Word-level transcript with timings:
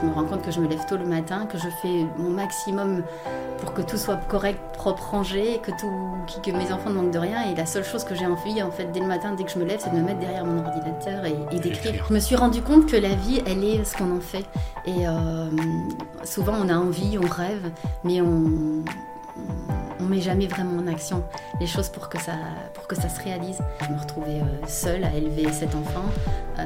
Je 0.00 0.06
me 0.06 0.12
rends 0.12 0.24
compte 0.24 0.42
que 0.42 0.50
je 0.50 0.60
me 0.60 0.68
lève 0.68 0.84
tôt 0.86 0.96
le 0.96 1.06
matin, 1.06 1.46
que 1.46 1.58
je 1.58 1.68
fais 1.82 2.06
mon 2.18 2.30
maximum 2.30 3.02
pour 3.58 3.72
que 3.72 3.82
tout 3.82 3.96
soit 3.96 4.16
correct, 4.28 4.58
propre, 4.74 5.02
rangé, 5.10 5.60
que, 5.62 5.70
tout, 5.70 6.42
que 6.42 6.50
mes 6.50 6.70
enfants 6.72 6.90
ne 6.90 6.94
manquent 6.94 7.12
de 7.12 7.18
rien. 7.18 7.50
Et 7.50 7.54
la 7.54 7.66
seule 7.66 7.84
chose 7.84 8.04
que 8.04 8.14
j'ai 8.14 8.26
envie, 8.26 8.62
en 8.62 8.70
fait, 8.70 8.92
dès 8.92 9.00
le 9.00 9.06
matin, 9.06 9.34
dès 9.36 9.44
que 9.44 9.50
je 9.50 9.58
me 9.58 9.64
lève, 9.64 9.80
c'est 9.82 9.90
de 9.90 9.96
me 9.96 10.02
mettre 10.02 10.20
derrière 10.20 10.44
mon 10.44 10.58
ordinateur 10.58 11.24
et, 11.24 11.58
d'écrire. 11.58 12.04
Je 12.08 12.14
me 12.14 12.20
suis 12.20 12.36
rendu 12.36 12.60
compte 12.62 12.86
que 12.86 12.96
la 12.96 13.14
vie, 13.14 13.42
elle 13.46 13.64
est 13.64 13.84
ce 13.84 13.96
qu'on 13.96 14.14
en 14.14 14.20
fait. 14.20 14.44
Et 14.84 15.06
euh, 15.06 15.48
souvent, 16.24 16.54
on 16.62 16.68
a 16.68 16.76
envie, 16.76 17.18
on 17.18 17.26
rêve, 17.26 17.70
mais 18.04 18.20
on 18.20 18.84
on 19.36 19.85
met 20.04 20.20
jamais 20.20 20.46
vraiment 20.46 20.80
en 20.82 20.86
action 20.86 21.22
les 21.60 21.66
choses 21.66 21.88
pour 21.88 22.08
que 22.08 22.20
ça, 22.20 22.32
pour 22.74 22.86
que 22.86 22.94
ça 22.96 23.08
se 23.08 23.22
réalise. 23.22 23.58
Je 23.82 23.92
me 23.92 23.98
retrouvais 23.98 24.40
euh, 24.40 24.66
seule 24.66 25.04
à 25.04 25.14
élever 25.14 25.50
cet 25.52 25.74
enfant, 25.74 26.04
euh, 26.58 26.64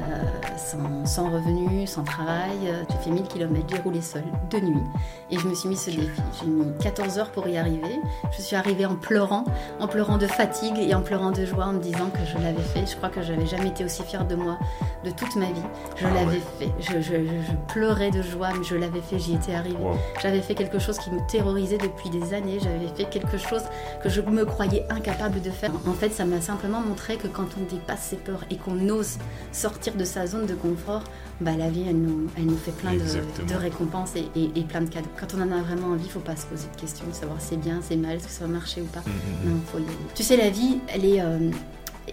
sans, 0.57 1.07
sans 1.07 1.31
revenus, 1.31 1.91
sans 1.91 2.05
travail. 2.05 2.59
J'ai 2.91 2.97
fait 2.99 3.11
1000 3.11 3.23
km, 3.25 3.67
j'ai 3.69 3.79
roulé 3.79 4.01
seule, 4.01 4.25
de 4.51 4.59
nuit. 4.59 4.83
Et 5.31 5.39
je 5.39 5.47
me 5.47 5.55
suis 5.55 5.69
mis 5.69 5.77
ce 5.77 5.91
défi. 5.91 6.09
J'ai 6.41 6.47
mis 6.47 6.65
14 6.81 7.19
heures 7.19 7.31
pour 7.31 7.47
y 7.49 7.57
arriver. 7.57 8.01
Je 8.37 8.43
suis 8.43 8.57
arrivée 8.57 8.87
en 8.87 8.97
pleurant, 8.97 9.45
en 9.79 9.87
pleurant 9.87 10.19
de 10.19 10.27
fatigue 10.27 10.79
et 10.79 10.95
en 10.95 11.03
pleurant 11.03 11.31
de 11.31 11.45
joie, 11.45 11.67
en 11.67 11.73
me 11.75 11.81
disant 11.81 12.11
que 12.11 12.25
je 12.27 12.43
l'avais 12.43 12.63
fait. 12.63 12.87
Je 12.87 12.97
crois 12.97 13.09
que 13.09 13.23
je 13.23 13.33
n'avais 13.33 13.47
jamais 13.47 13.69
été 13.69 13.85
aussi 13.85 14.03
fière 14.03 14.27
de 14.27 14.35
moi 14.35 14.59
de 15.05 15.11
toute 15.11 15.37
ma 15.37 15.47
vie. 15.47 15.63
Je 15.97 16.07
ah 16.07 16.15
l'avais 16.15 16.41
fait. 16.59 16.71
Je, 16.81 17.21
pleurais 17.69 18.11
de 18.11 18.23
joie, 18.23 18.51
mais 18.57 18.65
je 18.65 18.75
l'avais 18.75 19.01
fait, 19.01 19.19
j'y 19.19 19.35
étais 19.35 19.55
arrivée. 19.55 19.79
J'avais 20.23 20.41
fait 20.41 20.55
quelque 20.55 20.79
chose 20.79 20.99
qui 20.99 21.11
me 21.11 21.21
terrorisait 21.29 21.79
depuis 21.79 22.11
des 22.11 22.35
années. 22.35 22.59
J'avais 22.61 22.89
fait 22.89 23.05
quelque 23.05 23.20
chose 23.39 23.63
que 24.03 24.09
je 24.09 24.21
me 24.21 24.45
croyais 24.45 24.87
incapable 24.91 25.41
de 25.41 25.51
faire. 25.51 25.73
En 25.87 25.93
fait, 25.93 26.11
ça 26.11 26.25
m'a 26.25 26.41
simplement 26.41 26.81
montré 26.81 27.17
que 27.17 27.27
quand 27.27 27.49
on 27.59 27.75
dépasse 27.75 28.03
ses 28.03 28.17
peurs 28.17 28.45
et 28.51 28.57
qu'on 28.57 28.89
ose 28.89 29.19
sortir 29.53 29.95
de 29.95 30.05
sa 30.05 30.27
zone 30.27 30.47
de 30.47 30.55
confort, 30.55 31.05
bah, 31.41 31.53
la 31.57 31.71
vie, 31.71 31.85
elle 31.89 31.97
nous, 31.97 32.29
elle 32.37 32.47
nous 32.47 32.57
fait 32.57 32.73
plein 32.73 32.93
de, 32.95 33.55
récompenses 33.55 34.15
et, 34.17 34.63
plein 34.63 34.83
de 34.83 34.91
cadeaux. 34.91 35.09
Quand 35.19 35.35
on 35.37 35.43
en 35.43 35.53
a 35.53 35.63
vraiment 35.63 35.89
envie, 35.89 36.05
il 36.05 36.07
ne 36.07 36.13
faut 36.13 36.21
pas 36.21 36.37
se 36.37 36.47
poser 36.47 36.67
de 36.75 36.81
questions, 36.81 37.07
savoir 37.13 37.39
c'est 37.41 37.57
bien, 37.57 37.81
c'est 37.83 37.97
mal, 37.97 38.17
est-ce 38.17 38.27
que 38.27 38.33
ça 38.33 38.45
va 38.45 38.53
marcher 38.53 38.83
ou 38.83 38.87
pas. 38.87 39.01
Mm, 39.01 39.49
mm, 39.49 39.51
mm. 39.51 39.79
Non, 39.79 39.87
Tu 40.15 40.23
sais, 40.23 40.37
la 40.37 40.51
vie, 40.51 40.79
elle 40.89 41.05
est... 41.05 41.21
Euh, 41.21 41.51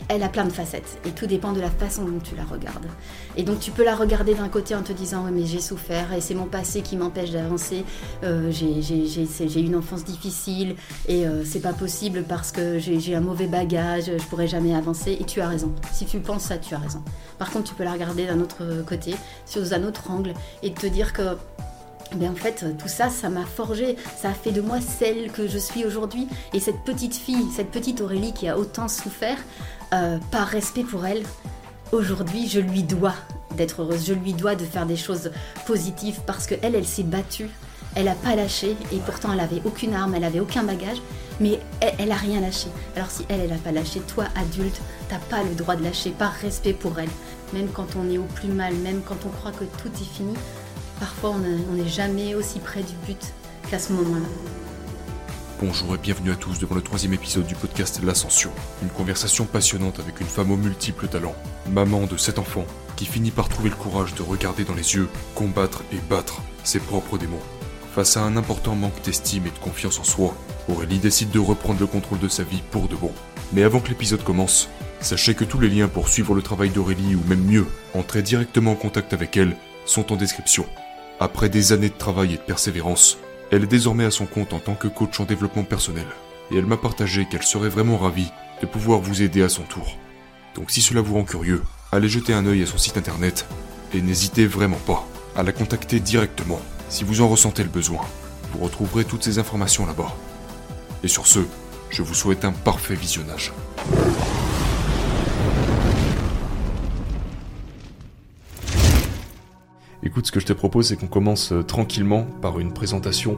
elle 0.10 0.24
a 0.24 0.30
plein 0.30 0.46
de 0.46 0.52
facettes 0.52 1.00
et 1.06 1.12
tout 1.12 1.28
dépend 1.28 1.52
de 1.52 1.60
la 1.60 1.70
façon 1.70 2.06
dont 2.06 2.20
tu 2.20 2.36
la 2.36 2.44
regardes. 2.44 2.88
Et 3.36 3.44
donc 3.44 3.60
tu 3.60 3.72
peux 3.72 3.84
la 3.84 3.96
regarder 3.96 4.34
d'un 4.36 4.50
côté 4.50 4.76
en 4.76 4.82
te 4.82 4.92
disant 4.92 5.24
oui 5.26 5.32
mais 5.34 5.46
j'ai 5.46 5.60
souffert 5.60 6.14
et 6.14 6.22
c'est 6.22 6.34
mon 6.34 6.46
passé 6.46 6.82
qui 6.82 6.98
m'empêche 6.98 7.32
d'avancer, 7.32 7.84
euh, 8.24 8.52
j'ai 8.52 9.60
une 9.60 9.76
enfance 9.76 10.04
difficile 10.04 10.76
et 11.08 11.26
euh, 11.26 11.44
c'est 11.46 11.62
pas 11.62 11.74
possible 11.74 12.24
parce 12.28 12.52
que 12.52 12.80
j'ai 12.80 13.16
un 13.16 13.22
mauvais 13.22 13.48
bagage, 13.48 14.06
je 14.06 14.24
pourrais 14.26 14.48
jamais 14.48 14.76
avancer 14.76 15.18
et 15.20 15.24
tu 15.24 15.42
as 15.42 15.48
raison. 15.48 15.74
Si 15.92 16.06
tu 16.06 16.20
penses 16.20 16.44
ça, 16.44 16.58
tu 16.58 16.74
as 16.74 16.80
raison. 16.80 17.04
Par 17.38 17.52
contre 17.52 17.70
tu 17.70 17.76
peux 17.76 17.84
la 17.84 17.94
regarder 17.94 18.26
d'un 18.26 18.40
autre 18.40 18.84
côté, 18.88 19.16
sous 19.46 19.74
un 19.74 19.84
autre 19.84 20.12
angle 20.12 20.34
et 20.64 20.74
te 20.74 20.88
dire 20.88 21.14
que 21.14 21.38
ben 22.16 22.32
en 22.32 22.36
fait, 22.36 22.66
tout 22.78 22.88
ça, 22.88 23.10
ça 23.10 23.30
m'a 23.30 23.46
forgé, 23.46 23.98
ça 24.18 24.30
a 24.30 24.34
fait 24.34 24.52
de 24.52 24.62
moi 24.62 24.80
celle 24.80 25.32
que 25.32 25.48
je 25.48 25.58
suis 25.58 25.86
aujourd'hui. 25.86 26.28
Et 26.54 26.60
cette 26.60 26.84
petite 26.84 27.16
fille, 27.16 27.46
cette 27.54 27.70
petite 27.72 28.02
Aurélie 28.02 28.34
qui 28.34 28.48
a 28.48 28.58
autant 28.58 28.88
souffert, 28.88 29.38
euh, 29.94 30.18
par 30.32 30.48
respect 30.48 30.84
pour 30.84 31.06
elle, 31.06 31.24
aujourd'hui, 31.92 32.48
je 32.50 32.60
lui 32.60 32.84
dois 32.84 33.14
d'être 33.56 33.82
heureuse, 33.82 34.06
je 34.06 34.14
lui 34.14 34.34
dois 34.34 34.56
de 34.56 34.66
faire 34.66 34.86
des 34.86 34.98
choses 34.98 35.32
positives 35.66 36.20
parce 36.26 36.46
qu'elle, 36.46 36.76
elle, 36.76 36.86
s'est 36.86 37.04
battue, 37.04 37.50
elle 37.96 38.06
n'a 38.06 38.16
pas 38.16 38.36
lâché 38.36 38.76
et 38.92 38.98
pourtant 39.06 39.34
elle 39.34 39.40
avait 39.40 39.62
aucune 39.66 39.94
arme, 39.94 40.14
elle 40.16 40.24
avait 40.24 40.40
aucun 40.40 40.64
bagage, 40.64 40.98
mais 41.40 41.60
elle, 41.82 42.10
n'a 42.10 42.16
rien 42.16 42.42
lâché. 42.42 42.68
Alors 42.96 43.10
si 43.10 43.26
elle, 43.30 43.42
elle 43.42 43.50
n'a 43.50 43.58
pas 43.58 43.72
lâché, 43.72 44.02
toi, 44.02 44.26
adulte, 44.36 44.80
t'as 45.10 45.20
pas 45.20 45.44
le 45.44 45.56
droit 45.56 45.76
de 45.76 45.84
lâcher 45.84 46.12
par 46.12 46.34
respect 46.34 46.74
pour 46.74 47.00
elle. 47.00 47.10
Même 47.54 47.70
quand 47.74 47.88
on 47.96 48.10
est 48.12 48.18
au 48.18 48.28
plus 48.36 48.50
mal, 48.50 48.76
même 48.76 49.02
quand 49.02 49.26
on 49.26 49.30
croit 49.30 49.52
que 49.52 49.64
tout 49.82 49.90
est 49.90 50.16
fini, 50.16 50.34
parfois 51.00 51.32
on 51.32 51.76
n'est 51.76 51.88
jamais 51.88 52.36
aussi 52.36 52.60
près 52.60 52.82
du 52.82 52.94
but 53.08 53.34
qu'à 53.70 53.80
ce 53.80 53.94
moment-là. 53.94 54.67
Bonjour 55.60 55.96
et 55.96 55.98
bienvenue 55.98 56.32
à 56.32 56.36
tous 56.36 56.60
devant 56.60 56.76
le 56.76 56.84
troisième 56.84 57.14
épisode 57.14 57.48
du 57.48 57.56
podcast 57.56 58.00
L'Ascension. 58.04 58.52
Une 58.84 58.90
conversation 58.90 59.46
passionnante 59.46 60.00
avec 60.00 60.22
une 60.22 60.28
femme 60.28 60.52
aux 60.52 60.56
multiples 60.56 61.08
talents, 61.08 61.34
maman 61.72 62.06
de 62.06 62.16
sept 62.16 62.38
enfants, 62.38 62.68
qui 62.96 63.08
finit 63.08 63.32
par 63.32 63.50
trouver 63.50 63.72
le 63.72 63.76
courage 63.76 64.14
de 64.14 64.22
regarder 64.22 64.66
dans 64.66 64.76
les 64.76 64.94
yeux, 64.94 65.10
combattre 65.34 65.82
et 65.92 65.98
battre 66.12 66.44
ses 66.64 66.80
propres 66.80 67.18
démons. 67.18 67.42
Face 67.96 68.18
à 68.18 68.22
un 68.22 68.38
important 68.38 68.76
manque 68.76 69.02
d'estime 69.02 69.48
et 69.48 69.50
de 69.50 69.58
confiance 69.58 69.98
en 69.98 70.04
soi, 70.04 70.36
Aurélie 70.70 71.00
décide 71.00 71.32
de 71.32 71.40
reprendre 71.40 71.80
le 71.80 71.88
contrôle 71.88 72.20
de 72.20 72.28
sa 72.28 72.44
vie 72.44 72.62
pour 72.70 72.88
de 72.88 72.96
bon. 72.96 73.12
Mais 73.52 73.64
avant 73.64 73.80
que 73.80 73.90
l'épisode 73.90 74.24
commence, 74.24 74.70
sachez 75.00 75.34
que 75.34 75.44
tous 75.44 75.60
les 75.60 75.70
liens 75.70 75.88
pour 75.88 76.08
suivre 76.08 76.36
le 76.36 76.44
travail 76.44 76.70
d'Aurélie 76.70 77.16
ou 77.16 77.24
même 77.28 77.44
mieux, 77.44 77.66
entrer 77.96 78.22
directement 78.22 78.74
en 78.74 78.76
contact 78.76 79.12
avec 79.12 79.36
elle, 79.36 79.58
sont 79.86 80.14
en 80.14 80.18
description. 80.18 80.68
Après 81.20 81.50
des 81.50 81.72
années 81.72 81.90
de 81.90 81.98
travail 81.98 82.36
et 82.36 82.38
de 82.38 82.42
persévérance, 82.44 83.18
elle 83.52 83.64
est 83.64 83.68
désormais 83.68 84.06
à 84.06 84.12
son 84.12 84.26
compte 84.26 84.54
en 84.54 84.60
tant 84.60 84.76
que 84.76 84.88
coach 84.88 85.20
en 85.20 85.26
développement 85.26 85.64
personnel, 85.64 86.08
et 86.52 86.58
elle 86.58 86.66
m'a 86.66 86.78
partagé 86.78 87.26
qu'elle 87.26 87.44
serait 87.44 87.70
vraiment 87.70 87.98
ravie 87.98 88.32
de 88.62 88.68
pouvoir 88.68 89.00
vous 89.00 89.22
aider 89.22 89.42
à 89.42 89.50
son 89.50 89.64
tour. 89.64 89.98
Donc 90.56 90.72
si 90.72 90.82
cela 90.82 91.02
vous 91.02 91.14
rend 91.14 91.24
curieux, 91.24 91.64
allez 91.92 92.10
jeter 92.10 92.34
un 92.34 92.46
œil 92.46 92.64
à 92.64 92.66
son 92.66 92.78
site 92.78 92.98
internet, 92.98 93.46
et 93.94 94.02
n'hésitez 94.02 94.46
vraiment 94.46 94.80
pas 94.86 95.08
à 95.36 95.44
la 95.44 95.52
contacter 95.52 96.00
directement 96.00 96.60
si 96.90 97.04
vous 97.04 97.22
en 97.22 97.28
ressentez 97.28 97.64
le 97.64 97.70
besoin. 97.70 98.02
Vous 98.54 98.64
retrouverez 98.64 99.06
toutes 99.06 99.24
ces 99.24 99.40
informations 99.40 99.86
là-bas. 99.86 100.16
Et 101.04 101.08
sur 101.08 101.28
ce, 101.28 101.40
je 101.90 102.02
vous 102.02 102.14
souhaite 102.14 102.46
un 102.46 102.52
parfait 102.52 102.96
visionnage. 102.96 103.54
Écoute, 110.04 110.28
ce 110.28 110.32
que 110.32 110.40
je 110.40 110.46
te 110.46 110.54
propose, 110.54 110.88
c'est 110.88 110.96
qu'on 110.96 111.08
commence 111.08 111.52
euh, 111.52 111.64
tranquillement 111.64 112.24
par 112.42 112.60
une 112.60 112.72
présentation. 112.72 113.38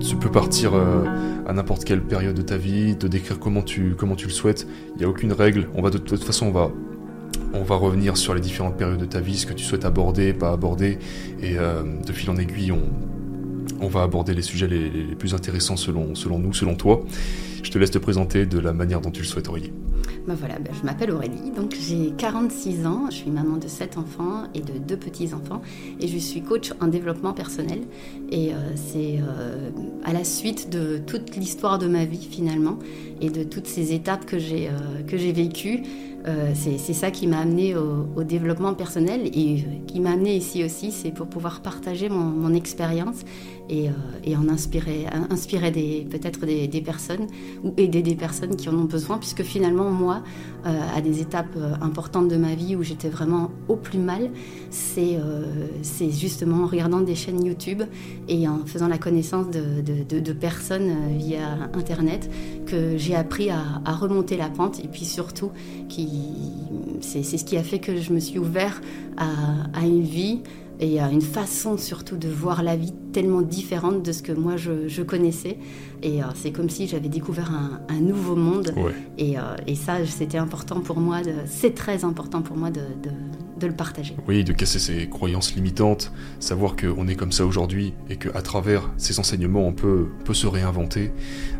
Tu 0.00 0.16
peux 0.16 0.30
partir 0.30 0.74
euh, 0.74 1.04
à 1.46 1.52
n'importe 1.52 1.84
quelle 1.84 2.02
période 2.02 2.34
de 2.34 2.42
ta 2.42 2.56
vie, 2.56 2.96
te 2.96 3.06
décrire 3.06 3.38
comment 3.38 3.62
tu, 3.62 3.94
comment 3.96 4.16
tu 4.16 4.26
le 4.26 4.32
souhaites. 4.32 4.66
Il 4.94 4.98
n'y 4.98 5.04
a 5.04 5.08
aucune 5.08 5.32
règle. 5.32 5.68
On 5.74 5.82
va 5.82 5.90
de, 5.90 5.98
toute 5.98 6.24
façon, 6.24 6.46
on 6.46 6.52
va, 6.52 6.70
on 7.52 7.62
va 7.62 7.76
revenir 7.76 8.16
sur 8.16 8.34
les 8.34 8.40
différentes 8.40 8.78
périodes 8.78 8.98
de 8.98 9.04
ta 9.04 9.20
vie, 9.20 9.36
ce 9.36 9.46
que 9.46 9.52
tu 9.52 9.62
souhaites 9.62 9.84
aborder, 9.84 10.32
pas 10.32 10.52
aborder. 10.52 10.98
Et 11.42 11.58
euh, 11.58 11.82
de 12.02 12.12
fil 12.12 12.30
en 12.30 12.36
aiguille, 12.38 12.72
on, 12.72 12.88
on 13.80 13.88
va 13.88 14.02
aborder 14.02 14.32
les 14.32 14.42
sujets 14.42 14.66
les, 14.66 15.14
plus 15.16 15.34
intéressants 15.34 15.76
selon, 15.76 16.14
selon 16.14 16.38
nous, 16.38 16.54
selon 16.54 16.76
toi. 16.76 17.04
Je 17.62 17.70
te 17.70 17.78
laisse 17.78 17.90
te 17.90 17.98
présenter 17.98 18.46
de 18.46 18.58
la 18.58 18.72
manière 18.72 19.02
dont 19.02 19.10
tu 19.10 19.20
le 19.20 19.26
souhaiteriez. 19.26 19.72
Ben 20.26 20.34
voilà, 20.34 20.58
ben 20.58 20.72
je 20.72 20.86
m'appelle 20.86 21.10
Aurélie, 21.10 21.50
donc 21.54 21.76
j'ai 21.78 22.10
46 22.16 22.86
ans, 22.86 23.08
je 23.10 23.16
suis 23.16 23.30
maman 23.30 23.58
de 23.58 23.68
7 23.68 23.98
enfants 23.98 24.44
et 24.54 24.60
de 24.60 24.78
2 24.78 24.96
petits-enfants 24.96 25.60
et 26.00 26.08
je 26.08 26.16
suis 26.16 26.40
coach 26.40 26.72
en 26.80 26.86
développement 26.86 27.34
personnel 27.34 27.80
et 28.30 28.54
euh, 28.54 28.56
c'est 28.74 29.18
euh, 29.18 29.68
à 30.02 30.14
la 30.14 30.24
suite 30.24 30.70
de 30.70 30.98
toute 31.06 31.36
l'histoire 31.36 31.78
de 31.78 31.88
ma 31.88 32.06
vie 32.06 32.26
finalement 32.30 32.78
et 33.20 33.28
de 33.28 33.44
toutes 33.44 33.66
ces 33.66 33.92
étapes 33.92 34.24
que 34.24 34.38
j'ai 34.38 34.68
euh, 34.68 35.32
vécues 35.32 35.82
euh, 36.26 36.52
c'est 36.54 36.94
ça 36.94 37.10
qui 37.10 37.26
m'a 37.26 37.40
amené 37.40 37.76
au, 37.76 38.22
développement 38.22 38.72
personnel 38.72 39.26
et 39.26 39.62
qui 39.86 40.00
m'a 40.00 40.12
amené 40.12 40.36
ici 40.36 40.64
aussi, 40.64 40.90
c'est 40.90 41.10
pour 41.10 41.26
pouvoir 41.26 41.60
partager 41.60 42.08
mon, 42.08 42.54
expérience 42.54 43.24
et, 43.68 43.88
euh, 43.88 44.36
en 44.36 44.48
inspirer, 44.48 45.06
inspirer 45.30 45.70
peut-être 46.10 46.44
des, 46.46 46.80
personnes 46.80 47.26
ou 47.62 47.72
aider 47.76 48.02
des 48.02 48.14
personnes 48.14 48.56
qui 48.56 48.68
en 48.68 48.74
ont 48.74 48.84
besoin, 48.84 49.18
puisque 49.18 49.42
finalement, 49.42 49.90
moi, 49.90 50.22
euh, 50.66 50.80
à 50.94 51.00
des 51.00 51.20
étapes 51.20 51.56
importantes 51.80 52.28
de 52.28 52.36
ma 52.36 52.54
vie 52.54 52.76
où 52.76 52.82
j'étais 52.82 53.08
vraiment 53.08 53.50
au 53.68 53.76
plus 53.76 53.98
mal, 53.98 54.30
c'est 54.70 55.18
justement 56.10 56.64
en 56.64 56.66
regardant 56.66 57.00
des 57.00 57.14
chaînes 57.14 57.44
YouTube 57.44 57.82
et 58.28 58.48
en 58.48 58.64
faisant 58.66 58.88
la 58.88 58.98
connaissance 58.98 59.46
de, 59.50 60.32
personnes 60.32 61.16
via 61.16 61.70
Internet 61.74 62.28
que 62.66 62.96
j'ai 62.96 63.14
appris 63.14 63.50
à, 63.50 63.62
à 63.84 63.94
remonter 63.94 64.36
la 64.36 64.48
pente 64.48 64.80
et 64.80 64.88
puis 64.88 65.04
surtout 65.04 65.50
qui 65.88 66.08
c'est 67.00 67.22
ce 67.22 67.44
qui 67.44 67.56
a 67.56 67.62
fait 67.62 67.78
que 67.78 67.96
je 67.96 68.12
me 68.12 68.20
suis 68.20 68.38
ouvert 68.38 68.80
à, 69.16 69.86
une 69.86 70.02
vie 70.02 70.40
et 70.80 71.00
une 71.00 71.22
façon 71.22 71.76
surtout 71.76 72.16
de 72.16 72.28
voir 72.28 72.62
la 72.62 72.76
vie 72.76 72.92
tellement 73.12 73.42
différente 73.42 74.02
de 74.02 74.12
ce 74.12 74.22
que 74.22 74.32
moi 74.32 74.56
je, 74.56 75.02
connaissais. 75.02 75.58
Et 76.02 76.22
euh, 76.22 76.26
c'est 76.34 76.52
comme 76.52 76.68
si 76.68 76.86
j'avais 76.86 77.08
découvert 77.08 77.52
un, 77.88 78.00
nouveau 78.00 78.36
monde. 78.36 78.74
Et, 79.18 79.38
euh, 79.38 79.42
et, 79.66 79.74
ça, 79.74 80.04
c'était 80.04 80.38
important 80.38 80.80
pour 80.80 80.98
moi, 80.98 81.18
c'est 81.46 81.74
très 81.74 82.04
important 82.04 82.42
pour 82.42 82.56
moi 82.56 82.70
de, 82.70 82.80
de 82.80 83.10
le 83.68 83.74
partager. 83.74 84.16
Oui, 84.28 84.44
de 84.44 84.52
casser 84.52 84.78
ses 84.78 85.08
croyances 85.08 85.54
limitantes, 85.54 86.12
savoir 86.40 86.76
qu'on 86.76 87.08
est 87.08 87.14
comme 87.14 87.32
ça 87.32 87.46
aujourd'hui 87.46 87.94
et 88.10 88.16
qu'à 88.16 88.42
travers 88.42 88.90
ces 88.96 89.18
enseignements, 89.18 89.66
on 89.66 89.72
peut, 89.72 90.08
peut 90.24 90.34
se 90.34 90.46
réinventer. 90.46 91.12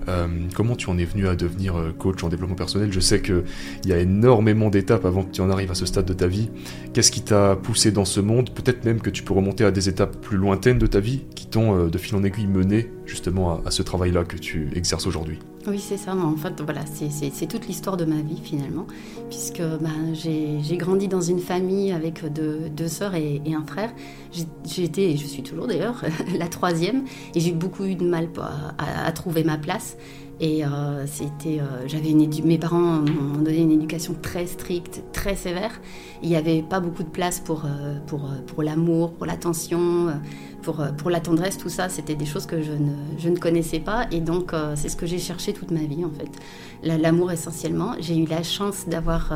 Euh, 0.09 0.27
comment 0.55 0.77
tu 0.77 0.91
en 0.91 0.99
es 0.99 1.05
venu 1.05 1.27
à 1.27 1.35
devenir 1.35 1.77
euh, 1.77 1.93
coach 1.93 2.23
en 2.23 2.29
développement 2.29 2.57
personnel? 2.57 2.93
Je 2.93 3.01
sais 3.01 3.23
qu'il 3.23 3.45
y 3.87 3.93
a 3.93 3.99
énormément 3.99 4.71
d'étapes 4.71 5.05
avant 5.05 5.23
que 5.25 5.31
tu 5.31 5.41
en 5.41 5.51
arrives 5.51 5.71
à 5.71 5.75
ce 5.75 5.87
stade 5.87 6.05
de 6.05 6.13
ta 6.13 6.27
vie. 6.27 6.51
Qu'est-ce 6.93 7.11
qui 7.11 7.23
t'a 7.23 7.57
poussé 7.57 7.91
dans 7.91 8.05
ce 8.05 8.21
monde? 8.21 8.51
Peut-être 8.51 8.85
même 8.85 9.01
que 9.01 9.11
tu 9.11 9.23
peux 9.23 9.35
remonter 9.35 9.65
à 9.65 9.71
des 9.71 9.89
étapes 9.89 10.21
plus 10.21 10.37
lointaines 10.37 10.79
de 10.79 10.87
ta 10.87 11.01
vie 11.01 11.25
qui 11.35 11.47
t'ont 11.47 11.77
euh, 11.77 11.89
de 11.89 11.99
fil 11.99 12.17
en 12.17 12.25
aiguille 12.25 12.47
mené 12.47 12.91
justement 13.07 13.63
à, 13.65 13.71
ce 13.71 13.83
travail-là 13.83 14.25
que 14.25 14.37
tu 14.37 14.71
exerces 14.75 15.07
aujourd'hui. 15.07 15.39
Oui, 15.67 15.79
c'est 15.79 15.97
ça. 15.97 16.15
En 16.15 16.37
fait, 16.37 16.61
voilà, 16.61 16.83
c'est 16.87 17.47
toute 17.47 17.67
l'histoire 17.67 17.97
de 17.97 18.05
ma 18.05 18.21
vie 18.21 18.41
finalement, 18.43 18.87
puisque 19.31 19.63
bah, 19.63 19.89
j'ai 20.13 20.77
grandi 20.77 21.09
dans 21.09 21.23
une 21.23 21.39
famille 21.39 21.91
avec 21.91 22.23
deux, 22.33 22.89
sœurs 22.89 23.15
et, 23.15 23.41
un 23.55 23.65
frère. 23.65 23.91
J'étais, 24.67 25.13
et 25.13 25.17
je 25.17 25.27
suis 25.27 25.43
toujours 25.43 25.67
d'ailleurs, 25.67 26.05
la 26.39 26.49
troisième, 26.49 27.05
et 27.35 27.41
j'ai 27.41 27.53
beaucoup 27.53 27.85
eu 27.85 27.95
de 27.95 28.05
mal 28.05 28.29
à, 28.79 29.11
trouver 29.13 29.43
ma 29.43 29.57
place. 29.57 29.97
Et 30.41 30.65
euh, 30.65 31.07
c'était, 31.07 31.61
euh, 31.61 31.87
j'avais 31.87 32.13
mes 32.13 32.59
parents 32.59 33.01
m'ont 33.01 33.41
donné 33.41 33.63
une 33.63 33.71
éducation 33.71 34.17
très 34.21 34.47
stricte, 34.47 35.05
très 35.13 35.37
sévère. 35.37 35.81
Il 36.23 36.29
n'y 36.29 36.37
avait 36.37 36.61
pas 36.61 36.81
beaucoup 36.81 37.05
de 37.05 37.09
place 37.09 37.39
pour, 37.39 37.65
euh, 37.65 37.99
pour, 38.09 38.29
pour 38.47 38.65
l'amour, 38.65 39.13
pour 39.13 39.27
l'attention, 39.27 40.09
pour, 40.65 40.85
pour 40.97 41.11
la 41.11 41.21
tendresse, 41.21 41.59
tout 41.59 41.69
ça. 41.69 41.89
C'était 41.89 42.15
des 42.15 42.27
choses 42.27 42.47
que 42.47 42.63
je 42.63 42.73
ne, 42.73 42.93
je 43.19 43.29
ne 43.29 43.37
connaissais 43.37 43.81
pas. 43.81 44.07
Et 44.11 44.21
donc, 44.21 44.53
c'est 44.75 44.89
ce 44.89 44.97
que 44.97 45.07
j'ai 45.07 45.19
cherché 45.19 45.53
toute 45.53 45.71
ma 45.71 45.83
vie, 45.83 46.05
en 46.05 46.11
fait. 46.11 46.31
L'amour 46.83 47.33
essentiellement. 47.33 47.95
J'ai 48.01 48.17
eu 48.17 48.27
la 48.27 48.43
chance 48.43 48.89
d'avoir 48.89 49.33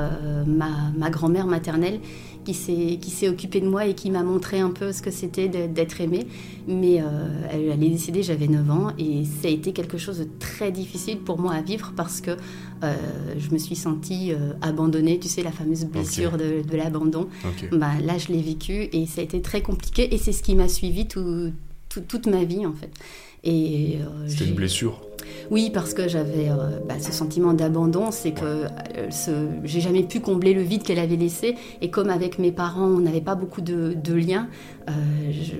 ma, 0.47 0.91
ma 0.97 1.11
grand-mère 1.11 1.47
maternelle 1.47 2.01
qui 2.53 3.11
s'est 3.11 3.29
occupée 3.29 3.61
de 3.61 3.69
moi 3.69 3.87
et 3.87 3.95
qui 3.95 4.11
m'a 4.11 4.23
montré 4.23 4.61
un 4.61 4.71
peu 4.71 4.93
ce 4.93 5.03
que 5.03 5.11
c'était 5.11 5.49
d'être 5.49 6.01
aimée. 6.01 6.27
Mais 6.67 7.01
euh, 7.01 7.05
elle, 7.51 7.83
est 7.83 7.89
décédée, 7.89 8.23
j'avais 8.23 8.49
9 8.49 8.71
ans, 8.71 8.89
et 8.99 9.25
ça 9.25 9.49
a 9.49 9.51
été 9.51 9.73
quelque 9.73 9.99
chose 9.99 10.19
de 10.19 10.29
très 10.39 10.71
difficile 10.71 11.19
pour 11.19 11.39
moi 11.39 11.55
à 11.55 11.63
vivre 11.63 11.93
parce 11.97 12.21
que 12.21 12.33
euh, 12.85 12.95
je 13.39 13.51
me 13.51 13.59
suis 13.59 13.75
sentie 13.75 14.33
euh, 14.33 14.53
abandonnée, 14.63 15.19
tu 15.19 15.29
sais, 15.29 15.43
la 15.43 15.51
fameuse 15.51 15.85
blessure 15.87 16.37
de, 16.37 16.63
l'abandon. 16.77 17.29
Bah, 17.73 17.93
là, 18.03 18.19
je 18.19 18.29
l'ai 18.29 18.43
vécu 18.43 18.89
et 18.93 19.07
ça 19.07 19.21
a 19.21 19.25
été 19.25 19.41
très 19.43 19.63
compliqué, 19.63 20.15
et 20.15 20.19
c'est 20.19 20.33
ce 20.33 20.43
qui 20.43 20.55
m'a 20.55 20.69
suivi 20.69 21.07
toute 21.91 22.27
ma 22.27 22.45
vie, 22.45 22.67
en 22.67 22.75
fait. 22.75 22.91
C'était 24.27 24.47
une 24.47 24.55
blessure 24.55 25.01
oui, 25.51 25.71
parce 25.73 25.95
que 25.95 26.09
j'avais 26.09 26.51
euh, 26.51 26.79
bah, 26.87 26.97
ce 27.01 27.13
sentiment 27.13 27.55
d'abandon, 27.55 28.11
c'est 28.11 28.33
que 28.33 28.45
euh, 28.45 29.11
ce, 29.11 29.31
j'ai 29.65 29.81
jamais 29.81 30.03
pu 30.03 30.21
combler 30.21 30.53
le 30.53 30.63
vide 30.63 30.83
qu'elle 30.83 30.99
avait 30.99 31.17
laissé. 31.17 31.57
Et 31.81 31.91
comme 31.91 32.11
avec 32.11 32.39
mes 32.39 32.53
parents, 32.53 32.87
on 32.87 33.01
n'avait 33.01 33.23
pas 33.23 33.35
beaucoup 33.35 33.63
de, 33.63 34.15
liens, 34.15 34.49
euh, 34.89 34.93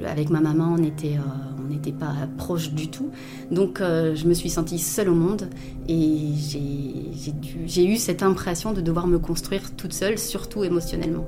avec 0.07 0.31
ma 0.31 0.41
maman, 0.41 0.75
on 0.75 0.79
n'était 0.79 1.17
on 1.59 1.73
n'était 1.73 1.93
pas 1.93 2.15
proche 2.37 2.73
du 2.73 2.89
tout. 2.89 3.11
Donc 3.51 3.81
je 3.81 4.27
me 4.27 4.35
suis 4.35 4.51
sentie 4.51 4.79
seule 4.79 5.09
au 5.09 5.15
monde 5.15 5.49
et 5.87 6.33
j'ai, 6.37 7.33
j'ai 7.67 7.87
eu 7.87 7.97
cette 7.97 8.23
impression 8.23 8.73
de 8.73 8.81
devoir 8.81 9.07
me 9.07 9.19
construire 9.19 9.75
toute 9.77 9.93
seule, 9.93 10.19
surtout 10.19 10.65
émotionnellement. 10.65 11.27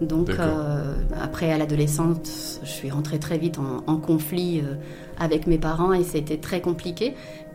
Donc 0.00 0.30
après 1.20 1.52
à 1.52 1.58
l'adolescence, 1.58 2.60
je 2.62 2.70
suis 2.70 2.90
rentrée 2.90 3.18
très 3.18 3.38
vite 3.38 3.58
en, 3.58 3.84
en 3.86 3.96
conflit 3.96 4.62
avec 5.18 5.46
mes 5.46 5.58
parents 5.58 5.92
et 5.92 6.00
été 6.16 6.38
très 6.38 6.60
compliqué 6.60 7.14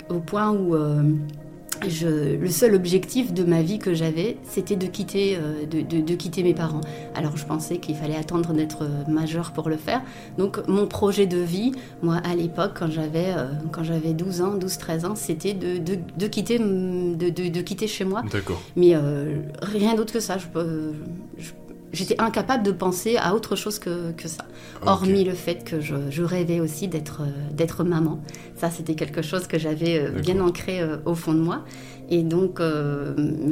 au 0.09 0.19
point 0.19 0.51
où 0.51 0.75
euh, 0.75 1.01
je, 1.87 2.35
le 2.35 2.49
seul 2.49 2.75
objectif 2.75 3.33
de 3.33 3.43
ma 3.43 3.61
vie 3.61 3.79
que 3.79 3.93
j'avais, 3.93 4.37
c'était 4.43 4.75
de 4.75 4.87
quitter, 4.87 5.37
euh, 5.37 5.65
de, 5.65 6.15
quitter 6.15 6.43
mes 6.43 6.53
parents. 6.53 6.81
Alors 7.15 7.37
je 7.37 7.45
pensais 7.45 7.77
qu'il 7.77 7.95
fallait 7.95 8.15
attendre 8.15 8.53
d'être 8.53 8.87
majeur 9.07 9.51
pour 9.51 9.69
le 9.69 9.77
faire. 9.77 10.01
Donc 10.37 10.65
mon 10.67 10.87
projet 10.87 11.25
de 11.25 11.37
vie, 11.37 11.73
moi 12.01 12.17
à 12.23 12.35
l'époque, 12.35 12.73
quand 12.79 12.89
j'avais 12.89 13.33
euh, 13.35 13.47
quand 13.71 13.83
j'avais 13.83 14.13
12 14.13 14.41
ans, 14.41 14.57
12-13 14.57 15.05
ans, 15.05 15.15
c'était 15.15 15.53
de, 15.53 15.77
de, 15.77 16.27
quitter, 16.27 16.59
de, 16.59 17.61
quitter 17.61 17.87
chez 17.87 18.05
moi. 18.05 18.23
D'accord. 18.31 18.61
Mais 18.75 18.95
rien 19.61 19.95
d'autre 19.95 20.13
que 20.13 20.19
ça. 20.19 20.37
Je, 20.37 20.45
je 21.37 21.51
j'étais 21.95 22.21
incapable 22.21 22.63
de 22.63 22.71
penser 22.71 23.17
à 23.17 23.33
autre 23.33 23.55
chose 23.55 23.79
que, 23.79 24.11
que 24.11 24.27
ça. 24.27 24.45
Hormis 24.85 25.23
le 25.23 25.33
fait 25.33 25.63
que 25.63 25.79
je, 25.79 25.95
je 26.09 26.23
rêvais 26.23 26.59
aussi 26.59 26.87
d'être, 26.87 27.21
euh, 27.21 27.53
d'être 27.53 27.83
maman. 27.83 28.19
Ça, 28.55 28.69
c'était 28.69 28.95
quelque 28.95 29.21
chose 29.21 29.47
que 29.47 29.57
j'avais 29.57 29.99
euh, 29.99 30.11
bien 30.19 30.39
ancré 30.39 30.81
euh, 30.81 30.97
au 31.05 31.15
fond 31.15 31.33
de 31.33 31.39
moi. 31.39 31.63
Et 32.07 32.21
donc, 32.21 32.61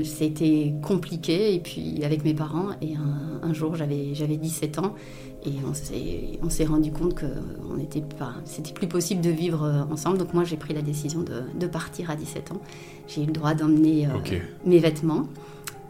c'était 0.04 0.76
compliqué. 0.84 1.56
Et 1.56 1.60
puis, 1.60 2.04
avec 2.04 2.24
mes 2.24 2.36
parents, 2.36 2.68
et 2.84 2.94
un, 2.94 3.48
un 3.48 3.52
jour, 3.52 3.76
j'avais, 3.76 4.14
j'avais 4.14 4.38
17 4.38 4.78
ans. 4.78 4.94
Et 5.44 5.54
on 6.44 6.50
s'est, 6.50 6.66
rendu 6.66 6.92
compte 6.92 7.16
que 7.16 7.26
c'était 8.46 8.74
plus 8.74 8.88
possible 8.88 9.22
de 9.22 9.32
vivre 9.32 9.88
ensemble. 9.92 10.20
Donc 10.20 10.36
moi, 10.36 10.44
j'ai 10.44 10.56
pris 10.56 10.76
la 10.76 10.84
décision 10.84 11.22
de, 11.22 11.42
de 11.60 11.66
partir 11.66 12.12
à 12.12 12.16
17 12.16 12.52
ans. 12.52 12.62
J'ai 13.08 13.24
eu 13.24 13.26
le 13.26 13.32
droit 13.32 13.56
d'emmener 13.56 14.08
mes 14.66 14.78
vêtements. 14.78 15.26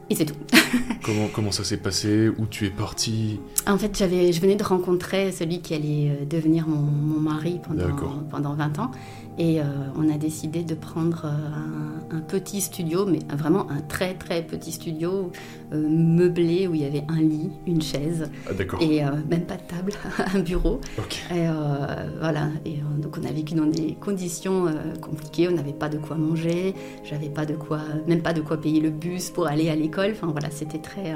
Et 0.09 0.15
c'est 0.15 0.25
tout. 0.25 0.35
comment, 1.03 1.27
comment 1.33 1.51
ça 1.51 1.63
s'est 1.63 1.77
passé? 1.77 2.29
Où 2.29 2.45
tu 2.45 2.65
es 2.65 2.69
parti 2.69 3.39
En 3.67 3.77
fait, 3.77 3.97
j'avais, 3.97 4.31
je 4.33 4.41
venais 4.41 4.55
de 4.55 4.63
rencontrer 4.63 5.31
celui 5.31 5.61
qui 5.61 5.73
allait 5.73 6.09
euh, 6.09 6.25
devenir 6.25 6.67
mon, 6.67 6.77
mon 6.77 7.19
mari 7.19 7.59
pendant, 7.65 7.95
pendant 8.29 8.53
20 8.53 8.79
ans. 8.79 8.91
Et 9.37 9.59
euh, 9.59 9.63
on 9.95 10.13
a 10.13 10.17
décidé 10.17 10.63
de 10.63 10.75
prendre 10.75 11.25
euh, 11.25 12.17
un, 12.17 12.19
petit 12.19 12.61
studio, 12.61 13.05
mais 13.05 13.19
vraiment 13.35 13.69
un 13.69 13.81
très 13.81 14.13
très 14.13 14.43
petit 14.43 14.71
studio 14.71 15.31
euh, 15.73 15.87
meublé 15.87 16.67
où 16.67 16.75
il 16.75 16.81
y 16.81 16.85
avait 16.85 17.03
un 17.07 17.19
lit, 17.21 17.49
une 17.65 17.81
chaise 17.81 18.29
ah, 18.47 18.51
et 18.79 19.01
même 19.29 19.45
pas 19.45 19.55
de 19.55 19.63
table, 19.63 19.93
un 20.35 20.39
bureau. 20.39 20.79
Et 21.31 21.47
voilà. 22.19 22.49
Et 22.65 22.77
donc 22.99 23.17
on 23.19 23.23
a 23.27 23.31
vécu 23.31 23.55
dans 23.55 23.65
des 23.65 23.95
conditions 23.99 24.67
compliquées. 25.01 25.47
On 25.49 25.53
n'avait 25.53 25.73
pas 25.73 25.89
de 25.89 25.97
quoi 25.97 26.15
manger, 26.15 26.75
j'avais 27.03 27.29
pas 27.29 27.45
de 27.45 27.55
quoi, 27.55 27.79
même 28.07 28.21
pas 28.21 28.33
de 28.33 28.41
quoi 28.41 28.57
payer 28.57 28.79
le 28.79 28.89
bus 28.89 29.29
pour 29.29 29.47
aller 29.47 29.69
à 29.69 29.75
l'école. 29.75 30.11
Enfin 30.11 30.27
voilà, 30.27 30.51
c'était 30.51 30.79
très 30.79 31.13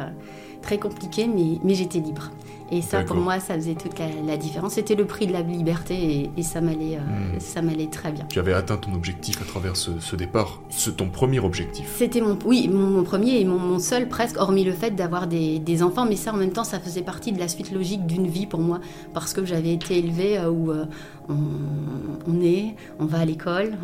très 0.61 0.79
compliqué, 0.79 1.27
mais, 1.27 1.59
mais 1.63 1.75
j'étais 1.75 1.99
libre. 1.99 2.31
Et 2.71 2.81
ça, 2.81 3.03
pour 3.03 3.15
moi, 3.15 3.39
ça 3.39 3.55
faisait 3.55 3.75
toute 3.75 3.97
la, 3.99 4.37
différence. 4.37 4.73
C'était 4.73 4.95
le 4.95 5.05
prix 5.05 5.25
de 5.25 5.33
la 5.33 5.41
liberté 5.41 6.29
et, 6.35 6.43
ça 6.43 6.61
m'allait, 6.61 6.97
euh, 6.97 7.35
hmm. 7.35 7.39
ça 7.39 7.61
m'allait 7.61 7.87
très 7.87 8.11
bien. 8.11 8.25
Tu 8.29 8.39
avais 8.39 8.53
atteint 8.53 8.77
ton 8.77 8.93
objectif 8.93 9.41
à 9.41 9.45
travers 9.45 9.75
ce, 9.75 10.15
départ. 10.15 10.61
C'est 10.69 10.97
ton 10.97 11.09
premier 11.09 11.39
objectif. 11.39 11.95
C'était 11.97 12.21
mon, 12.21 12.37
oui, 12.45 12.67
mon, 12.67 13.03
premier 13.03 13.39
et 13.39 13.45
mon, 13.45 13.79
seul 13.79 14.09
presque, 14.09 14.37
hormis 14.37 14.63
le 14.63 14.73
fait 14.73 14.91
d'avoir 14.91 15.27
des, 15.27 15.59
des, 15.59 15.81
enfants. 15.83 16.05
Mais 16.05 16.15
ça, 16.15 16.33
en 16.33 16.37
même 16.37 16.51
temps, 16.51 16.63
ça 16.63 16.79
faisait 16.79 17.03
partie 17.03 17.31
de 17.31 17.39
la 17.39 17.47
suite 17.47 17.71
logique 17.71 18.05
d'une 18.05 18.27
vie 18.27 18.47
pour 18.47 18.59
moi, 18.59 18.79
parce 19.13 19.33
que 19.33 19.45
j'avais 19.45 19.73
été 19.73 19.97
élevée 19.97 20.37
euh, 20.37 20.49
où 20.49 20.71
euh, 20.71 20.85
on, 21.29 22.41
est, 22.41 22.75
on 23.00 23.06
va 23.06 23.19
à 23.19 23.25
l'école, 23.25 23.77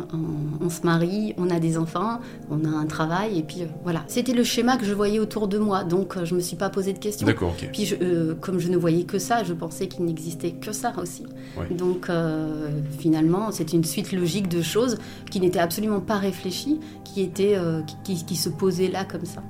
on, 0.60 0.70
se 0.70 0.82
marie, 0.82 1.34
on 1.36 1.50
a 1.50 1.60
des 1.60 1.76
enfants, 1.76 2.20
on 2.50 2.64
a 2.64 2.68
un 2.68 2.86
travail, 2.86 3.38
et 3.38 3.42
puis 3.42 3.62
voilà. 3.82 4.02
C'était 4.06 4.32
le 4.32 4.44
schéma 4.44 4.76
que 4.76 4.84
je 4.84 4.94
voyais 4.94 5.18
autour 5.18 5.48
de 5.48 5.58
moi, 5.58 5.84
donc 5.84 6.22
je 6.24 6.34
me 6.34 6.40
suis 6.40 6.56
pas 6.56 6.70
posé 6.70 6.92
de 6.92 6.98
questions. 6.98 7.26
D'accord, 7.26 7.50
ok. 7.50 7.68
Puis 7.72 7.94
comme 8.40 8.58
je 8.58 8.68
ne 8.68 8.76
voyais 8.76 9.04
que 9.04 9.18
ça, 9.18 9.44
je 9.44 9.52
pensais 9.52 9.88
qu'il 9.88 10.04
n'existait 10.04 10.52
que 10.52 10.72
ça 10.72 10.94
aussi. 11.00 11.24
Donc 11.70 12.10
euh, 12.10 12.70
finalement, 12.98 13.50
c'était 13.50 13.76
une 13.76 13.84
suite 13.84 14.12
logique 14.12 14.48
de 14.48 14.62
choses 14.62 14.98
qui 15.30 15.40
n'étaient 15.40 15.58
absolument 15.58 16.00
pas 16.00 16.16
réfléchies, 16.16 16.80
qui, 17.04 17.22
étaient, 17.22 17.56
euh, 17.56 17.82
qui, 18.04 18.24
qui, 18.24 18.36
se 18.36 18.48
posaient 18.48 18.88
là 18.88 19.04
comme 19.04 19.24
ça. 19.24 19.42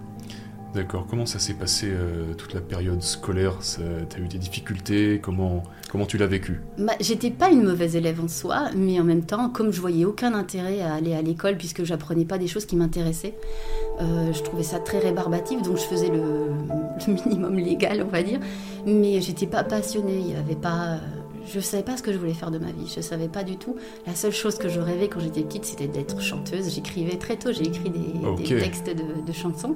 D'accord. 0.75 1.07
Comment 1.09 1.27
ça 1.27 1.39
s'est 1.39 1.55
passé 1.55 1.89
euh, 1.91 2.35
toute 2.35 2.53
la 2.55 2.61
période 2.61 3.03
scolaire? 3.03 3.59
Tu 3.61 4.17
as 4.17 4.21
eu 4.21 4.29
des 4.29 4.39
difficultés? 4.39 5.21
Comment, 5.23 5.63
comment 5.95 6.07
tu 6.07 6.19
l'as 6.19 6.27
vécu 6.27 6.61
bah, 6.77 6.95
J'étais 6.99 7.31
pas 7.31 7.51
une 7.51 7.63
mauvaise 7.63 7.95
élève 7.95 8.21
en 8.21 8.27
soi, 8.27 8.65
mais 8.75 8.99
en 8.99 9.05
même 9.05 9.25
temps, 9.25 9.49
comme 9.49 9.73
je 9.73 9.81
voyais 9.81 10.05
aucun 10.05 10.35
intérêt 10.35 10.81
à 10.81 10.93
aller 10.95 11.15
à 11.15 11.23
l'école 11.23 11.57
puisque 11.57 11.85
j'apprenais 11.85 12.25
pas 12.25 12.37
des 12.37 12.49
choses 12.49 12.67
qui 12.67 12.75
m'intéressaient, 12.75 13.37
euh, 14.01 14.33
je 14.33 14.43
trouvais 14.43 14.65
ça 14.65 14.81
très 14.81 14.99
rébarbatif, 14.99 15.63
donc 15.63 15.77
je 15.77 15.83
faisais 15.83 16.09
le, 16.09 16.51
minimum 17.27 17.55
légal, 17.55 18.05
on 18.05 18.11
va 18.11 18.25
dire. 18.25 18.41
Mais 18.85 19.21
j'étais 19.21 19.47
pas 19.47 19.63
passionnée, 19.63 20.19
il 20.19 20.33
y 20.33 20.35
avait 20.35 20.57
pas 20.57 20.99
je 21.47 21.59
ne 21.59 21.63
savais 21.63 21.83
pas 21.83 21.97
ce 21.97 22.03
que 22.03 22.13
je 22.13 22.19
voulais 22.19 22.35
faire 22.35 22.51
de 22.51 22.59
ma 22.59 22.73
vie. 22.73 22.89
Je 22.91 22.97
ne 22.97 23.03
savais 23.03 23.29
pas 23.29 23.45
du 23.45 23.57
tout. 23.57 23.77
La 24.07 24.15
seule 24.15 24.33
chose 24.33 24.57
que 24.57 24.69
je 24.69 24.81
rêvais 24.81 25.09
quand 25.09 25.21
j'étais 25.21 25.43
petite, 25.43 25.65
c'était 25.65 25.87
d'être 25.87 26.21
chanteuse. 26.21 26.75
J'écrivais 26.75 27.17
très 27.17 27.37
tôt, 27.37 27.53
j'ai 27.53 27.67
écrit 27.67 27.91
des, 27.91 28.59
textes 28.59 28.89
de, 28.89 29.33
chansons. 29.33 29.75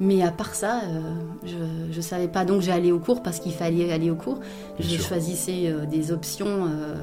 Mais 0.00 0.22
à 0.22 0.30
part 0.30 0.54
ça, 0.54 0.80
euh, 0.84 1.14
je 1.44 1.94
ne 1.94 2.02
savais 2.02 2.26
pas. 2.26 2.46
Donc 2.46 2.62
j'ai 2.62 2.72
allé 2.72 2.90
au 2.90 2.98
cours 2.98 3.22
parce 3.22 3.38
qu'il 3.38 3.52
fallait 3.52 3.92
aller 3.92 4.10
au 4.10 4.14
cours. 4.14 4.40
J'ai 4.78 4.96
choisissais 4.96 5.66
euh, 5.66 5.84
des 5.84 6.10
options. 6.10 6.46
Euh, 6.46 6.94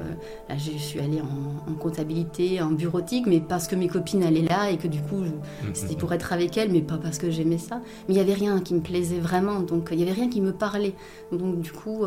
là, 0.48 0.56
je 0.58 0.76
suis 0.76 0.98
allée 0.98 1.20
en, 1.22 1.74
comptabilité, 1.74 2.60
en 2.60 2.72
bureautique, 2.72 3.26
mais 3.26 3.38
parce 3.38 3.68
que 3.68 3.76
mes 3.76 3.86
copines 3.86 4.24
allaient 4.24 4.42
là 4.42 4.70
et 4.70 4.78
que 4.78 4.88
du 4.88 5.00
coup, 5.00 5.18
mm, 5.18 5.32
c'était 5.74 5.94
pour 5.94 6.12
être 6.12 6.32
avec 6.32 6.58
elles, 6.58 6.72
mais 6.72 6.82
pas 6.82 6.98
parce 6.98 7.18
que 7.18 7.30
j'aimais 7.30 7.58
ça. 7.58 7.80
Mais 8.08 8.14
il 8.14 8.16
n'y 8.16 8.20
avait 8.20 8.34
rien 8.34 8.60
qui 8.60 8.74
me 8.74 8.80
plaisait 8.80 9.20
vraiment. 9.20 9.60
Donc 9.60 9.90
il 9.92 9.98
n'y 9.98 10.02
avait 10.02 10.12
rien 10.12 10.28
qui 10.28 10.40
me 10.40 10.52
parlait. 10.52 10.94
Donc 11.30 11.60
du 11.60 11.72
coup... 11.72 12.04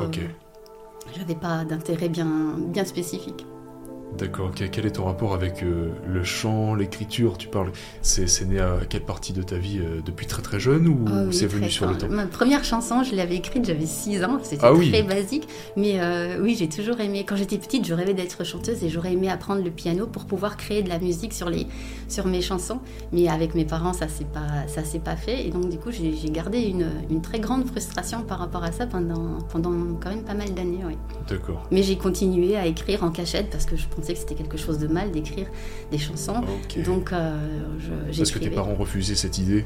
J'avais 1.18 1.36
pas 1.36 1.66
d'intérêt 1.66 2.10
bien, 2.10 2.56
bien 2.58 2.86
spécifique. 2.86 3.46
D'accord, 4.18 4.52
quel 4.54 4.86
est 4.86 4.92
ton 4.92 5.06
rapport 5.06 5.34
avec 5.34 5.64
euh, 5.64 5.90
le 6.08 6.24
chant, 6.24 6.76
l'écriture? 6.76 7.38
Tu 7.38 7.48
parles, 7.48 7.72
c'est 8.02 8.46
né 8.48 8.60
à 8.60 8.80
quelle 8.88 9.06
partie 9.06 9.32
de 9.32 9.42
ta 9.42 9.56
vie 9.56 9.80
euh, 9.80 10.02
Depuis 10.06 10.26
très 10.26 10.42
très 10.42 10.60
jeune 10.60 10.88
ou 10.88 11.06
oh 11.08 11.32
c'est 11.32 11.48
venu 11.48 11.70
sur 11.70 11.88
le 11.88 11.98
temps? 11.98 12.08
Ma 12.10 12.26
première 12.26 12.64
chanson, 12.64 13.04
je 13.04 13.16
l'avais 13.16 13.36
écrite, 13.36 13.66
j'avais 13.66 13.86
6 13.86 14.24
ans, 14.24 14.40
c'était 14.44 14.66
ah 14.66 14.74
très 14.76 15.04
basique, 15.04 15.48
mais 15.78 16.00
euh, 16.00 16.42
oui, 16.42 16.56
j'ai 16.58 16.68
toujours 16.68 17.00
aimé. 17.00 17.26
Quand 17.28 17.36
j'étais 17.36 17.58
petite, 17.58 17.86
je 17.86 17.94
rêvais 17.94 18.14
d'être 18.14 18.44
chanteuse 18.44 18.84
et 18.84 18.90
j'aurais 18.90 19.14
aimé 19.14 19.30
apprendre 19.30 19.64
le 19.64 19.72
piano 19.72 20.08
pour 20.08 20.26
pouvoir 20.26 20.58
créer 20.58 20.84
de 20.84 20.90
la 20.90 21.00
musique 21.00 21.34
sur, 21.34 21.50
les, 21.50 21.68
sur 22.10 22.28
mes 22.28 22.42
chansons, 22.42 22.80
mais 23.14 23.30
avec 23.30 23.56
mes 23.56 23.66
parents, 23.66 23.94
ça 23.94 24.08
s'est 24.08 24.26
pas, 24.26 24.68
ça 24.68 24.84
s'est 24.84 25.00
pas 25.00 25.16
fait, 25.16 25.48
et 25.48 25.52
donc 25.52 25.70
du 25.70 25.78
coup, 25.78 25.90
j'ai 25.92 26.30
gardé 26.30 26.60
une, 26.62 26.90
une, 27.10 27.22
très 27.22 27.40
grande 27.40 27.66
frustration 27.66 28.24
par 28.24 28.40
rapport 28.40 28.64
à 28.64 28.72
ça 28.72 28.88
pendant, 28.88 29.40
pendant 29.52 29.72
quand 30.02 30.10
même 30.10 30.24
pas 30.24 30.34
mal 30.34 30.54
d'années. 30.54 30.80
D'accord. 31.30 31.64
Mais 31.72 31.84
j'ai 31.84 31.98
continué 31.98 32.58
à 32.58 32.66
écrire 32.66 33.04
en 33.04 33.12
cachette 33.12 33.50
parce 33.50 33.66
que 33.66 33.76
je 33.76 33.88
pensaient 34.02 34.14
que 34.14 34.20
c'était 34.20 34.36
quelque 34.36 34.58
chose 34.58 34.80
de 34.80 34.88
mal 34.88 35.12
d'écrire 35.12 35.48
des 35.92 35.98
chansons. 35.98 36.36
Ok. 36.42 36.84
Donc, 36.84 37.14
euh, 37.14 37.38
je- 37.80 38.18
Parce 38.18 38.32
que 38.32 38.40
tes 38.40 38.50
parents 38.50 38.76
refusaient 38.76 39.16
cette 39.16 39.38
idée. 39.38 39.66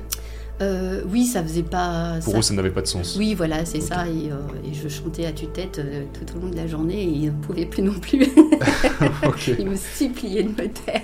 Euh, 0.62 1.02
oui, 1.10 1.26
ça 1.26 1.44
faisait 1.44 1.64
pas. 1.64 2.20
Pour 2.24 2.32
ça- 2.34 2.40
eux, 2.40 2.42
ça 2.42 2.54
n'avait 2.54 2.70
pas 2.70 2.82
de 2.82 2.88
sens. 2.88 3.18
Oui, 3.18 3.34
voilà, 3.34 3.66
c'est 3.66 3.82
ça. 3.82 4.08
Et, 4.08 4.32
euh, 4.32 4.38
et 4.64 4.74
je 4.74 4.88
chantais 4.88 5.26
à 5.26 5.34
tue-tête 5.34 5.80
euh, 5.80 6.04
tout 6.14 6.38
au 6.38 6.42
long 6.42 6.50
de 6.50 6.56
la 6.56 6.66
journée 6.66 7.02
et 7.04 7.08
ils 7.10 7.26
ne 7.26 7.32
pouvaient 7.32 7.66
plus 7.66 7.82
non 7.84 8.00
plus. 8.00 8.26
ils 9.60 9.68
me 9.70 9.76
suppliaient 9.76 10.44
de 10.44 10.50
me 10.50 10.68
taire. 10.70 11.02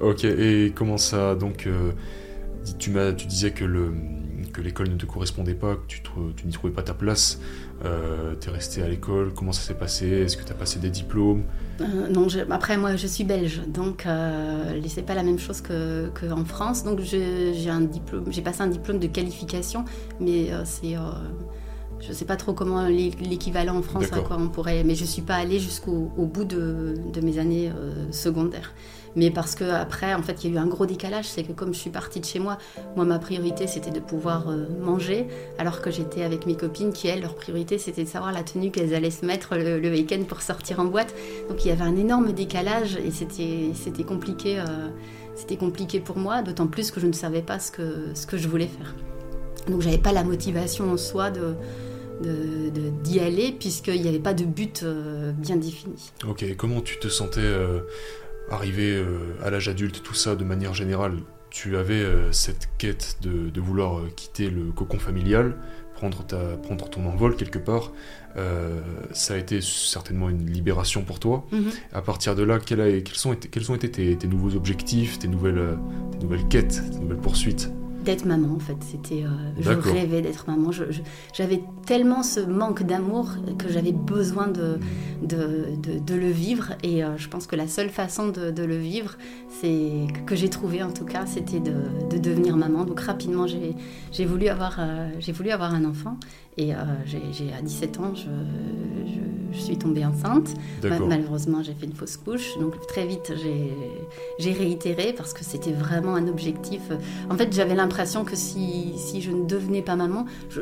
Ok. 0.00 0.24
Et 0.24 0.72
comment 0.74 0.98
ça 0.98 1.34
donc 1.34 1.66
dis- 2.64 2.76
tu 2.76 2.90
m'as, 2.90 3.12
tu 3.12 3.26
disais 3.26 3.52
que 3.52 3.64
le 3.64 3.92
que 4.56 4.62
l'école 4.62 4.88
ne 4.88 4.96
te 4.96 5.04
correspondait 5.04 5.54
pas, 5.54 5.74
que 5.76 5.82
tu, 5.86 6.46
n'y 6.46 6.52
trouvais 6.52 6.72
pas 6.72 6.82
ta 6.82 6.94
place. 6.94 7.38
Euh, 7.84 8.34
T'es 8.36 8.50
resté 8.50 8.82
à 8.82 8.88
l'école. 8.88 9.34
Comment 9.34 9.52
ça 9.52 9.60
s'est 9.60 9.74
passé? 9.74 10.06
Est-ce 10.08 10.36
que 10.38 10.44
tu 10.44 10.50
as 10.50 10.54
passé 10.54 10.78
des 10.78 10.88
diplômes? 10.88 11.42
Euh, 11.82 12.08
non, 12.08 12.26
je- 12.30 12.40
après 12.50 12.78
moi 12.78 12.96
je 12.96 13.06
suis 13.06 13.24
belge, 13.24 13.60
donc 13.68 14.06
euh, 14.06 14.80
c'est 14.88 15.02
pas 15.04 15.12
la 15.14 15.22
même 15.22 15.38
chose 15.38 15.60
que 15.60 16.08
qu'en 16.18 16.44
France. 16.46 16.84
Donc 16.84 17.00
j'ai 17.00 17.68
un 17.68 17.82
diplôme, 17.82 18.24
j'ai 18.30 18.40
passé 18.40 18.62
un 18.62 18.66
diplôme 18.68 18.98
de 18.98 19.08
qualification, 19.08 19.84
mais 20.18 20.50
euh, 20.50 20.62
c'est, 20.64 20.94
je 22.00 22.12
sais 22.14 22.24
pas 22.24 22.36
trop 22.36 22.54
comment 22.54 22.86
l'é- 22.86 23.12
l'équivalent 23.20 23.76
en 23.76 23.82
France 23.82 24.04
à 24.04 24.08
D'accord. 24.08 24.24
quoi 24.28 24.36
on 24.40 24.48
pourrait, 24.48 24.84
mais 24.84 24.94
je 24.94 25.04
suis 25.04 25.20
pas 25.22 25.34
allée 25.34 25.58
jusqu'au 25.58 26.10
au 26.16 26.24
bout 26.24 26.44
de, 26.44 26.94
de 27.12 27.20
mes 27.20 27.38
années 27.38 27.70
secondaires. 28.10 28.72
Mais 29.16 29.30
parce 29.30 29.54
que 29.54 29.64
après, 29.64 30.14
en 30.14 30.22
fait, 30.22 30.44
il 30.44 30.50
y 30.50 30.52
a 30.52 30.60
eu 30.60 30.62
un 30.62 30.66
gros 30.66 30.84
décalage, 30.84 31.24
c'est 31.24 31.42
que 31.42 31.52
comme 31.52 31.72
je 31.72 31.78
suis 31.78 31.90
partie 31.90 32.20
de 32.20 32.26
chez 32.26 32.38
moi, 32.38 32.58
moi 32.94 33.06
ma 33.06 33.18
priorité 33.18 33.66
c'était 33.66 33.90
de 33.90 33.98
pouvoir 33.98 34.50
euh, 34.50 34.66
manger, 34.78 35.26
alors 35.58 35.80
que 35.80 35.90
j'étais 35.90 36.22
avec 36.22 36.46
mes 36.46 36.54
copines 36.54 36.92
qui 36.92 37.08
elles 37.08 37.22
leur 37.22 37.34
priorité 37.34 37.78
c'était 37.78 38.04
de 38.04 38.08
savoir 38.08 38.32
la 38.32 38.42
tenue 38.42 38.70
qu'elles 38.70 38.94
allaient 38.94 39.10
se 39.10 39.24
mettre 39.24 39.56
le, 39.56 39.88
week-end 39.88 40.22
pour 40.28 40.42
sortir 40.42 40.80
en 40.80 40.84
boîte. 40.84 41.14
Donc 41.48 41.64
il 41.64 41.68
y 41.68 41.70
avait 41.70 41.84
un 41.84 41.96
énorme 41.96 42.32
décalage 42.32 42.96
et 42.96 43.10
c'était 43.10 43.70
c'était 43.74 44.04
compliqué, 44.04 44.58
euh, 44.58 44.88
c'était 45.34 45.56
compliqué 45.56 45.98
pour 45.98 46.18
moi, 46.18 46.42
d'autant 46.42 46.66
plus 46.66 46.90
que 46.90 47.00
je 47.00 47.06
ne 47.06 47.12
savais 47.12 47.42
pas 47.42 47.58
ce 47.58 47.70
que, 47.70 48.14
ce 48.14 48.26
que 48.26 48.36
je 48.36 48.48
voulais 48.48 48.68
faire. 48.68 48.94
Donc 49.68 49.80
j'avais 49.80 49.98
pas 49.98 50.12
la 50.12 50.24
motivation 50.24 50.92
en 50.92 50.98
soi 50.98 51.30
de 51.30 51.54
d'y 53.02 53.20
aller 53.20 53.52
puisqu'il 53.52 54.00
n'y 54.00 54.08
avait 54.08 54.18
pas 54.18 54.32
de 54.32 54.44
but 54.44 54.82
euh, 54.82 55.32
bien 55.32 55.56
défini. 55.56 56.10
Ok. 56.26 56.44
Comment 56.56 56.80
tu 56.80 56.98
te 56.98 57.08
sentais 57.08 57.42
arrivé 58.50 58.94
euh, 58.96 59.34
à 59.44 59.50
l'âge 59.50 59.68
adulte, 59.68 60.02
tout 60.02 60.14
ça 60.14 60.36
de 60.36 60.44
manière 60.44 60.74
générale 60.74 61.18
Tu 61.50 61.76
avais 61.76 61.94
euh, 62.02 62.32
cette 62.32 62.68
quête 62.78 63.16
de, 63.22 63.50
de 63.50 63.60
vouloir 63.60 63.98
euh, 63.98 64.08
quitter 64.14 64.50
le 64.50 64.72
cocon 64.72 64.98
familial, 64.98 65.56
prendre, 65.94 66.24
ta, 66.26 66.56
prendre 66.58 66.88
ton 66.90 67.06
envol 67.06 67.36
quelque 67.36 67.58
part. 67.58 67.92
Euh, 68.36 68.80
ça 69.12 69.34
a 69.34 69.36
été 69.38 69.60
certainement 69.62 70.28
une 70.28 70.44
libération 70.50 71.02
pour 71.02 71.18
toi. 71.20 71.46
À 71.94 72.02
partir 72.02 72.34
de 72.34 72.42
là, 72.42 72.58
quel 72.58 72.80
a- 72.82 73.00
quels, 73.00 73.14
sont 73.16 73.34
quels 73.34 73.70
ont 73.72 73.74
été 73.74 73.90
tes, 73.90 74.16
tes 74.16 74.26
nouveaux 74.28 74.54
objectifs, 74.56 75.18
tes 75.18 75.28
nouvelles, 75.28 75.78
tes 76.12 76.18
nouvelles 76.18 76.46
quêtes, 76.48 76.82
tes 76.92 76.98
nouvelles 76.98 77.16
poursuites? 77.22 77.70
D'être 78.06 78.24
maman 78.24 78.54
en 78.54 78.58
fait, 78.60 78.76
c'était, 78.80 79.24
euh, 79.24 79.28
je 79.58 79.70
rêvais 79.92 80.22
d'être 80.22 80.44
maman. 80.48 80.70
J'avais 81.34 81.60
tellement 81.86 82.22
ce 82.22 82.38
manque 82.40 82.84
d'amour 82.84 83.30
que 83.58 83.68
j'avais 83.68 83.90
besoin 83.92 84.46
de, 84.46 84.78
de, 85.22 85.74
de- 85.82 85.98
de 85.98 86.14
le 86.14 86.28
vivre 86.30 86.74
et 86.84 87.02
euh, 87.02 87.16
je 87.16 87.28
pense 87.28 87.48
que 87.48 87.56
la 87.56 87.66
seule 87.66 87.88
façon 87.90 88.28
de, 88.28 88.52
de 88.52 88.62
le 88.62 88.76
vivre, 88.76 89.16
c'est 89.60 90.06
que 90.24 90.36
j'ai 90.36 90.48
trouvé 90.48 90.82
en 90.84 90.92
tout 90.92 91.04
cas, 91.04 91.26
c'était 91.26 91.58
de, 91.60 91.74
de 92.08 92.16
devenir 92.18 92.56
maman. 92.56 92.84
Donc 92.84 93.00
rapidement, 93.00 93.48
j'ai, 93.48 93.74
j'ai 94.12 94.24
voulu 94.24 94.46
avoir, 94.46 94.76
euh, 94.78 95.08
j'ai 95.18 95.32
voulu 95.32 95.50
avoir 95.50 95.74
un 95.74 95.84
enfant 95.84 96.16
et 96.58 96.72
j'ai, 97.06 97.52
à 97.52 97.60
17 97.60 97.98
ans, 98.00 98.14
je, 98.14 98.22
je- 98.22 99.26
je 99.52 99.60
suis 99.62 99.78
tombée 99.78 100.04
enceinte. 100.04 100.50
Malheureusement, 101.08 101.62
j'ai 101.62 101.72
fait 101.72 101.86
une 101.86 101.92
fausse 101.94 102.16
couche, 102.18 102.58
donc 102.60 102.74
très 102.88 103.06
vite 103.06 103.32
j'ai 103.42 103.72
j'ai 104.38 104.52
réitéré 104.52 105.14
parce 105.16 105.32
que 105.32 105.44
c'était 105.44 105.72
vraiment 105.72 106.14
un 106.14 106.28
objectif. 106.28 106.82
En 107.30 107.36
fait, 107.36 107.52
j'avais 107.54 107.74
l'impression 107.74 107.95
que 108.24 108.36
si, 108.36 108.92
si 108.96 109.20
je 109.20 109.30
ne 109.30 109.44
devenais 109.44 109.82
pas 109.82 109.96
maman, 109.96 110.26
je 110.50 110.60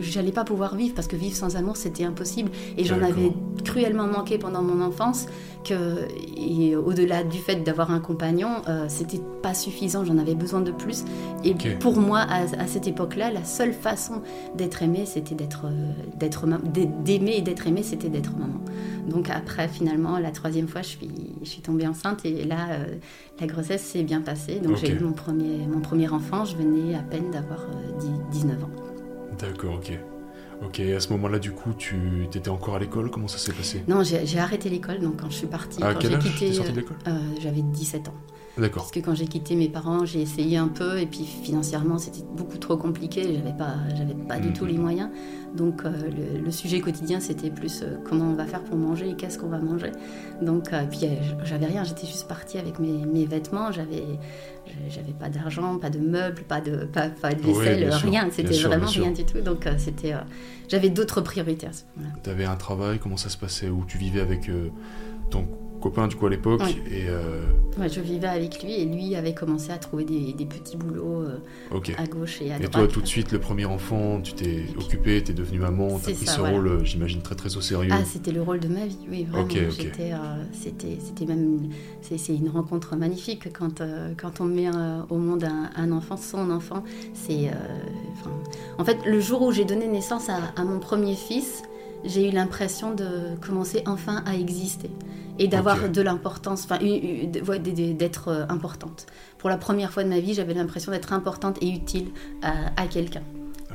j'allais 0.00 0.32
pas 0.32 0.44
pouvoir 0.44 0.76
vivre 0.76 0.94
parce 0.94 1.08
que 1.08 1.16
vivre 1.16 1.36
sans 1.36 1.56
amour 1.56 1.76
c'était 1.76 2.04
impossible 2.04 2.50
et 2.78 2.84
j'en 2.84 3.02
avais 3.02 3.32
cruellement 3.64 4.06
manqué 4.06 4.38
pendant 4.38 4.62
mon 4.62 4.84
enfance. 4.84 5.26
Que 5.66 6.06
et 6.36 6.76
au-delà 6.76 7.24
du 7.24 7.38
fait 7.38 7.56
d'avoir 7.56 7.90
un 7.90 7.98
compagnon, 7.98 8.62
euh, 8.68 8.84
c'était 8.88 9.20
pas 9.42 9.52
suffisant. 9.54 10.04
J'en 10.04 10.16
avais 10.18 10.34
besoin 10.36 10.60
de 10.60 10.70
plus. 10.70 11.04
Et 11.44 11.54
pour 11.80 11.96
moi, 11.98 12.20
à, 12.20 12.42
à 12.42 12.66
cette 12.68 12.86
époque-là, 12.86 13.32
la 13.32 13.44
seule 13.44 13.72
façon 13.72 14.22
d'être 14.54 14.82
aimé, 14.82 15.04
c'était 15.06 15.34
d'être 15.34 15.64
euh, 15.66 15.92
d'être 16.16 16.46
d'aimer 17.04 17.36
et 17.38 17.42
d'être 17.42 17.66
aimé, 17.66 17.82
c'était 17.82 18.08
d'être 18.08 18.32
maman. 18.36 18.60
Donc 19.08 19.28
après, 19.30 19.66
finalement, 19.68 20.18
la 20.18 20.30
troisième 20.30 20.68
fois, 20.68 20.82
je 20.82 20.88
suis, 20.88 21.10
je 21.42 21.48
suis 21.48 21.62
tombée 21.62 21.86
enceinte 21.86 22.24
et 22.24 22.44
là, 22.44 22.68
euh, 22.70 22.84
la 23.40 23.46
grossesse 23.46 23.82
s'est 23.82 24.02
bien 24.04 24.20
passée. 24.20 24.60
Donc 24.60 24.76
j'ai 24.76 24.92
eu 24.92 25.00
mon 25.00 25.12
premier, 25.12 25.66
mon 25.66 25.80
premier 25.80 26.08
enfant, 26.08 26.44
je 26.44 26.56
venais 26.56 26.94
à 26.94 27.00
peine 27.02 27.30
d'avoir 27.32 27.60
euh, 27.62 27.98
dix- 28.30 28.40
19 28.42 28.64
ans. 28.64 28.70
D'accord, 29.38 29.74
ok. 29.74 29.98
Ok, 30.64 30.80
à 30.80 31.00
ce 31.00 31.10
moment-là, 31.10 31.38
du 31.38 31.52
coup, 31.52 31.72
tu 31.76 32.24
étais 32.24 32.48
encore 32.48 32.76
à 32.76 32.78
l'école 32.78 33.10
Comment 33.10 33.28
ça 33.28 33.38
s'est 33.38 33.52
passé? 33.52 33.82
Non, 33.88 34.02
j'ai 34.02 34.38
arrêté 34.38 34.68
l'école, 34.70 35.00
donc 35.00 35.20
quand 35.20 35.28
je 35.30 35.36
suis 35.36 35.46
partie, 35.46 35.82
À 35.82 35.92
quand 35.92 36.00
quel 36.00 36.10
j'ai 36.12 36.16
âge? 36.16 36.22
Quitté, 36.24 36.52
sortie 36.54 36.72
de 36.72 36.76
l'école? 36.80 36.96
euh, 37.08 37.18
j'avais 37.42 37.62
17 37.62 38.08
ans. 38.08 38.14
D'accord. 38.58 38.82
Parce 38.84 38.90
que 38.92 39.00
quand 39.00 39.14
j'ai 39.14 39.26
quitté 39.26 39.54
mes 39.54 39.68
parents, 39.68 40.04
j'ai 40.06 40.22
essayé 40.22 40.56
un 40.56 40.68
peu 40.68 40.98
et 40.98 41.06
puis 41.06 41.24
financièrement 41.24 41.98
c'était 41.98 42.22
beaucoup 42.36 42.56
trop 42.58 42.76
compliqué, 42.76 43.22
j'avais 43.22 43.56
pas, 43.56 43.74
j'avais 43.94 44.14
pas 44.14 44.38
du 44.38 44.48
Mhm. 44.48 44.54
tout 44.54 44.64
les 44.64 44.78
moyens. 44.78 45.10
Donc 45.54 45.84
euh, 45.84 45.90
le, 45.90 46.40
le 46.44 46.50
sujet 46.50 46.80
quotidien 46.80 47.20
c'était 47.20 47.50
plus 47.50 47.82
euh, 47.82 47.96
comment 48.08 48.24
on 48.30 48.34
va 48.34 48.46
faire 48.46 48.62
pour 48.64 48.76
manger 48.76 49.10
et 49.10 49.14
qu'est-ce 49.14 49.38
qu'on 49.38 49.48
va 49.48 49.58
manger. 49.58 49.92
Donc 50.42 50.72
euh, 50.72 50.84
puis 50.90 51.00
j'avais 51.44 51.66
rien, 51.66 51.84
j'étais 51.84 52.06
juste 52.06 52.28
partie 52.28 52.58
avec 52.58 52.78
mes, 52.78 53.04
mes 53.06 53.26
vêtements, 53.26 53.72
j'avais 53.72 54.04
j'avais 54.88 55.12
pas 55.12 55.28
d'argent, 55.28 55.78
pas 55.78 55.90
de 55.90 55.98
meubles, 55.98 56.42
pas 56.42 56.60
de 56.60 56.86
pas, 56.86 57.08
pas 57.08 57.34
de 57.34 57.40
vaisselle, 57.42 57.90
rien, 57.92 58.28
c'était 58.30 58.54
vraiment 58.56 58.86
rien 58.86 59.10
du 59.12 59.24
tout. 59.24 59.40
Donc 59.40 59.66
c'était 59.78 60.14
j'avais 60.68 60.88
d'autres 60.90 61.20
priorités 61.20 61.66
à 61.68 61.72
ce 61.72 61.82
moment-là. 61.96 62.18
T'avais 62.22 62.44
un 62.46 62.56
travail, 62.56 62.98
comment 62.98 63.16
ça 63.16 63.28
se 63.28 63.36
passait 63.36 63.68
Où 63.68 63.84
tu 63.86 63.96
vivais 63.98 64.20
avec 64.20 64.50
ton 65.30 65.46
copain, 65.88 66.08
du 66.08 66.16
coup, 66.16 66.26
à 66.26 66.30
l'époque. 66.30 66.62
Et 66.90 67.08
euh, 67.08 67.42
Ouais, 67.78 67.88
je 67.90 68.00
vivais 68.00 68.26
avec 68.28 68.62
lui 68.62 68.72
et 68.72 68.86
lui 68.86 69.14
avait 69.16 69.34
commencé 69.34 69.70
à 69.70 69.76
trouver 69.76 70.04
des, 70.04 70.32
des 70.32 70.46
petits 70.46 70.76
boulots 70.78 71.22
euh, 71.22 71.78
à 71.98 72.06
gauche 72.06 72.40
et 72.40 72.50
à 72.50 72.56
Et 72.56 72.60
droite. 72.60 72.72
toi, 72.72 72.88
tout 72.88 73.02
de 73.02 73.06
suite, 73.06 73.32
le 73.32 73.38
premier 73.38 73.66
enfant, 73.66 74.20
tu 74.22 74.32
t'es 74.32 74.62
puis- 74.66 74.74
occupée, 74.78 75.22
t'es 75.22 75.34
devenue 75.34 75.58
maman, 75.58 75.88
t'as 75.90 75.98
C'est 76.06 76.12
pris 76.14 76.24
ça, 76.26 76.32
ce 76.32 76.38
voilà. 76.40 76.54
rôle, 76.56 76.68
euh, 76.68 76.84
j'imagine, 76.84 77.20
très 77.20 77.34
très 77.34 77.54
au 77.56 77.60
sérieux. 77.60 77.90
Ah, 77.92 78.02
c'était 78.06 78.32
le 78.32 78.40
rôle 78.40 78.60
de 78.60 78.68
ma 78.68 78.86
vie, 78.86 78.96
oui, 79.10 79.24
vraiment. 79.24 79.44
Ok, 79.44 79.58
ok. 79.68 79.74
J'étais, 79.78 80.12
euh, 80.12 80.16
c'était, 80.52 80.96
c'était 81.04 81.26
même, 81.26 81.68
c'est, 82.00 82.34
une 82.34 82.48
rencontre 82.48 82.96
magnifique 82.96 83.52
quand, 83.52 83.82
quand 84.20 84.40
on 84.40 84.44
met 84.46 84.68
au 85.10 85.16
monde 85.18 85.44
un, 85.44 85.70
un 85.76 85.92
enfant, 85.92 86.16
son 86.16 86.50
enfant. 86.50 86.82
C'est, 87.12 87.50
en 88.78 88.84
fait, 88.84 88.96
le 89.06 89.20
jour 89.20 89.42
où 89.42 89.52
j'ai 89.52 89.64
donné 89.64 89.86
naissance 89.86 90.28
à, 90.30 90.38
à 90.56 90.64
mon 90.64 90.78
premier 90.78 91.14
fils, 91.14 91.62
j'ai 92.06 92.28
eu 92.28 92.32
l'impression 92.32 92.94
de 92.94 93.36
commencer 93.40 93.82
enfin 93.86 94.22
à 94.26 94.34
exister 94.34 94.90
et 95.38 95.48
d'avoir 95.48 95.88
de 95.88 96.02
l'importance, 96.02 96.64
enfin, 96.64 96.78
d'être 96.78 98.28
euh, 98.28 98.46
importante. 98.48 99.06
Pour 99.38 99.50
la 99.50 99.58
première 99.58 99.92
fois 99.92 100.02
de 100.02 100.08
ma 100.08 100.18
vie, 100.18 100.32
j'avais 100.32 100.54
l'impression 100.54 100.92
d'être 100.92 101.12
importante 101.12 101.58
et 101.62 101.68
utile 101.68 102.08
à, 102.42 102.52
à 102.80 102.86
quelqu'un. 102.86 103.22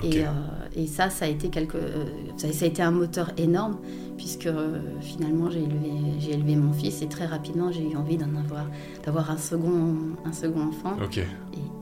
Et, 0.03 0.23
euh, 0.23 0.29
et 0.75 0.87
ça, 0.87 1.09
ça 1.09 1.25
a 1.25 1.27
été 1.27 1.49
quelque, 1.49 1.77
euh, 1.77 2.05
ça, 2.37 2.47
a 2.47 2.67
été 2.67 2.81
un 2.81 2.91
moteur 2.91 3.31
énorme 3.37 3.77
puisque 4.17 4.47
euh, 4.47 4.79
finalement 5.01 5.49
j'ai 5.49 5.63
élevé, 6.33 6.55
mon 6.55 6.73
fils 6.73 7.01
et 7.01 7.07
très 7.07 7.25
rapidement 7.25 7.71
j'ai 7.71 7.87
eu 7.87 7.95
envie 7.95 8.17
d'en 8.17 8.35
avoir, 8.35 8.65
d'avoir 9.05 9.29
un 9.31 9.37
second, 9.37 9.95
un 10.25 10.33
second 10.33 10.69
enfant. 10.69 10.95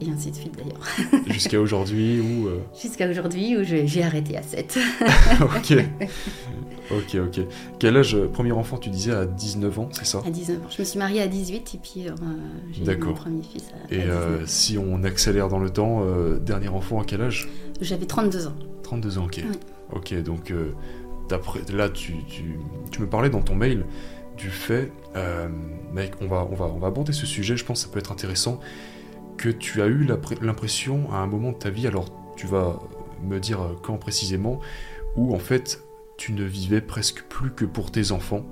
Et, 0.01 0.10
ainsi 0.10 0.32
de 0.32 0.36
suite 0.36 0.56
d'ailleurs. 0.58 1.24
Jusqu'à 1.27 1.60
aujourd'hui 1.60 2.20
où. 2.20 2.48
euh, 2.48 2.60
Jusqu'à 2.82 3.10
aujourd'hui 3.10 3.58
où 3.58 3.63
j'ai 3.63 4.03
arrêté 4.03 4.38
à 4.38 4.41
7. 4.44 4.77
ok. 5.41 5.77
Ok, 6.91 7.18
ok. 7.24 7.41
Quel 7.77 7.98
âge, 7.98 8.15
euh, 8.15 8.27
premier 8.27 8.51
enfant, 8.51 8.77
tu 8.79 8.89
disais 8.89 9.12
à 9.12 9.27
19 9.27 9.77
ans, 9.77 9.89
c'est 9.91 10.06
ça? 10.08 10.24
À 10.25 10.32
19 10.32 10.58
ans. 10.58 10.65
Je 10.75 10.82
me 10.82 10.84
suis 10.84 10.98
mariée 10.98 11.22
à 11.22 11.27
18 11.27 11.75
et 11.75 11.77
puis 11.77 12.08
euh, 12.10 12.15
j'ai 12.72 12.91
eu 12.94 12.98
mon 12.98 13.13
premier 13.13 13.44
fils 13.44 13.63
à, 13.91 13.94
Et 13.94 14.00
à 14.00 14.06
19. 14.06 14.12
euh, 14.18 14.44
si 14.48 14.75
on 14.79 15.03
accélère 15.03 15.50
dans 15.50 15.60
le 15.60 15.70
temps, 15.70 16.01
euh, 16.03 16.39
dernier 16.39 16.70
enfant 16.70 17.00
à 17.00 17.06
quel 17.06 17.22
âge? 17.22 17.48
J'avais 17.79 18.08
32 18.08 18.48
ans. 18.48 18.56
32 18.82 19.20
ans, 19.20 19.25
ok. 19.25 19.44
Oui. 19.46 19.51
Ok, 19.94 20.24
donc 20.24 20.50
euh, 20.50 20.74
là, 21.72 21.89
tu, 21.89 22.15
tu, 22.27 22.58
tu 22.89 23.01
me 23.01 23.08
parlais 23.08 23.29
dans 23.29 23.41
ton 23.44 23.53
mail 23.53 23.86
du 24.36 24.50
fait, 24.50 24.91
mec, 25.94 26.13
on 26.22 26.27
va, 26.27 26.48
on, 26.51 26.56
va, 26.56 26.65
on 26.74 26.79
va 26.79 26.88
aborder 26.88 27.13
ce 27.13 27.27
sujet, 27.27 27.56
je 27.56 27.65
pense 27.65 27.82
que 27.82 27.86
ça 27.88 27.94
peut 27.94 28.00
être 28.00 28.12
intéressant, 28.12 28.60
que 29.39 29.48
tu 29.50 29.81
as 29.81 29.88
eu 29.88 30.05
l'impression 30.41 31.10
à 31.13 31.17
un 31.19 31.27
moment 31.27 31.53
de 31.53 31.58
ta 31.58 31.69
vie, 31.69 31.88
alors 31.88 32.10
tu 32.36 32.46
vas 32.46 32.77
me 33.24 33.39
dire 33.39 33.62
euh, 33.62 33.79
quand 33.81 33.98
précisément, 33.98 34.60
où 35.15 35.34
en 35.34 35.39
fait 35.39 35.81
tu 36.17 36.34
ne 36.34 36.43
vivais 36.43 36.81
presque 36.81 37.24
plus 37.24 37.51
que 37.51 37.63
pour 37.63 37.89
tes 37.89 38.12
enfants 38.12 38.46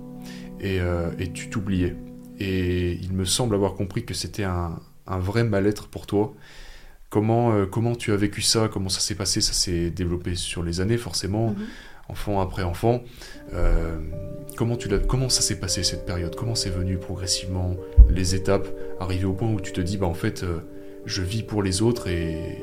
et, 0.62 0.80
euh, 0.80 1.12
et 1.20 1.32
tu 1.34 1.50
t'oubliais. 1.50 1.96
Et 2.40 2.94
il 2.94 3.12
me 3.12 3.26
semble 3.26 3.54
avoir 3.54 3.74
compris 3.74 4.06
que 4.06 4.14
c'était 4.14 4.46
un, 4.46 4.80
un 5.08 5.20
vrai 5.20 5.44
mal-être 5.44 5.88
pour 5.90 6.06
toi. 6.08 6.34
Comment, 7.10 7.52
euh, 7.52 7.66
comment 7.66 7.96
tu 7.96 8.14
as 8.14 8.16
vécu 8.18 8.42
ça? 8.42 8.70
Comment 8.72 8.90
ça 8.90 9.02
s'est 9.02 9.16
passé? 9.16 9.42
Ça 9.42 9.54
s'est 9.54 9.90
développé 9.90 10.36
sur 10.36 10.64
les 10.64 10.80
années, 10.80 10.98
forcément, 10.98 11.50
Mhm. 11.50 11.66
enfant 12.10 12.40
après 12.40 12.64
enfant. 12.64 13.02
comment, 14.56 14.78
tu 14.78 14.88
comment 15.08 15.30
ça 15.30 15.42
s'est 15.42 15.60
passé 15.60 15.84
cette 15.84 16.06
période? 16.06 16.34
Comment 16.36 16.56
c'est 16.56 16.70
venu 16.70 16.98
progressivement 16.98 17.76
les 18.10 18.36
étapes, 18.36 18.68
arriver 19.02 19.26
au 19.26 19.34
point 19.34 19.52
où 19.52 19.60
tu 19.60 19.72
te 19.74 19.82
dis, 19.82 19.98
bah 19.98 20.08
en 20.08 20.14
fait, 20.14 20.44
je 21.08 21.22
vis 21.22 21.42
pour 21.42 21.64
les 21.64 21.82
autres 21.82 22.08
et 22.08 22.58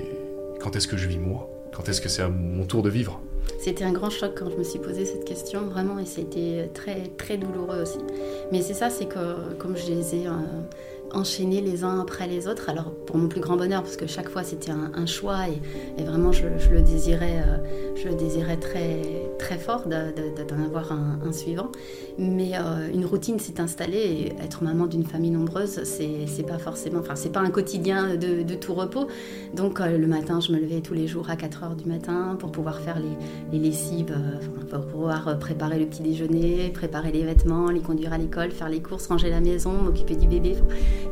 quand 0.61 0.77
est-ce 0.77 0.87
que 0.87 0.97
je 0.97 1.09
vis 1.09 1.19
moi? 1.19 1.51
Quand 1.75 1.89
est-ce 1.89 2.01
que 2.01 2.09
c'est 2.09 2.23
à 2.23 2.29
mon 2.29 2.65
tour 2.67 2.83
de 2.83 2.91
vivre? 2.91 3.21
C'était 3.59 3.85
un 3.85 3.93
grand 3.93 4.11
choc 4.11 4.33
quand 4.39 4.51
je 4.51 4.57
me 4.57 4.63
suis 4.63 4.79
posé 4.79 5.07
cette 5.07 5.25
question, 5.25 5.63
vraiment, 5.63 5.99
et 5.99 6.05
c'était 6.05 6.71
très, 6.73 7.09
très 7.17 7.37
douloureux 7.37 7.83
aussi. 7.83 7.99
Mais 8.53 8.63
c'est 8.63 8.75
ça, 8.75 8.91
c'est 8.91 9.07
que 9.07 9.55
comme 9.59 9.77
je 9.77 9.87
les 9.87 10.15
ai 10.15 10.29
enchaînés 11.15 11.61
les 11.61 11.85
uns 11.85 12.01
après 12.01 12.27
les 12.27 12.49
autres. 12.49 12.69
Alors 12.69 12.91
pour 13.07 13.17
mon 13.17 13.29
plus 13.29 13.41
grand 13.41 13.57
bonheur, 13.57 13.83
parce 13.83 13.97
que 13.97 14.07
chaque 14.07 14.29
fois 14.29 14.43
c'était 14.43 14.71
un, 14.71 15.07
choix 15.07 15.49
et, 15.49 16.03
vraiment 16.03 16.33
je, 16.33 16.45
le 16.47 16.83
désirais, 16.83 17.43
euh, 17.47 17.95
je 17.97 18.09
le 18.09 18.61
très, 18.61 19.03
très 19.39 19.59
fort 19.59 19.85
d'en 19.87 20.65
avoir 20.65 20.93
un, 20.93 21.33
suivant. 21.33 21.71
Mais 22.19 22.53
euh, 22.55 22.91
une 22.93 23.05
routine 23.05 23.39
s'est 23.39 23.61
installée 23.61 23.97
et 24.39 24.43
être 24.43 24.63
maman 24.63 24.87
d'une 24.87 25.05
famille 25.05 25.31
nombreuse, 25.31 25.83
c'est 25.85 26.47
pas 26.47 26.59
forcément, 26.59 27.01
enfin 27.01 27.17
c'est 27.17 27.33
pas 27.33 27.41
un 27.41 27.51
quotidien 27.51 28.17
de, 28.17 28.55
tout 28.55 28.75
repos. 28.75 29.09
Donc 29.55 29.81
euh, 29.81 29.99
le 29.99 30.07
matin, 30.07 30.41
je 30.41 30.53
me 30.53 30.59
levais 30.59 30.81
tous 30.81 30.95
les 30.95 31.07
jours 31.07 31.31
à 31.31 31.37
4 31.37 31.65
heures 31.65 31.77
du 31.77 31.89
matin 31.89 32.37
pour 32.39 32.53
pouvoir 32.53 32.81
faire 32.81 32.99
les, 32.99 33.59
les 33.59 33.65
lessives, 33.65 34.15
pour 34.71 34.87
pouvoir 34.87 35.39
préparer 35.39 35.79
le 35.79 35.87
petit 35.87 36.03
déjeuner, 36.03 36.71
préparer 36.71 37.13
les 37.13 37.23
vêtements, 37.23 37.71
les 37.71 37.81
conduire 37.81 38.13
à 38.13 38.19
l'école, 38.19 38.51
faire 38.51 38.69
les 38.69 38.81
courses, 38.81 39.07
ranger 39.07 39.31
la 39.31 39.41
maison, 39.41 39.73
m'occuper 39.73 40.17
du 40.17 40.29
bébé. 40.29 40.57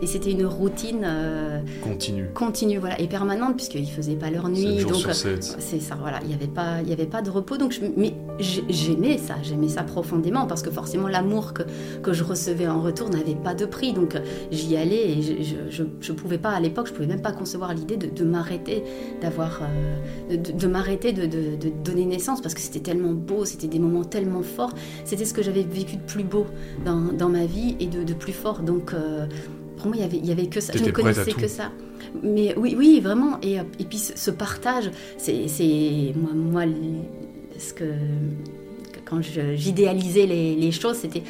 Et 0.01 0.07
c'était 0.07 0.31
une 0.31 0.47
routine 0.47 1.03
euh, 1.05 1.61
continue. 1.83 2.29
Continue, 2.35 2.79
voilà, 2.79 3.01
et 3.01 3.07
permanente, 3.07 3.57
puisqu'ils 3.57 3.83
ne 3.83 3.87
faisaient 3.87 4.17
pas 4.17 4.31
leur 4.31 4.49
nuit. 4.49 4.85
Donc, 4.85 5.07
euh, 5.07 5.13
c'est 5.13 5.81
ça, 5.81 5.97
voilà. 6.01 6.21
Il 6.23 6.29
n'y 6.29 6.35
avait, 6.35 6.47
pas, 6.47 6.81
il 6.83 6.89
y 6.89 6.93
avait 6.93 7.07
pas 7.07 7.23
de 7.23 7.31
repos. 7.31 7.57
Donc, 7.57 7.79
mais 7.97 8.15
j'aimais 8.39 9.19
ça, 9.19 9.35
j'aimais 9.43 9.69
ça 9.69 9.83
profondément, 9.83 10.47
parce 10.47 10.63
que 10.63 10.71
forcément, 10.71 11.09
l'amour 11.09 11.53
que, 11.53 11.63
que 12.03 12.13
je 12.13 12.25
recevais 12.25 12.67
en 12.67 12.81
retour 12.81 13.11
n'avait 13.11 13.35
pas 13.35 13.55
de 13.55 13.67
prix. 13.67 13.93
Donc, 13.93 14.17
j'y 14.51 14.77
allais 14.77 15.13
et 15.13 15.23
je 15.23 15.83
ne 15.83 16.17
pouvais 16.17 16.39
pas, 16.39 16.51
à 16.51 16.61
l'époque, 16.61 16.87
je 16.87 16.93
ne 16.93 16.97
pouvais 16.97 17.09
même 17.09 17.23
pas 17.23 17.33
concevoir 17.33 17.75
l'idée 17.75 17.97
de, 17.97 18.25
m'arrêter, 18.25 18.83
d'avoir. 19.21 19.61
Euh, 19.63 20.37
de, 20.37 20.67
m'arrêter 20.67 21.13
de, 21.13 21.27
de, 21.27 21.69
donner 21.85 22.05
naissance, 22.05 22.41
parce 22.41 22.55
que 22.55 22.61
c'était 22.61 22.81
tellement 22.81 23.13
beau, 23.13 23.45
c'était 23.45 23.69
des 23.69 23.79
moments 23.79 24.05
tellement 24.05 24.43
forts. 24.43 24.73
C'était 25.05 25.25
ce 25.25 25.35
que 25.35 25.43
j'avais 25.43 25.63
vécu 25.63 25.97
de 25.97 26.03
plus 26.03 26.25
beau 26.25 26.47
dans, 26.85 27.13
dans 27.13 27.29
ma 27.29 27.47
vie 27.47 27.77
et 27.81 27.87
de, 27.87 28.13
plus 28.15 28.33
fort. 28.33 28.61
Donc, 28.61 28.95
moi, 29.87 29.97
il 29.97 30.03
y 30.03 30.05
avait, 30.05 30.17
il 30.19 30.27
y 30.27 30.33
avait 30.33 30.47
que 30.47 30.61
ça. 30.61 30.73
Je 30.77 30.85
ne 30.85 30.91
connaissais 30.91 31.33
que 31.33 31.49
ça. 31.49 31.71
Mais 32.23 32.55
oui, 32.57 32.75
oui, 32.77 33.01
vraiment. 33.01 33.39
Et, 33.43 33.59
euh, 33.59 33.65
et 33.79 33.85
puis 33.85 33.99
ce 33.99 34.31
partage, 34.31 34.91
c'est 35.19 36.13
moi, 36.17 36.33
moi, 36.35 36.65
ce 37.59 37.73
que 37.73 37.85
quand 39.13 39.21
j'idéalisais 39.21 40.27
les, 40.27 40.73
choses, 40.73 40.97
c'était 40.97 41.23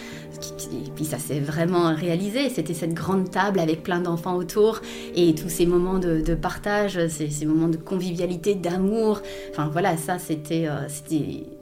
et 0.72 0.90
puis 0.94 1.04
ça 1.04 1.18
s'est 1.18 1.40
vraiment 1.40 1.94
réalisé. 1.94 2.48
C'était 2.48 2.74
cette 2.74 2.94
grande 2.94 3.30
table 3.30 3.58
avec 3.58 3.82
plein 3.82 4.00
d'enfants 4.00 4.36
autour 4.36 4.80
et 5.14 5.34
tous 5.34 5.48
ces 5.48 5.66
moments 5.66 5.98
de, 5.98 6.34
partage, 6.34 6.98
ces, 7.08 7.30
ces, 7.30 7.46
moments 7.46 7.68
de 7.68 7.76
convivialité, 7.76 8.54
d'amour. 8.54 9.20
Enfin 9.50 9.68
voilà, 9.72 9.96
ça 9.96 10.18
c'était 10.18 10.66
euh, 10.66 10.88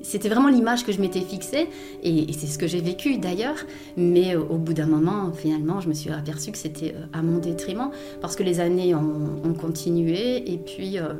c'était 0.02 0.28
vraiment 0.28 0.48
l'image 0.48 0.84
que 0.84 0.92
je 0.92 1.00
m'étais 1.00 1.20
fixée 1.20 1.68
et, 2.02 2.26
c'est 2.32 2.46
ce 2.46 2.58
que 2.58 2.66
j'ai 2.66 2.80
vécu 2.80 3.18
d'ailleurs. 3.18 3.56
Mais 3.96 4.36
au, 4.36 4.56
bout 4.56 4.72
d'un 4.72 4.86
moment, 4.86 5.32
finalement, 5.32 5.80
je 5.80 5.88
me 5.88 5.94
suis 5.94 6.10
aperçue 6.10 6.52
que 6.52 6.58
c'était 6.58 6.94
euh, 6.94 7.06
à 7.12 7.22
mon 7.22 7.38
détriment 7.38 7.90
parce 8.20 8.36
que 8.36 8.42
les 8.42 8.60
années 8.60 8.94
ont, 8.94 9.54
continué 9.60 10.50
et 10.50 10.58
puis 10.58 10.98
euh, 10.98 11.12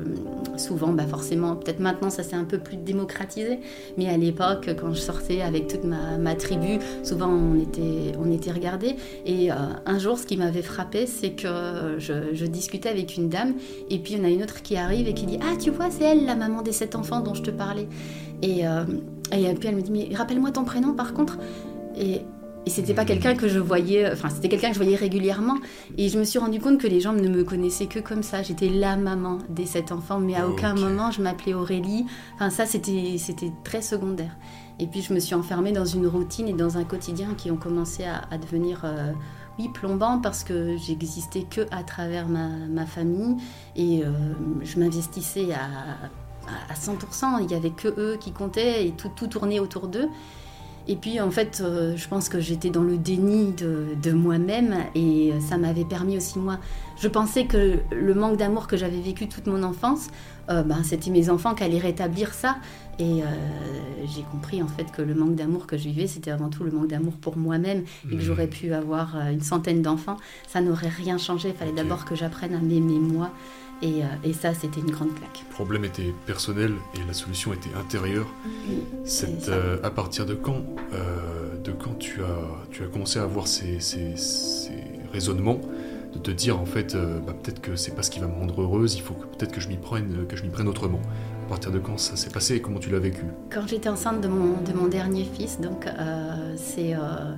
souvent, 0.57 0.93
bah 0.93 1.07
forcément, 1.07 1.57
peut-être 1.57 1.81
maintenant 1.81 2.11
ça 2.11 2.23
s'est 2.23 2.37
un 2.37 2.45
peu 2.45 2.59
plus 2.59 2.77
démocratisé, 2.77 3.59
mais 3.99 4.09
à 4.09 4.17
l'époque, 4.17 4.71
quand 4.81 4.90
je 4.95 5.01
sortais 5.01 5.43
avec 5.43 5.69
toute 5.69 5.85
ma, 5.85 6.19
ma 6.19 6.35
tribu, 6.35 6.79
souvent 7.03 7.29
on 7.29 7.61
était, 7.61 8.13
on 8.19 8.31
était 8.31 8.53
regardés. 8.53 8.97
Et 9.27 9.51
euh, 9.51 9.55
un 9.87 9.99
jour, 9.99 10.19
ce 10.19 10.27
qui 10.27 10.37
m'avait 10.37 10.63
frappé, 10.63 11.07
c'est 11.07 11.33
que 11.33 11.97
je, 11.99 12.45
discutais 12.47 12.89
avec 12.89 13.17
une 13.17 13.29
dame, 13.29 13.55
et 13.91 13.99
puis 13.99 14.15
il 14.15 14.19
y 14.19 14.21
en 14.21 14.25
a 14.25 14.29
une 14.29 14.43
autre 14.43 14.63
qui 14.63 14.77
arrive 14.77 15.07
et 15.07 15.15
qui 15.15 15.27
dit 15.27 15.39
Ah, 15.41 15.57
tu 15.57 15.71
vois, 15.71 15.91
c'est 15.91 16.05
elle, 16.05 16.27
la 16.27 16.35
maman 16.35 16.63
des 16.63 16.73
sept 16.73 16.97
enfants 16.97 17.21
dont 17.21 17.35
je 17.35 17.43
te 17.43 17.51
parlais. 17.51 17.87
Et, 18.43 18.67
euh, 18.67 18.85
et 19.33 19.55
puis 19.55 19.69
elle 19.69 19.77
me 19.77 19.83
dit 19.83 19.93
Mais 19.93 20.09
rappelle-moi 20.15 20.51
ton 20.51 20.65
prénom 20.65 20.95
par 20.95 21.15
contre. 21.15 21.39
Et, 21.97 22.23
et 22.67 22.71
c'était 22.71 22.93
pas 22.93 23.07
quelqu'un 23.07 23.35
que 23.35 23.49
je 23.49 23.59
voyais, 23.59 24.11
enfin 24.13 24.29
c'était 24.29 24.49
quelqu'un 24.49 24.69
que 24.69 24.75
je 24.75 24.81
voyais 24.81 24.97
régulièrement. 24.97 25.57
Et 25.97 26.09
je 26.09 26.19
me 26.19 26.25
suis 26.25 26.39
rendu 26.39 26.61
compte 26.61 26.79
que 26.79 26.87
les 26.87 27.01
gens 27.01 27.13
ne 27.13 27.29
me 27.29 27.43
connaissaient 27.43 27.87
que 27.87 28.01
comme 28.01 28.23
ça. 28.23 28.43
J'étais 28.43 28.69
la 28.69 28.97
maman 28.97 29.39
des 29.49 29.67
sept 29.67 29.93
enfants, 29.93 30.19
mais 30.19 30.37
à 30.37 30.47
aucun 30.47 30.75
moment 30.75 31.11
je 31.11 31.23
m'appelais 31.23 31.55
Aurélie. 31.55 32.05
Enfin 32.35 32.51
ça 32.51 32.67
c'était 32.67 33.17
c'était 33.19 33.53
très 33.65 33.81
secondaire. 33.81 34.37
Et 34.81 34.87
puis 34.87 35.03
je 35.03 35.13
me 35.13 35.21
suis 35.21 35.35
enfermée 35.35 35.73
dans 35.73 35.85
une 35.85 36.07
routine 36.07 36.49
et 36.49 36.55
dans 36.55 36.79
un 36.79 36.85
quotidien 36.85 37.35
qui 37.37 37.51
ont 37.51 37.57
commencé 37.57 38.05
à, 38.05 38.39
devenir, 38.39 38.81
euh, 38.85 39.13
oui, 39.59 39.69
plombant 39.69 40.19
parce 40.19 40.43
que 40.43 40.79
j'existais 40.79 41.43
que 41.43 41.61
à 41.71 41.85
travers 41.85 42.27
ma, 42.29 42.87
famille 42.87 43.37
et 43.77 44.03
euh, 44.03 44.11
je 44.63 44.81
m'investissais 44.81 45.53
à, 45.53 46.71
à, 46.71 46.75
100%. 46.75 47.43
Il 47.43 47.47
n'y 47.47 47.55
avait 47.55 47.71
que 47.71 47.89
eux 47.89 48.17
qui 48.19 48.33
comptaient 48.33 48.87
et 48.87 48.93
tout, 48.93 49.11
tout 49.15 49.27
tournait 49.27 49.61
autour 49.61 49.87
d'eux. 49.87 50.09
Et 50.89 50.97
puis 50.97 51.21
en 51.21 51.31
fait, 51.31 51.61
euh, 51.63 51.95
je 51.95 52.09
pense 52.09 52.31
que 52.31 52.41
j'étais 52.41 52.71
dans 52.71 52.83
le 52.83 52.97
déni 52.97 53.53
de, 53.53 54.13
moi-même 54.13 54.75
et 54.95 55.35
ça 55.47 55.59
m'avait 55.59 55.85
permis 55.85 56.17
aussi 56.17 56.39
moi. 56.39 56.59
Je 57.01 57.09
pensais 57.09 57.47
que 57.47 57.79
le 57.91 58.15
manque 58.15 58.37
d'amour 58.37 58.67
que 58.67 58.77
j'avais 58.77 59.01
vécu 59.01 59.29
toute 59.29 59.47
mon 59.47 59.63
enfance, 59.63 60.09
ben, 60.49 60.83
c'était 60.83 61.11
mes 61.11 61.31
enfants 61.31 61.55
qui 61.55 61.63
allaient 61.63 61.79
rétablir 61.79 62.35
ça. 62.35 62.57
Et 63.01 63.23
euh, 63.23 63.27
j'ai 64.15 64.23
compris 64.23 64.63
en 64.63 64.69
fait 64.69 64.93
que 64.93 65.01
le 65.01 65.15
manque 65.15 65.35
d'amour 65.35 65.67
que 65.67 65.79
je 65.79 65.85
vivais, 65.85 66.07
c'était 66.07 66.31
avant 66.31 66.51
tout 66.51 66.65
le 66.65 66.71
manque 66.71 66.89
d'amour 66.89 67.15
pour 67.15 67.39
moi-même 67.39 67.85
et 68.05 68.11
que 68.11 68.17
mmh. 68.17 68.21
j'aurais 68.21 68.47
pu 68.47 68.75
avoir 68.75 69.17
euh, 69.17 69.31
une 69.31 69.41
centaine 69.41 69.81
d'enfants. 69.81 70.19
Ça 70.49 70.61
n'aurait 70.61 70.91
rien 70.91 71.17
changé. 71.17 71.49
Il 71.49 71.55
fallait 71.55 71.73
d'abord 71.73 72.05
que 72.05 72.15
j'apprenne 72.15 72.55
à 72.55 72.59
m'aimer 72.59 72.99
moi. 72.99 73.31
Et, 73.81 74.03
euh, 74.03 74.07
et 74.23 74.35
ça, 74.35 74.53
c'était 74.53 74.81
une 74.81 74.91
grande 74.91 75.15
claque. 75.15 75.43
Le 75.49 75.55
problème 75.55 75.87
était 75.87 76.13
personnel 76.27 76.75
et 76.95 77.07
la 77.07 77.15
solution 77.15 77.55
était 77.55 77.75
intérieure. 77.75 78.27
c'est 79.05 79.49
à 79.83 79.91
partir 79.91 80.27
de 80.27 80.35
quand, 80.35 80.63
de 81.65 81.73
quand 81.73 81.99
tu, 81.99 82.23
as, 82.23 82.69
tu 82.71 82.83
as 82.83 82.87
commencé 82.87 83.19
à 83.19 83.23
avoir 83.23 83.47
ces, 83.47 83.81
ces, 83.81 84.15
ces 84.17 84.85
raisonnements 85.11 85.59
de 86.13 86.19
te 86.19 86.31
dire 86.31 86.61
en 86.61 86.67
fait 86.67 86.97
bah, 86.97 87.35
peut-être 87.43 87.61
que 87.61 87.77
c'est 87.77 87.95
pas 87.95 88.03
ce 88.03 88.11
qui 88.11 88.21
va 88.21 88.27
me 88.27 88.35
rendre 88.35 88.63
heureuse, 88.63 88.95
il 88.95 89.03
faut 89.03 89.15
peut-être 89.15 89.53
que 89.53 89.61
je 89.61 89.69
m'y 89.69 89.77
prenne, 89.77 90.27
que 90.29 90.37
je 90.37 90.43
m'y 90.43 90.51
prenne 90.51 90.69
autrement. 90.69 91.01
Partir 91.51 91.73
de 91.73 91.81
quand 91.81 91.99
ça 91.99 92.15
s'est 92.15 92.31
passé 92.31 92.55
et 92.55 92.61
comment 92.61 92.79
tu 92.79 92.91
l'as 92.91 93.01
vécu? 93.01 93.25
Quand 93.53 93.67
j'étais 93.67 93.89
enceinte 93.89 94.21
de 94.21 94.29
mon, 94.29 94.61
de 94.63 94.73
mon 94.73 94.87
dernier 94.87 95.25
fils, 95.25 95.61
donc 95.61 95.85
euh, 95.85 96.55
c'est 96.57 96.95
euh, 96.95 97.35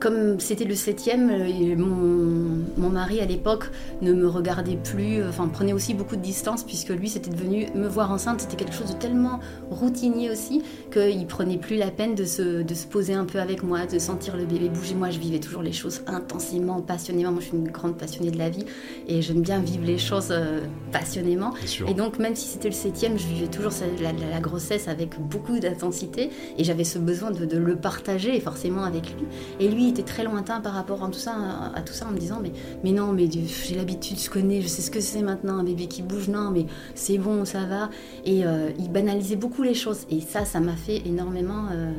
comme 0.00 0.38
c'était 0.40 0.64
le 0.64 0.74
septième, 0.74 1.30
euh, 1.30 1.76
mon, 1.76 2.64
mon 2.76 2.90
mari 2.90 3.20
à 3.20 3.24
l'époque 3.24 3.70
ne 4.02 4.12
me 4.12 4.28
regardait 4.28 4.76
plus, 4.76 5.24
enfin 5.26 5.48
prenait 5.48 5.72
aussi 5.72 5.94
beaucoup 5.94 6.16
de 6.16 6.20
distance 6.20 6.64
puisque 6.64 6.90
lui 6.90 7.08
c'était 7.08 7.30
devenu 7.30 7.66
me 7.74 7.88
voir 7.88 8.10
enceinte, 8.10 8.42
c'était 8.42 8.56
quelque 8.56 8.74
chose 8.74 8.92
de 8.92 8.98
tellement 8.98 9.40
routinier 9.70 10.30
aussi 10.30 10.62
qu'il 10.92 11.26
prenait 11.26 11.56
plus 11.56 11.76
la 11.76 11.90
peine 11.90 12.14
de 12.14 12.24
se, 12.24 12.62
de 12.62 12.74
se 12.74 12.86
poser 12.86 13.14
un 13.14 13.24
peu 13.24 13.40
avec 13.40 13.62
moi, 13.62 13.86
de 13.86 13.98
sentir 13.98 14.36
le 14.36 14.44
bébé 14.44 14.68
bouger. 14.68 14.94
Moi 14.94 15.10
je 15.10 15.18
vivais 15.18 15.38
toujours 15.38 15.62
les 15.62 15.72
choses 15.72 16.02
intensément, 16.06 16.80
passionnément. 16.82 17.32
Moi 17.32 17.40
je 17.40 17.46
suis 17.46 17.56
une 17.56 17.68
grande 17.68 17.96
passionnée 17.96 18.30
de 18.30 18.38
la 18.38 18.50
vie 18.50 18.64
et 19.08 19.22
j'aime 19.22 19.40
bien 19.40 19.60
vivre 19.60 19.84
les 19.84 19.98
choses 19.98 20.28
euh, 20.30 20.60
passionnément. 20.92 21.54
Et 21.88 21.94
donc 21.94 22.18
même 22.18 22.36
si 22.36 22.48
c'était 22.48 22.68
le 22.68 22.74
septième, 22.74 23.18
je 23.18 23.26
vivais 23.26 23.48
toujours 23.48 23.72
la, 24.02 24.12
la, 24.12 24.40
grossesse 24.40 24.88
avec 24.88 25.18
beaucoup 25.18 25.58
d'intensité 25.58 26.30
et 26.58 26.64
j'avais 26.64 26.84
ce 26.84 26.98
besoin 26.98 27.30
de, 27.30 27.46
de 27.46 27.56
le 27.56 27.76
partager 27.76 28.38
forcément 28.40 28.84
avec 28.84 29.06
lui. 29.06 29.26
Et 29.60 29.68
lui 29.68 29.85
était 29.88 30.02
très 30.02 30.24
lointain 30.24 30.60
par 30.60 30.72
rapport 30.72 31.02
à 31.02 31.08
tout 31.08 31.18
ça, 31.18 31.34
à, 31.74 31.80
tout 31.82 31.92
ça 31.92 32.06
en 32.06 32.10
me 32.10 32.18
disant 32.18 32.38
mais, 32.42 32.52
mais 32.84 32.92
non, 32.92 33.12
mais 33.12 33.28
j'ai 33.30 33.74
l'habitude, 33.74 34.18
je 34.20 34.30
connais, 34.30 34.62
je 34.62 34.68
sais 34.68 34.82
ce 34.82 34.90
que 34.90 35.00
c'est 35.00 35.22
maintenant, 35.22 35.58
un 35.58 35.64
bébé 35.64 35.86
qui 35.86 36.02
bouge, 36.02 36.28
non, 36.28 36.50
mais 36.50 36.66
c'est 36.94 37.18
bon, 37.18 37.44
ça 37.44 37.64
va. 37.64 37.90
Et 38.24 38.44
euh, 38.44 38.70
il 38.78 38.90
banalisait 38.90 39.36
beaucoup 39.36 39.62
les 39.62 39.74
choses. 39.74 40.06
Et 40.10 40.20
ça, 40.20 40.44
ça 40.44 40.60
m'a 40.60 40.76
fait 40.76 41.02
énormément, 41.06 41.66
euh, 41.72 41.92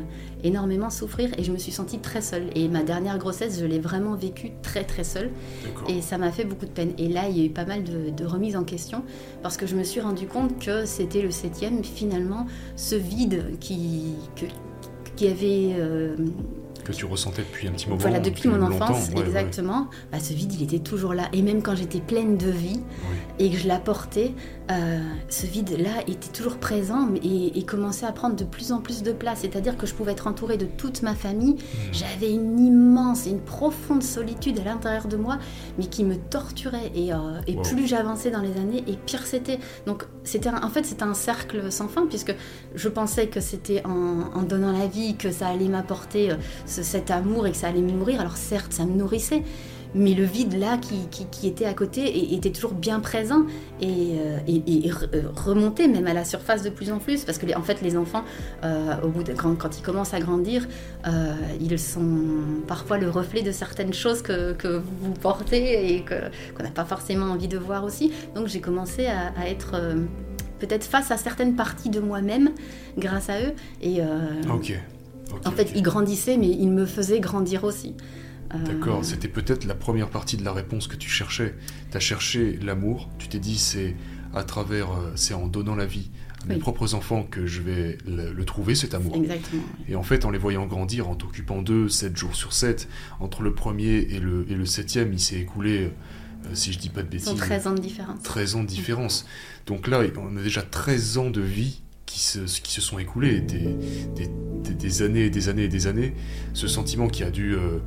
énormément 0.43 0.89
souffrir 0.89 1.29
et 1.37 1.43
je 1.43 1.51
me 1.51 1.57
suis 1.57 1.71
sentie 1.71 1.99
très 1.99 2.21
seule. 2.21 2.47
Et 2.55 2.67
ma 2.67 2.83
dernière 2.83 3.17
grossesse, 3.17 3.59
je 3.59 3.65
l'ai 3.65 3.79
vraiment 3.79 4.15
vécue 4.15 4.51
très 4.61 4.83
très 4.83 5.03
seule. 5.03 5.31
Et 5.87 6.01
ça 6.01 6.17
m'a 6.17 6.31
fait 6.31 6.45
beaucoup 6.45 6.65
de 6.65 6.71
peine. 6.71 6.93
Et 6.97 7.07
là, 7.07 7.29
il 7.29 7.37
y 7.37 7.41
a 7.41 7.45
eu 7.45 7.49
pas 7.49 7.65
mal 7.65 7.83
de, 7.83 8.25
remises 8.25 8.57
en 8.57 8.63
question 8.63 9.03
parce 9.41 9.55
que 9.55 9.65
je 9.65 9.75
me 9.75 9.83
suis 9.83 10.01
rendu 10.01 10.27
compte 10.27 10.59
que 10.59 10.85
c'était 10.85 11.21
le 11.21 11.31
septième, 11.31 11.83
finalement, 11.83 12.45
ce 12.75 12.95
vide 12.95 13.57
qui, 13.59 14.15
qui 15.15 15.27
avait... 15.27 15.75
Euh, 15.79 16.15
que 16.87 16.93
tu 16.93 17.05
ressentais 17.05 17.41
depuis 17.41 17.67
un 17.67 17.71
petit 17.71 17.87
moment. 17.87 17.99
Voilà, 17.99 18.19
depuis, 18.19 18.47
mon 18.47 18.61
enfance, 18.61 19.09
exactement. 19.09 19.89
Bah, 20.11 20.19
ce 20.19 20.33
vide, 20.33 20.53
il 20.53 20.63
était 20.63 20.79
toujours 20.79 21.13
là. 21.13 21.29
Et 21.33 21.41
même 21.41 21.61
quand 21.61 21.75
j'étais 21.75 21.99
pleine 21.99 22.37
de 22.37 22.49
vie 22.49 22.81
et 23.39 23.49
que 23.49 23.57
je 23.57 23.67
la 23.67 23.79
portais, 23.79 24.33
euh, 24.71 24.99
ce 25.29 25.45
vide-là 25.45 26.01
était 26.07 26.31
toujours 26.31 26.57
présent 26.57 27.09
et, 27.23 27.63
commençait 27.63 28.05
à 28.05 28.11
prendre 28.13 28.35
de 28.35 28.45
plus 28.45 28.71
en 28.71 28.79
plus 28.79 29.03
de 29.03 29.11
place. 29.11 29.39
C'est-à-dire 29.41 29.77
que 29.77 29.85
je 29.85 29.93
pouvais 29.93 30.13
être 30.13 30.27
entourée 30.27 30.57
de 30.57 30.65
toute 30.65 31.01
ma 31.01 31.15
famille. 31.15 31.55
Hmm. 31.55 31.93
J'avais 31.93 32.31
une 32.31 32.59
immense 32.59 33.27
et 33.27 33.31
une 33.31 33.41
profonde 33.41 34.03
solitude 34.03 34.59
à 34.59 34.63
l'intérieur 34.63 35.07
de 35.07 35.17
moi, 35.17 35.37
mais 35.77 35.85
qui 35.87 36.05
me 36.05 36.15
torturait. 36.15 36.91
Et, 36.95 37.13
euh, 37.13 37.41
et 37.47 37.55
plus 37.55 37.87
j'avançais 37.87 38.31
dans 38.31 38.41
les 38.41 38.55
années, 38.57 38.83
et 38.87 38.93
pire 38.93 39.25
c'était. 39.25 39.59
Donc 39.85 40.05
c'était 40.27 40.49
en 40.49 40.69
fait 40.69 40.85
c'était 40.85 41.03
un 41.03 41.13
cercle 41.13 41.71
sans 41.71 41.87
fin 41.87 42.05
puisque 42.05 42.35
je 42.75 42.89
pensais 42.89 43.27
que 43.27 43.39
c'était 43.39 43.81
en, 43.85 44.43
donnant 44.43 44.77
la 44.77 44.87
vie 44.87 45.15
que 45.15 45.31
ça 45.31 45.47
allait 45.47 45.69
m'apporter 45.69 46.35
cet 46.65 47.11
amour 47.11 47.47
et 47.47 47.51
que 47.51 47.57
ça 47.57 47.67
allait 47.67 47.81
me 47.81 47.91
nourrir. 47.91 48.19
Alors 48.19 48.37
certes, 48.37 48.73
ça 48.73 48.85
me 48.85 48.93
nourrissait, 48.93 49.43
mais 49.95 50.13
le 50.13 50.23
vide 50.23 50.57
là 50.57 50.77
qui, 50.77 51.47
était 51.47 51.65
à 51.65 51.73
côté 51.73 52.33
était 52.33 52.51
toujours 52.51 52.73
bien 52.73 52.99
présent 52.99 53.43
et, 53.81 54.15
euh, 54.19 54.39
euh, 55.13 55.21
remontait 55.35 55.87
même 55.87 56.07
à 56.07 56.13
la 56.13 56.25
surface 56.25 56.63
de 56.63 56.69
plus 56.69 56.91
en 56.91 56.99
plus 56.99 57.23
parce 57.23 57.37
que 57.37 57.45
en 57.55 57.61
fait 57.61 57.81
les 57.81 57.97
enfants 57.97 58.23
euh, 58.63 58.95
au 59.03 59.09
bout 59.09 59.23
de 59.23 59.33
quand, 59.33 59.55
quand, 59.55 59.77
ils 59.77 59.81
commencent 59.81 60.13
à 60.13 60.19
grandir 60.19 60.67
ils 61.59 61.79
sont 61.79 62.01
parfois 62.67 62.97
le 62.97 63.09
reflet 63.09 63.41
de 63.41 63.51
certaines 63.51 63.93
choses 63.93 64.21
que, 64.21 64.81
vous 65.01 65.11
portez 65.13 65.95
et 65.95 66.05
qu'on 66.05 66.63
n'a 66.63 66.69
pas 66.69 66.85
forcément 66.85 67.27
envie 67.27 67.47
de 67.47 67.57
voir 67.57 67.83
aussi. 67.83 68.11
Donc 68.35 68.47
j'ai 68.47 68.59
commencé 68.59 69.07
à, 69.07 69.47
être 69.47 69.75
peut-être 70.59 70.83
face 70.83 71.11
à 71.11 71.17
certaines 71.17 71.55
parties 71.55 71.89
de 71.89 71.99
moi-même 71.99 72.51
grâce 72.97 73.29
à 73.29 73.39
eux 73.41 73.53
et 73.81 74.01
en 74.01 75.51
fait 75.51 75.71
ils 75.75 75.81
grandissaient 75.83 76.37
mais 76.37 76.49
ils 76.49 76.69
me 76.69 76.85
faisaient 76.85 77.19
grandir 77.19 77.63
aussi 77.63 77.95
D'accord, 78.53 79.03
c'était 79.03 79.27
peut-être 79.27 79.65
la 79.65 79.75
première 79.75 80.09
partie 80.09 80.37
de 80.37 80.43
la 80.43 80.53
réponse 80.53 80.87
que 80.87 80.95
tu 80.95 81.09
cherchais. 81.09 81.55
Tu 81.91 81.97
as 81.97 81.99
cherché 81.99 82.57
l'amour, 82.61 83.09
tu 83.17 83.27
t'es 83.27 83.39
dit 83.39 83.57
c'est 83.57 83.95
à 84.33 84.43
travers, 84.43 84.91
euh, 84.91 85.11
c'est 85.15 85.33
en 85.33 85.47
donnant 85.47 85.75
la 85.75 85.85
vie 85.85 86.09
à 86.43 86.45
mes 86.47 86.57
propres 86.57 86.93
enfants 86.93 87.23
que 87.23 87.45
je 87.45 87.61
vais 87.61 87.97
le, 88.05 88.45
trouver 88.45 88.75
cet 88.75 88.93
amour. 88.93 89.15
Exactement. 89.15 89.63
Et 89.89 89.95
en 89.95 90.03
fait, 90.03 90.23
en 90.25 90.31
les 90.31 90.37
voyant 90.37 90.65
grandir, 90.65 91.09
en 91.09 91.15
t'occupant 91.15 91.61
d'eux 91.61 91.89
7 91.89 92.15
jours 92.15 92.35
sur 92.35 92.53
7, 92.53 92.87
entre 93.19 93.41
le 93.41 93.53
premier 93.53 93.97
et 93.97 94.19
le, 94.19 94.45
et 94.49 94.55
le 94.55 94.65
septième, 94.65 95.11
il 95.13 95.19
s'est 95.19 95.39
écoulé, 95.39 95.91
euh, 96.45 96.49
si 96.53 96.71
je 96.71 96.79
dis 96.79 96.89
pas 96.89 97.03
de 97.03 97.09
bêtises... 97.09 97.35
13 97.35 97.67
ans 97.67 97.73
de 97.73 97.81
différence. 97.81 98.23
13 98.23 98.55
ans 98.55 98.63
de 98.63 98.67
différence. 98.67 99.25
Donc 99.65 99.87
là, 99.87 100.01
on 100.17 100.37
a 100.37 100.41
déjà 100.41 100.61
13 100.61 101.17
ans 101.17 101.29
de 101.29 101.41
vie 101.41 101.81
qui 102.05 102.19
se, 102.19 102.39
qui 102.61 102.71
se 102.71 102.81
sont 102.81 102.99
écoulés, 102.99 103.41
des, 103.41 103.75
des, 104.73 105.01
années 105.01 105.25
et 105.25 105.29
des 105.29 105.49
années 105.49 105.65
et 105.65 105.69
des 105.69 105.87
années. 105.87 106.13
Ce 106.53 106.67
sentiment 106.67 107.07
qui 107.07 107.23
a 107.23 107.31
dû... 107.31 107.55
Euh, 107.55 107.79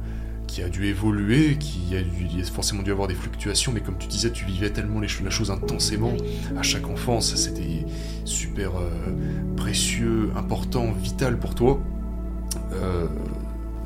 qui 0.51 0.63
a 0.63 0.69
dû 0.69 0.87
évoluer, 0.87 1.57
qui 1.59 1.97
a, 1.97 2.03
dû, 2.03 2.41
a 2.41 2.45
forcément 2.45 2.83
dû 2.83 2.91
avoir 2.91 3.07
des 3.07 3.15
fluctuations, 3.15 3.71
mais 3.73 3.81
comme 3.81 3.97
tu 3.99 4.09
disais, 4.09 4.33
tu 4.33 4.45
vivais 4.45 4.71
tellement 4.71 4.99
les, 4.99 5.07
la 5.23 5.31
chose 5.31 5.53
intensément. 5.53 6.13
À 6.59 6.63
chaque 6.63 6.89
enfance, 6.89 7.37
c'était 7.37 7.87
super 8.25 8.73
euh, 8.77 8.91
précieux, 9.57 10.33
important, 10.35 10.91
vital 10.91 11.39
pour 11.39 11.55
toi. 11.55 11.81
Euh, 12.73 13.07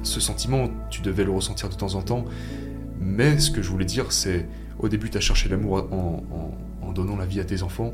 ce 0.02 0.20
sentiment, 0.20 0.70
tu 0.88 1.02
devais 1.02 1.24
le 1.24 1.32
ressentir 1.32 1.68
de 1.68 1.74
temps 1.74 1.96
en 1.96 2.02
temps. 2.02 2.24
Mais 2.98 3.38
ce 3.38 3.50
que 3.50 3.60
je 3.60 3.68
voulais 3.68 3.84
dire, 3.84 4.10
c'est 4.10 4.48
au 4.78 4.88
début, 4.88 5.10
tu 5.10 5.18
as 5.18 5.20
cherché 5.20 5.50
l'amour 5.50 5.86
en, 5.92 6.24
en, 6.82 6.92
donnant 6.92 7.16
la 7.16 7.26
vie 7.26 7.40
à 7.40 7.44
tes 7.44 7.62
enfants. 7.62 7.92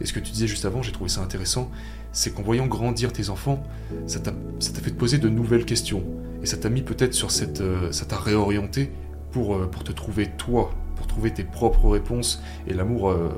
Et 0.00 0.06
ce 0.06 0.12
que 0.12 0.20
tu 0.20 0.32
disais 0.32 0.46
juste 0.46 0.64
avant, 0.64 0.82
j'ai 0.82 0.92
trouvé 0.92 1.10
ça 1.10 1.20
intéressant, 1.20 1.70
c'est 2.12 2.34
qu'en 2.34 2.42
voyant 2.42 2.66
grandir 2.66 3.12
tes 3.12 3.28
enfants, 3.28 3.62
ça 4.06 4.20
t'a 4.20 4.32
fait 4.60 4.90
te 4.90 4.96
poser 4.96 5.18
de 5.18 5.28
nouvelles 5.28 5.64
questions. 5.64 6.02
Et 6.42 6.46
ça 6.46 6.56
t'a 6.56 6.70
mis 6.70 6.82
peut-être 6.82 7.14
sur 7.14 7.30
cette. 7.30 7.60
Euh, 7.60 7.92
ça 7.92 8.06
t'a 8.06 8.16
réorienté 8.16 8.90
pour, 9.30 9.54
euh, 9.54 9.66
pour 9.66 9.84
te 9.84 9.92
trouver 9.92 10.26
toi, 10.38 10.70
pour 10.96 11.06
trouver 11.06 11.32
tes 11.32 11.44
propres 11.44 11.88
réponses 11.90 12.42
et 12.66 12.72
l'amour 12.72 13.10
euh, 13.10 13.28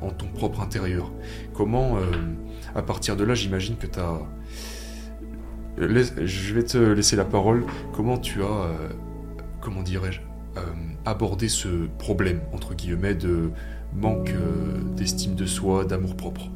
en 0.00 0.10
ton 0.10 0.26
propre 0.26 0.60
intérieur. 0.60 1.10
Comment, 1.52 1.96
à 2.74 2.82
partir 2.82 3.16
de 3.16 3.24
là, 3.24 3.34
j'imagine 3.34 3.76
que 3.76 3.86
tu 3.86 3.98
as. 3.98 4.20
Je 5.78 6.54
vais 6.54 6.62
te 6.62 6.78
laisser 6.78 7.16
la 7.16 7.24
parole. 7.24 7.64
Comment 7.92 8.18
tu 8.18 8.42
as. 8.42 8.70
comment 9.60 9.82
dirais-je 9.82 10.20
abordé 11.04 11.48
ce 11.48 11.86
problème, 11.98 12.40
entre 12.52 12.74
guillemets, 12.74 13.14
de 13.14 13.50
manque 13.94 14.34
d'estime 14.96 15.34
de 15.34 15.46
soi, 15.46 15.84
d'amour 15.84 16.16
propre 16.16 16.50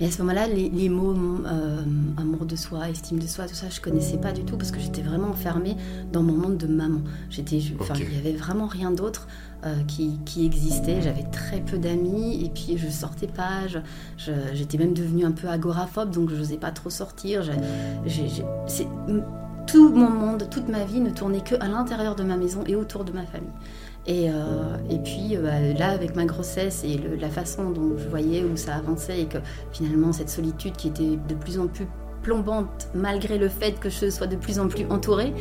mais 0.00 0.06
à 0.06 0.10
ce 0.10 0.22
moment-là, 0.22 0.48
les, 0.48 0.88
mots 0.88 1.14
euh, 1.46 1.82
amour 2.16 2.46
de 2.46 2.56
soi, 2.56 2.90
estime 2.90 3.18
de 3.18 3.26
soi, 3.26 3.46
tout 3.46 3.54
ça, 3.54 3.68
je 3.70 3.80
connaissais 3.80 4.16
pas 4.16 4.32
du 4.32 4.44
tout 4.44 4.56
parce 4.56 4.72
que 4.72 4.80
j'étais 4.80 5.02
vraiment 5.02 5.28
enfermée 5.28 5.76
dans 6.12 6.22
mon 6.22 6.32
monde 6.32 6.56
de 6.56 6.66
maman. 6.66 7.00
J'étais, 7.30 7.60
enfin, 7.78 7.94
il 7.96 8.14
y 8.14 8.18
avait 8.18 8.36
vraiment 8.36 8.66
rien 8.66 8.90
d'autre 8.90 9.28
euh, 9.64 9.76
qui, 9.86 10.18
qui, 10.24 10.46
existait. 10.46 11.00
J'avais 11.00 11.22
très 11.30 11.60
peu 11.60 11.78
d'amis 11.78 12.44
et 12.44 12.50
puis 12.50 12.76
je 12.76 12.88
sortais 12.88 13.28
pas. 13.28 13.66
j'étais 14.52 14.78
même 14.78 14.94
devenue 14.94 15.24
un 15.24 15.32
peu 15.32 15.48
agoraphobe, 15.48 16.10
donc 16.10 16.30
je 16.30 16.36
n'osais 16.36 16.56
pas 16.56 16.72
trop 16.72 16.90
sortir. 16.90 17.44
tout 19.66 19.88
mon 19.90 20.10
monde, 20.10 20.48
toute 20.50 20.68
ma 20.68 20.84
vie 20.84 21.00
ne 21.00 21.10
tournait 21.10 21.40
que 21.40 21.54
à 21.60 21.68
l'intérieur 21.68 22.16
de 22.16 22.24
ma 22.24 22.36
maison 22.36 22.64
et 22.66 22.74
autour 22.74 23.04
de 23.04 23.12
ma 23.12 23.24
famille. 23.24 23.48
Et, 24.06 24.28
euh, 24.28 24.76
et 24.90 24.98
puis 24.98 25.34
euh, 25.36 25.42
bah, 25.42 25.78
là, 25.78 25.90
avec 25.90 26.14
ma 26.14 26.26
grossesse 26.26 26.84
et 26.84 27.00
la 27.18 27.30
façon 27.30 27.70
dont 27.70 27.96
je 27.96 28.08
voyais 28.08 28.44
où 28.44 28.56
ça 28.56 28.74
avançait 28.74 29.22
et 29.22 29.26
que 29.26 29.38
finalement 29.72 30.12
cette 30.12 30.28
solitude 30.28 30.76
qui 30.76 30.88
était 30.88 31.18
de 31.28 31.34
plus 31.34 31.58
en 31.58 31.68
plus 31.68 31.86
plombante 32.22 32.88
malgré 32.94 33.38
le 33.38 33.48
fait 33.48 33.78
que 33.78 33.88
je 33.88 34.10
sois 34.10 34.26
de 34.26 34.36
plus 34.36 34.58
en 34.58 34.68
plus 34.68 34.86
entourée, 34.90 35.32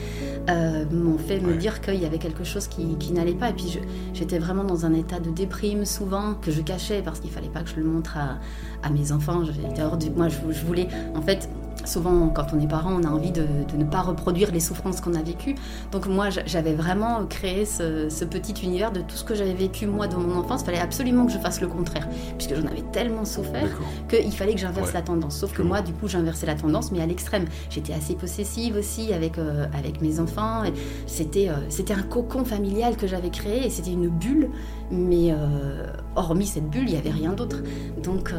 euh, 0.49 0.85
m'ont 0.91 1.17
fait 1.17 1.39
me 1.39 1.55
dire 1.55 1.81
qu'il 1.81 1.95
y 1.95 2.05
avait 2.05 2.19
quelque 2.19 2.43
chose 2.43 2.67
qui, 2.67 2.97
qui 2.97 3.13
n'allait 3.13 3.33
pas. 3.33 3.49
Et 3.49 3.53
puis 3.53 3.79
j'étais 4.13 4.37
vraiment 4.37 4.63
dans 4.63 4.85
un 4.85 4.93
état 4.93 5.19
de 5.19 5.29
déprime 5.29 5.85
souvent 5.85 6.35
que 6.35 6.51
je 6.51 6.61
cachais 6.61 7.01
parce 7.01 7.19
qu'il 7.19 7.31
fallait 7.31 7.47
pas 7.49 7.63
que 7.63 7.69
je 7.69 7.77
le 7.77 7.85
montre 7.85 8.17
à, 8.17 8.37
à 8.85 8.89
mes 8.89 9.11
enfants. 9.11 9.43
Hors 9.81 9.97
du... 9.97 10.09
Moi, 10.11 10.27
je, 10.27 10.37
je 10.51 10.65
voulais 10.65 10.87
en 11.15 11.21
fait 11.21 11.49
souvent, 11.85 12.29
quand 12.29 12.47
on 12.53 12.59
est 12.59 12.67
parent, 12.67 12.93
on 12.93 13.03
a 13.03 13.09
envie 13.09 13.31
de, 13.31 13.45
ne 13.77 13.83
pas 13.83 14.01
reproduire 14.01 14.51
les 14.51 14.59
souffrances 14.59 15.01
qu'on 15.01 15.13
a 15.13 15.21
vécues. 15.21 15.55
Donc 15.91 16.07
moi, 16.07 16.29
j'avais 16.45 16.73
vraiment 16.73 17.25
créé 17.25 17.65
ce, 17.65 18.23
petit 18.25 18.53
univers 18.63 18.91
de 18.91 19.01
tout 19.01 19.15
ce 19.15 19.23
que 19.23 19.35
j'avais 19.35 19.53
vécu 19.53 19.85
moi 19.85 20.07
dans 20.07 20.19
mon 20.19 20.37
enfance. 20.37 20.61
Il 20.61 20.65
fallait 20.65 20.79
absolument 20.79 21.25
que 21.25 21.31
je 21.31 21.37
fasse 21.37 21.61
le 21.61 21.67
contraire, 21.67 22.07
puisque 22.37 22.55
j'en 22.55 22.67
avais 22.67 22.83
tellement 22.91 23.25
souffert 23.25 23.69
qu'il 24.09 24.31
fallait 24.31 24.53
que 24.53 24.59
j'inverse 24.59 24.93
la 24.93 25.01
tendance. 25.01 25.37
Sauf 25.37 25.53
que 25.53 25.61
moi, 25.61 25.81
du 25.81 25.93
coup, 25.93 26.07
j'inversais 26.07 26.45
la 26.45 26.55
tendance, 26.55 26.91
mais 26.91 27.01
à 27.01 27.05
l'extrême. 27.05 27.45
J'étais 27.69 27.93
assez 27.93 28.15
possessive 28.15 28.75
aussi 28.77 29.13
avec, 29.13 29.37
euh, 29.37 29.65
avec 29.77 30.01
mes 30.01 30.19
enfants. 30.19 30.63
C'était 31.05 31.49
euh, 31.49 31.53
c'était 31.69 31.93
un 31.93 32.03
cocon 32.03 32.45
familial 32.45 32.95
que 32.95 33.07
j'avais 33.07 33.29
créé 33.29 33.65
et 33.65 33.69
c'était 33.69 33.91
une 33.91 34.07
bulle. 34.07 34.49
Mais 34.91 35.31
euh, 35.31 35.87
hormis 36.15 36.45
cette 36.45 36.69
bulle, 36.69 36.83
il 36.87 36.93
n'y 36.93 36.97
avait 36.97 37.09
rien 37.09 37.33
d'autre. 37.33 37.57
Donc, 38.03 38.33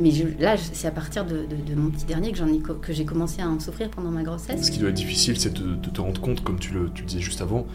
mais 0.00 0.10
là, 0.38 0.56
c'est 0.56 0.86
à 0.86 0.90
partir 0.90 1.26
de 1.26 1.46
mon 1.74 1.90
petit 1.90 2.06
dernier 2.06 2.31
que 2.32 2.92
j'ai 2.92 3.04
commencé 3.04 3.42
à 3.42 3.48
en 3.48 3.60
souffrir 3.60 3.90
pendant 3.90 4.10
ma 4.10 4.22
grossesse. 4.22 4.66
Ce 4.66 4.70
qui 4.70 4.78
doit 4.78 4.90
être 4.90 4.96
difficile, 4.96 5.38
c'est 5.38 5.52
de, 5.52 5.74
te 5.74 6.00
rendre 6.00 6.20
compte, 6.20 6.42
comme 6.42 6.58
tu 6.58 6.72
le, 6.72 6.88
disais 6.88 7.20
juste 7.20 7.40
avant, 7.40 7.66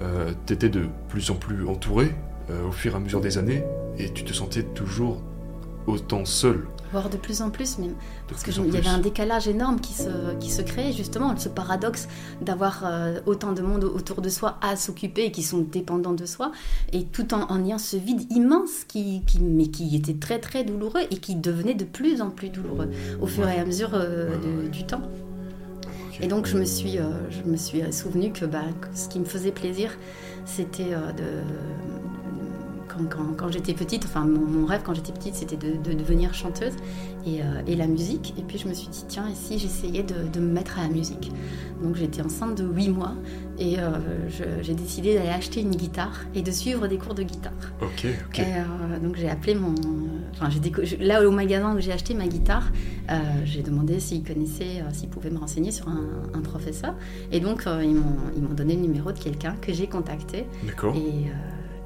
euh, 0.00 0.32
tu 0.46 0.52
étais 0.52 0.68
de 0.68 0.86
plus 1.08 1.30
en 1.30 1.34
plus 1.34 1.66
entouré 1.66 2.12
euh, 2.50 2.68
au 2.68 2.72
fur 2.72 2.92
et 2.92 2.96
à 2.96 3.00
mesure 3.00 3.20
des 3.20 3.38
années, 3.38 3.62
et 3.98 4.12
tu 4.12 4.24
te 4.24 4.32
sentais 4.32 4.62
toujours 4.62 5.22
autant 5.86 6.24
seul 6.24 6.66
voire 6.94 7.10
de 7.10 7.16
plus 7.16 7.42
en 7.42 7.50
plus 7.50 7.78
même. 7.78 7.94
Parce 8.28 8.44
qu'il 8.44 8.72
y 8.72 8.76
avait 8.76 8.86
un 8.86 9.00
décalage 9.00 9.48
énorme 9.48 9.80
qui 9.80 9.92
se, 9.92 10.34
qui 10.38 10.48
se 10.48 10.62
créait, 10.62 10.92
justement, 10.92 11.36
ce 11.36 11.48
paradoxe 11.48 12.06
d'avoir 12.40 12.84
euh, 12.84 13.18
autant 13.26 13.52
de 13.52 13.62
monde 13.62 13.82
autour 13.82 14.22
de 14.22 14.28
soi 14.28 14.58
à 14.62 14.76
s'occuper 14.76 15.24
et 15.24 15.32
qui 15.32 15.42
sont 15.42 15.58
dépendants 15.58 16.12
de 16.12 16.24
soi, 16.24 16.52
et 16.92 17.02
tout 17.04 17.34
en, 17.34 17.50
en 17.50 17.64
ayant 17.64 17.78
ce 17.78 17.96
vide 17.96 18.30
immense, 18.30 18.84
qui, 18.86 19.22
qui, 19.26 19.40
mais 19.40 19.66
qui 19.66 19.96
était 19.96 20.14
très 20.14 20.38
très 20.38 20.62
douloureux 20.62 21.02
et 21.10 21.16
qui 21.16 21.34
devenait 21.34 21.74
de 21.74 21.84
plus 21.84 22.22
en 22.22 22.30
plus 22.30 22.48
douloureux 22.48 22.88
au 23.20 23.26
fur 23.26 23.48
et 23.48 23.58
à 23.58 23.64
mesure 23.64 23.90
euh, 23.94 24.68
du 24.68 24.86
temps. 24.86 25.02
Et 26.20 26.28
donc 26.28 26.46
je 26.46 26.56
me 26.56 26.64
suis, 26.64 26.98
euh, 26.98 27.10
je 27.28 27.42
me 27.50 27.56
suis 27.56 27.92
souvenu 27.92 28.30
que 28.30 28.44
bah, 28.44 28.62
ce 28.94 29.08
qui 29.08 29.18
me 29.18 29.24
faisait 29.24 29.50
plaisir, 29.50 29.90
c'était 30.46 30.90
de 30.90 31.42
quand, 33.36 33.50
j'étais 33.50 33.74
petite, 33.74 34.04
enfin 34.04 34.24
mon, 34.24 34.66
rêve 34.66 34.82
quand 34.84 34.94
j'étais 34.94 35.12
petite, 35.12 35.34
c'était 35.34 35.56
de, 35.56 35.92
devenir 35.92 36.34
chanteuse 36.34 36.74
euh, 37.26 37.62
et, 37.66 37.76
la 37.76 37.86
musique. 37.86 38.34
Et 38.38 38.42
puis 38.42 38.58
je 38.58 38.68
me 38.68 38.74
suis 38.74 38.88
dit, 38.88 39.04
tiens, 39.08 39.26
et 39.28 39.34
si 39.34 39.58
j'essayais 39.58 40.02
de, 40.02 40.40
me 40.40 40.52
mettre 40.52 40.78
à 40.78 40.82
la 40.82 40.88
musique? 40.88 41.32
Donc 41.82 41.96
j'étais 41.96 42.22
enceinte 42.22 42.56
de 42.56 42.64
8 42.64 42.88
mois 42.90 43.14
et 43.58 43.78
euh, 43.78 43.90
j'ai 44.62 44.74
décidé 44.74 45.14
d'aller 45.14 45.28
acheter 45.28 45.60
une 45.60 45.74
guitare 45.74 46.20
et 46.34 46.42
de 46.42 46.50
suivre 46.50 46.86
des 46.86 46.98
cours 46.98 47.14
de 47.14 47.22
guitare. 47.22 47.52
Ok, 47.82 48.06
ok. 48.28 48.38
Et, 48.38 48.42
euh, 48.42 48.98
donc 49.02 49.16
j'ai 49.16 49.28
appelé 49.28 49.54
mon. 49.54 49.74
Enfin, 50.32 50.48
là 51.00 51.26
au 51.26 51.30
magasin 51.30 51.74
où 51.74 51.80
j'ai 51.80 51.92
acheté 51.92 52.14
ma 52.14 52.26
guitare, 52.26 52.70
j'ai 53.44 53.62
demandé 53.62 54.00
s'ils 54.00 54.24
connaissaient, 54.24 54.82
s'ils 54.92 55.08
pouvaient 55.08 55.30
me 55.30 55.38
renseigner 55.38 55.70
sur 55.70 55.88
un, 55.88 56.06
un 56.32 56.40
professeur. 56.40 56.94
Et 57.32 57.40
donc 57.40 57.64
ils 57.66 57.94
m'ont 57.94 58.54
donné 58.54 58.74
le 58.76 58.82
numéro 58.82 59.12
de 59.12 59.18
quelqu'un 59.18 59.56
que 59.60 59.72
j'ai 59.72 59.86
contacté. 59.86 60.46
D'accord. 60.64 60.94
Et 60.96 61.30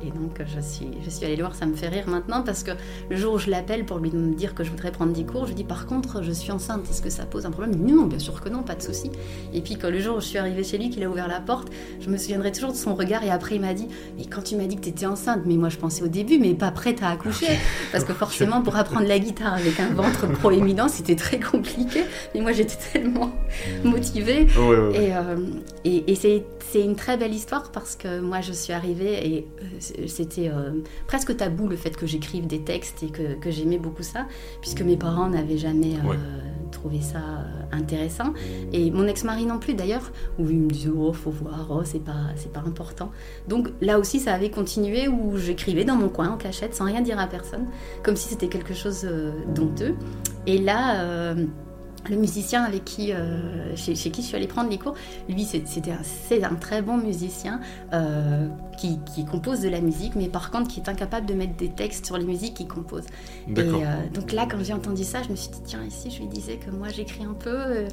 et 0.02 0.10
donc 0.10 0.40
je 0.44 0.60
suis, 0.60 0.88
je 1.04 1.10
suis 1.10 1.24
allée 1.24 1.36
le 1.36 1.42
voir, 1.42 1.54
ça 1.54 1.66
me 1.66 1.74
fait 1.74 1.88
rire 1.88 2.08
maintenant 2.08 2.42
parce 2.42 2.62
que 2.62 2.70
le 3.10 3.16
jour 3.16 3.34
où 3.34 3.38
je 3.38 3.50
l'appelle 3.50 3.84
pour 3.84 3.98
lui 3.98 4.10
dire 4.10 4.54
que 4.54 4.64
je 4.64 4.70
voudrais 4.70 4.92
prendre 4.92 5.12
des 5.12 5.24
cours, 5.24 5.44
je 5.44 5.48
lui 5.48 5.56
dis 5.56 5.64
par 5.64 5.86
contre 5.86 6.22
je 6.22 6.32
suis 6.32 6.52
enceinte, 6.52 6.88
est-ce 6.90 7.02
que 7.02 7.10
ça 7.10 7.26
pose 7.26 7.46
un 7.46 7.50
problème? 7.50 7.76
Non, 7.76 8.04
bien 8.04 8.18
sûr 8.18 8.40
que 8.40 8.48
non, 8.48 8.62
pas 8.62 8.74
de 8.74 8.82
souci. 8.82 9.10
Et 9.52 9.60
puis 9.60 9.76
quand 9.76 9.90
le 9.90 9.98
jour 9.98 10.18
où 10.18 10.20
je 10.20 10.26
suis 10.26 10.38
arrivée 10.38 10.64
chez 10.64 10.78
lui, 10.78 10.90
qu'il 10.90 11.02
a 11.02 11.10
ouvert 11.10 11.28
la 11.28 11.40
porte, 11.40 11.68
je 12.00 12.08
me 12.10 12.16
souviendrai 12.16 12.52
toujours 12.52 12.72
de 12.72 12.76
son 12.76 12.94
regard 12.94 13.24
et 13.24 13.30
après 13.30 13.56
il 13.56 13.60
m'a 13.60 13.74
dit 13.74 13.88
mais 14.16 14.24
quand 14.24 14.42
tu 14.42 14.56
m'as 14.56 14.66
dit 14.66 14.76
que 14.76 14.82
tu 14.82 14.90
étais 14.90 15.06
enceinte, 15.06 15.42
mais 15.46 15.56
moi 15.56 15.68
je 15.68 15.78
pensais 15.78 16.02
au 16.02 16.08
début 16.08 16.38
mais 16.38 16.54
pas 16.54 16.70
prête 16.70 17.02
à 17.02 17.10
accoucher 17.10 17.58
parce 17.92 18.04
que 18.04 18.12
forcément 18.12 18.62
pour 18.62 18.76
apprendre 18.76 19.06
la 19.06 19.18
guitare 19.18 19.54
avec 19.54 19.80
un 19.80 19.94
ventre 19.94 20.26
proéminent 20.38 20.88
c'était 20.88 21.16
très 21.16 21.40
compliqué. 21.40 22.04
Mais 22.34 22.40
moi 22.40 22.52
j'étais 22.52 22.76
tellement 22.92 23.32
motivée 23.84 24.46
et, 24.94 25.14
euh, 25.14 25.36
et, 25.84 26.12
et 26.12 26.14
c'est 26.14 26.80
une 26.80 26.96
très 26.96 27.16
belle 27.16 27.34
histoire 27.34 27.70
parce 27.72 27.96
que 27.96 28.20
moi 28.20 28.40
je 28.40 28.52
suis 28.52 28.72
arrivée 28.72 29.26
et 29.26 29.46
euh, 29.62 29.64
c'était 30.06 30.50
presque 31.06 31.36
tabou 31.36 31.68
le 31.68 31.76
fait 31.76 31.96
que 31.96 32.06
j'écrive 32.06 32.46
des 32.46 32.60
textes 32.60 33.02
et 33.02 33.08
que, 33.08 33.50
j'aimais 33.50 33.78
beaucoup 33.78 34.02
ça, 34.02 34.26
puisque 34.60 34.82
mes 34.82 34.96
parents 34.96 35.28
n'avaient 35.28 35.58
jamais 35.58 35.94
trouvé 36.70 37.00
ça 37.00 37.18
intéressant. 37.72 38.34
Et 38.72 38.90
mon 38.90 39.06
ex-mari 39.06 39.46
non 39.46 39.58
plus 39.58 39.74
d'ailleurs, 39.74 40.12
où 40.38 40.48
il 40.48 40.58
me 40.58 40.70
disait 40.70 40.90
oh 40.94 41.12
faut 41.12 41.30
voir, 41.30 41.68
oh 41.70 41.82
c'est 41.84 42.02
pas 42.02 42.28
c'est 42.36 42.52
pas 42.52 42.60
important. 42.60 43.10
Donc 43.48 43.70
là 43.80 43.98
aussi 43.98 44.20
ça 44.20 44.34
avait 44.34 44.50
continué 44.50 45.08
où 45.08 45.36
j'écrivais 45.36 45.84
dans 45.84 45.96
mon 45.96 46.08
coin 46.08 46.28
en 46.30 46.36
cachette 46.36 46.74
sans 46.74 46.84
rien 46.84 47.00
dire 47.00 47.18
à 47.18 47.26
personne, 47.26 47.66
comme 48.02 48.16
si 48.16 48.28
c'était 48.28 48.48
quelque 48.48 48.74
chose 48.74 49.08
d'honteux. 49.54 49.94
Et 50.46 50.58
là 50.58 51.34
le 52.08 52.16
musicien 52.16 52.62
avec 52.62 52.84
qui, 52.84 53.12
euh, 53.12 53.74
chez, 53.76 53.94
qui 53.94 54.22
je 54.22 54.26
suis 54.26 54.36
allée 54.36 54.46
prendre 54.46 54.70
les 54.70 54.78
cours, 54.78 54.94
lui, 55.28 55.44
c'était 55.44 55.90
un, 55.90 56.50
un, 56.50 56.54
très 56.54 56.82
bon 56.82 56.96
musicien 56.96 57.60
euh, 57.92 58.48
qui, 58.78 58.98
compose 59.30 59.60
de 59.60 59.68
la 59.68 59.80
musique, 59.80 60.14
mais 60.14 60.28
par 60.28 60.50
contre 60.50 60.68
qui 60.68 60.80
est 60.80 60.88
incapable 60.88 61.26
de 61.26 61.34
mettre 61.34 61.56
des 61.56 61.68
textes 61.68 62.06
sur 62.06 62.16
les 62.16 62.24
musiques 62.24 62.54
qu'il 62.54 62.68
compose. 62.68 63.04
Et 63.48 63.58
euh, 63.58 63.82
donc 64.14 64.32
là, 64.32 64.46
quand 64.50 64.62
j'ai 64.62 64.72
entendu 64.72 65.04
ça, 65.04 65.22
je 65.22 65.30
me 65.30 65.36
suis 65.36 65.50
dit, 65.50 65.60
tiens, 65.64 65.82
ici, 65.84 66.10
je 66.10 66.20
lui 66.20 66.28
disais 66.28 66.56
que 66.56 66.70
moi, 66.70 66.88
j'écris 66.88 67.24
un 67.24 67.34
peu. 67.34 67.86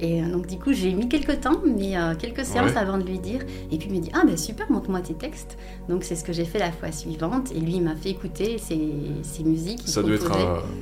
et 0.00 0.22
donc, 0.22 0.46
du 0.46 0.58
coup, 0.58 0.72
j'ai 0.72 0.92
mis 0.94 1.08
quelques 1.08 1.40
temps, 1.40 1.60
mais 1.64 1.94
quelques 2.18 2.44
séances 2.44 2.76
avant 2.76 2.98
de 2.98 3.04
lui 3.04 3.18
dire. 3.18 3.40
Et 3.70 3.78
puis, 3.78 3.88
il 3.90 3.96
me 3.96 4.00
dit, 4.00 4.10
ah 4.14 4.22
ben 4.24 4.36
super, 4.36 4.70
montre-moi 4.70 5.00
tes 5.00 5.14
textes. 5.14 5.58
Donc, 5.88 6.04
c'est 6.04 6.16
ce 6.16 6.24
que 6.24 6.32
j'ai 6.32 6.44
fait 6.44 6.58
la 6.58 6.72
fois 6.72 6.92
suivante. 6.92 7.50
Et 7.52 7.60
lui, 7.60 7.76
il 7.76 7.82
m'a 7.82 7.96
fait 7.96 8.10
écouter 8.10 8.58
ses, 8.58 8.78
musiques. 9.44 9.82
Ça 9.86 10.02
doit 10.02 10.14
être 10.14 10.32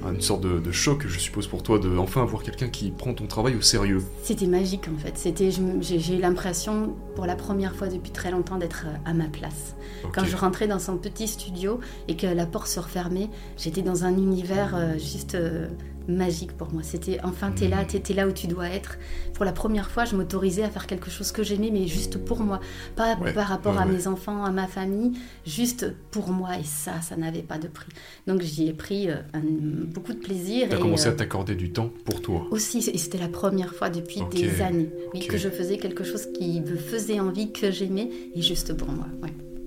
une 0.09 0.21
sorte 0.21 0.43
de, 0.43 0.59
de, 0.59 0.73
choc, 0.73 1.05
je 1.07 1.19
suppose, 1.19 1.47
pour 1.47 1.63
toi, 1.63 1.79
de 1.79 1.97
enfin 1.97 2.23
avoir 2.23 2.43
quelqu'un 2.43 2.66
qui 2.69 2.91
prend 2.91 3.15
ton 3.15 3.27
travail 3.27 3.55
au 3.57 3.61
sérieux. 3.61 4.03
C'était 4.23 4.47
magique 4.47 4.89
en 4.89 4.99
fait. 4.99 5.17
C'était, 5.17 5.51
j'ai 5.81 6.17
eu 6.17 6.21
l'impression 6.21 6.95
pour 7.15 7.27
la 7.27 7.37
première 7.37 7.75
fois 7.75 7.89
depuis 7.89 8.11
très 8.11 8.31
longtemps 8.31 8.57
d'être 8.57 8.87
à 9.05 9.15
ma 9.15 9.27
place. 9.27 9.75
Quand 10.15 10.25
je 10.25 10.37
rentrais 10.37 10.67
dans 10.67 10.79
son 10.79 10.97
petit 10.97 11.29
studio 11.29 11.81
et 12.09 12.17
que 12.17 12.27
la 12.27 12.47
porte 12.47 12.69
se 12.69 12.81
refermait, 12.81 13.29
j'étais 13.57 13.83
dans 13.83 14.05
un 14.05 14.13
univers 14.13 14.75
euh, 14.75 14.99
juste 14.99 15.35
euh, 15.35 15.69
magique 16.09 16.53
pour 16.53 16.73
moi. 16.73 16.83
C'était 16.83 17.19
enfin, 17.23 17.51
t'es 17.51 17.69
là, 17.69 17.85
t'es 17.85 18.15
là 18.15 18.27
où 18.27 18.33
tu 18.33 18.47
dois 18.47 18.69
être. 18.69 18.99
Pour 19.35 19.45
la 19.45 19.53
première 19.53 19.91
fois, 19.91 20.05
je 20.05 20.17
m'autorisais 20.17 20.63
à 20.63 20.71
faire 20.71 20.87
quelque 20.87 21.11
chose 21.11 21.33
que 21.33 21.43
j'aimais, 21.43 21.71
mais 21.73 21.87
juste 21.87 22.19
pour 22.19 22.41
moi. 22.41 22.61
Pas 22.95 23.17
par 23.17 23.49
rapport 23.49 23.79
à 23.79 23.87
mes 23.87 24.07
enfants, 24.07 24.45
à 24.45 24.51
ma 24.51 24.67
famille, 24.67 25.13
juste 25.47 25.95
pour 26.11 26.31
moi. 26.31 26.59
Et 26.59 26.65
ça, 26.65 27.01
ça 27.01 27.17
n'avait 27.17 27.43
pas 27.43 27.59
de 27.59 27.69
prix. 27.69 27.91
Donc 28.27 28.43
j'y 28.43 28.69
ai 28.69 28.73
pris 28.73 29.11
euh, 29.11 29.17
beaucoup 29.35 30.13
de 30.13 30.19
plaisir. 30.19 30.69
Tu 30.69 30.77
as 30.77 30.79
commencé 30.79 31.07
à 31.09 31.11
euh, 31.11 31.17
t'accorder 31.17 31.55
du 31.55 31.73
temps 31.73 31.91
pour 32.05 32.23
toi 32.23 32.47
Aussi, 32.51 32.79
et 32.79 32.99
c'était 32.99 33.19
la 33.19 33.29
première 33.29 33.75
fois 33.75 33.91
depuis 33.91 34.21
des 34.31 34.61
années 34.63 34.91
que 35.29 35.37
je 35.37 35.49
faisais 35.49 35.79
quelque 35.79 36.05
chose 36.05 36.27
qui 36.33 36.61
me 36.61 36.77
faisait 36.77 37.21
envie, 37.21 37.53
que 37.53 37.71
j'aimais, 37.71 38.11
et 38.35 38.43
juste 38.43 38.77
pour 38.77 38.89
moi. 38.89 39.07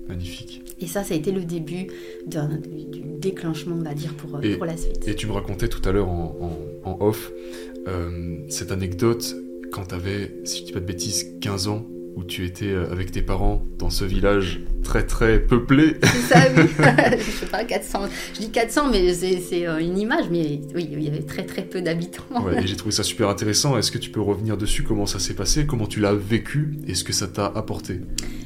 Magnifique. 0.08 0.62
Et 0.80 0.86
ça, 0.86 1.04
ça 1.04 1.14
a 1.14 1.16
été 1.16 1.30
le 1.30 1.44
début 1.44 1.88
du 2.26 3.02
déclenchement, 3.18 3.76
on 3.78 3.82
va 3.82 3.94
dire, 3.94 4.14
pour, 4.14 4.30
pour 4.30 4.64
la 4.64 4.76
suite. 4.76 5.06
Et 5.06 5.14
tu 5.14 5.26
me 5.26 5.32
racontais 5.32 5.68
tout 5.68 5.86
à 5.88 5.92
l'heure 5.92 6.08
en, 6.08 6.96
off 7.00 7.30
euh, 7.86 8.38
cette 8.48 8.72
anecdote 8.72 9.36
quand 9.72 9.86
tu 9.86 9.94
avais, 9.94 10.34
si 10.44 10.60
je 10.60 10.64
dis 10.64 10.72
pas 10.72 10.80
de 10.80 10.86
bêtises, 10.86 11.38
15 11.40 11.68
ans, 11.68 11.86
où 12.16 12.24
tu 12.24 12.44
étais 12.44 12.70
euh, 12.70 12.90
avec 12.90 13.12
tes 13.12 13.22
parents 13.22 13.64
dans 13.78 13.90
ce 13.90 14.04
village 14.04 14.60
très 14.82 15.06
très 15.06 15.38
peuplé. 15.38 15.96
C'est 16.02 16.34
ça, 16.34 16.40
oui. 16.56 16.62
je 17.18 17.30
sais 17.30 17.46
pas, 17.46 17.64
400. 17.64 18.00
Je 18.34 18.40
dis 18.40 18.50
400, 18.50 18.90
mais 18.90 19.14
c'est 19.14 19.66
euh, 19.66 19.78
une 19.78 19.98
image, 19.98 20.24
mais 20.30 20.60
oui, 20.74 20.88
il 20.90 21.02
y 21.02 21.08
avait 21.08 21.22
très 21.22 21.44
très 21.44 21.62
peu 21.62 21.80
d'habitants. 21.80 22.24
Ouais, 22.44 22.62
j'ai 22.66 22.76
trouvé 22.76 22.92
ça 22.92 23.02
super 23.02 23.28
intéressant. 23.28 23.78
Est-ce 23.78 23.90
que 23.90 23.98
tu 23.98 24.10
peux 24.10 24.20
revenir 24.20 24.56
dessus 24.56 24.82
Comment 24.82 25.06
ça 25.06 25.18
s'est 25.18 25.34
passé 25.34 25.66
Comment 25.66 25.86
tu 25.86 26.00
l'as 26.00 26.14
vécu 26.14 26.78
Et 26.86 26.94
ce 26.94 27.04
que 27.04 27.12
ça 27.12 27.28
t'a 27.28 27.46
apporté? 27.46 28.00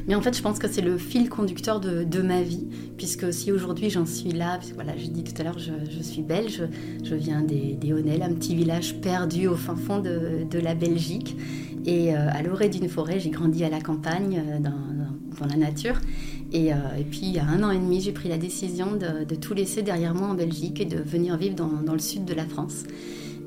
Mais 0.07 0.14
en 0.14 0.20
fait, 0.20 0.37
je 0.37 0.42
pense 0.42 0.59
que 0.59 0.68
c'est 0.68 0.83
le 0.83 0.98
fil 0.98 1.29
conducteur 1.29 1.81
de, 1.81 2.05
de, 2.05 2.20
ma 2.20 2.42
vie, 2.42 2.68
puisque 2.98 3.33
si 3.33 3.50
aujourd'hui 3.53 3.88
j'en 3.88 4.07
suis 4.07 4.33
là, 4.33 4.59
voilà, 4.74 4.92
je 4.98 5.07
dis 5.07 5.24
tout 5.24 5.40
à 5.40 5.44
l'heure, 5.44 5.59
je, 5.59 5.72
je, 5.90 6.03
suis 6.03 6.22
belge, 6.22 6.62
je 7.03 7.14
viens 7.14 7.40
des, 7.40 7.74
des 7.74 7.92
Honnelles, 7.92 8.22
un 8.22 8.35
petit 8.35 8.55
village 8.55 9.00
perdu 9.00 9.46
au 9.46 9.57
fin 9.57 9.77
fond 9.77 10.00
de, 10.00 10.44
de 10.48 10.59
la 10.59 10.74
Belgique. 10.74 11.37
Et 11.87 12.14
euh, 12.14 12.29
à 12.31 12.42
l'orée 12.42 12.68
d'une 12.68 12.88
forêt, 12.88 13.20
j'ai 13.20 13.31
grandi 13.31 13.53
à 13.62 13.68
la 13.68 13.80
campagne, 13.80 14.42
euh, 14.44 14.58
dans, 14.58 15.46
la 15.46 15.56
nature. 15.56 15.96
Et, 16.52 16.72
euh, 16.72 16.76
et, 16.98 17.04
puis, 17.04 17.20
il 17.24 17.32
y 17.32 17.38
a 17.38 17.46
un 17.46 17.62
an 17.62 17.70
et 17.70 17.78
demi, 17.78 18.00
j'ai 18.00 18.12
pris 18.12 18.28
la 18.28 18.38
décision 18.38 18.96
de, 18.96 19.34
tout 19.34 19.54
laisser 19.54 19.82
derrière 19.82 20.14
moi 20.14 20.28
en 20.28 20.34
Belgique 20.34 20.80
et 20.80 20.86
de 20.86 20.96
venir 20.96 21.36
vivre 21.36 21.56
dans 21.56 21.92
le 21.92 21.98
sud 21.98 22.24
de 22.24 22.34
la 22.34 22.46
France. 22.46 22.84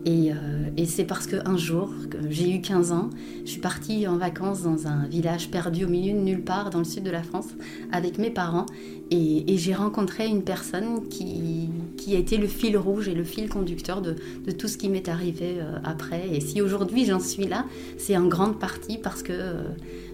Et, 0.10 0.32
et 0.78 0.86
c'est 0.86 1.04
parce 1.04 1.28
qu'un 1.28 1.58
jour, 1.58 1.92
j'ai 2.30 2.50
eu 2.56 2.62
15 2.62 2.94
ans, 2.94 3.10
je 3.44 3.52
suis 3.52 3.60
partie 3.60 4.08
en 4.08 4.16
vacances 4.16 4.64
dans 4.64 4.88
un 4.88 5.06
village 5.06 5.52
perdu 5.52 5.84
au 5.84 5.90
milieu 5.90 6.14
de 6.14 6.24
nulle 6.24 6.44
part 6.44 6.70
dans 6.70 6.80
le 6.80 6.86
sud 6.86 7.04
de 7.04 7.12
la 7.12 7.24
France 7.24 7.50
avec 7.92 8.18
mes 8.18 8.30
parents. 8.30 8.68
Et, 9.10 9.58
j'ai 9.58 9.74
rencontré 9.74 10.28
une 10.28 10.44
personne 10.44 11.08
qui, 11.08 11.70
a 12.14 12.18
été 12.18 12.38
le 12.38 12.48
fil 12.48 12.78
rouge 12.78 13.08
et 13.08 13.14
le 13.14 13.24
fil 13.24 13.50
conducteur 13.50 14.02
de, 14.02 14.16
tout 14.58 14.68
ce 14.68 14.78
qui 14.78 14.90
m'est 14.90 15.08
arrivé 15.10 15.58
euh, 15.60 15.78
après. 15.84 16.30
Et 16.32 16.40
si 16.40 16.62
aujourd'hui 16.62 17.06
j'en 17.06 17.20
suis 17.20 17.46
là, 17.46 17.66
c'est 17.98 18.16
en 18.18 18.28
grande 18.28 18.60
partie 18.60 18.98
parce 18.98 19.24
que, 19.24 19.34
euh, 19.34 19.64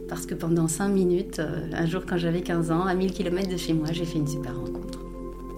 parce 0.10 0.26
que 0.26 0.34
pendant 0.36 0.68
5 0.68 0.90
minutes, 0.90 1.40
euh, 1.40 1.70
un 1.74 1.86
jour 1.86 2.04
quand 2.08 2.18
j'avais 2.18 2.42
15 2.42 2.72
ans, 2.72 2.86
à 2.86 2.94
1000 2.94 3.14
km 3.14 3.50
de 3.50 3.58
chez 3.58 3.74
moi, 3.74 3.88
j'ai 3.92 4.06
fait 4.06 4.18
une 4.18 4.28
super 4.28 4.58
rencontre. 4.58 5.00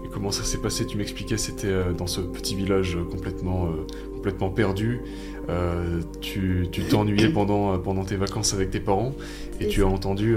Et 0.04 0.10
comment 0.14 0.32
ça 0.32 0.44
s'est 0.44 0.60
passé? 0.60 0.86
Tu 0.86 0.98
m'expliquais, 0.98 1.38
c'était 1.38 1.74
dans 1.98 2.08
ce 2.08 2.22
petit 2.22 2.56
village 2.56 2.98
complètement, 3.12 3.70
complètement 4.26 4.50
perdu. 4.50 5.02
tu 6.22 6.68
t'ennuyais 6.90 7.30
pendant, 7.34 7.78
pendant 7.78 8.04
tes 8.04 8.16
vacances 8.16 8.54
avec 8.54 8.72
tes 8.72 8.80
parents 8.80 9.14
et 9.60 9.68
tu 9.68 9.84
as 9.84 9.88
entendu 9.88 10.36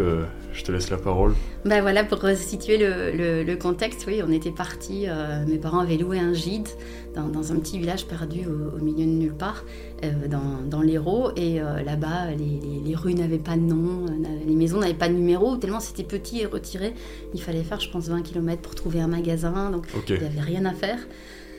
je 0.59 0.64
te 0.64 0.72
laisse 0.72 0.90
la 0.90 0.96
parole. 0.96 1.35
Bah 1.64 1.81
voilà, 1.81 2.05
pour 2.05 2.18
situer 2.37 2.79
le, 2.79 3.44
le, 3.44 3.57
contexte, 3.57 4.05
oui, 4.07 4.20
on 4.27 4.31
était 4.31 4.51
partis, 4.51 5.05
euh, 5.07 5.44
mes 5.46 5.59
parents 5.59 5.79
avaient 5.79 5.96
loué 5.96 6.18
un 6.18 6.35
gîte 6.35 6.77
dans, 7.14 7.29
dans 7.29 7.53
un 7.53 7.57
petit 7.57 7.79
village 7.79 8.07
perdu 8.07 8.40
au, 8.46 8.83
milieu 8.83 9.07
de 9.07 9.11
nulle 9.11 9.35
part, 9.35 9.64
euh, 10.05 10.27
dans, 10.29 10.62
dans 10.68 10.83
l'Hérault, 10.83 11.31
et 11.37 11.61
euh, 11.61 11.83
là-bas, 11.83 12.33
les, 12.37 12.61
les, 12.85 12.94
rues 12.96 13.14
n'avaient 13.14 13.38
pas 13.38 13.57
de 13.57 13.62
nom, 13.62 14.07
les 14.46 14.55
maisons 14.55 14.81
n'avaient 14.81 14.94
pas 14.94 15.09
de 15.09 15.14
numéro, 15.14 15.57
tellement 15.57 15.81
c'était 15.81 16.03
petit 16.03 16.40
et 16.40 16.46
retiré. 16.46 16.94
Il 17.35 17.40
fallait 17.40 17.62
faire, 17.62 17.81
je 17.81 17.90
pense, 17.90 18.09
20 18.09 18.22
km 18.22 18.61
pour 18.61 18.74
trouver 18.74 19.01
un 19.01 19.09
magasin, 19.09 19.70
donc 19.70 19.87
il 20.09 20.18
n'y 20.18 20.27
avait 20.27 20.40
rien 20.40 20.64
à 20.64 20.72
faire 20.72 20.98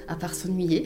à 0.10 0.16
part 0.16 0.34
s'ennuyer. 0.34 0.86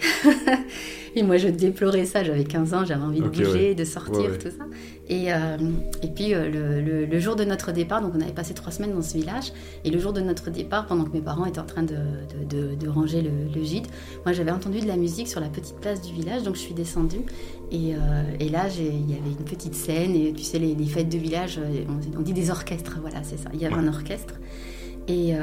et 1.15 1.23
moi, 1.23 1.37
je 1.37 1.47
déplorais 1.47 2.05
ça. 2.05 2.23
J'avais 2.23 2.43
15 2.43 2.73
ans, 2.73 2.85
j'avais 2.85 3.03
envie 3.03 3.21
de 3.21 3.29
bouger, 3.29 3.73
de 3.73 3.85
sortir, 3.85 4.37
tout 4.37 4.49
ça. 4.49 4.65
Et, 5.09 5.33
euh, 5.33 5.57
et 6.01 6.07
puis, 6.07 6.33
euh, 6.33 6.49
le, 6.81 7.05
le, 7.05 7.19
jour 7.19 7.35
de 7.35 7.43
notre 7.43 7.71
départ, 7.71 8.01
donc 8.01 8.13
on 8.15 8.21
avait 8.21 8.33
passé 8.33 8.53
trois 8.53 8.71
semaines 8.71 8.93
dans 8.93 9.01
ce 9.01 9.17
village. 9.17 9.53
Et 9.85 9.91
le 9.91 9.99
jour 9.99 10.13
de 10.13 10.21
notre 10.21 10.49
départ, 10.49 10.85
pendant 10.87 11.05
que 11.05 11.13
mes 11.13 11.21
parents 11.21 11.45
étaient 11.45 11.59
en 11.59 11.65
train 11.65 11.83
de, 11.83 11.95
de, 12.49 12.75
de, 12.75 12.89
ranger 12.89 13.21
le, 13.21 13.63
gîte, 13.63 13.89
moi, 14.25 14.33
j'avais 14.33 14.51
entendu 14.51 14.81
de 14.81 14.87
la 14.87 14.97
musique 14.97 15.27
sur 15.29 15.39
la 15.39 15.49
petite 15.49 15.77
place 15.77 16.01
du 16.01 16.13
village. 16.13 16.43
Donc, 16.43 16.55
je 16.55 16.61
suis 16.61 16.73
descendue. 16.73 17.21
Et, 17.71 17.95
euh, 17.95 17.97
et 18.39 18.49
là, 18.49 18.67
il 18.77 19.09
y 19.09 19.13
avait 19.13 19.31
une 19.31 19.45
petite 19.45 19.75
scène. 19.75 20.15
Et 20.15 20.33
tu 20.33 20.43
sais, 20.43 20.59
les, 20.59 20.75
les 20.75 20.85
fêtes 20.85 21.09
de 21.09 21.17
village, 21.17 21.59
on, 21.89 22.19
on, 22.19 22.21
dit 22.21 22.33
des 22.33 22.49
orchestres. 22.49 22.97
Voilà, 23.01 23.23
c'est 23.23 23.37
ça. 23.37 23.49
Il 23.53 23.61
y 23.61 23.65
avait 23.65 23.75
un 23.75 23.87
orchestre. 23.87 24.35
Et 25.07 25.33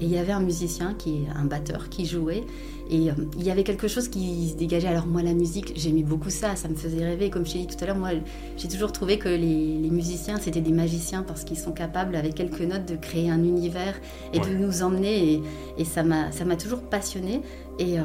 il 0.00 0.08
y 0.08 0.18
avait 0.18 0.32
un 0.32 0.40
musicien, 0.40 0.94
qui 0.94 1.10
est 1.18 1.28
un 1.36 1.44
batteur, 1.44 1.88
qui 1.88 2.06
jouait. 2.06 2.44
Et 2.90 3.10
euh, 3.10 3.14
il 3.38 3.44
y 3.44 3.50
avait 3.50 3.64
quelque 3.64 3.88
chose 3.88 4.08
qui 4.08 4.50
se 4.50 4.56
dégageait. 4.56 4.88
Alors 4.88 5.06
moi, 5.06 5.22
la 5.22 5.32
musique, 5.32 5.72
j'aimais 5.76 6.02
beaucoup 6.02 6.30
ça, 6.30 6.54
ça 6.56 6.68
me 6.68 6.74
faisait 6.74 7.04
rêver. 7.04 7.30
Comme 7.30 7.46
je 7.46 7.52
t'ai 7.52 7.58
dit 7.60 7.66
tout 7.66 7.82
à 7.82 7.86
l'heure, 7.86 7.96
moi, 7.96 8.10
j'ai 8.56 8.68
toujours 8.68 8.92
trouvé 8.92 9.18
que 9.18 9.28
les, 9.28 9.90
musiciens, 9.90 10.38
c'était 10.38 10.60
des 10.60 10.72
magiciens 10.72 11.22
parce 11.22 11.44
qu'ils 11.44 11.58
sont 11.58 11.72
capables, 11.72 12.14
avec 12.16 12.34
quelques 12.34 12.60
notes, 12.60 12.86
de 12.86 12.96
créer 12.96 13.30
un 13.30 13.42
univers 13.42 13.94
et 14.32 14.38
de 14.38 14.50
nous 14.50 14.82
emmener. 14.82 15.34
Et, 15.34 15.42
et 15.78 15.84
ça 15.84 16.02
m'a 16.02 16.56
toujours 16.56 16.82
passionné. 16.82 17.40
Et, 17.78 17.98
euh, 17.98 18.02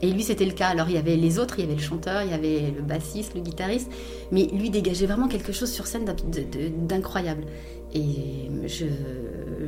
et, 0.00 0.10
lui, 0.10 0.22
c'était 0.22 0.46
le 0.46 0.52
cas. 0.52 0.68
Alors, 0.68 0.88
il 0.88 0.94
y 0.94 0.98
avait 0.98 1.16
les 1.16 1.38
autres, 1.38 1.58
il 1.58 1.62
y 1.62 1.64
avait 1.64 1.76
le 1.76 1.82
chanteur, 1.82 2.22
il 2.22 2.30
y 2.30 2.34
avait 2.34 2.72
le 2.74 2.82
bassiste, 2.82 3.34
le 3.34 3.40
guitariste, 3.40 3.90
mais 4.30 4.46
lui 4.46 4.70
dégageait 4.70 5.06
vraiment 5.06 5.28
quelque 5.28 5.52
chose 5.52 5.70
sur 5.70 5.86
scène 5.86 6.04
d'incroyable. 6.06 7.44
Et 7.94 8.48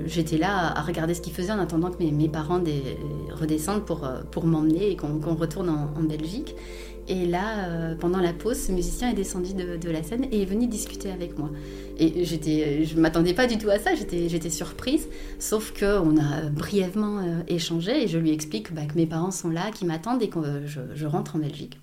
j'étais 0.06 0.38
là 0.38 0.72
à 0.78 0.80
regarder 0.80 1.12
ce 1.12 1.20
qu'il 1.20 1.34
faisait 1.34 1.52
en 1.52 1.58
attendant 1.58 1.90
que 1.90 2.02
mes, 2.02 2.28
parents 2.28 2.58
des, 2.58 2.82
redescendent 3.32 3.84
pour, 3.84 4.04
euh, 4.04 4.22
pour 4.30 4.46
m'emmener 4.46 4.92
et 4.92 4.96
qu'on 4.96 5.34
retourne 5.34 5.68
en, 5.68 6.02
Belgique. 6.02 6.56
Et 7.08 7.26
là, 7.26 7.66
euh, 7.68 7.94
pendant 7.94 8.20
la 8.20 8.32
pause, 8.32 8.58
ce 8.58 8.72
musicien 8.72 9.10
est 9.10 9.14
descendu 9.14 9.52
de, 9.52 9.90
la 9.90 10.02
scène 10.02 10.26
et 10.32 10.42
est 10.42 10.46
venu 10.46 10.66
discuter 10.66 11.10
avec 11.10 11.38
moi. 11.38 11.50
Et 11.98 12.24
j'étais, 12.24 12.84
je 12.84 12.96
ne 12.96 13.00
m'attendais 13.00 13.34
pas 13.34 13.46
du 13.46 13.58
tout 13.58 13.68
à 13.68 13.78
ça, 13.78 13.90
j'étais 13.94 14.50
surprise, 14.50 15.08
sauf 15.38 15.72
qu'on 15.78 16.16
a 16.16 16.48
brièvement 16.50 17.18
euh, 17.18 17.40
échangé 17.46 18.04
et 18.04 18.08
je 18.08 18.18
lui 18.18 18.32
explique 18.32 18.72
bah, 18.72 18.86
que 18.86 18.94
mes 18.94 19.06
parents 19.06 19.30
sont 19.30 19.50
là, 19.50 19.70
qui 19.72 19.84
m'attendent 19.84 20.22
et 20.22 20.28
que 20.28 20.66
je, 20.66 20.80
je 20.94 21.06
rentre 21.06 21.36
en 21.36 21.40
Belgique. 21.40 21.78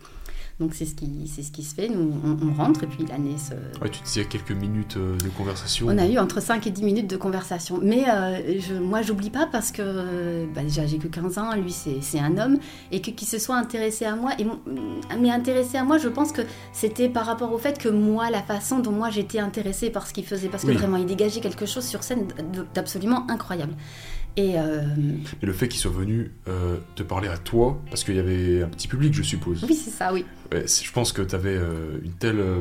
Donc 0.61 0.75
c'est 0.75 0.85
ce 0.85 0.93
qui 0.93 1.09
c'est 1.25 1.41
ce 1.41 1.51
qui 1.51 1.63
se 1.63 1.73
fait. 1.73 1.89
Nous 1.89 2.13
on, 2.23 2.53
rentre 2.53 2.83
et 2.83 2.87
puis 2.87 3.03
l'année 3.09 3.35
se. 3.39 3.55
Ouais, 3.81 3.89
tu 3.89 4.03
disais 4.03 4.25
quelques 4.25 4.51
minutes 4.51 4.95
euh, 4.95 5.17
de 5.17 5.29
conversation. 5.29 5.87
On 5.89 5.97
a 5.97 6.05
eu 6.05 6.19
entre 6.19 6.39
5 6.39 6.67
et 6.67 6.69
10 6.69 6.83
minutes 6.83 7.09
de 7.09 7.17
conversation. 7.17 7.79
Mais 7.81 8.05
euh, 8.07 8.59
je, 8.59 8.75
moi 8.75 9.01
j'oublie 9.01 9.31
pas 9.31 9.47
parce 9.51 9.71
que 9.71 10.45
bah, 10.53 10.61
déjà 10.61 10.85
j'ai 10.85 10.99
que 10.99 11.07
15 11.07 11.39
ans, 11.39 11.55
lui 11.55 11.71
c'est 11.71 12.19
un 12.19 12.37
homme 12.37 12.59
et 12.91 13.01
que 13.01 13.09
qu'il 13.09 13.27
se 13.27 13.39
soit 13.39 13.55
intéressé 13.55 14.05
à 14.05 14.15
moi 14.15 14.33
et 14.37 14.45
mais 15.19 15.31
intéressé 15.31 15.79
à 15.79 15.83
moi, 15.83 15.97
je 15.97 16.09
pense 16.09 16.31
que 16.31 16.43
c'était 16.73 17.09
par 17.09 17.25
rapport 17.25 17.51
au 17.51 17.57
fait 17.57 17.79
que 17.79 17.89
moi 17.89 18.29
la 18.29 18.43
façon 18.43 18.77
dont 18.77 18.91
moi 18.91 19.09
j'étais 19.09 19.39
intéressée 19.39 19.89
par 19.89 20.05
ce 20.05 20.13
qu'il 20.13 20.25
faisait 20.25 20.47
parce 20.47 20.63
que 20.63 20.71
vraiment 20.71 20.97
il 20.97 21.07
dégageait 21.07 21.41
quelque 21.41 21.65
chose 21.65 21.85
sur 21.85 22.03
scène 22.03 22.27
d'absolument 22.75 23.25
incroyable. 23.31 23.73
Et 24.37 24.57
euh, 24.57 24.81
Mais 25.41 25.47
le 25.47 25.53
fait 25.53 25.67
qu'il 25.67 25.79
soit 25.79 25.91
venu 25.91 26.31
euh, 26.47 26.77
te 26.95 27.03
parler 27.03 27.27
à 27.27 27.37
toi, 27.37 27.81
parce 27.89 28.03
qu'il 28.03 28.15
y 28.15 28.19
avait 28.19 28.61
un 28.63 28.67
petit 28.69 28.87
public, 28.87 29.13
je 29.13 29.23
suppose. 29.23 29.63
oui, 29.67 29.75
c'est 29.75 29.91
ça, 29.91 30.13
oui. 30.13 30.25
Ouais, 30.51 30.65
je 30.67 30.91
pense 30.91 31.11
que 31.11 31.21
tu 31.21 31.35
avais 31.35 31.55
une 32.03 32.13
telle 32.13 32.39
euh, 32.39 32.59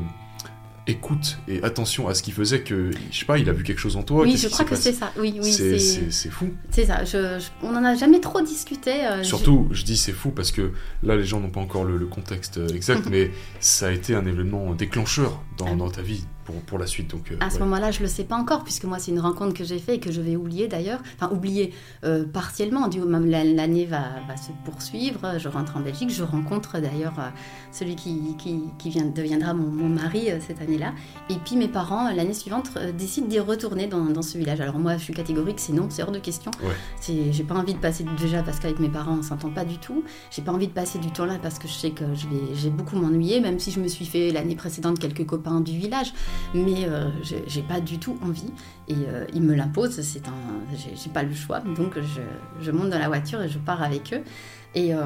écoute 0.86 1.38
et 1.46 1.62
attention 1.62 2.08
à 2.08 2.14
ce 2.14 2.22
qu'il 2.22 2.32
faisait 2.32 2.62
que, 2.62 2.90
je 3.12 3.18
sais 3.18 3.24
pas, 3.24 3.38
il 3.38 3.48
a 3.48 3.52
vu 3.52 3.62
quelque 3.62 3.78
chose 3.78 3.96
en 3.96 4.02
toi. 4.02 4.22
oui, 4.24 4.36
je 4.36 4.48
crois 4.48 4.64
que 4.64 4.74
c'est 4.74 4.92
ça. 4.92 5.12
Oui, 5.18 5.38
oui, 5.40 5.52
C'est- 5.52 6.30
fou. 6.30 6.48
c'est 6.70 6.86
ça. 6.86 7.04
Je- 7.04 7.38
je- 7.38 7.48
on 7.66 7.70
n'en 7.72 7.84
a 7.84 7.94
jamais 7.94 8.18
trop 8.20 8.40
discuté. 8.40 9.04
euh, 9.06 9.22
Surtout, 9.22 9.68
je 9.70 9.84
dis 9.84 9.96
c'est 9.96 10.12
fou 10.12 10.30
parce 10.30 10.50
que 10.50 10.72
là, 11.04 11.16
les 11.16 11.24
gens 11.24 11.38
n'ont 11.38 11.50
pas 11.50 11.60
encore 11.60 11.84
le, 11.84 11.96
le 11.96 12.06
contexte 12.06 12.58
euh, 12.58 12.66
exact, 12.68 13.06
mais 13.10 13.30
ça 13.60 13.88
a 13.88 13.90
été 13.92 14.14
un 14.16 14.26
événement 14.26 14.74
déclencheur 14.74 15.40
dans, 15.60 15.72
Ah. 15.72 15.76
dans 15.76 15.90
ta 15.90 16.02
vie 16.02 16.24
pour, 16.44 16.54
pour 16.62 16.78
la 16.78 16.86
suite. 16.86 17.10
Donc, 17.10 17.30
euh, 17.30 17.36
À 17.40 17.50
ce 17.50 17.54
ouais. 17.54 17.60
moment-là, 17.64 17.90
je 17.90 18.00
le 18.00 18.08
sais 18.08 18.24
pas 18.24 18.36
encore, 18.36 18.64
puisque 18.64 18.84
moi, 18.84 18.98
c'est 18.98 19.10
une 19.12 19.20
rencontre 19.20 19.54
que 19.54 19.64
j'ai 19.64 19.78
faite 19.78 19.96
et 19.96 20.00
que 20.00 20.10
je 20.12 20.20
vais 20.20 20.36
oublier 20.36 20.68
d'ailleurs. 20.68 21.00
Enfin, 21.20 21.32
oublier 21.34 21.72
euh, 22.04 22.24
partiellement. 22.24 22.88
Du 22.88 23.00
même 23.00 23.26
la- 23.30 23.44
l'année 23.44 23.86
va, 23.86 24.02
va 24.26 24.36
se 24.36 24.50
poursuivre. 24.64 25.38
Je 25.38 25.48
rentre 25.48 25.76
en 25.76 25.80
Belgique. 25.80 26.10
Je 26.10 26.22
rencontre 26.24 26.78
d'ailleurs 26.80 27.14
euh, 27.18 27.28
celui 27.72 27.94
qui, 27.96 28.36
qui, 28.38 28.60
qui 28.78 28.90
vient, 28.90 29.04
deviendra 29.06 29.54
mon, 29.54 29.68
mon 29.68 29.88
mari 29.88 30.28
cette 30.46 30.60
année-là. 30.60 30.92
Et 31.28 31.34
puis 31.44 31.56
mes 31.56 31.68
parents, 31.68 32.10
l'année 32.12 32.34
suivante, 32.34 32.70
décident 32.98 33.26
d'y 33.28 33.38
retourner 33.40 33.86
dans, 33.86 34.04
dans 34.06 34.22
ce 34.22 34.36
village. 34.38 34.60
Alors 34.60 34.78
moi, 34.78 34.96
je 34.96 35.04
suis 35.04 35.14
catégorique, 35.14 35.60
c'est 35.60 35.72
non, 35.72 35.86
c'est 35.90 36.02
hors 36.02 36.10
de 36.12 36.18
question. 36.18 36.50
Ouais. 36.62 36.74
J'ai 37.32 37.44
pas 37.44 37.54
envie 37.54 37.74
de 37.74 37.78
passer 37.78 38.04
déjà 38.18 38.42
parce 38.42 38.58
qu'avec 38.60 38.78
mes 38.80 38.88
parents, 38.88 39.16
on 39.18 39.22
s'entend 39.22 39.50
pas 39.50 39.64
du 39.64 39.78
tout. 39.78 40.02
J'ai 40.30 40.42
pas 40.42 40.52
envie 40.52 40.66
de 40.68 40.72
passer 40.72 40.98
du 40.98 41.10
temps 41.10 41.26
là 41.26 41.38
parce 41.40 41.58
que 41.58 41.68
je 41.68 41.72
sais 41.72 41.90
que 41.90 42.04
j'ai 42.54 42.70
beaucoup 42.70 42.96
m'ennuyer, 42.96 43.40
même 43.40 43.58
si 43.58 43.70
je 43.70 43.80
me 43.80 43.88
suis 43.88 44.04
fait 44.06 44.30
l'année 44.30 44.56
précédente 44.56 44.98
quelques 44.98 45.26
copains 45.26 45.49
du 45.58 45.76
village 45.76 46.12
mais 46.54 46.84
euh, 46.86 47.08
j'ai 47.24 47.62
pas 47.62 47.80
du 47.80 47.98
tout 47.98 48.16
envie. 48.22 48.52
Et 48.86 48.94
euh, 49.08 49.24
ils 49.34 49.42
me 49.42 49.54
l'imposent 49.54 50.00
c'est 50.02 50.28
un 50.28 50.32
j'ai 50.76 51.10
pas 51.10 51.24
le 51.24 51.34
choix. 51.34 51.58
Donc 51.60 51.94
je, 51.96 52.20
je 52.64 52.70
monte 52.70 52.90
dans 52.90 52.98
la 53.00 53.08
voiture 53.08 53.42
et 53.42 53.48
je 53.48 53.58
pars 53.58 53.82
avec 53.82 54.12
eux. 54.14 54.22
Et 54.76 54.94
euh, 54.94 54.98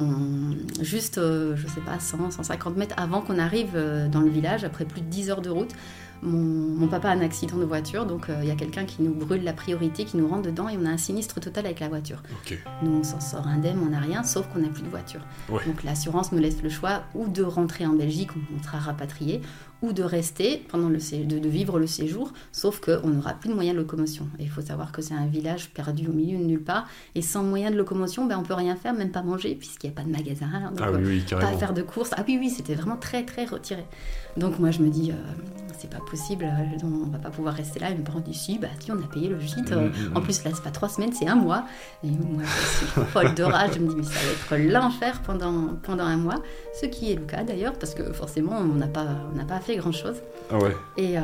on- 0.00 0.54
juste 0.82 1.16
je 1.20 1.66
sais 1.66 1.82
pas 1.82 1.98
100 2.00 2.30
150 2.30 2.76
mètres 2.78 2.94
avant 2.96 3.20
qu'on 3.20 3.38
arrive 3.38 3.76
dans 4.10 4.20
le 4.20 4.30
village 4.30 4.64
après 4.64 4.86
plus 4.86 5.02
de 5.02 5.06
10 5.08 5.28
heures 5.30 5.42
de 5.42 5.50
route 5.50 5.72
mon, 6.22 6.38
mon 6.78 6.88
papa 6.88 7.08
a 7.10 7.12
un 7.12 7.20
accident 7.20 7.56
de 7.56 7.64
voiture 7.64 8.06
donc 8.06 8.30
euh, 8.30 8.38
il 8.42 8.48
y 8.48 8.50
a 8.50 8.54
quelqu'un 8.56 8.84
qui 8.84 9.02
nous 9.02 9.12
brûle 9.14 9.42
la 9.44 9.52
priorité 9.52 10.04
qui 10.04 10.16
nous 10.16 10.26
rentre 10.28 10.42
dedans 10.42 10.68
et 10.68 10.76
on 10.80 10.86
a 10.86 10.90
un 10.90 10.96
sinistre 10.96 11.40
total 11.40 11.66
avec 11.66 11.80
la 11.80 11.88
voiture 11.88 12.22
Ok. 12.44 12.58
nous, 12.82 12.92
on 12.92 13.02
s'en 13.02 13.20
sort 13.20 13.46
indemne, 13.46 13.78
on 13.84 13.90
n'a 13.90 14.00
rien, 14.00 14.22
sauf 14.22 14.46
qu'on 14.48 14.60
n'a 14.60 14.68
plus 14.68 14.82
de 14.82 14.88
voiture. 14.88 15.20
Ouais. 15.50 15.60
Donc 15.66 15.82
l'assurance 15.82 16.32
nous 16.32 16.38
laisse 16.38 16.62
le 16.62 16.68
choix 16.68 17.02
ou 17.14 17.28
de 17.28 17.42
rentrer 17.42 17.86
en 17.86 17.92
Belgique, 17.94 18.30
on 18.58 18.62
sera 18.62 18.78
rapatrié, 18.78 19.40
ou 19.82 19.92
de 19.92 20.02
rester 20.02 20.64
pendant 20.68 20.88
le 20.88 20.98
de, 21.26 21.38
de 21.38 21.48
vivre 21.48 21.78
le 21.78 21.86
séjour, 21.86 22.32
sauf 22.52 22.80
qu'on 22.80 23.08
n'aura 23.08 23.34
plus 23.34 23.50
de 23.50 23.54
moyens 23.54 23.76
de 23.76 23.80
locomotion. 23.82 24.26
Et 24.38 24.44
il 24.44 24.48
faut 24.48 24.62
savoir 24.62 24.92
que 24.92 25.02
c'est 25.02 25.12
un 25.12 25.26
village 25.26 25.70
perdu 25.70 26.08
au 26.08 26.12
milieu 26.12 26.38
de 26.38 26.44
nulle 26.44 26.62
part, 26.62 26.86
et 27.14 27.20
sans 27.20 27.42
moyens 27.42 27.72
de 27.72 27.76
locomotion, 27.78 28.24
ben, 28.24 28.38
on 28.38 28.42
peut 28.42 28.54
rien 28.54 28.76
faire, 28.76 28.94
même 28.94 29.10
pas 29.10 29.22
manger, 29.22 29.54
puisqu'il 29.54 29.88
n'y 29.90 29.92
a 29.94 29.96
pas 29.96 30.04
de 30.04 30.10
magasin. 30.12 30.46
Donc, 30.70 30.78
Ah 30.80 30.88
euh, 30.88 30.96
oui, 30.98 31.04
oui, 31.06 31.20
pas 31.20 31.40
carrément. 31.40 31.58
faire 31.58 31.74
de 31.74 31.82
courses. 31.82 32.10
Ah 32.16 32.24
oui, 32.26 32.38
oui, 32.40 32.48
c'était 32.48 32.74
vraiment 32.74 32.96
très, 32.96 33.24
très 33.26 33.44
retiré. 33.44 33.84
Donc 34.36 34.58
moi, 34.58 34.70
je 34.70 34.80
me 34.80 34.88
dis, 34.88 35.10
euh, 35.10 35.14
c'est 35.78 35.90
pas 35.90 36.00
possible, 36.10 36.44
euh, 36.44 36.78
on 36.84 37.10
va 37.10 37.18
pas 37.18 37.30
pouvoir 37.30 37.54
rester 37.54 37.78
là. 37.78 37.90
Et 37.90 37.94
mes 37.94 38.02
parents 38.02 38.20
disent, 38.20 38.40
si, 38.40 38.58
bah 38.58 38.68
si, 38.80 38.90
on 38.90 38.96
a 38.98 39.06
payé 39.06 39.28
le 39.28 39.38
gîte. 39.38 39.72
euh, 39.72 39.90
En 40.14 40.20
plus, 40.20 40.42
là, 40.44 40.50
c'est 40.54 40.62
pas 40.62 40.70
trois 40.70 40.88
semaines, 40.88 41.12
c'est 41.12 41.28
un 41.28 41.36
mois. 41.36 41.64
Et 42.02 42.08
moi, 42.08 42.42
je 42.44 42.76
suis 42.76 42.86
folle 43.12 43.34
de 43.34 43.42
rage. 43.42 43.70
Je 43.74 43.80
me 43.80 43.88
dis, 43.88 43.96
mais 43.96 44.02
ça 44.02 44.18
va 44.50 44.58
être 44.58 44.72
l'enfer 44.72 45.20
pendant, 45.24 45.68
pendant 45.82 46.04
un 46.04 46.16
mois. 46.16 46.42
Ce 46.80 46.86
qui 46.86 47.12
est 47.12 47.16
le 47.16 47.24
cas 47.24 47.44
d'ailleurs, 47.44 47.74
parce 47.74 47.94
que 47.94 48.12
forcément, 48.12 48.56
on 48.58 48.74
n'a 48.74 48.88
pas, 48.88 49.06
on 49.38 49.44
pas 49.44 49.60
fait 49.60 49.76
grand-chose. 49.76 50.16
Ah 50.50 50.58
ouais. 50.58 50.76
Et, 50.96 51.16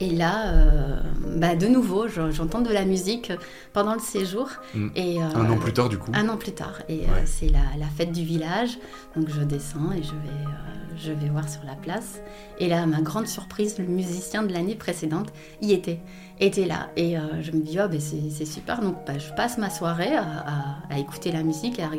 et 0.00 0.10
là, 0.10 0.48
euh, 0.52 1.00
bah, 1.36 1.54
de 1.56 1.66
nouveau, 1.66 2.06
je- 2.08 2.30
j'entends 2.30 2.60
de 2.60 2.70
la 2.72 2.84
musique 2.84 3.32
pendant 3.72 3.94
le 3.94 4.00
séjour. 4.00 4.48
Mm. 4.74 4.88
Et, 4.94 5.22
euh, 5.22 5.26
Un 5.34 5.50
an 5.50 5.56
plus 5.56 5.72
tard, 5.72 5.88
du 5.88 5.98
coup. 5.98 6.10
un 6.14 6.28
an 6.28 6.36
plus 6.36 6.52
tard. 6.52 6.82
Et 6.88 7.00
euh, 7.04 7.22
c'est 7.24 7.48
la, 7.48 7.60
la 7.78 7.86
fête 7.86 8.12
du 8.12 8.22
village. 8.24 8.78
Donc 9.16 9.28
je 9.30 9.40
descends 9.42 9.92
et 9.92 10.02
je 10.02 10.10
vais, 10.12 10.44
euh, 10.46 10.96
je 10.98 11.12
vais 11.12 11.28
voir 11.28 11.48
sur 11.48 11.62
la 11.64 11.74
place. 11.74 12.20
Et 12.58 12.68
là, 12.68 12.84
ma 12.86 13.00
grande 13.00 13.26
surprise, 13.26 13.78
le 13.78 13.86
musicien 13.86 14.42
de 14.42 14.52
l'année 14.52 14.74
précédente 14.74 15.32
y 15.62 15.72
était. 15.72 16.00
Était 16.38 16.66
là. 16.66 16.90
Et 16.96 17.16
euh, 17.16 17.42
je 17.42 17.50
me 17.52 17.62
dis, 17.62 17.78
oh, 17.82 17.88
ben, 17.88 17.98
c'est 17.98 18.44
super. 18.44 18.80
Donc 18.82 18.96
bah, 19.06 19.16
je 19.18 19.32
passe 19.34 19.56
ma 19.56 19.70
soirée 19.70 20.14
à, 20.14 20.22
à- 20.22 20.94
à 20.94 20.98
écouter 20.98 21.32
la 21.32 21.42
musique 21.42 21.78
et 21.78 21.82
à, 21.82 21.90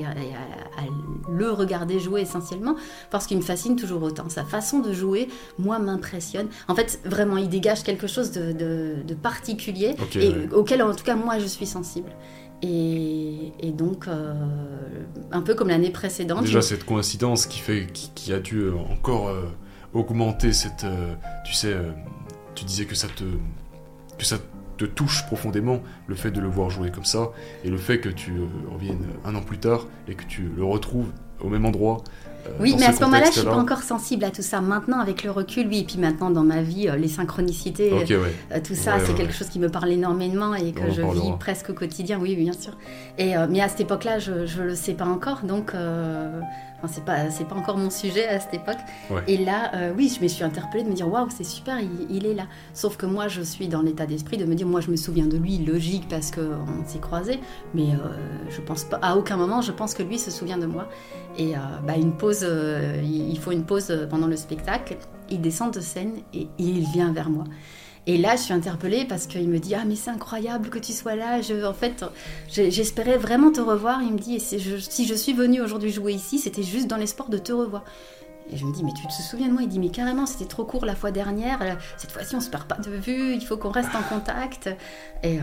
le 1.29 1.51
regarder 1.51 1.99
jouer 1.99 2.21
essentiellement. 2.21 2.75
Parce 3.09 3.25
qu'il 3.25 3.37
me 3.37 3.41
fascine 3.41 3.75
toujours 3.75 4.03
autant. 4.03 4.29
Sa 4.29 4.43
façon 4.45 4.79
de 4.79 4.93
jouer, 4.93 5.27
moi, 5.57 5.79
m'impressionne. 5.79 6.47
En 6.67 6.75
fait, 6.75 6.99
vraiment, 7.03 7.37
il 7.37 7.49
dégage 7.49 7.81
quelque 7.83 8.05
chose 8.07 8.31
de, 8.31 8.51
de- 8.51 8.95
de 9.07 9.13
particulier 9.15 9.95
et 10.15 10.29
ouais. 10.29 10.49
auquel, 10.53 10.83
en 10.83 10.93
tout 10.93 11.03
cas, 11.03 11.15
moi, 11.15 11.39
je 11.39 11.45
suis 11.47 11.65
sensible. 11.65 12.09
Et, 12.61 13.51
et 13.59 13.71
donc, 13.71 14.07
euh, 14.07 14.33
un 15.31 15.41
peu 15.41 15.53
comme 15.55 15.67
l'année 15.69 15.91
précédente. 15.91 16.41
Déjà, 16.43 16.59
je- 16.61 16.65
cette 16.65 16.85
coïncidence 16.85 17.45
qui, 17.47 17.59
fait, 17.59 17.87
qui, 17.91 18.11
qui 18.15 18.33
a 18.33 18.39
dû 18.39 18.59
euh, 18.61 18.75
encore 18.91 19.29
euh, 19.29 19.45
augmenter 19.93 20.53
cette. 20.53 20.83
euh, 20.83 21.13
tu 21.45 21.53
sais, 21.53 21.75
tu 22.55 22.65
disais 22.65 22.85
que 22.85 22.95
ça 22.95 23.07
te. 23.07 23.23
Que 24.17 24.25
ça 24.25 24.37
te 24.77 24.85
touche 24.85 25.25
profondément, 25.25 25.79
le 26.07 26.15
fait 26.15 26.29
de 26.31 26.39
le 26.39 26.47
voir 26.47 26.69
jouer 26.69 26.91
comme 26.91 27.05
ça, 27.05 27.31
et 27.63 27.69
le 27.69 27.77
fait 27.77 27.99
que 27.99 28.09
tu 28.09 28.31
euh, 28.31 28.45
reviennes 28.71 29.05
un 29.25 29.33
an 29.35 29.41
plus 29.41 29.57
tard 29.57 29.87
et 30.07 30.13
que 30.13 30.23
tu 30.23 30.51
le 30.55 30.63
retrouves 30.63 31.07
au 31.39 31.49
même 31.49 31.65
endroit. 31.65 32.03
euh, 32.47 32.51
Oui, 32.59 32.75
mais 32.79 32.85
à 32.85 32.93
ce 32.93 33.01
moment-là, 33.01 33.25
je 33.27 33.39
suis 33.39 33.43
pas 33.43 33.55
encore 33.57 33.81
sensible 33.81 34.23
à 34.23 34.29
tout 34.31 34.41
ça. 34.43 34.61
Maintenant, 34.61 34.99
avec 34.99 35.23
le 35.23 35.31
recul, 35.31 35.67
oui, 35.67 35.79
et 35.79 35.83
puis 35.83 35.97
maintenant 35.97 36.29
dans 36.29 36.43
ma 36.43 36.61
vie, 36.61 36.87
euh, 36.89 36.95
les 36.95 37.07
synchronicités, 37.07 37.91
ouais. 37.91 38.05
euh, 38.11 38.59
tout 38.63 38.75
ça, 38.75 38.95
Ouais, 38.97 39.01
c'est 39.03 39.11
ouais, 39.13 39.17
quelque 39.17 39.33
chose 39.33 39.47
qui 39.49 39.59
me 39.59 39.69
parle 39.69 39.91
énormément 39.91 40.53
et 40.55 40.71
que 40.73 40.81
On 40.81 40.91
je 40.91 41.01
vis 41.01 41.31
presque 41.39 41.71
au 41.71 41.73
quotidien. 41.73 42.19
Oui, 42.19 42.35
bien 42.35 42.53
sûr. 42.53 42.77
Et 43.17 43.35
euh, 43.35 43.47
mais 43.49 43.61
à 43.61 43.67
cette 43.69 43.81
époque-là, 43.81 44.19
je 44.19 44.45
je 44.45 44.61
le 44.61 44.75
sais 44.75 44.93
pas 44.93 45.05
encore, 45.05 45.41
donc 45.43 45.73
euh, 45.73 46.39
enfin, 46.77 46.87
c'est 46.87 47.03
pas 47.03 47.29
c'est 47.29 47.45
pas 47.45 47.55
encore 47.55 47.77
mon 47.77 47.89
sujet 47.89 48.27
à 48.27 48.39
cette 48.39 48.53
époque. 48.53 48.77
Ouais. 49.09 49.21
Et 49.27 49.37
là, 49.37 49.71
euh, 49.75 49.93
oui, 49.95 50.13
je 50.15 50.21
me 50.21 50.27
suis 50.27 50.43
interpellée 50.43 50.83
de 50.83 50.89
me 50.89 50.95
dire 50.95 51.11
waouh, 51.11 51.29
c'est 51.29 51.43
super, 51.43 51.79
il, 51.79 51.89
il 52.09 52.25
est 52.25 52.33
là. 52.33 52.47
Sauf 52.73 52.97
que 52.97 53.05
moi, 53.05 53.27
je 53.27 53.41
suis 53.41 53.67
dans 53.67 53.81
l'état 53.81 54.05
d'esprit 54.05 54.37
de 54.37 54.45
me 54.45 54.55
dire 54.55 54.67
moi, 54.67 54.81
je 54.81 54.91
me 54.91 54.95
souviens 54.95 55.25
de 55.25 55.37
lui, 55.37 55.57
logique 55.59 56.07
parce 56.09 56.31
que 56.31 56.41
on 56.41 56.87
s'est 56.87 56.99
croisés, 56.99 57.39
mais 57.73 57.91
euh, 57.91 58.09
je 58.49 58.61
pense 58.61 58.83
pas 58.83 58.97
à 59.01 59.15
aucun 59.15 59.37
moment, 59.37 59.61
je 59.61 59.71
pense 59.71 59.93
que 59.93 60.03
lui 60.03 60.19
se 60.19 60.31
souvient 60.31 60.57
de 60.57 60.67
moi. 60.67 60.87
Et 61.37 61.55
euh, 61.55 61.59
bah, 61.85 61.95
une 61.97 62.13
pause, 62.13 62.45
il 63.03 63.39
faut 63.39 63.51
une 63.51 63.65
pause 63.65 64.07
pendant 64.09 64.27
le 64.27 64.35
spectacle. 64.35 64.97
Il 65.29 65.41
descend 65.41 65.73
de 65.73 65.81
scène 65.81 66.13
et 66.33 66.47
il 66.57 66.85
vient 66.85 67.11
vers 67.11 67.29
moi. 67.29 67.43
Et 68.09 68.17
là, 68.17 68.37
je 68.37 68.41
suis 68.41 68.53
interpellée 68.53 69.03
parce 69.03 69.27
qu'il 69.27 69.49
me 69.49 69.59
dit 69.59 69.75
Ah, 69.75 69.83
mais 69.85 69.95
c'est 69.95 70.09
incroyable 70.09 70.69
que 70.69 70.79
tu 70.79 70.93
sois 70.93 71.15
là. 71.15 71.41
Je, 71.41 71.65
en 71.65 71.73
fait, 71.73 72.05
j'espérais 72.47 73.17
vraiment 73.17 73.51
te 73.51 73.59
revoir. 73.59 74.01
Il 74.01 74.13
me 74.13 74.17
dit 74.17 74.39
Si 74.39 75.05
je 75.05 75.13
suis 75.13 75.33
venue 75.33 75.61
aujourd'hui 75.61 75.91
jouer 75.91 76.13
ici, 76.13 76.39
c'était 76.39 76.63
juste 76.63 76.87
dans 76.87 76.97
l'espoir 76.97 77.27
de 77.29 77.37
te 77.37 77.51
revoir. 77.51 77.83
Et 78.51 78.57
je 78.57 78.65
me 78.65 78.73
dis, 78.73 78.83
mais 78.83 78.93
tu 78.93 79.05
te 79.05 79.11
souviens 79.11 79.47
de 79.47 79.53
moi? 79.53 79.61
Il 79.63 79.67
dit, 79.69 79.79
mais 79.79 79.89
carrément, 79.89 80.25
c'était 80.25 80.45
trop 80.45 80.63
court 80.63 80.85
la 80.85 80.95
fois 80.95 81.11
dernière. 81.11 81.61
Euh, 81.61 81.73
Cette 81.97 82.11
fois-ci, 82.11 82.35
on 82.35 82.41
se 82.41 82.49
perd 82.49 82.63
pas 82.65 82.77
de 82.77 82.89
vue. 82.91 83.33
Il 83.33 83.41
faut 83.41 83.57
qu'on 83.57 83.71
reste 83.71 83.89
en 83.93 84.03
contact. 84.03 84.69
Et 85.23 85.39
euh, 85.39 85.41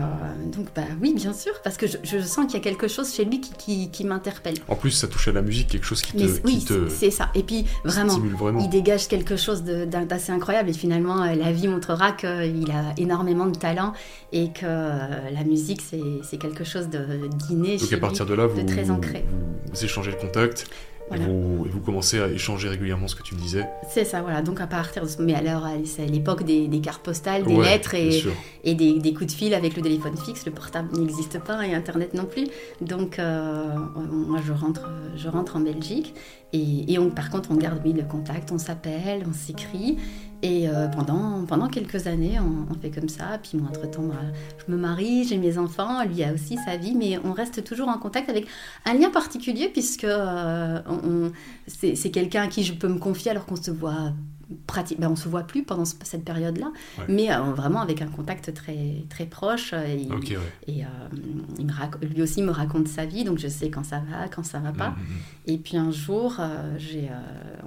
donc, 0.51 0.67
bah 0.75 0.83
oui, 1.01 1.13
bien 1.13 1.33
sûr, 1.33 1.53
parce 1.63 1.77
que 1.77 1.85
je, 1.87 1.97
je 2.03 2.19
sens 2.19 2.45
qu'il 2.45 2.55
y 2.55 2.57
a 2.57 2.61
quelque 2.61 2.87
chose 2.87 3.13
chez 3.13 3.25
lui 3.25 3.41
qui, 3.41 3.53
qui, 3.53 3.91
qui 3.91 4.05
m'interpelle. 4.05 4.55
En 4.67 4.75
plus, 4.75 4.91
ça 4.91 5.07
touche 5.07 5.27
à 5.27 5.31
la 5.33 5.41
musique, 5.41 5.67
quelque 5.67 5.85
chose 5.85 6.01
qui 6.01 6.13
te, 6.13 6.17
Mais 6.23 6.29
oui, 6.43 6.63
te 6.65 6.87
c'est 6.89 7.11
ça. 7.11 7.29
Et 7.35 7.43
puis, 7.43 7.65
vraiment, 7.83 8.17
il 8.59 8.69
dégage 8.69 9.07
quelque 9.07 9.37
chose 9.37 9.63
d'assez 9.63 10.31
incroyable 10.31 10.69
et 10.69 10.73
finalement 10.73 11.21
euh, 11.21 11.35
la 11.35 11.51
vie 11.51 11.67
montrera 11.67 12.11
qu'il 12.13 12.71
a 12.71 12.93
énormément 12.97 13.45
de 13.45 13.57
talent 13.57 13.93
et 14.31 14.51
que 14.51 14.65
la 14.65 15.43
musique 15.45 15.81
c'est 15.81 16.37
quelque 16.37 16.63
chose 16.63 16.89
de 16.89 17.27
d'inné 17.47 17.77
Donc 17.77 17.89
chez 17.89 17.95
à 17.95 17.99
partir 17.99 18.25
de 18.25 18.33
là, 18.33 18.47
vous, 18.47 18.61
de 18.61 18.67
très 18.67 18.89
ancré. 18.89 19.25
vous 19.71 19.83
échangez 19.85 20.11
le 20.11 20.17
contact 20.17 20.65
Voilà. 21.07 21.25
et, 21.25 21.27
vous, 21.27 21.65
et 21.65 21.69
vous 21.69 21.79
commencez 21.81 22.19
à 22.19 22.27
échanger 22.27 22.67
régulièrement 22.67 23.07
ce 23.07 23.15
que 23.15 23.21
tu 23.21 23.35
me 23.35 23.39
disais. 23.39 23.67
C'est 23.89 24.05
ça, 24.05 24.21
voilà. 24.21 24.41
Donc 24.41 24.59
à 24.59 24.67
partir 24.67 25.03
de 25.03 25.07
ce... 25.07 25.21
Mais 25.21 25.35
alors, 25.35 25.67
c'est 25.85 26.03
à 26.03 26.05
l'époque 26.07 26.43
des, 26.43 26.67
des 26.67 26.79
cartes 26.81 27.03
postales, 27.03 27.43
des 27.43 27.53
Ouais, 27.53 27.65
lettres 27.65 27.93
et, 27.93 28.73
des, 28.73 28.99
des 28.99 29.13
coups 29.13 29.27
de 29.27 29.37
fil 29.37 29.53
avec 29.53 29.75
le 29.75 29.81
téléphone 29.83 30.17
fixe. 30.17 30.45
Le 30.45 30.51
portable 30.51 30.97
n'existe 30.97 31.39
pas 31.39 31.65
et 31.65 31.73
Internet 31.75 32.13
non 32.13 32.25
plus. 32.25 32.47
Donc 32.81 33.19
euh, 33.19 33.75
moi 34.11 34.39
je 34.45 34.51
rentre, 34.51 34.89
je 35.15 35.29
rentre 35.29 35.57
en 35.57 35.59
Belgique 35.59 36.13
et, 36.53 36.91
et 36.93 36.97
on, 36.99 37.09
par 37.11 37.29
contre 37.29 37.51
on 37.51 37.55
garde 37.55 37.79
oui, 37.85 37.93
le 37.93 38.03
contact, 38.03 38.51
on 38.51 38.57
s'appelle, 38.57 39.23
on 39.29 39.33
s'écrit. 39.33 39.97
Et 40.45 40.69
euh, 40.69 40.87
pendant, 40.87 41.67
quelques 41.69 42.05
années, 42.05 42.39
on, 42.39 42.71
fait 42.79 42.91
comme 42.91 43.09
ça. 43.09 43.39
Puis 43.41 43.59
entre-temps, 43.59 44.03
bah, 44.03 44.13
je 44.59 44.71
me 44.71 44.77
marie, 44.77 45.23
j'ai 45.23 45.37
mes 45.37 45.57
enfants, 45.57 46.03
lui 46.03 46.23
a 46.23 46.33
aussi 46.33 46.55
sa 46.63 46.77
vie, 46.77 46.93
mais 46.93 47.17
on 47.23 47.33
reste 47.33 47.63
toujours 47.63 47.89
en 47.89 47.97
contact 47.97 48.29
avec 48.29 48.45
un 48.85 48.93
lien 48.93 49.09
particulier 49.09 49.69
puisque 49.69 50.03
euh, 50.03 50.79
c'est 51.65 52.11
quelqu'un 52.11 52.43
à 52.43 52.47
qui 52.47 52.63
je 52.63 52.73
peux 52.73 52.87
me 52.87 52.99
confier 52.99 53.31
alors 53.31 53.47
qu'on 53.47 53.55
se 53.55 53.71
voit 53.71 54.13
pratique, 54.67 54.99
ben, 54.99 55.09
on 55.09 55.15
se 55.15 55.27
voit 55.29 55.43
plus 55.43 55.63
pendant 55.63 55.85
ce- 55.85 55.95
cette 56.03 56.23
période-là, 56.23 56.71
Ouais. 56.99 57.05
mais 57.09 57.31
euh, 57.33 57.39
vraiment 57.53 57.81
avec 57.81 58.01
un 58.01 58.07
contact 58.07 58.53
très 58.53 59.03
très 59.09 59.25
proche. 59.25 59.71
euh, 59.73 59.85
Et, 59.85 60.07
Ok, 60.11 60.27
ouais. 60.29 60.37
et, 60.67 60.83
euh, 60.83 60.87
il 61.59 61.65
me 61.65 61.71
rac- 61.71 62.03
lui 62.03 62.21
aussi 62.21 62.41
me 62.41 62.51
raconte 62.51 62.87
sa 62.87 63.05
vie, 63.05 63.23
donc 63.23 63.37
je 63.39 63.47
sais 63.47 63.69
quand 63.69 63.83
ça 63.83 63.99
va, 64.11 64.27
quand 64.27 64.43
ça 64.43 64.59
va 64.59 64.71
pas. 64.71 64.89
Mhm, 64.91 64.97
mhm. 64.99 65.17
Et 65.47 65.57
puis 65.57 65.77
un 65.77 65.91
jour, 65.91 66.37
euh, 66.39 66.75
j'ai, 66.77 67.09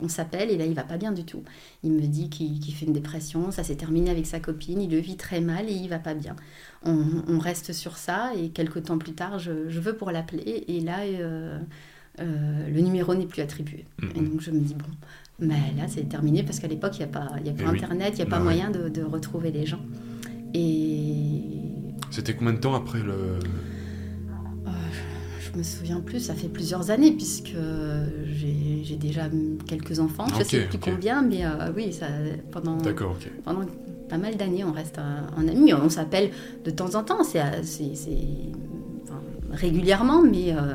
on 0.02 0.08
s'appelle 0.08 0.50
et 0.50 0.56
là 0.56 0.66
il 0.66 0.74
va 0.74 0.84
pas 0.84 0.96
bien 0.98 1.12
du 1.12 1.24
tout. 1.24 1.42
Il 1.82 1.92
me 1.92 2.02
dit 2.06 2.28
qu'il 2.30 2.58
qu'il 2.60 2.74
fait 2.74 2.86
une 2.86 2.92
dépression, 2.92 3.50
ça 3.50 3.62
s'est 3.64 3.76
terminé 3.76 4.10
avec 4.10 4.26
sa 4.26 4.40
copine, 4.40 4.80
il 4.80 4.90
le 4.90 4.98
vit 4.98 5.16
très 5.16 5.40
mal 5.40 5.68
et 5.68 5.72
il 5.74 5.88
va 5.88 5.98
pas 5.98 6.14
bien. 6.14 6.36
On, 6.84 7.04
on 7.26 7.38
reste 7.38 7.72
sur 7.72 7.96
ça 7.96 8.30
et 8.36 8.50
quelques 8.50 8.84
temps 8.84 8.98
plus 8.98 9.12
tard, 9.14 9.38
je, 9.38 9.68
je 9.68 9.80
veux 9.80 9.94
pour 9.96 10.10
l'appeler 10.12 10.64
et 10.68 10.80
là 10.80 10.98
euh, 11.00 11.58
le 12.20 12.80
numéro 12.80 13.14
n'est 13.14 13.26
plus 13.26 13.42
attribué. 13.42 13.84
Et 14.14 14.20
donc 14.20 14.40
je 14.40 14.50
me 14.50 14.60
dis 14.60 14.74
bon, 14.74 14.86
mais 15.40 15.72
là 15.76 15.84
c'est 15.88 16.08
terminé 16.08 16.42
parce 16.42 16.58
qu'à 16.60 16.66
l'époque 16.68 16.92
il 16.96 16.98
n'y 16.98 17.04
a 17.04 17.08
pas, 17.08 17.28
y 17.44 17.48
a 17.48 17.52
pas 17.52 17.62
Eh 17.66 17.68
oui. 17.70 17.76
internet, 17.78 18.14
il 18.14 18.16
n'y 18.16 18.22
a 18.22 18.24
pas 18.26 18.30
Bah 18.32 18.38
ouais. 18.38 18.44
moyen 18.44 18.70
de, 18.70 18.88
de 18.88 19.02
retrouver 19.02 19.50
les 19.52 19.66
gens. 19.66 19.80
Et 20.54 21.42
C'était 22.10 22.34
combien 22.34 22.54
de 22.54 22.58
temps 22.58 22.74
après 22.74 23.00
le. 23.02 23.12
Euh, 23.12 24.70
je 25.52 25.58
me 25.58 25.62
souviens 25.62 26.00
plus, 26.00 26.20
ça 26.20 26.34
fait 26.34 26.48
plusieurs 26.48 26.90
années 26.90 27.12
puisque 27.12 27.54
j'ai 28.26 28.96
déjà 28.96 29.28
quelques 29.66 29.98
enfants, 30.00 30.26
je 30.28 30.34
Ok, 30.40 30.44
sais 30.44 30.60
plus 30.66 30.78
combien, 30.78 31.22
mais 31.22 31.44
euh, 31.44 31.72
oui, 31.76 31.92
ça, 31.92 32.06
pendant, 32.50 32.78
pendant 33.44 33.64
pas 34.08 34.18
mal 34.18 34.36
d'années, 34.36 34.64
on 34.64 34.72
reste 34.72 34.98
en 35.36 35.46
amis. 35.48 35.72
On 35.74 35.88
s'appelle 35.88 36.30
de 36.64 36.70
temps 36.70 36.94
en 36.94 37.02
temps, 37.02 37.22
c'est 37.24 37.40
euh, 37.40 37.62
c'est, 37.62 37.92
enfin, 39.04 39.20
régulièrement, 39.52 40.22
mais 40.22 40.52
euh, 40.54 40.74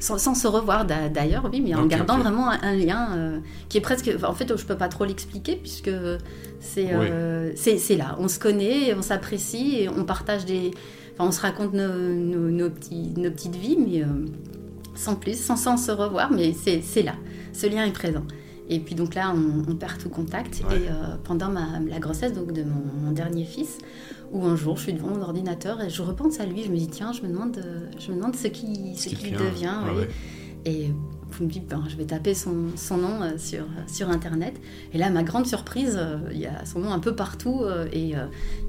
sans, 0.00 0.18
sans 0.18 0.34
se 0.34 0.48
revoir 0.48 0.84
d'a- 0.84 1.08
d'ailleurs, 1.08 1.48
oui, 1.52 1.60
mais 1.60 1.74
en 1.74 1.86
gardant 1.86 2.18
vraiment 2.18 2.50
un, 2.50 2.58
un 2.62 2.74
lien 2.74 3.16
euh, 3.16 3.38
qui 3.68 3.78
est 3.78 3.80
presque. 3.80 4.10
En 4.26 4.34
fait, 4.34 4.56
je 4.56 4.64
peux 4.66 4.76
pas 4.76 4.88
trop 4.88 5.04
l'expliquer 5.04 5.54
puisque 5.56 5.90
c'est 6.58 6.88
euh, 6.92 7.52
c'est 7.54 7.96
là. 7.96 8.16
On 8.18 8.26
se 8.26 8.38
connaît, 8.40 8.92
on 8.94 9.02
s'apprécie, 9.02 9.76
et 9.82 9.88
on 9.88 10.04
partage 10.04 10.44
des. 10.46 10.72
Enfin, 11.14 11.28
on 11.28 11.32
se 11.32 11.40
raconte 11.40 11.72
nos, 11.74 11.88
nos, 11.88 12.50
nos 12.50 12.70
petits, 12.70 13.12
nos 13.16 13.30
petites 13.30 13.56
vies, 13.56 13.76
mais 13.78 14.02
euh, 14.02 14.06
sans 14.94 15.14
plus, 15.14 15.38
sans, 15.38 15.56
sans 15.56 15.76
se 15.76 15.92
revoir, 15.92 16.32
mais 16.32 16.52
c'est 16.52 16.82
c'est 16.82 17.02
là. 17.02 17.14
Ce 17.52 17.66
lien 17.66 17.84
est 17.84 17.92
présent. 17.92 18.24
Et 18.72 18.78
puis 18.78 18.94
donc 18.94 19.14
là, 19.16 19.34
on, 19.34 19.70
on 19.70 19.74
perd 19.74 19.98
tout 19.98 20.08
contact. 20.08 20.62
Ouais. 20.70 20.76
Et 20.76 20.88
euh, 20.88 21.16
pendant 21.24 21.48
ma, 21.48 21.80
la 21.88 21.98
grossesse 21.98 22.32
donc, 22.32 22.52
de 22.52 22.62
mon, 22.62 22.82
mon 23.04 23.10
dernier 23.12 23.44
fils, 23.44 23.78
où 24.30 24.44
un 24.44 24.56
jour 24.56 24.76
je 24.76 24.82
suis 24.84 24.92
devant 24.92 25.08
mon 25.08 25.22
ordinateur 25.22 25.80
et 25.82 25.90
je 25.90 26.02
repense 26.02 26.40
à 26.40 26.46
lui, 26.46 26.62
je 26.64 26.70
me 26.70 26.76
dis 26.76 26.88
tiens, 26.88 27.12
je 27.12 27.22
me 27.22 27.28
demande, 27.28 27.58
euh, 27.58 27.86
je 27.98 28.10
me 28.12 28.16
demande 28.16 28.36
ce 28.36 28.48
qui, 28.48 28.94
ce 28.96 29.08
qu'il 29.08 29.18
qui 29.18 29.30
devient, 29.32 29.74
ouais. 29.96 30.08
Et 30.66 30.90
vous 31.30 31.44
me 31.44 31.50
dites, 31.50 31.66
ben, 31.66 31.82
je 31.88 31.96
vais 31.96 32.04
taper 32.04 32.34
son, 32.34 32.66
son 32.76 32.98
nom 32.98 33.22
euh, 33.22 33.38
sur, 33.38 33.64
sur 33.86 34.10
Internet. 34.10 34.60
Et 34.92 34.98
là, 34.98 35.10
ma 35.10 35.22
grande 35.22 35.46
surprise, 35.46 35.96
euh, 35.98 36.18
il 36.32 36.38
y 36.38 36.46
a 36.46 36.64
son 36.66 36.80
nom 36.80 36.92
un 36.92 36.98
peu 36.98 37.14
partout 37.14 37.62
euh, 37.62 37.86
et 37.92 38.14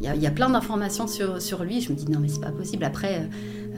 il 0.01 0.13
y, 0.15 0.19
y 0.19 0.27
a 0.27 0.31
plein 0.31 0.49
d'informations 0.49 1.07
sur, 1.07 1.41
sur 1.41 1.63
lui. 1.63 1.81
Je 1.81 1.91
me 1.91 1.97
dis, 1.97 2.09
non, 2.09 2.19
mais 2.19 2.29
c'est 2.29 2.39
pas 2.39 2.51
possible. 2.51 2.83
Après, 2.83 3.27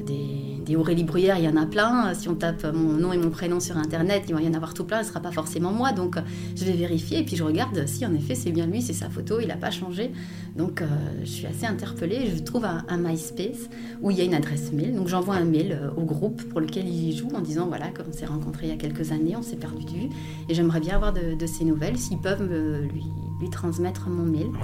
des, 0.06 0.76
Aurélie 0.76 1.04
Bruyère, 1.04 1.38
il 1.38 1.43
y 1.43 1.47
en 1.47 1.56
a 1.56 1.66
plein. 1.66 2.14
Si 2.16 2.30
on 2.30 2.36
tape 2.36 2.66
mon 2.74 2.93
nom 2.93 3.14
et 3.14 3.18
mon 3.18 3.30
prénom 3.30 3.60
sur 3.60 3.78
Internet, 3.78 4.24
il 4.28 4.34
va 4.34 4.41
y 4.41 4.47
en 4.47 4.54
avoir 4.54 4.74
tout 4.74 4.86
plein. 4.86 5.04
Ce 5.04 5.10
sera 5.10 5.20
pas 5.20 5.32
forcément 5.32 5.72
moi. 5.72 5.91
Donc, 5.91 6.18
je 6.56 6.66
vais 6.66 6.72
vérifier. 6.72 7.20
Et 7.20 7.24
puis, 7.24 7.36
je 7.36 7.43
regarde 7.43 7.86
si, 7.86 8.06
en 8.06 8.14
effet, 8.16 8.34
c'est 8.34 8.51
bien 8.51 8.66
lui, 8.66 8.82
c'est 8.82 8.93
sa 8.93 9.10
photo, 9.10 9.39
il 9.39 9.49
n'a 9.49 9.58
pas 9.58 9.70
changé. 9.72 10.12
Donc, 10.56 10.82
euh, 10.82 10.86
je 11.22 11.30
suis 11.30 11.45
assez 11.45 11.66
interpellée. 11.66 12.32
Je 12.36 12.41
trouve 12.41 12.66
un, 12.66 12.97
MySpace 12.97 13.70
où 14.01 14.12
il 14.12 14.18
y 14.18 14.22
a 14.22 14.24
une 14.24 14.34
adresse 14.34 14.72
mail. 14.72 14.95
Donc 14.95 15.08
j'envoie 15.08 15.36
un 15.36 15.45
mail 15.45 15.78
euh, 15.80 15.89
au 15.97 16.04
groupe 16.04 16.41
pour 16.43 16.62
lequel 16.62 16.88
il 16.88 17.16
joue 17.16 17.30
en 17.36 17.41
disant 17.41 17.68
voilà, 17.68 17.88
comme 17.89 18.06
on 18.10 18.14
s'est 18.14 18.26
rencontrés 18.26 18.68
il 18.68 18.70
y 18.70 18.74
a 18.74 18.78
quelques 18.78 19.12
années, 19.12 19.36
on 19.36 19.41
s'est 19.41 19.58
perdu 19.58 19.84
de 19.84 19.89
vue 19.89 20.10
et 20.47 20.54
j'aimerais 20.54 20.80
bien 20.80 20.95
avoir 20.95 21.14
de, 21.14 21.36
de 21.38 21.45
ses 21.45 21.66
nouvelles, 21.66 21.97
s'ils 21.97 22.20
peuvent 22.20 22.47
me- 22.47 22.82
lui, 22.84 23.06
lui 23.43 23.49
transmettre 23.49 24.07
mon 24.09 24.23
mail. 24.23 24.47
Ouais, 24.47 24.63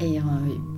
ouais. 0.00 0.06
Et 0.06 0.18
euh, 0.18 0.22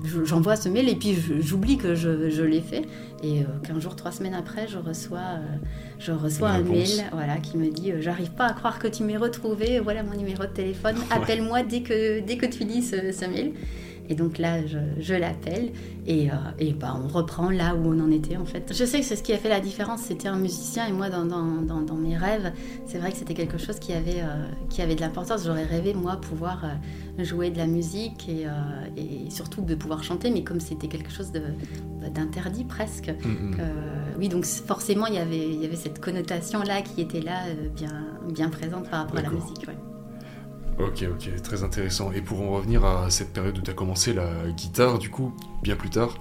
je- 0.05 0.25
j'envoie 0.25 0.57
ce 0.57 0.69
mail 0.69 0.89
et 0.89 0.95
puis 0.97 1.17
j'oublie 1.41 1.77
que 1.77 1.95
je, 1.95 2.31
je 2.31 2.43
l'ai 2.43 2.61
fait. 2.61 2.83
Et 3.23 3.41
euh, 3.43 3.45
15 3.65 3.79
jours, 3.81 3.97
3 3.97 4.11
semaines 4.13 4.35
après, 4.35 4.67
je 4.69 4.79
reçois, 4.79 5.19
euh, 5.19 5.57
je 5.99 6.13
reçois 6.13 6.51
un 6.51 6.63
mail 6.63 7.05
voilà, 7.13 7.37
qui 7.39 7.57
me 7.57 7.69
dit 7.71 7.93
euh, 7.93 8.01
J'arrive 8.01 8.31
pas 8.33 8.47
à 8.47 8.53
croire 8.53 8.79
que 8.79 8.89
tu 8.89 9.03
m'aies 9.05 9.17
retrouvé, 9.17 9.81
voilà 9.81 10.03
mon 10.03 10.17
numéro 10.17 10.43
de 10.43 10.49
téléphone, 10.49 10.97
appelle-moi 11.11 11.63
dès 11.63 11.83
que, 11.83 12.21
dès 12.21 12.37
que 12.37 12.47
tu 12.47 12.65
lis 12.65 12.83
ce, 12.83 13.13
ce 13.13 13.25
mail. 13.27 13.53
Et 14.09 14.15
donc 14.15 14.39
là, 14.39 14.67
je, 14.67 14.79
je 14.99 15.15
l'appelle 15.15 15.71
et, 16.07 16.31
euh, 16.31 16.35
et 16.59 16.73
bah, 16.73 16.99
on 17.03 17.07
reprend 17.09 17.51
là 17.51 17.75
où 17.75 17.87
on 17.87 18.01
en 18.01 18.11
était 18.11 18.37
en 18.37 18.45
fait. 18.45 18.73
Je 18.75 18.85
sais 18.85 18.99
que 19.01 19.07
c'est 19.07 19.17
ce 19.17 19.23
qui 19.23 19.33
a 19.33 19.39
fait 19.39 19.49
la 19.49 19.61
différence, 19.61 20.01
c'était 20.01 20.29
un 20.29 20.37
musicien 20.37 20.87
et 20.87 20.93
moi 20.93 21.09
dans, 21.09 21.25
dans, 21.25 21.63
dans, 21.63 21.81
dans 21.81 21.95
mes 21.95 22.17
rêves, 22.17 22.53
c'est 22.85 22.99
vrai 22.99 23.13
que 23.13 23.17
c'était 23.17 23.35
quelque 23.35 23.59
chose 23.59 23.79
qui 23.79 23.93
avait, 23.93 24.21
euh, 24.21 24.45
qui 24.69 24.83
avait 24.83 24.97
de 24.97 25.01
l'importance. 25.01 25.45
J'aurais 25.47 25.65
rêvé 25.65 25.95
moi 25.95 26.17
pouvoir 26.17 26.65
euh, 26.65 27.25
jouer 27.25 27.51
de 27.51 27.59
la 27.59 27.67
musique 27.67 28.29
et, 28.29 28.47
euh, 28.47 28.51
et 28.97 29.31
surtout 29.31 29.63
de 29.63 29.75
pouvoir 29.77 30.03
chanter, 30.03 30.31
mais 30.31 30.43
comme 30.43 30.61
c'était 30.61 30.89
quelque 30.89 31.11
chose 31.13 31.31
de- 31.33 31.43
d'interdit 32.13 32.65
presque. 32.65 33.09
Mhm. 33.25 33.57
euh, 33.61 33.73
oui, 34.19 34.29
donc 34.29 34.45
forcément 34.45 35.07
il 35.07 35.15
y 35.15 35.19
avait, 35.19 35.49
il 35.49 35.63
y 35.63 35.65
avait 35.65 35.77
cette 35.77 36.01
connotation-là 36.01 36.83
qui 36.83 37.01
était 37.01 37.21
là, 37.21 37.45
euh, 37.47 37.69
bien, 37.69 38.05
bien 38.33 38.49
présente 38.49 38.91
par 38.91 39.01
rapport 39.05 39.19
à 39.19 39.23
la 39.23 39.29
musique. 39.31 39.67
ouais. 39.69 39.77
Ok, 40.83 41.05
ok, 41.09 41.43
très 41.43 41.63
intéressant. 41.63 42.11
Et 42.11 42.21
pour 42.21 42.43
en 42.43 42.51
revenir 42.51 42.85
à 42.85 43.09
cette 43.09 43.33
période 43.33 43.57
où 43.57 43.61
tu 43.61 43.71
as 43.71 43.75
commencé 43.75 44.13
la 44.13 44.29
guitare, 44.57 44.99
du 44.99 45.11
coup, 45.11 45.33
bien 45.63 45.77
plus 45.77 45.91
tard, 45.91 46.15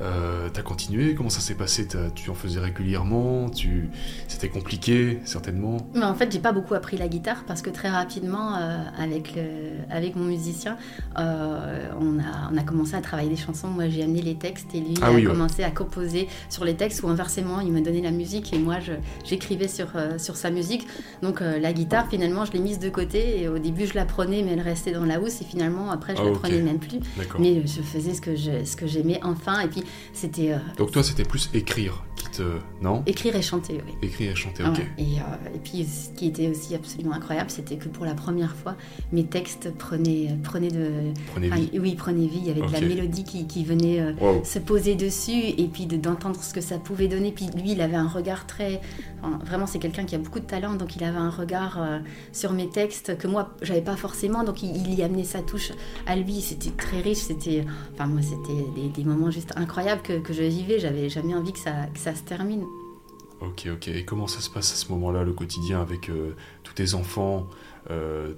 euh, 0.00 0.48
tu 0.52 0.60
as 0.60 0.62
continué 0.62 1.14
Comment 1.14 1.30
ça 1.30 1.40
s'est 1.40 1.54
passé 1.54 1.86
T'as- 1.86 2.10
Tu 2.14 2.30
en 2.30 2.34
faisais 2.34 2.60
régulièrement 2.60 3.48
tu... 3.50 3.90
C'était 4.28 4.48
compliqué, 4.48 5.20
certainement 5.24 5.76
Mais 5.94 6.04
en 6.04 6.14
fait, 6.14 6.30
j'ai 6.32 6.38
pas 6.38 6.52
beaucoup 6.52 6.74
appris 6.74 6.96
la 6.96 7.08
guitare 7.08 7.44
parce 7.46 7.62
que 7.62 7.70
très 7.70 7.88
rapidement, 7.90 8.56
euh, 8.56 8.78
avec, 8.98 9.34
le, 9.34 9.42
avec 9.90 10.16
mon 10.16 10.24
musicien, 10.24 10.76
euh, 11.18 11.88
on, 12.00 12.18
a, 12.18 12.50
on 12.52 12.56
a 12.56 12.62
commencé 12.62 12.94
à 12.94 13.00
travailler 13.00 13.30
des 13.30 13.36
chansons. 13.36 13.68
Moi, 13.68 13.88
j'ai 13.88 14.02
amené 14.04 14.22
les 14.22 14.36
textes 14.36 14.74
et 14.74 14.80
lui 14.80 14.94
Ah 15.02 15.06
a 15.08 15.12
oui, 15.12 15.22
ouais. 15.26 15.32
commencé 15.32 15.62
à 15.64 15.70
composer 15.70 16.28
sur 16.48 16.64
les 16.64 16.74
textes 16.74 17.02
ou 17.02 17.08
inversement, 17.08 17.60
il 17.60 17.72
me 17.72 17.80
donnait 17.80 18.02
la 18.02 18.10
musique 18.10 18.52
et 18.52 18.58
moi, 18.58 18.76
j'écrivais 19.24 19.68
sur, 19.68 19.88
euh, 19.96 20.18
sur 20.18 20.36
sa 20.36 20.50
musique. 20.50 20.86
Donc, 21.22 21.40
la 21.40 21.72
guitare, 21.72 22.08
finalement, 22.08 22.44
je 22.44 22.52
l'ai 22.52 22.58
mise 22.60 22.78
de 22.78 22.88
côté 22.88 23.42
et 23.42 23.48
au 23.48 23.58
début, 23.58 23.86
je 23.86 23.94
la 23.94 24.04
prenais, 24.04 24.42
mais 24.42 24.52
elle 24.52 24.60
restait 24.60 24.92
dans 24.92 25.04
la 25.04 25.20
housse 25.20 25.40
et 25.40 25.44
finalement, 25.44 25.90
après, 25.90 26.14
je 26.16 26.20
Ah, 26.22 26.26
la 26.26 26.30
prenais 26.32 26.60
même 26.60 26.78
plus. 26.78 26.98
Mais 27.38 27.62
je 27.66 27.82
faisais 27.82 28.14
ce 28.14 28.20
que 28.20 28.34
je- 28.36 28.64
ce 28.64 28.76
que 28.76 28.86
j'aimais 28.86 29.20
enfin. 29.22 29.60
Et 29.60 29.68
puis, 29.68 29.82
c'était 30.12 30.52
euh, 30.52 30.58
Donc 30.76 30.90
toi, 30.92 31.02
c'était 31.02 31.24
plus 31.24 31.50
écrire 31.54 32.02
qui 32.16 32.26
te... 32.30 32.42
Non 32.82 33.02
écrire 33.06 33.36
et 33.36 33.42
chanter, 33.42 33.80
oui. 33.86 33.92
Écrire 34.02 34.32
et 34.32 34.34
chanter, 34.34 34.64
ok. 34.64 34.76
ouais. 34.78 34.86
Et, 34.98 35.18
euh, 35.20 35.54
et 35.54 35.58
puis, 35.58 35.84
ce 35.84 36.10
qui 36.18 36.26
était 36.26 36.48
aussi 36.48 36.74
absolument 36.74 37.12
incroyable, 37.14 37.50
c'était 37.50 37.76
que 37.76 37.88
pour 37.88 38.04
la 38.04 38.14
première 38.14 38.54
fois, 38.56 38.76
mes 39.12 39.24
textes 39.24 39.72
prenaient, 39.76 40.36
prenaient 40.42 40.70
de. 40.70 41.12
Prenez 41.32 41.48
enfin, 41.52 41.60
vie. 41.60 41.78
oui, 41.78 41.94
prenaient 41.94 42.26
vie. 42.26 42.38
Il 42.42 42.46
y 42.46 42.50
avait 42.50 42.60
de 42.66 42.72
la 42.72 42.80
mélodie 42.80 43.24
qui, 43.24 43.46
qui 43.46 43.64
venait 43.64 44.00
euh, 44.00 44.12
Wow. 44.20 44.42
se 44.44 44.58
poser 44.58 44.94
dessus 44.96 45.30
et 45.56 45.68
puis 45.68 45.86
de- 45.86 45.96
d'entendre 45.96 46.40
ce 46.42 46.52
que 46.52 46.60
ça 46.60 46.78
pouvait 46.78 47.06
donner. 47.08 47.30
Puis 47.32 47.46
lui, 47.56 47.72
il 47.72 47.80
avait 47.80 47.96
un 47.96 48.08
regard 48.08 48.46
très. 48.46 48.80
enfin, 49.22 49.38
vraiment, 49.44 49.66
c'est 49.66 49.78
quelqu'un 49.78 50.04
qui 50.04 50.14
a 50.14 50.18
beaucoup 50.18 50.40
de 50.40 50.44
talent, 50.46 50.74
donc 50.74 50.96
il 50.96 51.04
avait 51.04 51.16
un 51.18 51.30
regard 51.30 51.80
euh, 51.80 51.98
sur 52.32 52.52
mes 52.52 52.68
textes 52.68 53.16
que 53.16 53.28
moi, 53.28 53.54
j'avais 53.62 53.80
pas 53.82 53.96
forcément. 53.96 54.42
Donc 54.44 54.62
il, 54.62 54.76
il 54.76 54.94
y 54.94 55.02
amenait 55.04 55.24
sa 55.24 55.40
touche 55.42 55.70
à 56.06 56.16
lui. 56.16 56.40
C'était 56.40 56.70
très 56.70 57.00
riche. 57.00 57.18
C'était. 57.18 57.64
Enfin, 57.94 58.06
moi, 58.06 58.22
c'était 58.22 58.64
des, 58.74 58.88
des 58.88 59.04
moments 59.04 59.30
juste 59.30 59.52
incroyables 59.56 59.77
que, 60.02 60.18
que 60.18 60.32
je 60.32 60.42
vivais. 60.42 60.78
J'avais 60.78 61.08
jamais 61.08 61.34
envie 61.34 61.52
que 61.52 61.58
ça, 61.58 61.86
se 61.94 62.22
termine. 62.22 62.64
Ok, 63.40 63.68
ok. 63.72 63.88
Et 63.88 64.04
comment 64.04 64.26
ça 64.26 64.40
se 64.40 64.50
passe 64.50 64.72
à 64.72 64.76
ce 64.76 64.90
moment-là, 64.92 65.22
le 65.24 65.32
quotidien, 65.32 65.80
avec 65.80 66.08
euh, 66.08 66.34
tous 66.64 66.74
tes 66.74 66.94
enfants 66.94 67.48
euh, 67.90 68.34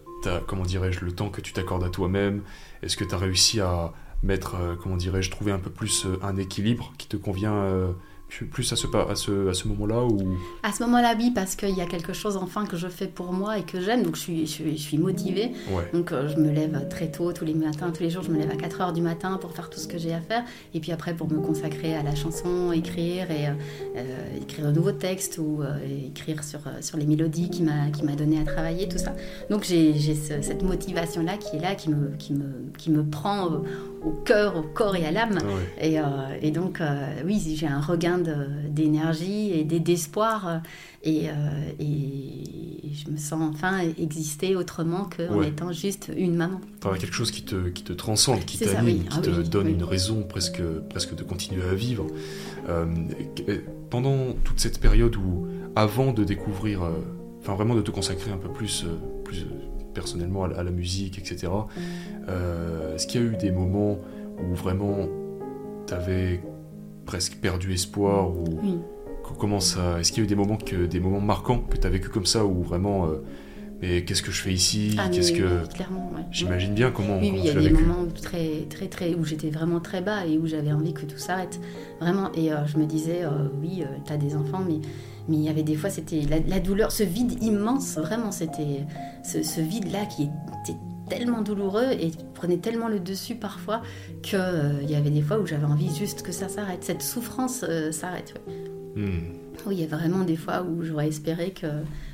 Comment 0.46 0.64
dirais-je, 0.64 1.04
le 1.04 1.12
temps 1.12 1.30
que 1.30 1.40
tu 1.40 1.52
t'accordes 1.52 1.84
à 1.84 1.88
toi-même? 1.88 2.42
Est-ce 2.82 2.96
que 2.96 3.04
tu 3.04 3.14
as 3.14 3.18
réussi 3.18 3.60
à 3.60 3.92
mettre, 4.22 4.56
euh, 4.56 4.74
comment 4.76 4.96
dirais-je, 4.96 5.30
trouver 5.30 5.52
un 5.52 5.58
peu 5.58 5.70
plus 5.70 6.06
euh, 6.06 6.18
un 6.22 6.36
équilibre 6.36 6.92
qui 6.98 7.08
te 7.08 7.16
convient 7.16 7.94
plus- 8.30 8.72
à 8.72 8.76
ce, 8.76 8.86
à 9.10 9.14
ce, 9.16 9.48
à 9.48 9.54
ce 9.54 9.68
moment-là 9.68 10.02
ou... 10.04 10.18
À 10.62 10.72
ce 10.72 10.82
moment-là, 10.84 11.14
oui, 11.18 11.30
parce 11.34 11.56
qu'il 11.56 11.76
y 11.76 11.80
a 11.80 11.86
quelque 11.86 12.12
chose 12.12 12.36
enfin 12.36 12.64
que 12.64 12.76
je 12.76 12.88
fais 12.88 13.06
pour 13.06 13.32
moi 13.32 13.58
et 13.58 13.62
que 13.62 13.80
j'aime, 13.80 14.02
donc 14.02 14.16
je 14.16 14.20
suis, 14.20 14.46
je 14.46 14.50
suis, 14.52 14.76
je 14.76 14.82
suis 14.82 14.98
motivée. 14.98 15.52
Ouais. 15.70 15.90
Donc 15.92 16.12
euh, 16.12 16.28
je 16.28 16.36
me 16.36 16.50
lève 16.50 16.86
très 16.88 17.10
tôt, 17.10 17.32
tous 17.32 17.44
les 17.44 17.54
matins, 17.54 17.90
tous 17.90 18.02
les 18.02 18.10
jours, 18.10 18.22
je 18.22 18.30
me 18.30 18.38
lève 18.38 18.50
à 18.50 18.56
4 18.56 18.80
heures 18.80 18.92
du 18.92 19.02
matin 19.02 19.36
pour 19.40 19.52
faire 19.52 19.68
tout 19.70 19.78
ce 19.80 19.88
que 19.88 19.98
j'ai 19.98 20.14
à 20.14 20.20
faire. 20.20 20.44
Et 20.74 20.80
puis 20.80 20.92
après, 20.92 21.14
pour 21.14 21.30
me 21.30 21.38
consacrer 21.40 21.94
à 21.94 22.02
la 22.02 22.14
chanson, 22.14 22.72
écrire 22.72 23.30
et 23.30 23.48
euh, 23.48 23.52
euh, 23.96 24.40
écrire 24.42 24.66
de 24.66 24.72
nouveaux 24.72 24.92
textes 24.92 25.38
ou 25.38 25.62
euh, 25.62 25.78
écrire 26.06 26.44
sur, 26.44 26.60
sur 26.80 26.96
les 26.98 27.06
mélodies 27.06 27.50
qui 27.50 27.62
m'a 27.62 27.90
qui 27.92 28.04
m'a 28.04 28.12
donné 28.14 28.40
à 28.40 28.44
travailler, 28.44 28.88
tout 28.88 28.98
ça. 28.98 29.14
Donc 29.50 29.64
j'ai 29.64 29.94
j'ai 29.94 30.14
ce- 30.14 30.40
cette 30.42 30.62
motivation-là 30.62 31.36
qui 31.36 31.56
est 31.56 31.60
là, 31.60 31.74
qui 31.74 31.90
me, 31.90 32.10
qui 32.18 32.32
me, 32.34 32.44
qui 32.78 32.90
me 32.90 33.02
prend 33.04 33.46
au, 33.46 33.64
au 34.04 34.10
cœur, 34.24 34.56
au 34.56 34.62
corps 34.62 34.94
et 34.96 35.04
à 35.04 35.10
l'âme. 35.10 35.34
Ouais. 35.44 35.88
Et, 35.90 35.98
euh, 36.00 36.04
et 36.40 36.50
donc, 36.50 36.80
oui, 37.26 37.40
j'ai 37.56 37.66
un 37.66 37.80
regain 37.80 38.18
d'énergie 38.68 39.50
et 39.52 39.64
d'espoir. 39.64 40.48
euh, 40.48 40.58
Et, 41.02 41.30
euh, 41.30 41.32
et 41.80 42.92
je 42.92 43.10
me 43.10 43.16
sens 43.16 43.40
enfin 43.54 43.78
exister 43.98 44.54
autrement 44.54 45.04
qu'en 45.08 45.38
Ouais. 45.38 45.48
étant 45.48 45.72
juste 45.72 46.12
une 46.14 46.34
maman. 46.36 46.60
Enfin, 46.84 46.94
quelque 46.98 47.14
chose 47.14 47.30
qui 47.30 47.42
te, 47.42 47.68
qui 47.70 47.82
te 47.84 47.94
transcende, 47.94 48.44
qui 48.44 48.58
t'anime, 48.58 48.84
oui. 48.84 49.06
qui 49.08 49.16
Ah 49.18 49.22
te 49.22 49.30
oui, 49.30 49.48
donne 49.48 49.68
oui. 49.68 49.72
une 49.72 49.82
raison 49.84 50.22
presque, 50.24 50.60
presque 50.90 51.14
de 51.14 51.22
continuer 51.22 51.62
à 51.62 51.74
vivre. 51.74 52.06
Euh, 52.68 52.84
pendant 53.88 54.34
toute 54.44 54.60
cette 54.60 54.78
période 54.78 55.16
où, 55.16 55.46
avant 55.74 56.12
de 56.12 56.22
découvrir, 56.22 56.82
euh, 56.82 56.90
enfin 57.40 57.54
vraiment 57.54 57.74
de 57.74 57.80
te 57.82 57.90
consacrer 57.90 58.30
un 58.30 58.36
peu 58.36 58.50
plus, 58.52 58.84
plus, 59.24 59.46
personnellement 59.94 60.44
à, 60.44 60.62
la 60.62 60.70
musique, 60.70 61.18
etc. 61.18 61.50
Est-ce 62.94 63.06
qu'il 63.06 63.20
y 63.22 63.24
a 63.24 63.26
eu 63.26 63.36
des 63.36 63.50
moments 63.52 63.98
où 64.38 64.54
vraiment 64.54 65.08
tu 65.86 65.94
avais 65.94 66.40
presque 67.10 67.34
perdu 67.36 67.72
espoir 67.72 68.30
ou 68.30 68.46
comment 69.38 69.60
ça 69.60 69.98
Est-ce 69.98 70.12
qu'il 70.12 70.22
y 70.22 70.22
a 70.22 70.24
eu 70.24 70.28
des 70.28 70.36
moments 70.36 70.56
que 70.56 70.86
des 70.86 71.00
moments 71.00 71.20
marquants 71.20 71.58
que 71.58 71.76
tu 71.76 71.86
as 71.86 71.90
vécu 71.90 72.08
comme 72.08 72.26
ça 72.26 72.44
où 72.44 72.62
vraiment 72.62 73.08
mais 73.82 74.04
qu'est-ce 74.04 74.22
que 74.22 74.30
je 74.30 74.42
fais 74.42 74.52
ici? 74.52 74.94
Ah, 74.98 75.08
Qu'est-ce 75.08 75.32
que 75.32 75.66
clairement 75.72 76.12
J'imagine 76.30 76.74
bien 76.74 76.90
comment. 76.90 77.18
Oui, 77.18 77.30
oui 77.32 77.40
il 77.42 77.46
y 77.46 77.50
a 77.50 77.54
des 77.54 77.70
moments 77.70 78.06
très, 78.14 78.66
très, 78.68 78.88
très 78.88 79.14
où 79.14 79.24
j'étais 79.24 79.48
vraiment 79.48 79.80
très 79.80 80.02
bas 80.02 80.26
et 80.26 80.36
où 80.36 80.46
j'avais 80.46 80.70
envie 80.70 80.92
que 80.92 81.06
tout 81.06 81.16
s'arrête, 81.16 81.58
vraiment. 81.98 82.30
Et 82.34 82.50
je 82.66 82.76
me 82.76 82.84
disais, 82.84 83.22
oui, 83.62 83.82
tu 84.04 84.12
as 84.12 84.18
des 84.18 84.36
enfants, 84.36 84.62
mais 84.68 84.80
mais 85.30 85.36
il 85.36 85.42
y 85.42 85.48
avait 85.48 85.62
des 85.62 85.76
fois, 85.76 85.90
c'était 85.90 86.22
la, 86.46 86.58
douleur, 86.58 86.90
ce 86.90 87.04
vide 87.04 87.42
immense, 87.42 87.96
vraiment, 87.98 88.32
c'était 88.32 88.84
ce, 89.22 89.60
vide-là 89.60 90.06
qui 90.06 90.24
était 90.24 90.78
tellement 91.10 91.42
douloureux 91.42 91.90
et 91.90 92.12
prenait 92.34 92.56
tellement 92.56 92.88
le 92.88 93.00
dessus 93.00 93.34
parfois 93.34 93.82
qu'il 94.22 94.38
euh, 94.40 94.82
y 94.82 94.94
avait 94.94 95.10
des 95.10 95.20
fois 95.20 95.38
où 95.38 95.46
j'avais 95.46 95.66
envie 95.66 95.94
juste 95.94 96.22
que 96.22 96.32
ça 96.32 96.48
s'arrête, 96.48 96.84
cette 96.84 97.02
souffrance 97.02 97.64
euh, 97.68 97.92
s'arrête. 97.92 98.40
Hmm. 98.96 99.34
Oui, 99.66 99.76
il 99.76 99.80
y 99.80 99.84
a 99.84 99.94
vraiment 99.94 100.24
des 100.24 100.36
fois 100.36 100.62
où 100.62 100.82
j'aurais 100.82 101.08
espéré 101.08 101.50
que... 101.52 101.66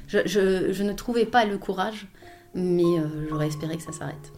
Je, 0.08 0.82
ne 0.82 0.92
trouvais 0.92 1.26
pas 1.26 1.44
le 1.44 1.58
courage, 1.58 2.08
mais 2.54 2.82
euh, 2.82 3.28
j'aurais 3.28 3.48
espéré 3.48 3.76
que 3.76 3.82
ça 3.82 3.92
s'arrête. 3.92 4.32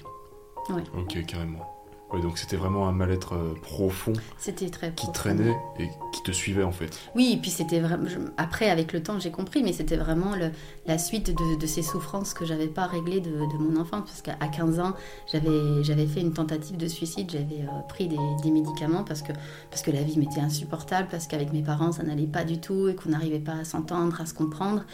Ouais. 0.70 0.82
Ok, 0.94 1.24
carrément 1.26 1.77
donc 2.16 2.38
c'était 2.38 2.56
vraiment 2.56 2.88
un 2.88 2.92
mal-être 2.92 3.34
euh, 3.34 3.54
profond. 3.60 4.14
C'était 4.38 4.70
très 4.70 4.92
Qui 4.94 5.12
traînait 5.12 5.56
et 5.78 5.88
qui 6.12 6.22
te 6.22 6.32
suivait 6.32 6.62
en 6.62 6.72
fait. 6.72 6.98
Oui, 7.14 7.34
et 7.34 7.36
puis 7.36 7.50
c'était 7.50 7.80
vraiment. 7.80 8.08
Après, 8.38 8.70
avec 8.70 8.94
le 8.94 9.02
temps, 9.02 9.18
j'ai 9.18 9.30
compris, 9.30 9.62
mais 9.62 9.74
c'était 9.74 9.96
vraiment 9.96 10.34
le... 10.34 10.50
la 10.86 10.96
suite 10.96 11.34
de, 11.36 11.66
ces 11.66 11.82
souffrances 11.82 12.32
que 12.32 12.46
j'avais 12.46 12.66
pas 12.66 12.86
réglées 12.86 13.20
de, 13.20 13.30
mon 13.58 13.78
enfant. 13.78 14.00
Parce 14.00 14.22
qu'à 14.22 14.34
15 14.34 14.80
ans, 14.80 14.94
j'avais 15.32 16.06
fait 16.06 16.20
une 16.22 16.32
tentative 16.32 16.78
de 16.78 16.86
suicide, 16.86 17.30
j'avais 17.30 17.62
euh, 17.62 17.80
pris 17.88 18.08
des, 18.08 18.50
médicaments 18.50 19.04
parce 19.04 19.20
que, 19.20 19.32
parce 19.70 19.82
que 19.82 19.90
la 19.90 20.02
vie 20.02 20.18
m'était 20.18 20.40
insupportable, 20.40 21.08
parce 21.10 21.26
qu'avec 21.26 21.52
mes 21.52 21.62
parents, 21.62 21.92
ça 21.92 22.02
n'allait 22.02 22.26
pas 22.26 22.44
du 22.44 22.58
tout 22.58 22.88
et 22.88 22.94
qu'on 22.94 23.10
n'arrivait 23.10 23.38
pas 23.38 23.52
à 23.52 23.64
s'entendre, 23.64 24.18
à 24.20 24.26
se 24.26 24.32
comprendre 24.32 24.84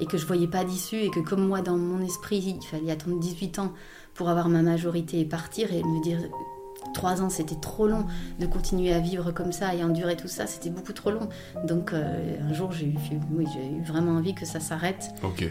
et 0.00 0.06
que 0.06 0.18
je 0.18 0.26
voyais 0.26 0.48
pas 0.48 0.64
d'issue 0.64 0.96
et 0.96 1.10
que 1.10 1.20
comme 1.20 1.46
moi, 1.46 1.60
dans 1.60 1.78
mon 1.78 2.04
esprit, 2.04 2.58
il 2.60 2.66
fallait 2.66 2.90
attendre 2.90 3.20
18 3.20 3.60
ans 3.60 3.72
pour 4.14 4.28
avoir 4.28 4.48
ma 4.48 4.62
majorité 4.62 5.20
et 5.20 5.24
partir 5.24 5.72
et 5.72 5.82
me 5.82 6.02
dire 6.02 6.18
trois 6.94 7.20
ans, 7.20 7.28
c'était 7.28 7.60
trop 7.60 7.86
long 7.86 8.06
de 8.40 8.46
continuer 8.46 8.94
à 8.94 9.00
vivre 9.00 9.30
comme 9.32 9.52
ça 9.52 9.74
et 9.74 9.84
endurer 9.84 10.16
tout 10.16 10.28
ça, 10.28 10.46
c'était 10.46 10.70
beaucoup 10.70 10.94
trop 10.94 11.10
long. 11.10 11.28
Donc 11.66 11.92
euh, 11.92 12.38
un 12.48 12.54
jour, 12.54 12.72
j'ai 12.72 12.86
eu, 12.86 12.96
oui, 13.32 13.46
eu 13.78 13.84
vraiment 13.84 14.12
envie 14.12 14.34
que 14.34 14.46
ça 14.46 14.60
s'arrête 14.60 15.10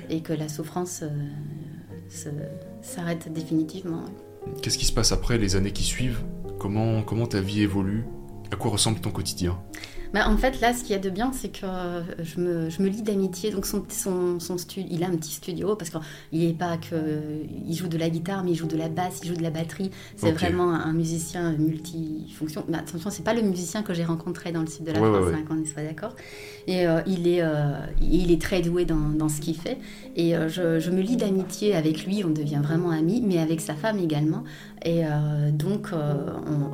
et 0.09 0.21
que 0.21 0.33
la 0.33 0.49
souffrance 0.49 1.03
euh, 1.03 2.47
s'arrête 2.81 3.31
définitivement. 3.31 4.05
Qu'est-ce 4.61 4.77
qui 4.77 4.85
se 4.85 4.93
passe 4.93 5.11
après 5.11 5.37
les 5.37 5.55
années 5.55 5.71
qui 5.71 5.83
suivent? 5.83 6.23
Comment, 6.57 7.03
comment 7.03 7.27
ta 7.27 7.41
vie 7.41 7.61
évolue? 7.61 8.05
À 8.51 8.55
quoi 8.55 8.71
ressemble 8.71 8.99
ton 8.99 9.11
quotidien? 9.11 9.59
Bah, 10.13 10.29
en 10.29 10.37
fait, 10.37 10.61
là, 10.61 10.73
ce 10.73 10.81
qu'il 10.81 10.91
y 10.91 10.95
a 10.95 10.99
de 10.99 11.09
bien, 11.09 11.31
c'est 11.33 11.49
que 11.49 11.65
euh, 11.65 12.01
je 12.23 12.39
me, 12.39 12.69
je 12.69 12.81
me 12.83 12.87
lie 12.87 13.01
d'amitié. 13.01 13.49
Donc, 13.49 13.65
son, 13.65 13.83
son, 13.89 14.39
son 14.39 14.57
studio, 14.59 14.87
il 14.91 15.03
a 15.03 15.07
un 15.07 15.15
petit 15.15 15.31
studio 15.31 15.75
parce 15.75 15.89
qu'il 15.89 16.47
n'est 16.47 16.53
pas 16.53 16.77
que. 16.77 17.43
Il 17.65 17.75
joue 17.75 17.87
de 17.87 17.97
la 17.97 18.09
guitare, 18.09 18.43
mais 18.43 18.51
il 18.51 18.55
joue 18.55 18.67
de 18.67 18.77
la 18.77 18.89
basse, 18.89 19.21
il 19.23 19.29
joue 19.29 19.35
de 19.35 19.41
la 19.41 19.49
batterie. 19.49 19.89
C'est 20.15 20.31
vraiment 20.31 20.71
un 20.71 20.93
musicien 20.93 21.53
multifonction. 21.53 22.63
Mais 22.67 22.77
attention, 22.77 23.09
c'est 23.09 23.23
pas 23.23 23.33
le 23.33 23.41
musicien 23.41 23.81
que 23.81 23.93
j'ai 23.93 24.03
rencontré 24.03 24.51
dans 24.51 24.61
le 24.61 24.67
sud 24.67 24.85
de 24.85 24.91
la 24.91 24.99
France, 24.99 25.25
ouais, 25.25 25.33
hein, 25.33 25.43
qu'on 25.47 25.65
soit 25.65 25.83
d'accord. 25.83 26.15
Et 26.67 26.87
euh, 26.87 27.01
il, 27.07 27.27
est, 27.27 27.41
euh, 27.41 27.73
il 28.01 28.31
est 28.31 28.41
très 28.41 28.61
doué 28.61 28.85
dans, 28.85 29.09
dans 29.09 29.29
ce 29.29 29.41
qu'il 29.41 29.57
fait. 29.57 29.77
Et 30.15 30.33
je, 30.47 30.79
je, 30.79 30.91
me 30.91 31.01
lie 31.01 31.17
d'amitié 31.17 31.75
avec 31.75 32.05
lui, 32.05 32.23
on 32.23 32.29
devient 32.29 32.61
vraiment 32.61 32.91
amis, 32.91 33.21
mais 33.25 33.39
avec 33.39 33.61
sa 33.61 33.73
femme 33.73 33.97
également. 33.97 34.43
Et 34.85 35.03
donc, 35.53 35.89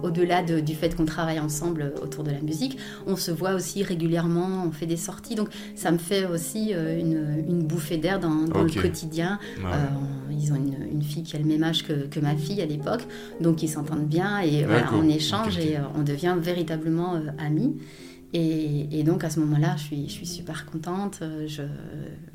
au-delà 0.03 0.43
du 0.43 0.75
fait 0.75 0.95
qu'on 0.95 1.05
travaille 1.05 1.39
ensemble 1.39 1.93
autour 2.01 2.23
de 2.23 2.31
la 2.31 2.41
musique, 2.41 2.77
on 3.07 3.15
se 3.15 3.31
voit 3.31 3.53
aussi 3.53 3.83
régulièrement, 3.83 4.63
on 4.65 4.71
fait 4.71 4.85
des 4.85 4.97
sorties. 4.97 5.35
Donc 5.35 5.49
ça 5.75 5.91
me 5.91 5.97
fait 5.97 6.25
aussi 6.25 6.71
euh, 6.73 6.99
une, 6.99 7.63
bouffée 7.63 7.97
d'air 7.97 8.19
dans, 8.19 8.45
le 8.45 8.81
quotidien. 8.81 9.39
Euh, 9.59 9.85
ils 10.31 10.51
ont 10.51 10.55
une, 10.55 11.01
fille 11.01 11.23
qui 11.23 11.35
a 11.35 11.39
le 11.39 11.45
même 11.45 11.63
âge 11.63 11.83
que, 11.83 12.19
ma 12.19 12.35
fille 12.35 12.61
à 12.61 12.65
l'époque, 12.65 13.01
donc 13.39 13.63
ils 13.63 13.69
s'entendent 13.69 14.07
bien 14.07 14.41
et 14.41 14.65
on 14.93 15.07
échange 15.07 15.57
et 15.57 15.77
euh, 15.77 15.81
on 15.95 16.03
devient 16.03 16.35
véritablement 16.39 17.19
amis. 17.37 17.77
Et, 18.33 19.03
donc 19.03 19.23
à 19.23 19.29
ce 19.29 19.39
moment-là, 19.39 19.75
je 19.77 19.83
suis, 19.83 20.07
je 20.07 20.13
suis 20.13 20.25
super 20.27 20.65
contente. 20.67 21.19
Euh, 21.21 21.47
je, 21.47 21.63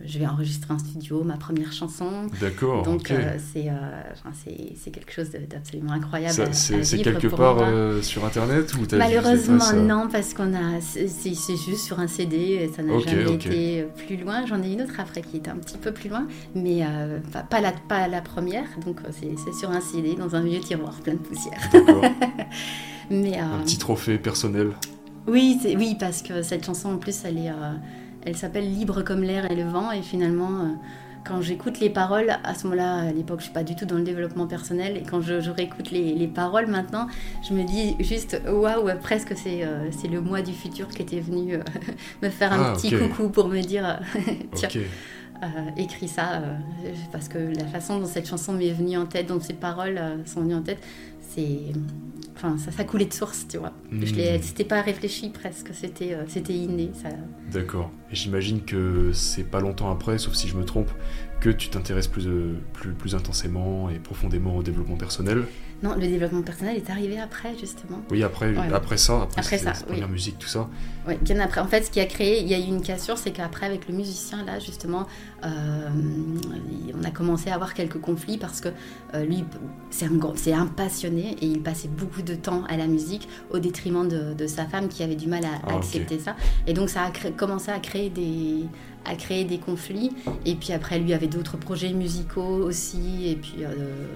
je, 0.05 0.19
vais 0.19 0.27
enregistrer 0.27 0.75
en 0.75 0.79
studio 0.79 1.23
ma 1.23 1.37
première 1.37 1.73
chanson. 1.73 2.27
D'accord. 2.41 2.83
Donc 2.83 3.11
euh, 3.11 3.37
c'est 3.53 3.69
euh, 3.69 4.31
c'est 4.75 4.91
quelque 4.91 5.13
chose 5.13 5.31
d'absolument 5.49 5.93
incroyable. 5.93 6.49
C'est 6.53 6.83
quelque 7.03 7.29
part 7.29 7.59
sur 8.03 8.25
Internet 8.25 8.75
ou 8.75 8.97
Malheureusement 8.97 9.73
non, 9.75 10.09
parce 10.11 10.35
qu'on 10.35 10.53
a 10.55 10.81
c'est 10.81 11.57
juste 11.57 11.85
sur 11.85 12.01
un 12.01 12.09
CD. 12.09 12.37
Et 12.37 12.73
ça 12.75 12.83
n'a 12.83 12.99
jamais 12.99 13.33
été 13.33 13.87
plus 14.07 14.17
loin. 14.17 14.47
J'en 14.47 14.63
ai 14.63 14.73
une 14.73 14.83
autre 14.83 14.99
après 14.99 15.23
qui 15.23 15.37
est 15.37 15.49
un 15.49 15.57
petit 15.57 15.79
peu 15.79 15.93
plus 15.93 16.09
loin, 16.09 16.27
mais 16.57 16.85
pas, 17.51 17.61
la, 17.61 17.73
pas 17.73 18.09
la 18.09 18.21
première. 18.21 18.67
Donc 18.85 18.99
c'est 19.13 19.55
sur 19.55 19.71
un 19.71 19.81
CD 19.81 20.17
dans 20.17 20.35
un 20.35 20.43
vieux 20.43 20.61
tiroir 20.61 20.95
plein 21.03 21.15
de 21.15 21.19
poussière. 21.19 21.61
D'accord. 21.73 22.05
mais 23.11 23.39
un 23.39 23.61
petit 23.61 23.79
trophée 23.79 24.19
personnel. 24.19 24.73
Oui, 25.27 25.59
oui, 25.77 25.97
parce 25.99 26.23
que 26.23 26.43
cette 26.43 26.67
chanson 26.67 26.91
en 26.91 26.99
plus, 26.99 27.25
elle 27.25 27.39
est, 27.39 27.51
euh, 27.51 27.73
elle 28.27 28.37
s'appelle 28.37 28.71
Libre 28.71 29.03
comme 29.03 29.23
l'air 29.23 29.51
et 29.51 29.55
le 29.55 29.65
vent, 29.65 29.91
et 29.91 30.03
finalement, 30.03 30.51
euh, 30.51 30.69
quand 31.25 31.41
j'écoute 31.41 31.81
les 31.81 31.89
paroles, 31.89 32.37
à 32.45 32.55
ce 32.55 32.65
moment-là, 32.65 32.97
à 32.97 33.13
l'époque, 33.13 33.41
je 33.41 33.45
suis 33.45 33.53
pas 33.53 33.65
du 33.65 33.75
tout 33.75 33.87
dans 33.87 33.97
le 33.97 34.03
développement 34.03 34.47
personnel, 34.47 34.99
et 34.99 35.03
quand 35.03 35.23
je, 35.23 35.51
réécoute 35.51 35.91
les, 35.91 36.29
paroles 36.29 36.67
maintenant, 36.67 37.07
je 37.49 37.55
me 37.55 37.65
dis 37.65 37.97
juste, 38.01 38.41
waouh, 38.47 38.91
presque 39.01 39.35
c'est 39.35 39.65
euh, 39.65 39.91
c'est 39.91 40.09
le 40.09 40.21
moi 40.21 40.43
du 40.43 40.53
futur 40.53 40.89
qui 40.89 41.01
était 41.01 41.21
venu 41.21 41.59
me 42.23 42.29
faire 42.29 42.53
un 42.53 42.73
ah, 42.73 42.73
petit 42.75 42.95
coucou 42.95 43.31
pour 43.31 43.49
me 43.49 43.63
dire, 43.63 44.01
tiens. 44.55 44.69
écris 45.77 46.09
ça 46.09 46.43
parce 47.13 47.29
que 47.29 47.39
la 47.39 47.67
façon 47.67 47.99
dont 47.99 48.07
cette 48.07 48.27
chanson 48.27 48.53
m'est 48.53 48.73
venue 48.73 48.97
en 48.97 49.05
tête, 49.05 49.27
dont 49.27 49.41
ces 49.41 49.53
paroles 49.53 50.01
sont 50.25 50.41
venues 50.41 50.55
en 50.55 50.63
tête, 50.63 50.83
c'est 51.35 51.73
enfin 52.37 52.59
ça, 52.59 52.71
ça 52.71 52.85
coulait 52.85 53.07
de 53.07 53.13
source 53.13 53.47
tu 53.49 53.59
vois. 53.59 53.73
Mmh. 53.91 54.07
c'était 54.43 54.65
pas 54.65 54.81
réfléchi 54.83 55.31
presque 55.31 55.71
c'était 55.73 56.15
euh, 56.15 56.25
c'était 56.29 56.55
inné 56.55 56.91
ça. 56.95 57.09
D'accord. 57.53 57.91
Et 58.11 58.15
j'imagine 58.15 58.63
que 58.63 59.13
c'est 59.13 59.45
pas 59.45 59.61
longtemps 59.61 59.91
après 59.91 60.19
sauf 60.19 60.35
si 60.35 60.49
je 60.49 60.57
me 60.57 60.65
trompe 60.65 60.91
que 61.41 61.51
tu 61.51 61.69
t'intéresses 61.69 62.09
plus, 62.09 62.27
euh, 62.27 62.59
plus 62.73 62.93
plus 62.93 63.15
intensément 63.15 63.91
et 63.91 63.99
profondément 63.99 64.57
au 64.57 64.63
développement 64.63 64.97
personnel 64.97 65.45
non, 65.85 65.95
le 65.97 66.09
développement 66.09 66.41
personnel 66.41 66.79
est 66.79 66.89
arrivé 66.89 67.21
après, 67.21 67.55
justement. 67.61 68.01
Oui, 68.11 68.23
après, 68.23 68.55
après 68.73 68.97
ça, 68.97 69.21
après, 69.21 69.41
après 69.43 69.59
ça, 69.59 69.73
première 69.73 70.09
musique, 70.09 70.39
tout 70.39 70.49
ça. 70.49 70.67
Oui, 71.07 71.17
bien 71.21 71.39
après. 71.41 71.61
En 71.61 71.67
fait, 71.67 71.83
ce 71.83 71.91
qui 71.91 72.01
a 72.01 72.07
créé, 72.07 72.41
il 72.41 72.49
y 72.49 72.55
a 72.55 72.59
eu 72.59 72.63
une 72.63 72.81
cassure, 72.81 73.19
c'est 73.19 73.33
qu'après, 73.33 73.67
avec 73.67 73.87
le 73.87 73.95
musicien, 73.95 74.43
là, 74.47 74.59
justement, 74.59 75.07
euh, 75.45 75.89
on 76.99 77.05
a 77.05 77.11
commencé 77.11 77.51
à 77.51 77.55
avoir 77.57 77.75
quelques 77.75 78.01
conflits 78.01 78.39
parce 78.39 78.63
que 78.63 78.71
euh, 79.13 79.27
lui, 79.27 79.45
c'est 79.91 80.07
un, 80.07 80.59
un 80.59 80.67
passionné 80.67 81.37
et 81.43 81.47
il 81.47 81.63
passait 81.63 81.89
beaucoup 81.89 82.23
de 82.23 82.35
temps 82.35 82.65
à 82.71 82.79
la 82.79 82.87
musique 82.87 83.29
au 83.51 83.59
détriment 83.59 84.09
de, 84.09 84.47
sa 84.47 84.65
femme 84.65 84.89
qui 84.89 85.03
avait 85.03 85.17
du 85.17 85.29
mal 85.29 85.45
à, 85.45 85.49
ah, 85.67 85.77
accepter 85.77 86.19
ça. 86.19 86.35
Et 86.67 86.73
donc, 86.73 86.89
ça 86.89 87.03
a 87.03 87.31
commencé 87.31 87.71
à 87.71 87.79
créer 87.79 88.09
des 88.09 88.65
à 89.05 89.15
créer 89.17 89.45
des 89.45 89.59
conflits. 89.59 90.11
Et 90.45 90.55
puis 90.55 90.73
après, 90.73 90.99
lui 90.99 91.13
avait 91.13 91.27
d'autres 91.27 91.57
projets 91.57 91.93
musicaux 91.93 92.65
aussi. 92.65 93.29
Et 93.29 93.37
puis, 93.37 93.57
euh, 93.61 94.07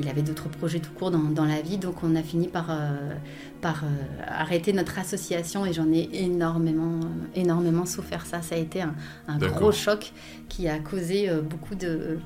il 0.00 0.08
avait 0.08 0.22
d'autres 0.22 0.48
projets 0.48 0.80
tout 0.80 0.92
court 0.92 1.03
dans, 1.10 1.44
la 1.44 1.60
vie. 1.60 1.78
Donc, 1.78 2.02
on 2.02 2.14
a 2.16 2.22
fini 2.22 2.48
par, 2.48 2.70
euh, 2.70 3.14
par 3.60 3.84
euh, 3.84 3.88
arrêter 4.26 4.72
notre 4.72 4.98
association. 4.98 5.66
Et 5.66 5.72
j'en 5.72 5.90
ai 5.92 6.08
énormément, 6.12 7.00
énormément 7.34 7.86
souffert. 7.86 8.26
Ça, 8.26 8.42
ça 8.42 8.54
a 8.54 8.58
été 8.58 8.82
un, 8.82 8.94
un 9.28 9.38
gros 9.38 9.72
choc 9.72 10.12
qui 10.48 10.68
a 10.68 10.78
causé 10.78 11.30
beaucoup 11.42 11.74
de, 11.74 12.18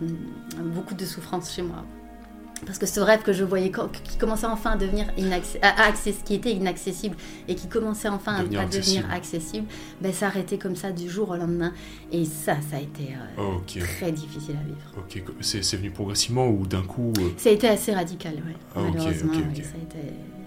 beaucoup 0.74 0.94
de 0.94 1.04
souffrance 1.04 1.54
chez 1.54 1.62
moi 1.62 1.84
parce 2.66 2.78
que 2.78 2.86
ce 2.86 3.00
rêve 3.00 3.22
que 3.22 3.32
je 3.32 3.44
voyais 3.44 3.70
qui 4.04 4.18
commençait 4.18 4.46
enfin 4.46 4.72
à 4.72 4.76
devenir 4.76 5.06
inaccessible, 5.16 6.24
qui 6.24 6.34
était 6.34 6.52
inaccessible 6.52 7.16
et 7.46 7.54
qui 7.54 7.68
commençait 7.68 8.08
enfin 8.08 8.34
à, 8.34 8.44
devenir 8.44 9.10
accessible, 9.10 9.66
ben, 10.00 10.12
s'arrêtait 10.12 10.58
comme 10.58 10.76
ça 10.76 10.92
du 10.92 11.08
jour 11.08 11.30
au 11.30 11.36
lendemain. 11.36 11.72
Et 12.12 12.24
ça, 12.24 12.56
ça 12.70 12.76
a 12.76 12.80
été 12.80 13.14
euh, 13.38 13.80
très 13.98 14.12
difficile 14.12 14.56
à 14.60 14.64
vivre. 14.64 14.78
Ok, 14.98 15.22
c'est 15.40 15.76
venu 15.76 15.90
progressivement 15.90 16.48
ou 16.48 16.66
d'un 16.66 16.82
coup 16.82 17.12
euh? 17.18 17.30
Ça 17.36 17.50
a 17.50 17.52
été 17.52 17.68
assez 17.68 17.94
radical, 17.94 18.34
oui. 18.46 18.52
Ah, 18.74 18.80
malheureusement. 18.82 19.32
ça, 19.32 19.38
a 19.38 19.42
été, 19.42 19.64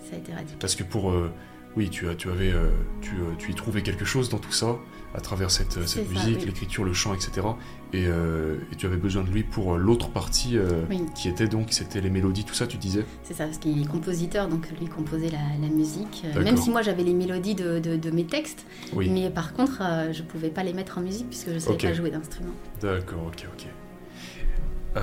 ça, 0.10 0.16
a 0.16 0.18
été, 0.18 0.34
radical. 0.34 0.58
Parce 0.60 0.76
que 0.76 0.84
pour... 0.84 1.12
Euh, 1.12 1.32
oui, 1.78 1.90
tu, 1.90 2.06
tu, 2.18 2.30
avais, 2.30 2.52
tu, 3.00 3.12
tu 3.38 3.52
y 3.52 3.56
trouvais 3.56 3.82
quelque 3.82 4.04
chose 4.04 4.28
dans 4.28 4.40
tout 4.40 4.52
ça 4.52 4.76
à 5.16 5.22
travers 5.22 5.52
cette, 5.52 5.78
musique, 6.10 6.46
l'écriture, 6.46 6.84
le 6.84 6.92
chant, 6.94 7.14
etc. 7.14 7.48
Euh, 7.94 8.56
et, 8.72 8.76
tu 8.76 8.86
avais 8.86 8.98
besoin 8.98 9.24
de 9.24 9.30
lui 9.30 9.44
pour 9.44 9.74
euh, 9.74 9.78
l'autre 9.78 10.10
partie 10.10 10.58
euh, 10.58 10.84
qui 11.14 11.28
était 11.28 11.48
donc, 11.48 11.68
c'était 11.72 12.00
les 12.00 12.10
mélodies, 12.10 12.46
tout 12.46 12.54
ça, 12.54 12.68
tu 12.68 12.78
disais? 12.78 13.06
C'est 13.24 13.34
ça, 13.34 13.46
parce 13.46 13.58
qu'il 13.58 13.82
est 13.82 13.88
compositeur, 13.88 14.48
donc 14.48 14.68
lui 14.80 14.88
composait 14.88 15.30
la, 15.30 15.68
musique. 15.70 16.24
Même 16.36 16.58
si 16.58 16.70
moi 16.70 16.82
j'avais 16.82 17.04
les 17.04 17.14
mélodies 17.14 17.56
de, 17.56 17.80
de, 17.80 18.12
mes 18.12 18.26
textes, 18.26 18.66
mais 18.96 19.30
par 19.30 19.54
contre, 19.54 19.82
je 20.12 20.22
pouvais 20.22 20.50
pas 20.50 20.64
les 20.64 20.74
mettre 20.74 20.98
en 20.98 21.02
musique 21.02 21.28
puisque 21.30 21.50
je 21.50 21.54
ne 21.54 21.60
savais 21.60 21.78
pas 21.78 21.94
jouer 21.94 22.12
d'instrument. 22.12 22.54
D'accord, 22.82 23.28
ok, 23.28 23.46
ok. 23.54 25.02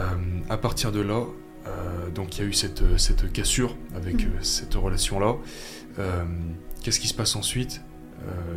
à 0.49 0.57
partir 0.57 0.93
de 0.93 1.01
là, 1.01 1.25
donc 2.15 2.37
il 2.39 2.43
y 2.43 2.45
a 2.45 2.49
eu 2.49 2.53
cette, 2.53 2.83
cette 2.99 3.33
cassure 3.33 3.77
avec 3.95 4.15
Mhm. 4.15 4.43
cette 4.43 4.75
relation-là. 4.75 5.37
Qu'est-ce 6.83 7.01
qui 7.01 7.09
se 7.09 7.15
passe 7.15 7.37
ensuite? 7.37 7.81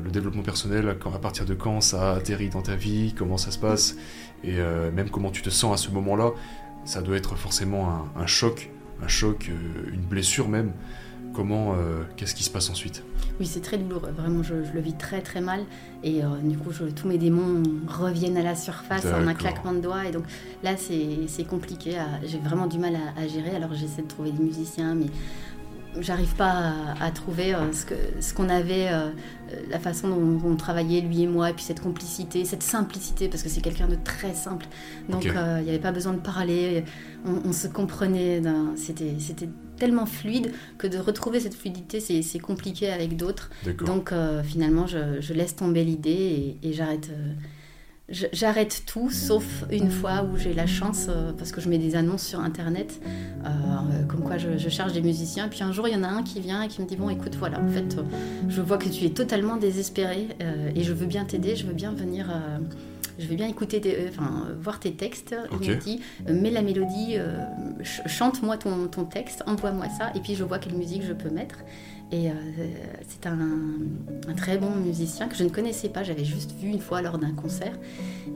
Le 0.03 0.09
développement 0.11 0.43
personnel, 0.43 0.97
quand, 0.99 1.13
à 1.13 1.19
partir 1.19 1.45
de 1.45 1.53
quand 1.53 1.81
ça 1.81 2.13
atterrit 2.13 2.49
dans 2.49 2.61
ta 2.61 2.75
vie, 2.75 3.13
comment 3.17 3.37
ça 3.37 3.51
se 3.51 3.57
passe, 3.59 3.95
et 4.43 4.55
euh, 4.59 4.91
même 4.91 5.09
comment 5.09 5.31
tu 5.31 5.41
te 5.41 5.49
sens 5.49 5.73
à 5.73 5.77
ce 5.77 5.91
moment-là, 5.91 6.31
ça 6.83 7.01
doit 7.01 7.15
être 7.15 7.35
forcément 7.35 7.89
un, 7.89 8.21
un 8.21 8.25
choc, 8.27 8.71
un 9.03 9.07
choc, 9.07 9.49
euh, 9.49 9.91
une 9.93 10.01
blessure 10.01 10.49
même. 10.49 10.71
Comment, 11.33 11.75
euh, 11.75 12.03
qu'est-ce 12.17 12.35
qui 12.35 12.43
se 12.43 12.49
passe 12.49 12.69
ensuite? 12.69 13.05
Oui, 13.39 13.45
c'est 13.45 13.61
très 13.61 13.77
douloureux. 13.77 14.11
Vraiment, 14.11 14.43
je, 14.43 14.65
je 14.65 14.73
le 14.73 14.81
vis 14.81 14.95
très 14.97 15.21
très 15.21 15.39
mal. 15.39 15.61
Et 16.03 16.21
euh, 16.21 16.27
du 16.43 16.57
coup, 16.57 16.73
je- 16.73 16.83
tous 16.91 17.07
mes 17.07 17.17
démons 17.17 17.63
reviennent 17.87 18.35
à 18.35 18.43
la 18.43 18.53
surface 18.55 19.05
en 19.05 19.25
un 19.25 19.33
claquement 19.33 19.71
de 19.71 19.79
doigts. 19.79 20.05
Et 20.05 20.11
donc 20.11 20.25
là, 20.61 20.71
c'est 20.75 21.45
compliqué. 21.45 21.91
J'ai 22.25 22.37
vraiment 22.39 22.67
du 22.67 22.79
mal 22.79 22.95
à, 22.97 23.21
à 23.21 23.27
gérer. 23.27 23.55
Alors 23.55 23.73
j'essaie 23.73 24.01
de 24.01 24.07
trouver 24.07 24.31
des 24.31 24.43
musiciens, 24.43 24.93
mais 24.93 25.05
j'arrive 25.99 26.33
pas 26.35 26.51
à, 26.99 27.03
à 27.05 27.11
trouver 27.11 27.53
euh, 27.53 27.71
ce 27.73 27.85
que- 27.85 27.95
ce 28.21 28.33
qu'on 28.33 28.49
avait, 28.49 28.87
euh, 28.89 29.09
la 29.69 29.79
façon 29.79 30.07
dont 30.09 30.39
on 30.49 30.55
travaillait 30.55 31.01
lui 31.01 31.23
et 31.23 31.27
moi, 31.27 31.49
et 31.49 31.53
puis 31.53 31.63
cette 31.63 31.81
complicité, 31.81 32.45
cette 32.45 32.63
simplicité, 32.63 33.27
parce 33.27 33.43
que 33.43 33.49
c'est 33.49 33.61
quelqu'un 33.61 33.87
de 33.87 33.97
très 34.03 34.33
simple. 34.33 34.65
Donc 35.09 35.25
euh, 35.25 35.57
il 35.59 35.63
n'y 35.63 35.69
avait 35.69 35.79
pas 35.79 35.91
besoin 35.91 36.13
de 36.13 36.19
parler. 36.21 36.85
On, 37.25 37.49
on 37.49 37.53
se 37.53 37.67
comprenait. 37.67 38.41
C'était 38.75 39.15
c'était 39.19 39.49
tellement 39.77 40.05
fluide 40.05 40.51
que 40.77 40.87
de 40.87 40.97
retrouver 40.97 41.39
cette 41.39 41.55
fluidité, 41.55 41.99
c'est 41.99 42.21
c'est 42.21 42.39
compliqué 42.39 42.89
avec 42.91 43.17
d'autres. 43.17 43.49
D'accord. 43.65 43.87
Donc 43.87 44.13
finalement, 44.43 44.87
je, 44.87 45.19
je 45.19 45.33
laisse 45.33 45.55
tomber 45.55 45.83
l'idée 45.83 46.57
et, 46.63 46.69
et 46.69 46.73
j'arrête. 46.73 47.09
J'arrête 48.33 48.83
tout, 48.85 49.09
sauf 49.09 49.63
une 49.71 49.89
fois 49.89 50.23
où 50.23 50.37
j'ai 50.37 50.53
la 50.53 50.67
chance, 50.67 51.05
euh, 51.09 51.31
parce 51.37 51.51
que 51.51 51.61
je 51.61 51.69
mets 51.69 51.77
des 51.77 51.95
annonces 51.95 52.23
sur 52.25 52.39
Internet, 52.41 52.99
euh, 53.45 53.49
comme 54.07 54.21
quoi 54.21 54.37
je, 54.37 54.57
je 54.57 54.69
cherche 54.69 54.91
des 54.93 55.01
musiciens. 55.01 55.47
Puis 55.47 55.63
un 55.63 55.71
jour, 55.71 55.87
il 55.87 55.93
y 55.93 55.97
en 55.97 56.03
a 56.03 56.07
un 56.09 56.21
qui 56.23 56.39
vient 56.41 56.61
et 56.63 56.67
qui 56.67 56.81
me 56.81 56.87
dit, 56.87 56.97
bon, 56.97 57.09
écoute, 57.09 57.35
voilà, 57.39 57.59
en 57.61 57.67
fait, 57.69 57.97
euh, 57.97 58.03
je 58.49 58.61
vois 58.61 58.77
que 58.77 58.89
tu 58.89 59.05
es 59.05 59.09
totalement 59.11 59.55
désespéré 59.57 60.27
et 60.75 60.83
je 60.83 60.93
veux 60.93 61.05
bien 61.05 61.23
t'aider, 61.25 61.55
je 61.55 61.65
veux 61.65 61.73
bien 61.73 61.91
venir... 61.93 62.27
je 63.19 63.27
veux 63.27 63.35
bien 63.35 63.47
écouter, 63.47 63.79
tes- 63.81 64.07
enfin, 64.09 64.47
voir 64.59 64.79
tes 64.79 64.93
textes. 64.93 65.35
Il 65.51 65.57
me 65.75 65.79
dit, 65.79 66.01
mets 66.27 66.49
la 66.49 66.61
mélodie, 66.63 67.13
euh, 67.17 67.37
ch- 67.79 68.01
chante-moi 68.07 68.57
ton, 68.57 68.87
ton 68.87 69.05
texte, 69.05 69.43
envoie-moi 69.47 69.85
ça, 69.97 70.11
et 70.15 70.19
puis 70.19 70.35
je 70.35 70.43
vois 70.43 70.59
quelle 70.59 70.73
musique 70.75 71.03
je 71.05 71.13
peux 71.13 71.29
mettre. 71.29 71.59
Et 72.11 72.29
euh, 72.29 72.33
c'est 73.07 73.25
un, 73.25 73.39
un 74.27 74.33
très 74.33 74.57
bon 74.57 74.71
musicien 74.75 75.27
que 75.27 75.35
je 75.35 75.43
ne 75.45 75.49
connaissais 75.49 75.87
pas, 75.87 76.03
j'avais 76.03 76.25
juste 76.25 76.53
vu 76.59 76.67
une 76.67 76.79
fois 76.79 77.01
lors 77.01 77.17
d'un 77.17 77.31
concert. 77.31 77.73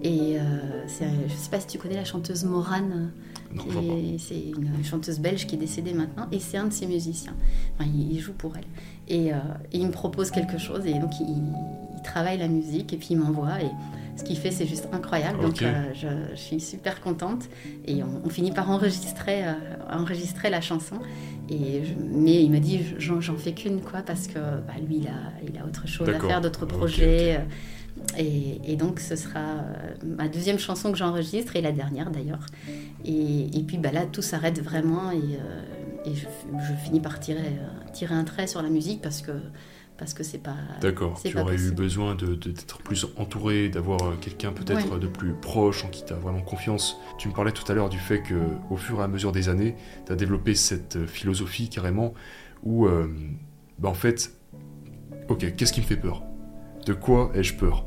Et 0.01 0.38
euh, 0.39 0.86
je 0.88 1.03
ne 1.05 1.30
sais 1.38 1.49
pas 1.49 1.59
si 1.59 1.67
tu 1.67 1.78
connais 1.78 1.95
la 1.95 2.05
chanteuse 2.05 2.45
Morane, 2.45 3.11
est- 3.53 4.17
c'est 4.17 4.39
une 4.39 4.84
chanteuse 4.84 5.19
belge 5.19 5.45
qui 5.45 5.55
est 5.55 5.57
décédée 5.57 5.93
maintenant, 5.93 6.28
et 6.32 6.39
c'est 6.39 6.57
un 6.57 6.67
de 6.67 6.73
ses 6.73 6.88
musiciens. 6.88 7.34
Enfin, 7.78 7.89
il, 7.93 8.13
il 8.13 8.19
joue 8.19 8.34
pour 8.34 8.55
elle. 8.55 8.63
Et, 9.07 9.34
euh, 9.34 9.38
et 9.73 9.78
il 9.80 9.88
me 9.88 9.91
propose 9.91 10.32
quelque 10.32 10.57
chose, 10.57 10.86
et 10.86 10.93
donc 10.93 11.11
il, 11.19 11.28
il 11.97 12.01
travaille 12.01 12.38
la 12.38 12.47
musique, 12.47 12.93
et 12.93 12.97
puis 12.97 13.09
il 13.11 13.17
m'envoie. 13.17 13.61
Et 13.61 13.69
ce 14.16 14.24
qu'il 14.24 14.38
fait, 14.38 14.51
c'est 14.51 14.66
juste 14.66 14.88
incroyable. 14.91 15.39
Donc 15.41 15.61
euh, 15.68 15.93
je, 15.93 16.07
je 16.36 16.39
suis 16.39 16.59
super 16.59 17.01
contente. 17.01 17.43
Et 17.86 18.01
on, 18.03 18.22
on 18.26 18.30
finit 18.30 18.51
par 18.51 18.70
enregistrer, 18.70 19.45
euh, 19.47 19.53
enregistrer 19.91 20.49
la 20.49 20.61
chanson. 20.61 20.95
Et 21.49 21.84
je- 21.86 21.93
mais 21.99 22.43
il 22.43 22.49
me 22.51 22.59
dit, 22.59 22.80
j'en 22.97 23.38
fais 23.38 23.53
qu'une, 23.53 23.82
quoi, 23.82 24.01
parce 24.01 24.28
que 24.28 24.39
bah, 24.39 24.74
lui, 24.88 24.97
il 25.01 25.07
a, 25.07 25.32
il 25.47 25.57
a 25.59 25.66
autre 25.66 25.88
chose 25.88 26.07
à 26.09 26.20
faire, 26.28 26.41
d'autres 26.41 26.66
projets. 26.66 27.36
euh, 27.38 28.18
Et, 28.18 28.59
et 28.72 28.76
donc, 28.76 28.99
ce 28.99 29.16
sera 29.16 29.63
ma 30.03 30.28
deuxième 30.28 30.59
chanson 30.59 30.91
que 30.91 30.97
j'enregistre 30.97 31.55
et 31.55 31.61
la 31.61 31.72
dernière 31.72 32.11
d'ailleurs. 32.11 32.45
Et, 33.05 33.57
et 33.57 33.63
puis 33.63 33.78
bah, 33.78 33.91
là, 33.91 34.05
tout 34.05 34.22
s'arrête 34.22 34.61
vraiment 34.61 35.11
et, 35.11 35.16
euh, 35.18 36.05
et 36.05 36.13
je, 36.16 36.26
je 36.68 36.74
finis 36.84 36.99
par 36.99 37.20
tirer, 37.20 37.53
tirer 37.93 38.13
un 38.16 38.24
trait 38.24 38.47
sur 38.47 38.61
la 38.61 38.70
musique 38.70 39.01
parce 39.01 39.22
que 39.22 39.32
parce 39.97 40.13
que 40.13 40.23
c'est 40.23 40.37
pas. 40.37 40.55
D'accord. 40.81 41.19
Tu 41.23 41.33
pas 41.33 41.41
aurais 41.41 41.55
eu 41.55 41.71
besoin 41.71 42.15
de- 42.15 42.35
d'être 42.35 42.79
plus 42.79 43.05
entouré, 43.17 43.69
d'avoir 43.69 44.01
euh, 44.01 44.13
quelqu'un 44.19 44.51
peut-être 44.51 44.91
Ouais. 44.93 44.99
de 44.99 45.07
plus 45.07 45.33
proche, 45.33 45.83
en 45.85 45.89
qui 45.89 46.03
tu 46.05 46.13
as 46.13 46.17
vraiment 46.17 46.41
confiance. 46.41 46.97
Tu 47.17 47.27
me 47.29 47.33
parlais 47.33 47.51
tout 47.51 47.69
à 47.71 47.75
l'heure 47.75 47.89
du 47.89 47.99
fait 47.99 48.21
que, 48.21 48.35
au 48.69 48.77
fur 48.77 48.99
et 48.99 49.03
à 49.03 49.07
mesure 49.07 49.31
des 49.31 49.49
années, 49.49 49.75
tu 50.05 50.11
as 50.11 50.15
développé 50.15 50.55
cette 50.55 50.95
euh, 50.97 51.07
philosophie 51.07 51.69
carrément 51.69 52.13
où, 52.63 52.85
euh, 52.87 53.07
bah, 53.79 53.89
en 53.89 53.93
fait, 53.93 54.31
ok, 55.29 55.55
qu'est-ce 55.55 55.73
qui 55.73 55.81
me 55.81 55.85
fait 55.85 55.97
peur? 55.97 56.23
De 56.85 56.93
quoi 56.93 57.31
ai-je 57.33 57.55
peur? 57.55 57.85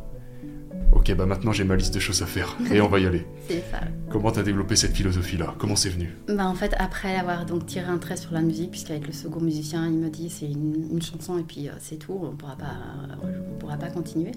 Ok, 0.93 1.15
bah 1.15 1.27
maintenant 1.27 1.53
j'ai 1.53 1.65
ma 1.65 1.77
liste 1.77 1.95
de 1.95 2.01
choses 2.01 2.23
à 2.23 2.27
faire 2.27 2.57
et 2.73 2.81
on 2.81 2.89
va 2.89 2.99
y 2.99 3.07
aller. 3.07 3.27
C'est 3.49 3.65
ça. 3.71 3.81
Comment 4.11 4.31
t'as 4.31 4.43
développé 4.43 4.77
cette 4.77 4.95
philosophie-là? 4.95 5.55
Comment 5.59 5.75
c'est 5.77 5.89
venu? 5.89 6.11
Bah, 6.29 6.47
en 6.47 6.55
fait, 6.55 6.75
après 6.79 7.17
avoir 7.17 7.47
donc 7.47 7.67
tiré 7.67 7.87
un 7.87 7.99
trait 7.99 8.17
sur 8.17 8.33
la 8.33 8.41
musique, 8.43 8.71
puisqu'avec 8.73 9.07
le 9.07 9.13
second 9.13 9.41
musicien, 9.41 9.87
il 9.87 9.95
me 9.99 10.11
dit 10.11 10.29
c'est 10.31 10.47
une, 10.51 10.87
une 10.93 11.03
chanson 11.03 11.39
et 11.39 11.43
puis 11.43 11.69
euh, 11.69 11.73
c'est 11.79 11.97
tout, 11.97 12.19
on 12.23 12.37
pourra 12.37 12.57
pas, 12.57 12.77
on 13.23 13.59
pourra 13.59 13.77
pas 13.77 13.89
continuer. 13.89 14.33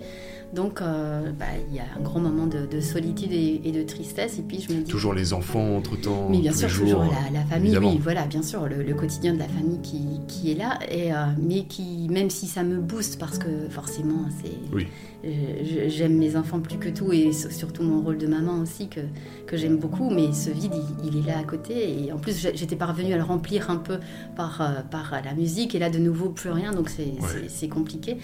Donc, 0.53 0.81
euh, 0.81 1.31
bah, 1.37 1.45
il 1.69 1.75
y 1.75 1.79
a 1.79 1.83
un 1.97 2.01
grand 2.01 2.19
moment 2.19 2.47
de, 2.47 2.65
de 2.65 2.79
solitude 2.81 3.31
et, 3.31 3.61
et 3.65 3.71
de 3.71 3.83
tristesse. 3.83 4.39
Et 4.39 4.43
puis 4.43 4.61
je 4.61 4.73
me 4.73 4.81
dis. 4.81 4.89
Toujours 4.91 5.13
les 5.13 5.33
enfants 5.33 5.75
entre-temps, 5.77 6.27
Mais 6.29 6.39
bien 6.39 6.51
tous 6.51 6.59
sûr, 6.59 6.67
les 6.69 6.73
toujours 6.73 7.03
jours 7.03 7.13
la, 7.31 7.39
la 7.39 7.45
famille, 7.45 7.67
évidemment. 7.71 7.91
oui, 7.91 7.99
voilà, 8.01 8.25
bien 8.27 8.41
sûr, 8.43 8.67
le, 8.67 8.81
le 8.83 8.93
quotidien 8.93 9.33
de 9.33 9.39
la 9.39 9.47
famille 9.47 9.79
qui, 9.81 9.99
qui 10.27 10.51
est 10.51 10.55
là, 10.55 10.79
et, 10.89 11.13
euh, 11.13 11.17
mais 11.41 11.63
qui, 11.63 12.07
même 12.09 12.29
si 12.29 12.47
ça 12.47 12.63
me 12.63 12.79
booste, 12.79 13.19
parce 13.19 13.37
que 13.37 13.67
forcément, 13.69 14.25
c'est, 14.41 14.51
Oui. 14.73 14.87
j'aime 15.87 16.17
mes 16.17 16.35
enfants 16.35 16.59
plus 16.59 16.77
que 16.77 16.89
tout, 16.89 17.11
et 17.11 17.31
surtout 17.33 17.83
mon 17.83 18.01
rôle 18.01 18.17
de 18.17 18.27
maman 18.27 18.59
aussi, 18.59 18.87
que, 18.87 19.00
que 19.47 19.57
j'aime 19.57 19.77
beaucoup, 19.77 20.09
mais 20.09 20.31
ce 20.33 20.49
vide, 20.49 20.73
il, 21.03 21.13
il 21.13 21.17
est 21.23 21.27
là 21.27 21.39
à 21.39 21.43
côté, 21.43 22.03
et 22.05 22.11
en 22.11 22.17
plus, 22.17 22.47
j'étais 22.55 22.75
parvenue 22.75 23.13
à 23.13 23.17
le 23.17 23.23
remplir 23.23 23.69
un 23.69 23.77
peu 23.77 23.99
par, 24.35 24.61
euh, 24.61 24.81
par 24.89 25.11
la 25.23 25.33
musique, 25.33 25.75
et 25.75 25.79
là, 25.79 25.89
de 25.89 25.97
nouveau, 25.99 26.29
plus 26.29 26.49
rien, 26.51 26.71
donc 26.73 26.89
c'est 27.49 27.67
compliqué. 27.67 28.17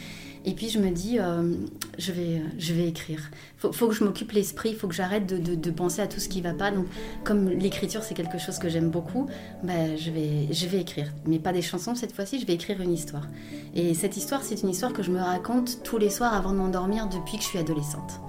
Et 0.45 0.53
puis 0.53 0.69
je 0.69 0.79
me 0.79 0.91
dis, 0.91 1.19
euh, 1.19 1.55
je, 1.97 2.13
vais, 2.13 2.41
je 2.57 2.73
vais 2.73 2.87
écrire. 2.87 3.19
Faut, 3.57 3.73
faut 3.73 3.89
que 3.89 3.93
je 3.93 4.01
m'occupe 4.05 4.31
l'esprit, 4.31 4.73
faut 4.75 4.87
que 4.87 4.93
j'arrête 4.95 5.25
de, 5.27 5.37
de- 5.37 5.55
de 5.55 5.71
penser 5.71 6.01
à 6.01 6.07
tout 6.07 6.21
ce 6.21 6.29
qui 6.29 6.39
va 6.39 6.53
pas. 6.53 6.71
Donc, 6.71 6.85
comme 7.25 7.49
l'écriture 7.49 8.01
c'est 8.01 8.13
quelque 8.13 8.37
chose 8.37 8.57
que 8.57 8.69
j'aime 8.69 8.89
beaucoup, 8.89 9.27
bah, 9.63 9.97
je, 9.97 10.09
vais, 10.09 10.47
je 10.51 10.67
vais 10.67 10.79
écrire. 10.79 11.11
Mais 11.25 11.39
pas 11.39 11.51
des 11.51 11.61
chansons 11.61 11.95
cette 11.95 12.13
fois-ci, 12.13 12.39
je 12.39 12.45
vais 12.45 12.53
écrire 12.53 12.79
une 12.79 12.93
histoire. 12.93 13.27
Et 13.75 13.93
cette 13.93 14.15
histoire, 14.15 14.41
c'est 14.41 14.61
une 14.61 14.69
histoire 14.69 14.93
que 14.93 15.03
je 15.03 15.11
me 15.11 15.19
raconte 15.19 15.83
tous 15.83 15.97
les 15.97 16.09
soirs 16.09 16.33
avant 16.33 16.53
de 16.53 16.57
m'endormir 16.59 17.09
depuis 17.09 17.35
que 17.35 17.43
je 17.43 17.47
suis 17.49 17.59
adolescente. 17.59 18.21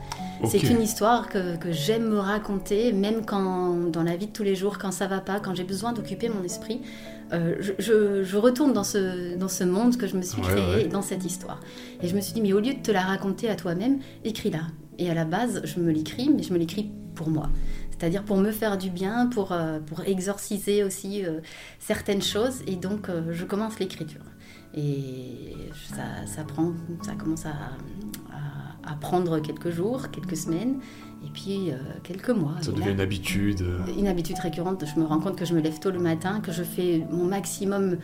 C'est 0.47 0.62
une 0.62 0.80
histoire 0.82 1.28
que, 1.28 1.57
que 1.57 1.72
j'aime 1.72 2.09
me 2.09 2.18
raconter, 2.18 2.93
même 2.93 3.24
quand 3.26 3.74
dans 3.91 4.03
la 4.03 4.16
vie 4.16 4.26
de 4.26 4.32
tous 4.32 4.43
les 4.45 4.55
jours, 4.55 4.78
quand 4.78 4.93
ça 4.93 5.07
va 5.07 5.20
pas, 5.20 5.41
quand 5.41 5.55
j'ai 5.55 5.64
besoin 5.64 5.93
d'occuper 5.93 6.28
mon 6.28 6.43
esprit. 6.45 6.80
euh, 7.32 7.57
je, 7.61 7.72
je- 7.78 8.22
je 8.24 8.36
retourne 8.39 8.72
dans 8.72 8.84
ce, 8.84 9.36
dans 9.36 9.49
ce 9.49 9.62
monde 9.64 9.97
que 9.99 10.07
je 10.07 10.16
me 10.16 10.22
suis 10.22 10.41
Ouais, 10.41 10.49
créé, 10.49 10.74
ouais. 10.84 10.89
dans 10.89 11.03
cette 11.03 11.24
histoire. 11.26 11.61
Et 12.03 12.09
je 12.09 12.16
me 12.16 12.20
suis 12.22 12.32
dit, 12.32 12.41
mais 12.41 12.53
au 12.55 12.61
lieu 12.61 12.72
de 12.74 12.80
te 12.80 12.91
la 12.91 13.03
raconter 13.03 13.51
à 13.51 13.55
toi-même, 13.57 13.99
écris-la. 14.24 14.61
Et 14.99 15.11
à 15.11 15.14
la 15.14 15.24
base, 15.26 15.61
je 15.64 15.78
me 15.78 15.91
l'écris, 15.93 16.30
mais 16.34 16.43
je 16.43 16.53
me 16.55 16.59
l'écris 16.59 16.91
pour 17.14 17.28
moi. 17.28 17.51
C'est-à-dire 17.91 18.22
pour 18.24 18.36
me 18.39 18.51
faire 18.53 18.78
du 18.78 18.89
bien, 18.91 19.26
pour, 19.26 19.53
euh, 19.53 19.78
pour 19.80 20.03
exorciser 20.05 20.84
aussi 20.84 21.24
euh, 21.24 21.41
certaines 21.80 22.22
choses. 22.22 22.62
Et 22.66 22.76
donc, 22.76 23.09
je 23.30 23.45
commence 23.45 23.78
l'écriture. 23.78 24.22
Et 24.74 25.54
ça, 25.94 26.26
ça, 26.26 26.44
prend, 26.44 26.72
ça 27.02 27.12
commence 27.14 27.46
à, 27.46 27.50
à, 28.32 28.92
à 28.92 28.94
prendre 28.96 29.38
quelques 29.40 29.70
jours, 29.70 30.10
quelques 30.10 30.36
semaines, 30.36 30.78
et 31.26 31.30
puis 31.32 31.70
euh, 31.70 31.76
quelques 32.02 32.30
mois. 32.30 32.54
Ça 32.60 32.70
devient 32.72 32.84
là- 32.86 32.90
une 32.92 33.00
habitude. 33.00 33.62
euh, 33.62 33.78
une 33.98 34.06
habitude 34.08 34.38
récurrente. 34.38 34.84
Je 34.94 35.00
me 35.00 35.06
rends 35.06 35.20
compte 35.20 35.36
que 35.36 35.44
je 35.44 35.54
me 35.54 35.60
lève 35.60 35.78
tôt 35.80 35.90
le 35.90 35.98
matin, 35.98 36.40
que 36.40 36.52
je 36.52 36.62
fais 36.62 37.04
mon 37.10 37.24
maximum 37.24 37.96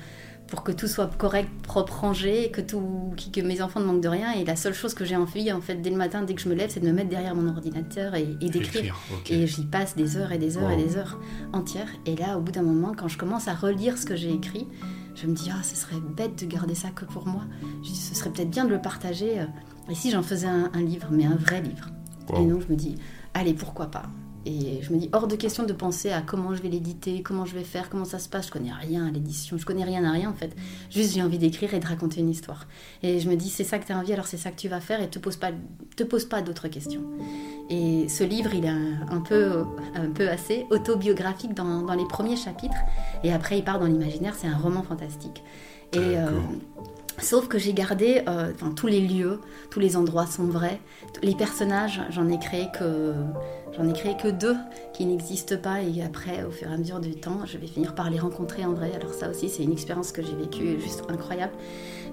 pour 0.47 0.63
que 0.63 0.73
tout 0.73 0.87
soit 0.89 1.07
correct, 1.17 1.49
propre, 1.63 2.01
rangé, 2.01 2.51
que, 2.51 2.61
tout, 2.61 3.15
que 3.33 3.41
mes 3.41 3.63
enfants 3.63 3.81
ne 3.81 3.87
manquent 3.87 4.03
de 4.03 4.09
rien. 4.09 4.33
Et 4.33 4.45
la 4.45 4.57
seule 4.57 4.75
chose 4.75 4.93
que 4.93 5.05
j'ai 5.05 5.17
envie, 5.17 5.51
en 5.53 5.61
fait, 5.63 5.77
dès 5.77 5.89
le 5.91 5.97
matin, 5.97 6.23
dès 6.23 6.35
que 6.35 6.41
je 6.43 6.49
me 6.51 6.55
lève, 6.55 6.69
c'est 6.71 6.81
de 6.81 6.87
me 6.87 6.93
mettre 6.93 7.09
derrière 7.09 7.35
mon 7.35 7.49
ordinateur 7.49 8.15
et, 8.15 8.37
et 8.41 8.51
d'écrire. 8.51 8.95
Et 9.31 9.47
j'y 9.47 9.65
passe 9.65 9.97
des 9.97 10.17
heures 10.19 10.33
et 10.33 10.39
des 10.39 10.59
heures 10.59 10.71
et 10.71 10.77
des 10.77 10.97
heures 10.99 11.19
entières. 11.55 11.89
Et 12.05 12.15
là, 12.17 12.37
au 12.37 12.43
bout 12.43 12.53
d'un 12.53 12.63
moment, 12.63 12.93
quand 12.97 13.09
je 13.09 13.17
commence 13.17 13.49
à 13.49 13.55
relire 13.55 13.97
ce 13.97 14.05
que 14.05 14.17
j'ai 14.17 14.33
écrit, 14.33 14.67
je 15.15 15.27
me 15.27 15.35
dis, 15.35 15.51
ah, 15.53 15.63
ce 15.63 15.77
serait 15.77 16.01
bête 16.01 16.39
de 16.41 16.47
garder 16.47 16.75
ça 16.75 16.91
que 16.91 17.05
pour 17.05 17.27
moi. 17.27 17.43
Je 17.83 17.89
dis, 17.91 17.97
ce 17.97 18.15
serait 18.15 18.31
peut-être 18.31 18.51
bien 18.51 18.65
de 18.65 18.71
le 18.71 18.81
partager. 18.81 19.41
euh, 19.41 19.47
Et 19.89 19.95
si 19.95 20.11
j'en 20.11 20.23
faisais 20.23 20.47
un, 20.49 20.71
un 20.73 20.83
livre, 20.83 21.09
mais 21.11 21.25
un 21.27 21.37
vrai 21.37 21.61
livre 21.63 21.89
Wow. 22.31 22.43
Et 22.43 22.47
donc, 22.49 22.63
je 22.67 22.73
me 22.73 22.77
dis, 22.77 22.97
allez, 23.35 23.53
pourquoi 23.55 23.87
pas 23.91 24.05
Et 24.47 24.81
je 24.83 24.93
me 24.93 24.99
dis, 24.99 25.09
hors 25.13 25.27
de 25.27 25.37
question 25.37 25.65
de 25.65 25.73
penser 25.73 26.11
à 26.11 26.21
comment 26.21 26.55
je 26.55 26.63
vais 26.63 26.69
l'éditer, 26.69 27.23
comment 27.23 27.47
je 27.47 27.55
vais 27.55 27.65
faire, 27.65 27.89
comment 27.89 28.05
ça 28.05 28.19
se 28.19 28.29
passe. 28.29 28.47
Je 28.47 28.53
connais 28.53 28.73
rien 28.73 29.07
à 29.07 29.11
l'édition, 29.11 29.57
je 29.57 29.65
connais 29.65 29.85
rien 29.85 30.05
à 30.05 30.13
rien 30.13 30.29
en 30.29 30.35
fait. 30.35 30.55
Juste, 30.91 31.15
j'ai 31.15 31.23
envie 31.23 31.39
d'écrire 31.39 31.73
et 31.73 31.81
de 31.81 31.87
raconter 31.87 32.21
une 32.21 32.31
histoire. 32.31 32.67
Et 33.03 33.21
je 33.21 33.29
me 33.29 33.37
dis, 33.37 33.49
c'est 33.49 33.65
ça 33.65 33.79
que 33.79 33.87
tu 33.87 33.93
as 33.93 33.99
envie, 33.99 34.13
alors 34.13 34.27
c'est 34.27 34.37
ça 34.37 34.51
que 34.51 34.57
tu 34.57 34.69
vas 34.69 34.81
faire 34.81 35.03
et 35.03 35.09
te 35.09 35.19
pose 35.19 35.37
pas, 35.37 35.51
te 35.97 36.03
pose 36.03 36.27
pas 36.27 36.43
d'autres 36.43 36.69
questions. 36.69 37.03
Et 37.71 38.09
ce 38.09 38.25
livre, 38.25 38.55
il 38.55 38.67
est 38.67 38.69
un, 38.69 39.21
peu, 39.21 39.65
un 39.95 40.11
peu 40.11 40.29
assez 40.29 40.67
autobiographique 40.71 41.55
dans, 41.55 41.83
dans 41.83 41.95
les 41.95 42.07
premiers 42.07 42.37
chapitres. 42.37 42.77
Et 43.23 43.33
après, 43.33 43.59
il 43.59 43.65
part 43.65 43.79
dans 43.79 43.87
l'imaginaire, 43.87 44.35
c'est 44.37 44.49
un 44.49 44.57
roman 44.57 44.83
fantastique. 44.83 45.43
Et, 45.93 45.99
euh. 45.99 46.29
Sauf 47.19 47.49
que 47.49 47.59
j'ai 47.59 47.73
gardé 47.73 48.23
euh, 48.29 48.51
enfin, 48.55 48.73
tous 48.75 48.87
les 48.87 49.01
lieux, 49.01 49.41
tous 49.71 49.81
les 49.81 49.97
endroits 49.97 50.27
sont 50.27 50.45
vrais. 50.45 50.81
Les 51.23 51.35
personnages, 51.35 52.01
j'en 52.11 52.29
ai 52.29 52.39
créé 52.39 52.69
que. 52.79 53.13
J'en 53.77 53.89
ai 53.89 53.93
créé 53.93 54.15
que 54.17 54.29
deux 54.29 54.55
qui 54.93 55.05
n'existent 55.05 55.57
pas 55.57 55.83
et 55.83 56.01
après, 56.05 56.45
au 56.45 56.53
fur 56.53 56.71
et 56.71 56.73
à 56.75 56.77
mesure 56.77 57.01
du 57.01 57.17
temps, 57.17 57.41
je 57.45 57.59
vais 57.59 57.67
finir 57.67 57.97
par 57.97 58.09
les 58.09 58.21
rencontrer 58.21 58.65
en 58.65 58.73
vrai. 58.73 58.93
Alors 58.95 59.13
ça 59.13 59.29
aussi, 59.29 59.49
c'est 59.49 59.65
une 59.65 59.73
expérience 59.73 60.13
que 60.13 60.23
j'ai 60.23 60.35
vécue 60.37 60.81
juste 60.81 61.03
incroyable. 61.09 61.53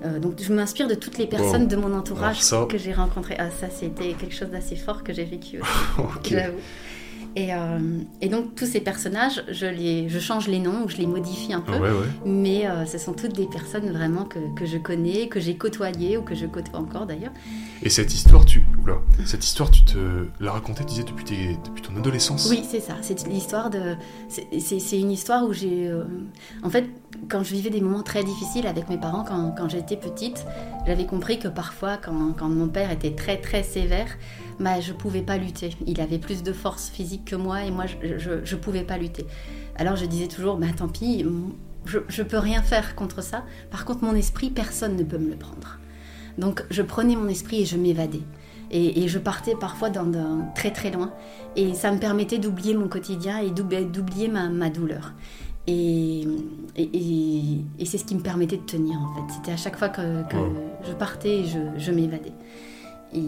Euh, 0.04 0.18
donc 0.18 0.41
je 0.41 0.52
m'inspire 0.52 0.88
de 0.88 0.95
toutes 0.95 1.20
les 1.20 1.28
personnes 1.28 1.62
Wow. 1.64 1.68
de 1.68 1.76
mon 1.76 1.93
entourage 1.95 2.41
ça- 2.41 2.66
que 2.68 2.80
j'ai 2.80 2.93
rencontrées. 2.93 3.36
Ah 3.38 3.52
ça, 3.52 3.68
c'était 3.70 4.14
quelque 4.14 4.34
chose 4.34 4.49
d'assez 4.49 4.76
fort 4.76 5.04
que 5.04 5.14
j'ai 5.14 5.24
vécu 5.26 5.62
aussi, 5.62 5.72
Ok. 5.99 6.30
j'avoue. 6.32 6.58
Et, 7.38 7.54
euh, 7.54 7.80
et 8.20 8.28
donc 8.28 8.56
tous 8.56 8.66
ces 8.66 8.82
personnages, 8.82 9.42
je, 9.50 9.66
les, 9.66 10.10
je 10.10 10.20
change 10.20 10.48
les 10.50 10.60
noms 10.60 10.84
ou 10.84 10.90
je 10.90 10.98
les 10.98 11.08
modifie 11.08 11.54
un 11.54 11.62
peu. 11.62 11.72
Ah 11.76 11.80
ouais, 11.82 11.90
ouais. 11.92 12.08
Mais 12.26 12.68
euh, 12.68 12.86
ce 12.86 12.98
sont 12.98 13.14
toutes 13.14 13.34
des 13.36 13.46
personnes 13.46 13.90
vraiment 13.90 14.26
que, 14.26 14.40
que 14.56 14.66
je 14.66 14.78
connais, 14.78 15.28
que 15.30 15.40
j'ai 15.40 15.56
côtoyées 15.56 16.18
ou 16.18 16.24
que 16.24 16.36
je 16.36 16.46
côtoie 16.46 16.80
encore 16.80 17.06
d'ailleurs. 17.06 17.32
Et 17.84 17.90
cette 17.90 18.14
histoire, 18.14 18.44
tu. 18.46 18.66
Oula. 18.84 18.96
Cette 19.26 19.46
histoire, 19.46 19.72
tu 19.72 19.84
te 19.86 19.98
la 20.42 20.52
racontais, 20.52 20.82
tu 20.84 20.90
disais, 20.90 21.04
depuis, 21.04 21.24
tes- 21.24 21.58
depuis 21.66 21.82
ton 21.82 21.96
adolescence? 21.96 22.48
Oui, 22.50 22.64
c'est 22.70 22.82
ça. 22.82 22.96
C'est 23.02 23.26
l'histoire 23.28 23.70
de. 23.70 23.96
c'est- 24.28 25.00
une 25.00 25.12
histoire 25.12 25.46
où 25.48 25.54
j'ai. 25.54 25.88
euh, 25.88 26.04
En 26.64 26.70
fait, 26.70 26.86
quand 27.30 27.44
je 27.44 27.54
vivais 27.54 27.70
des 27.70 27.82
moments 27.82 28.04
très 28.04 28.24
difficiles 28.24 28.68
avec 28.68 28.90
mes 28.90 28.98
parents 28.98 29.24
quand, 29.24 29.56
quand 29.58 29.70
j'étais 29.70 29.96
petite, 29.98 30.46
j'avais 30.86 31.06
compris 31.06 31.40
que 31.40 31.48
parfois, 31.48 31.98
quand, 31.98 32.34
quand 32.38 32.50
mon 32.50 32.68
père 32.68 32.92
était 32.92 33.12
très 33.16 33.38
très 33.38 33.64
sévère, 33.64 34.08
bah, 34.62 34.80
je 34.80 34.93
pouvais 34.93 35.22
pas 35.22 35.38
lutter. 35.38 35.72
Il 35.86 35.99
avait 35.99 36.20
plus 36.20 36.43
de 36.43 36.53
force 36.53 36.89
physique 36.89 37.26
que 37.26 37.36
moi 37.36 37.64
et 37.66 37.72
moi, 37.72 37.86
je, 37.88 38.18
je, 38.18 38.32
je 38.43 38.55
pouvais 38.55 38.84
pas 38.84 38.97
lutter. 38.97 39.26
Alors 39.76 39.95
je 39.97 40.05
disais 40.05 40.28
toujours, 40.28 40.57
bah 40.57 40.68
tant 40.76 40.88
pis, 40.88 41.26
je, 41.86 41.99
je 42.07 42.24
peux 42.24 42.38
rien 42.38 42.62
faire 42.62 42.95
contre 42.95 43.22
ça. 43.24 43.43
Par 43.72 43.84
contre, 43.86 44.03
mon 44.03 44.16
esprit, 44.16 44.49
personne 44.51 44.95
ne 44.95 45.03
peut 45.03 45.18
me 45.18 45.30
le 45.32 45.36
prendre. 45.36 45.80
Donc 46.38 46.64
je 46.70 46.82
prenais 46.82 47.16
mon 47.16 47.28
esprit 47.28 47.62
et 47.64 47.66
je 47.66 47.76
m'évadais. 47.78 48.22
Et, 48.74 49.03
et 49.03 49.07
je 49.09 49.20
partais 49.20 49.55
parfois 49.59 49.89
dans, 49.89 50.05
dans- 50.05 50.49
très 50.55 50.72
très 50.72 50.91
loin. 50.91 51.12
Et 51.57 51.74
ça 51.74 51.91
me 51.91 51.97
permettait 51.99 52.38
d'oublier 52.38 52.74
mon 52.74 52.88
quotidien 52.88 53.39
et 53.39 53.49
d'oubli- 53.49 53.86
d'oublier 53.91 54.30
ma, 54.30 54.47
ma 54.47 54.70
douleur. 54.70 55.14
Et, 55.68 56.22
et, 56.76 56.84
et- 56.93 57.66
et 57.80 57.86
c'est 57.86 57.97
ce 57.97 58.05
qui 58.05 58.16
me 58.16 58.22
permettait 58.22 58.57
de 58.57 58.64
tenir 58.64 58.97
en 58.99 59.14
fait. 59.16 59.34
C'était 59.34 59.51
à 59.51 59.57
chaque 59.57 59.78
fois 59.78 59.89
que, 59.89 60.01
je 60.88 60.93
partais 60.93 61.39
et 61.39 61.45
je, 61.45 61.59
je 61.78 61.91
m'évadais. 61.91 62.32
Et, 63.14 63.22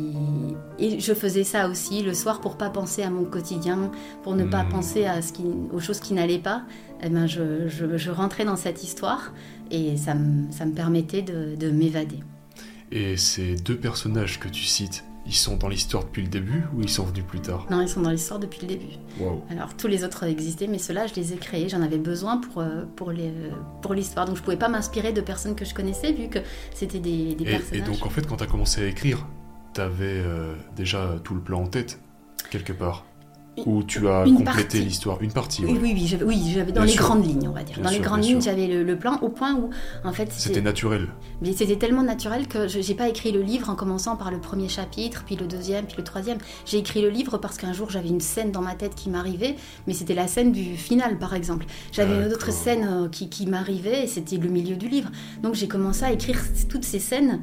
et 0.80 1.00
je 1.00 1.14
faisais 1.14 1.44
ça 1.44 1.68
aussi 1.68 2.04
le 2.04 2.14
soir 2.14 2.40
pour 2.42 2.58
pas 2.58 2.70
penser 2.70 3.04
à 3.04 3.10
mon 3.10 3.26
quotidien, 3.26 3.92
pour 4.24 4.36
ne 4.36 4.46
pas 4.46 4.64
Hmm. 4.64 4.70
penser 4.70 5.06
à 5.06 5.22
ce 5.22 5.34
qui, 5.34 5.44
aux 5.74 5.80
choses 5.80 6.00
qui 6.00 6.14
n'allaient 6.14 6.40
pas. 6.40 6.64
Eh 7.04 7.10
ben 7.10 7.28
je, 7.28 7.68
je- 7.68 7.98
je 7.98 8.12
rentrais 8.12 8.46
dans 8.46 8.56
cette 8.56 8.82
histoire 8.84 9.34
et 9.72 9.98
ça 9.98 10.16
me, 10.16 10.52
ça 10.52 10.66
me 10.66 10.72
permettait 10.74 11.22
de, 11.22 11.56
de 11.56 11.70
m'évader. 11.70 12.20
Et 12.92 13.18
ces 13.18 13.56
deux 13.56 13.76
personnages 13.76 14.40
que 14.40 14.48
tu 14.48 14.64
cites, 14.64 15.04
ils 15.26 15.34
sont 15.34 15.56
dans 15.58 15.68
l'histoire 15.70 16.04
depuis 16.04 16.22
le 16.22 16.28
début 16.30 16.64
ou 16.76 16.82
ils 16.82 16.90
sont 16.90 17.04
venus 17.04 17.24
plus 17.26 17.40
tard? 17.40 17.66
Non, 17.72 17.82
ils 17.82 17.90
sont 17.90 18.02
dans 18.02 18.10
l'histoire 18.10 18.40
depuis 18.40 18.60
le 18.62 18.68
début. 18.68 18.94
Waouh. 19.20 19.42
Alors 19.50 19.76
tous 19.76 19.88
les 19.88 20.04
autres 20.06 20.24
existaient, 20.24 20.68
mais 20.68 20.78
ceux-là, 20.78 21.08
je 21.08 21.16
les 21.16 21.34
ai 21.34 21.38
créés. 21.38 21.68
J'en 21.70 21.82
avais 21.82 21.98
besoin 21.98 22.38
pour, 22.38 22.62
euh, 22.62 22.84
pour, 22.96 23.12
les, 23.12 23.32
pour 23.82 23.94
l'histoire. 23.94 24.26
Donc 24.26 24.38
je 24.38 24.42
pouvais 24.42 24.58
pas 24.58 24.70
m'inspirer 24.70 25.12
de 25.12 25.22
personnes 25.22 25.56
que 25.56 25.66
je 25.66 25.74
connaissais, 25.74 26.14
vu 26.14 26.28
que 26.30 26.40
c'était 26.74 27.00
des, 27.00 27.36
des 27.36 27.44
Et, 27.44 27.48
et 27.48 27.52
personnages. 27.58 27.88
donc, 27.88 28.06
en 28.06 28.10
fait, 28.10 28.26
quand 28.28 28.38
tu 28.38 28.44
as 28.44 28.48
commencé 28.48 28.82
à 28.84 28.86
écrire, 28.88 29.26
t'avais 29.74 30.22
euh, 30.26 30.56
déjà 30.76 31.16
tout 31.24 31.36
le 31.36 31.42
plan 31.42 31.64
en 31.64 31.68
tête, 31.68 32.00
quelque 32.50 32.74
part 32.74 33.06
Ou 33.66 33.84
tu 33.84 34.08
as 34.08 34.26
Une 34.26 34.38
complété 34.44 34.80
l'histoire 34.80 35.22
Une 35.22 35.32
partie, 35.32 35.64
Oui, 35.64 35.74
ouais. 35.74 35.80
oui, 35.82 35.92
oui, 35.94 36.08
j'avais, 36.08 36.24
oui, 36.26 36.42
j'avais 36.54 36.72
dans 36.72 36.82
Bien 36.82 36.86
les 36.88 36.92
sûr. 36.94 37.04
grandes 37.04 37.26
lignes, 37.26 37.48
on 37.48 37.52
va 37.52 37.64
dire. 37.64 37.76
Bien 37.76 37.84
dans 37.84 37.90
les 37.92 38.00
grandes 38.00 38.24
lignes, 38.24 38.42
sûr. 38.42 38.52
j'avais 38.52 38.68
le, 38.68 38.84
le 38.84 38.98
plan 38.98 39.20
au 39.22 39.30
point 39.30 39.54
où, 39.54 39.70
en 40.04 40.12
fait, 40.12 40.32
C'était 40.32 40.62
naturel. 40.62 41.08
Mais 41.42 41.54
c'était 41.54 41.76
tellement 41.76 42.02
naturel 42.04 42.48
que 42.48 42.68
je 42.68 42.80
n'ai 42.80 42.96
pas 42.96 43.10
écrit 43.10 43.32
le 43.32 43.42
livre 43.42 43.70
en 43.70 43.76
commençant 43.76 44.16
par 44.16 44.32
le 44.32 44.40
premier 44.40 44.70
chapitre, 44.70 45.24
puis 45.26 45.36
le 45.36 45.46
deuxième, 45.46 45.86
puis 45.86 45.96
le 45.98 46.04
troisième. 46.04 46.40
J'ai 46.66 46.78
écrit 46.80 47.02
le 47.02 47.10
livre 47.10 47.38
parce 47.38 47.58
qu'un 47.58 47.74
jour 47.74 47.90
j'avais 47.92 48.10
une 48.10 48.22
scène 48.22 48.52
dans 48.52 48.62
ma 48.62 48.74
tête 48.74 48.96
qui 48.96 49.10
m'arrivait, 49.12 49.56
mais 49.86 49.94
c'était 49.94 50.16
la 50.16 50.28
scène 50.28 50.52
du 50.52 50.76
final 50.76 51.20
par 51.20 51.36
exemple. 51.36 51.66
J'avais 51.92 52.16
une 52.26 52.34
autre 52.34 52.52
scène 52.52 52.88
euh, 52.90 53.08
qui, 53.10 53.30
qui 53.30 53.46
m'arrivait 53.46 54.04
et 54.06 54.08
c'était 54.08 54.38
le 54.38 54.50
milieu 54.50 54.76
du 54.76 54.88
livre. 54.88 55.12
Donc 55.44 55.54
j'ai 55.54 55.68
commencé 55.68 56.04
à 56.04 56.12
écrire 56.12 56.40
toutes 56.70 56.86
ces 56.86 57.00
scènes 57.00 57.42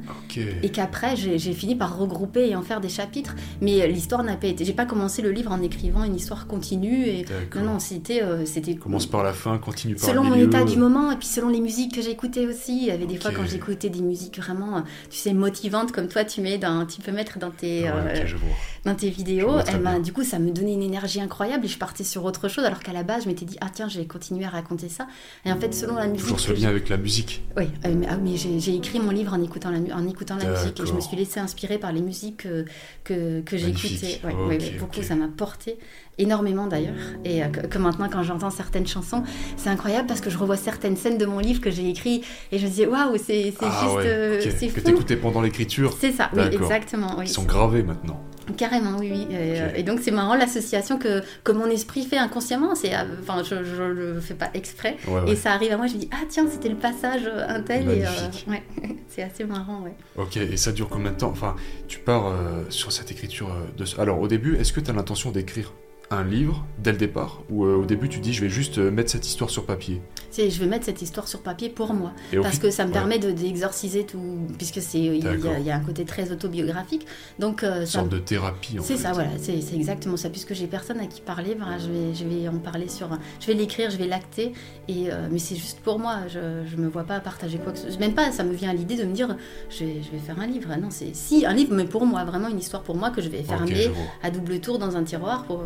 et 0.61 0.69
qu'après 0.69 1.15
j'ai 1.15 1.37
j'ai 1.39 1.53
fini 1.53 1.75
par 1.75 1.97
regrouper 1.97 2.49
et 2.49 2.55
en 2.55 2.61
faire 2.63 2.81
des 2.81 2.89
chapitres. 2.89 3.35
Mais 3.61 3.81
euh, 3.81 3.87
l'histoire 3.87 4.23
n'a 4.23 4.35
pas 4.35 4.47
été. 4.47 4.65
J'ai 4.65 4.73
pas 4.73 4.85
commencé 4.85 5.21
le 5.21 5.31
livre 5.31 5.51
en 5.51 5.61
écrivant 5.61 6.00
une 6.03 6.15
histoire 6.15 6.47
continue 6.47 7.05
et. 7.07 7.25
Non, 7.55 7.63
non, 7.63 7.79
c'était. 7.79 8.21
euh, 8.23 8.45
c'était 8.45 8.75
Commence 8.75 9.05
par 9.05 9.23
la 9.23 9.33
fin, 9.33 9.57
continue 9.57 9.95
par 9.95 10.09
Selon 10.09 10.23
le 10.23 10.29
mon 10.29 10.35
milieu. 10.35 10.47
état 10.47 10.63
du 10.63 10.77
moment 10.77 11.11
et 11.11 11.15
puis 11.17 11.27
selon 11.27 11.49
les 11.49 11.61
musiques 11.61 11.95
que 11.95 12.01
j'écoutais 12.01 12.45
aussi. 12.47 12.77
Il 12.81 12.85
y 12.87 12.91
avait 12.91 13.05
des 13.05 13.17
fois 13.17 13.31
quand 13.31 13.45
j'écoutais 13.45 13.89
des 13.89 14.01
musiques 14.01 14.39
vraiment, 14.39 14.77
euh, 14.77 14.81
tu 15.09 15.17
sais, 15.17 15.33
motivantes 15.33 15.91
comme 15.91 16.07
toi, 16.07 16.23
tu 16.23 16.41
mets 16.41 16.57
dans, 16.57 16.85
tu 16.85 17.01
peux 17.01 17.11
mettre 17.11 17.39
dans 17.39 17.51
tes, 17.51 17.83
Ouais, 17.83 18.25
je 18.25 18.35
vois. 18.37 18.49
dans 18.85 18.95
tes 18.95 19.09
Je 19.11 19.15
vidéos. 19.15 19.49
vois 19.51 19.63
Eh 19.73 19.77
ben, 19.77 19.99
du 19.99 20.13
coup, 20.13 20.23
ça 20.23 20.39
me 20.39 20.51
donnait 20.51 20.73
une 20.73 20.83
énergie 20.83 21.21
incroyable 21.21 21.65
et 21.65 21.69
je 21.69 21.77
partais 21.77 22.03
sur 22.03 22.23
autre 22.25 22.47
chose. 22.47 22.63
Alors 22.65 22.79
qu'à 22.79 22.93
la 22.93 23.03
base, 23.03 23.23
je 23.23 23.29
m'étais 23.29 23.45
dit, 23.45 23.57
ah 23.61 23.67
tiens, 23.73 23.87
j'ai 23.87 24.05
continué 24.05 24.45
à 24.45 24.49
raconter 24.49 24.89
ça. 24.89 25.07
Et 25.45 25.51
en 25.51 25.57
fait, 25.59 25.73
selon 25.73 25.95
la 25.95 26.07
musique. 26.07 26.21
Toujours 26.21 26.39
ce 26.39 26.51
lien 26.53 26.69
avec 26.69 26.89
la 26.89 26.97
musique. 26.97 27.41
oui, 27.57 27.65
euh, 27.85 27.93
mais, 27.95 28.07
ah, 28.09 28.17
mais 28.17 28.35
j'ai 28.37 28.75
écrit 28.75 28.99
mon 28.99 29.11
livre 29.11 29.33
en 29.33 29.41
écoutant 29.41 29.71
la, 29.71 29.95
en 29.95 30.07
écoutant 30.07 30.35
la 30.37 30.49
musique 30.51 30.79
et 30.79 30.85
je 30.85 30.93
me 30.93 30.99
suis 31.01 31.17
laissée 31.17 31.39
inspirer 31.39 31.77
par 31.77 31.91
les 31.91 32.01
musiques 32.01 32.37
que, 32.37 32.65
que, 33.03 33.41
que 33.41 33.57
j'écoutais. 33.57 34.19
Ouais, 34.23 34.59
beaucoup, 34.79 35.01
ça 35.01 35.15
m'a 35.15 35.27
porté 35.27 35.77
énormément 36.21 36.67
d'ailleurs. 36.67 36.95
Et 37.25 37.43
euh, 37.43 37.47
que, 37.47 37.67
que 37.67 37.77
maintenant, 37.77 38.07
quand 38.11 38.23
j'entends 38.23 38.49
certaines 38.51 38.87
chansons, 38.87 39.23
c'est 39.57 39.69
incroyable 39.69 40.07
parce 40.07 40.21
que 40.21 40.29
je 40.29 40.37
revois 40.37 40.57
certaines 40.57 40.95
scènes 40.95 41.17
de 41.17 41.25
mon 41.25 41.39
livre 41.39 41.61
que 41.61 41.71
j'ai 41.71 41.89
écrit 41.89 42.21
et 42.51 42.57
je 42.59 42.63
me 42.65 42.69
disais, 42.69 42.87
waouh, 42.87 43.17
c'est 43.17 43.53
c'est 43.57 43.65
Ah 43.65 43.79
juste. 43.83 43.95
ouais, 43.97 44.03
euh, 44.05 44.41
ok. 44.43 44.51
c'est 44.57 44.67
Que 44.67 44.79
t'écoutais 44.79 45.15
pendant 45.17 45.41
l'écriture, 45.41 45.93
C'est 45.99 46.11
ça, 46.11 46.29
oui, 46.35 46.43
exactement. 46.51 47.15
Oui, 47.17 47.25
qui 47.25 47.33
sont 47.33 47.43
gravés 47.43 47.83
maintenant. 47.83 48.21
Carrément, 48.57 48.97
oui, 48.99 49.11
oui. 49.13 49.27
Et, 49.29 49.61
euh, 49.61 49.69
et 49.75 49.83
donc 49.83 49.99
c'est 50.01 50.11
marrant 50.11 50.35
l'association 50.35 50.97
que, 50.97 51.21
que 51.43 51.51
mon 51.51 51.67
esprit 51.67 52.03
fait 52.03 52.17
inconsciemment. 52.17 52.75
C'est, 52.75 52.93
euh, 52.93 53.03
enfin, 53.21 53.43
je, 53.43 53.63
je 53.63 53.83
le 53.83 54.19
fais 54.19 54.33
pas 54.33 54.49
exprès. 54.53 54.97
Ouais, 55.07 55.21
ouais. 55.21 55.31
Et 55.31 55.35
ça 55.35 55.51
arrive 55.53 55.71
à 55.71 55.77
moi, 55.77 55.87
je 55.87 55.93
me 55.93 55.99
dis 55.99 56.09
ah 56.11 56.23
tiens 56.27 56.45
c'était 56.51 56.67
le 56.69 56.75
passage 56.75 57.21
un 57.47 57.61
tel 57.61 57.89
et 57.89 58.03
euh, 58.03 58.51
ouais, 58.51 58.63
c'est 59.07 59.21
assez 59.23 59.45
marrant 59.45 59.81
ouais. 59.83 59.93
Ok, 60.17 60.37
et 60.37 60.57
ça 60.57 60.71
dure 60.71 60.89
combien 60.89 61.11
de 61.11 61.17
temps? 61.17 61.29
Enfin, 61.29 61.55
tu 61.87 61.99
pars 61.99 62.27
euh, 62.27 62.63
sur 62.69 62.91
cette 62.91 63.11
écriture 63.11 63.55
de... 63.77 63.85
Alors, 63.99 64.19
au 64.19 64.27
début, 64.27 64.57
est-ce 64.57 64.73
que 64.73 64.79
tu 64.81 64.89
as 64.89 64.93
l'intention 64.93 65.31
d'écrire? 65.31 65.71
Un 66.11 66.23
livre 66.23 66.65
dès 66.77 66.91
le 66.91 66.97
départ 66.97 67.41
Ou 67.49 67.65
euh, 67.65 67.75
au 67.77 67.85
début, 67.85 68.09
tu 68.09 68.19
dis, 68.19 68.33
je 68.33 68.41
vais 68.41 68.49
juste 68.49 68.77
euh, 68.77 68.91
mettre 68.91 69.09
cette 69.11 69.25
histoire 69.25 69.49
sur 69.49 69.65
papier 69.65 70.01
C'est, 70.29 70.49
je 70.49 70.59
vais 70.59 70.67
mettre 70.67 70.85
cette 70.85 71.01
histoire 71.01 71.27
sur 71.27 71.41
papier 71.41 71.69
pour 71.69 71.93
moi 71.93 72.11
et 72.33 72.37
parce 72.37 72.59
que 72.59 72.69
ça 72.69 72.83
me 72.83 72.89
ouais. 72.89 72.93
permet 72.93 73.17
de 73.19 73.31
d'exorciser 73.31 74.05
tout 74.05 74.19
puisque 74.57 74.81
c'est 74.81 74.99
il 74.99 75.23
y, 75.23 75.27
a- 75.27 75.59
y 75.59 75.71
un 75.71 75.79
côté 75.79 76.05
très 76.05 76.31
autobiographique 76.31 77.05
donc 77.39 77.63
euh, 77.63 77.81
Une 77.81 77.85
sorte 77.85 78.09
de 78.09 78.19
thérapie, 78.19 78.77
en 78.79 78.83
c'est 78.83 78.95
fait. 78.97 79.03
ça, 79.03 79.13
voilà, 79.13 79.29
c'est 79.37 79.61
c'est 79.61 79.75
exactement 79.75 80.17
ça. 80.17 80.29
Puisque 80.29 80.53
j'ai 80.53 80.67
personne 80.67 80.99
à 80.99 81.05
qui 81.07 81.21
parler, 81.21 81.55
ben, 81.55 81.77
je, 81.79 81.87
vais, 81.89 82.13
je 82.13 82.23
vais 82.25 82.47
en 82.47 82.59
parler 82.59 82.87
sur. 82.89 83.07
Je 83.39 83.47
vais 83.47 83.53
l'écrire, 83.53 83.89
je 83.89 83.97
vais 83.97 84.07
l'acter, 84.07 84.53
et 84.87 85.11
euh, 85.11 85.27
mais 85.31 85.39
c'est 85.39 85.55
juste 85.55 85.79
pour 85.79 85.97
moi. 85.99 86.19
Je, 86.27 86.39
je 86.69 86.75
me 86.77 86.87
vois 86.87 87.03
pas 87.03 87.19
partager 87.19 87.57
quoi 87.57 87.71
que 87.71 87.79
ce 87.79 87.89
soit. 87.89 87.99
Même 87.99 88.13
pas, 88.13 88.31
ça 88.31 88.43
me 88.43 88.53
vient 88.53 88.69
à 88.69 88.73
l'idée 88.73 88.95
de 88.97 89.03
me 89.05 89.13
dire, 89.13 89.35
je 89.69 89.85
vais, 89.85 90.01
je 90.03 90.11
vais 90.11 90.19
faire 90.19 90.39
un 90.39 90.47
livre. 90.47 90.69
Non, 90.81 90.89
c'est 90.89 91.15
si 91.15 91.45
un 91.45 91.53
livre, 91.53 91.73
mais 91.73 91.85
pour 91.85 92.05
moi, 92.05 92.23
vraiment 92.25 92.47
une 92.49 92.59
histoire 92.59 92.83
pour 92.83 92.95
moi 92.95 93.09
que 93.11 93.21
je 93.21 93.29
vais 93.29 93.43
fermer 93.43 93.89
à 94.23 94.29
double 94.31 94.59
tour 94.59 94.77
dans 94.79 94.95
un 94.97 95.03
tiroir 95.03 95.43
pour. 95.45 95.63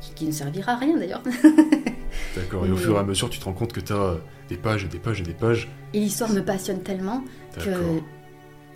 Qui, 0.00 0.14
qui 0.14 0.24
ne 0.26 0.32
servira 0.32 0.72
à 0.72 0.76
rien 0.76 0.96
d'ailleurs. 0.96 1.22
D'accord, 2.36 2.66
et 2.66 2.70
au 2.70 2.76
fur 2.76 2.94
et 2.96 2.98
à 2.98 3.02
mesure, 3.04 3.28
tu 3.30 3.38
te 3.38 3.44
rends 3.44 3.52
compte 3.52 3.72
que 3.72 3.80
tu 3.80 3.92
as 3.92 4.16
des 4.48 4.56
pages 4.56 4.84
et 4.84 4.88
des 4.88 4.98
pages 4.98 5.20
et 5.20 5.24
des 5.24 5.34
pages. 5.34 5.68
Et 5.92 6.00
l'histoire 6.00 6.30
me 6.30 6.40
passionne 6.40 6.82
tellement 6.82 7.22
que 7.56 7.70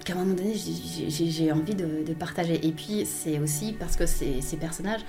qu'à 0.05 0.15
un 0.15 0.17
moment 0.17 0.35
donné, 0.35 0.55
j'ai- 0.55 1.53
envie 1.53 1.75
de, 1.75 2.05
de 2.07 2.15
partager. 2.15 2.67
Et 2.67 2.73
puis, 2.73 3.05
c'est 3.05 3.39
aussi 3.41 3.75
parce 3.79 3.97
que 3.97 4.07
ces, 4.07 4.41
ces 4.41 4.57
personnages 4.57 5.01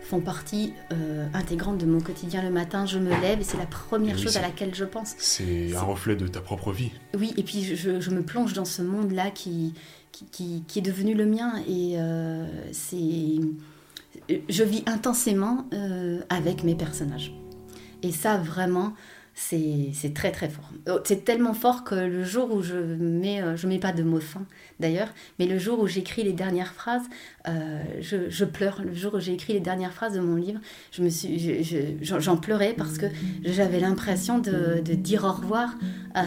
font 0.00 0.20
partie 0.20 0.72
euh, 0.92 1.26
intégrante 1.34 1.78
de 1.78 1.86
mon 1.86 2.00
quotidien 2.00 2.42
le 2.42 2.50
matin. 2.50 2.86
Je 2.86 2.98
me 2.98 3.10
lève 3.20 3.40
et 3.40 3.44
c'est 3.44 3.58
la 3.58 3.66
première 3.66 4.14
oui, 4.16 4.22
chose 4.22 4.36
à 4.36 4.40
laquelle 4.42 4.74
je 4.74 4.84
pense. 4.84 5.14
C'est 5.18 5.74
un 5.74 5.80
reflet 5.82 6.14
de 6.16 6.28
ta 6.28 6.40
propre 6.40 6.72
vie. 6.72 6.92
Oui, 7.18 7.34
et 7.36 7.42
puis 7.42 7.64
je, 7.64 8.00
je 8.00 8.10
me 8.10 8.22
plonge 8.22 8.52
dans 8.52 8.64
ce 8.64 8.82
monde-là 8.82 9.30
qui, 9.30 9.74
qui, 10.12 10.24
qui- 10.26 10.62
qui 10.66 10.78
est 10.78 10.82
devenu 10.82 11.14
le 11.14 11.26
mien. 11.26 11.54
Et 11.68 11.94
euh, 11.96 12.46
c'est. 12.72 12.96
Je 14.28 14.62
vis 14.64 14.82
intensément 14.86 15.66
euh, 15.72 16.20
avec 16.28 16.64
mes 16.64 16.74
personnages. 16.74 17.32
Et 18.02 18.12
ça, 18.12 18.38
vraiment, 18.38 18.94
c'est 19.34 19.92
très 20.14 20.32
très 20.32 20.48
fort. 20.48 20.70
Oh, 20.88 20.98
C'est 21.04 21.24
tellement 21.24 21.54
fort 21.54 21.84
que 21.84 21.94
le 21.94 22.24
jour 22.24 22.52
où 22.52 22.62
je 22.62 22.76
mets, 22.76 23.42
euh, 23.42 23.56
je 23.56 23.66
mets 23.66 23.78
pas 23.78 23.92
de 23.92 24.02
mots 24.02 24.20
fins 24.20 24.46
d'ailleurs, 24.80 25.08
mais 25.38 25.46
le 25.46 25.58
jour 25.58 25.78
où 25.80 25.86
j'écris 25.86 26.22
les 26.22 26.32
dernières 26.32 26.72
phrases, 26.74 27.04
euh, 27.48 27.82
je, 28.00 28.28
je 28.28 28.44
pleure. 28.44 28.82
Le 28.84 28.94
jour 28.94 29.14
où 29.14 29.20
j'ai 29.20 29.32
écrit 29.32 29.52
les 29.52 29.60
dernières 29.60 29.92
phrases 29.92 30.14
de 30.14 30.20
mon 30.20 30.36
livre, 30.36 30.60
je 30.92 31.02
me 31.02 31.08
suis, 31.08 31.38
je- 31.38 31.62
je- 32.02 32.18
j'en 32.20 32.36
pleurais 32.36 32.74
parce 32.76 32.98
que 32.98 33.06
j'avais 33.44 33.80
l'impression 33.80 34.38
de, 34.38 34.80
de 34.84 34.94
dire 34.94 35.24
au 35.24 35.32
revoir 35.32 35.74
à, 36.14 36.22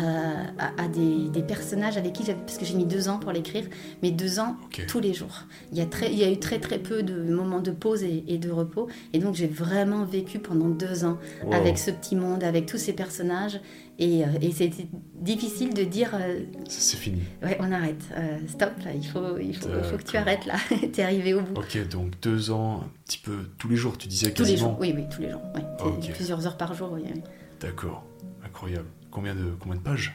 à- 0.57 0.83
à 0.83 0.87
des, 0.87 1.29
des 1.29 1.43
personnages 1.43 1.97
avec 1.97 2.13
qui 2.13 2.23
j'avais, 2.25 2.39
parce 2.39 2.57
que 2.57 2.65
j'ai 2.65 2.75
mis 2.75 2.85
deux 2.85 3.09
ans 3.09 3.19
pour 3.19 3.31
l'écrire, 3.31 3.65
mais 4.01 4.11
deux 4.11 4.39
ans 4.39 4.55
tous 4.87 4.99
les 4.99 5.13
jours. 5.13 5.43
Il 5.71 5.77
y, 5.77 5.81
a 5.81 5.85
très, 5.85 6.11
il 6.11 6.17
y 6.17 6.23
a 6.23 6.31
eu 6.31 6.39
très 6.39 6.59
très 6.59 6.79
peu 6.79 7.03
de 7.03 7.13
moments 7.31 7.61
de 7.61 7.71
pause 7.71 8.03
et, 8.03 8.23
et 8.27 8.37
de 8.37 8.49
repos, 8.51 8.87
et 9.13 9.19
donc 9.19 9.35
j'ai 9.35 9.47
vraiment 9.47 10.03
vécu 10.05 10.39
pendant 10.39 10.69
deux 10.69 11.05
ans 11.05 11.17
Wow. 11.43 11.53
avec 11.53 11.77
ce 11.77 11.91
petit 11.91 12.15
monde, 12.15 12.43
avec 12.43 12.65
tous 12.65 12.77
ces 12.77 12.93
personnages. 12.93 13.59
Et, 14.01 14.23
euh, 14.23 14.27
et 14.41 14.51
c'était 14.51 14.87
difficile 15.15 15.73
de 15.73 15.83
dire. 15.83 16.11
euh, 16.13 16.39
C'est 16.69 16.95
fini. 16.97 17.21
ouais, 17.43 17.57
on 17.59 17.69
arrête. 17.71 18.01
euh, 18.17 18.37
stop, 18.47 18.71
là, 18.85 18.93
il 18.95 19.05
faut, 19.05 19.37
il 19.37 19.53
faut, 19.55 19.67
il 19.77 19.83
faut 19.83 19.97
que 19.97 20.03
tu 20.03 20.15
arrêtes 20.15 20.45
là. 20.45 20.55
T'es 20.93 21.03
arrivé 21.03 21.33
au 21.33 21.41
bout. 21.41 21.59
Ok, 21.59 21.77
donc 21.89 22.13
deux 22.21 22.49
ans, 22.51 22.81
un 22.85 22.89
petit 23.05 23.17
peu 23.17 23.49
tous 23.57 23.67
les 23.67 23.75
jours, 23.75 23.97
tu 23.97 24.07
disais 24.07 24.31
Tous 24.31 24.43
les 24.43 24.51
quasiment. 24.51 24.69
jours, 24.71 24.77
oui, 24.79 24.93
oui, 24.95 25.03
tous 25.13 25.21
les 25.21 25.29
jours. 25.31 25.41
ouais. 25.53 26.11
Plusieurs 26.13 26.47
heures 26.47 26.57
par 26.57 26.73
jour, 26.73 26.91
oui. 26.93 27.01
oui. 27.13 27.21
D'accord, 27.59 28.05
incroyable. 28.45 28.87
Combien 29.11 29.35
de, 29.35 29.51
combien 29.59 29.75
de 29.77 29.83
pages? 29.83 30.13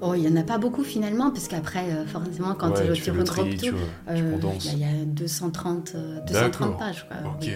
Oh, 0.00 0.14
il 0.14 0.20
n'y 0.22 0.28
en 0.28 0.36
a 0.36 0.42
pas 0.44 0.58
beaucoup 0.58 0.84
finalement, 0.84 1.30
parce 1.32 1.48
qu'après, 1.48 1.90
euh, 1.92 2.06
forcément, 2.06 2.54
quand 2.54 2.70
Ouais, 2.70 2.92
tu, 2.92 3.02
tu 3.02 3.10
regroupes 3.10 3.50
tout, 3.50 3.56
tu, 3.56 3.72
euh, 4.08 4.30
condenses. 4.32 4.64
il 4.72 4.78
y, 4.80 4.84
a- 4.84 4.90
il 4.90 4.98
y 4.98 5.02
a 5.02 5.04
230, 5.06 5.92
euh, 5.96 6.20
230 6.26 6.52
D'accord. 6.70 6.76
pages. 6.76 7.06
Quoi. 7.08 7.16
Ok, 7.32 7.36
Oui. 7.42 7.50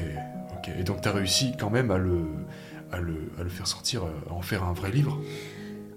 ok. 0.57 0.71
Et 0.79 0.83
donc 0.83 1.01
tu 1.03 1.09
as 1.09 1.13
réussi 1.13 1.53
quand 1.59 1.71
même 1.71 1.91
à 1.93 1.99
le, 1.99 2.21
à 2.93 3.01
le, 3.01 3.49
faire 3.49 3.67
sortir, 3.67 4.05
euh, 4.05 4.11
à 4.31 4.33
en 4.33 4.43
faire 4.43 4.65
un 4.65 4.73
vrai 4.73 4.91
livre 4.91 5.19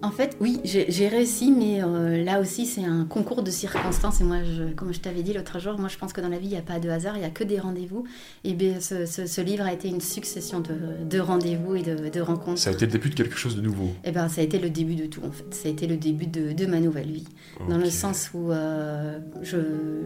En 0.02 0.12
fait, 0.12 0.38
oui, 0.40 0.62
j'ai 0.64 1.08
réussi, 1.10 1.52
mais 1.52 1.84
euh, 1.84 2.24
là 2.24 2.40
aussi, 2.40 2.66
c'est 2.66 2.86
un 2.86 3.04
concours 3.04 3.44
de 3.44 3.52
circonstances. 3.52 4.22
Et 4.22 4.24
moi, 4.24 4.38
je, 4.44 4.74
comme 4.74 4.94
je 4.94 5.00
t'avais 5.02 5.24
dit 5.24 5.34
l'autre 5.34 5.60
jour, 5.60 5.78
moi, 5.78 5.90
je 5.90 5.98
pense 5.98 6.14
que 6.14 6.22
dans 6.22 6.30
la 6.30 6.38
vie, 6.38 6.46
il 6.48 6.52
n'y 6.52 6.58
a 6.58 6.62
pas 6.62 6.80
de 6.80 6.90
hasard, 6.90 7.18
il 7.18 7.20
n'y 7.20 7.26
a 7.26 7.30
que 7.30 7.44
des 7.44 7.60
rendez-vous. 7.60 8.06
Et 8.46 8.54
bien, 8.54 8.80
ce, 8.80 9.06
ce- 9.06 9.26
ce 9.26 9.42
livre 9.42 9.66
a 9.66 9.74
été 9.74 9.90
une 9.90 10.00
succession 10.00 10.62
de, 10.62 11.04
de 11.10 11.20
rendez-vous 11.20 11.76
et 11.76 11.82
de, 11.82 12.08
de 12.10 12.22
rencontres. 12.22 12.60
Ça 12.60 12.70
a 12.70 12.74
été 12.74 12.86
le 12.86 12.94
début 12.94 13.10
de 13.10 13.16
quelque 13.16 13.36
chose 13.36 13.58
de 13.58 13.62
nouveau. 13.62 13.90
Et 14.06 14.12
ben, 14.12 14.30
ça 14.30 14.40
a 14.40 14.44
été 14.46 14.58
le 14.58 14.70
début 14.70 14.96
de 14.96 15.06
tout, 15.06 15.22
en 15.28 15.32
fait. 15.32 15.54
Ça 15.54 15.68
a 15.68 15.72
été 15.72 15.86
le 15.86 15.98
début 15.98 16.28
de, 16.28 16.54
de 16.54 16.66
ma 16.66 16.80
nouvelle 16.80 17.12
vie. 17.12 17.28
Dans 17.68 17.78
le 17.78 17.90
sens 17.90 18.30
où 18.34 18.52
euh, 18.54 19.20
je, 19.42 19.58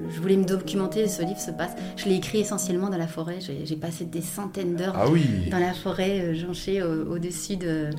je 0.09 0.19
voulais 0.19 0.37
me 0.37 0.45
documenter, 0.45 1.07
ce 1.07 1.21
livre 1.21 1.39
se 1.39 1.51
passe. 1.51 1.71
Je 1.97 2.05
l'ai 2.09 2.15
écrit 2.15 2.39
essentiellement 2.39 2.89
dans 2.89 2.97
la 2.97 3.07
forêt. 3.07 3.37
J'ai 3.41 3.75
passé 3.75 4.05
des 4.05 4.21
centaines 4.21 4.75
d'heures 4.75 4.95
Ah 4.97 5.07
oui 5.07 5.21
dans 5.51 5.59
la 5.59 5.73
forêt, 5.73 6.19
euh, 6.21 6.33
jonchée 6.33 6.81
au- 6.81 7.13
au-dessus 7.13 7.57
de, 7.57 7.89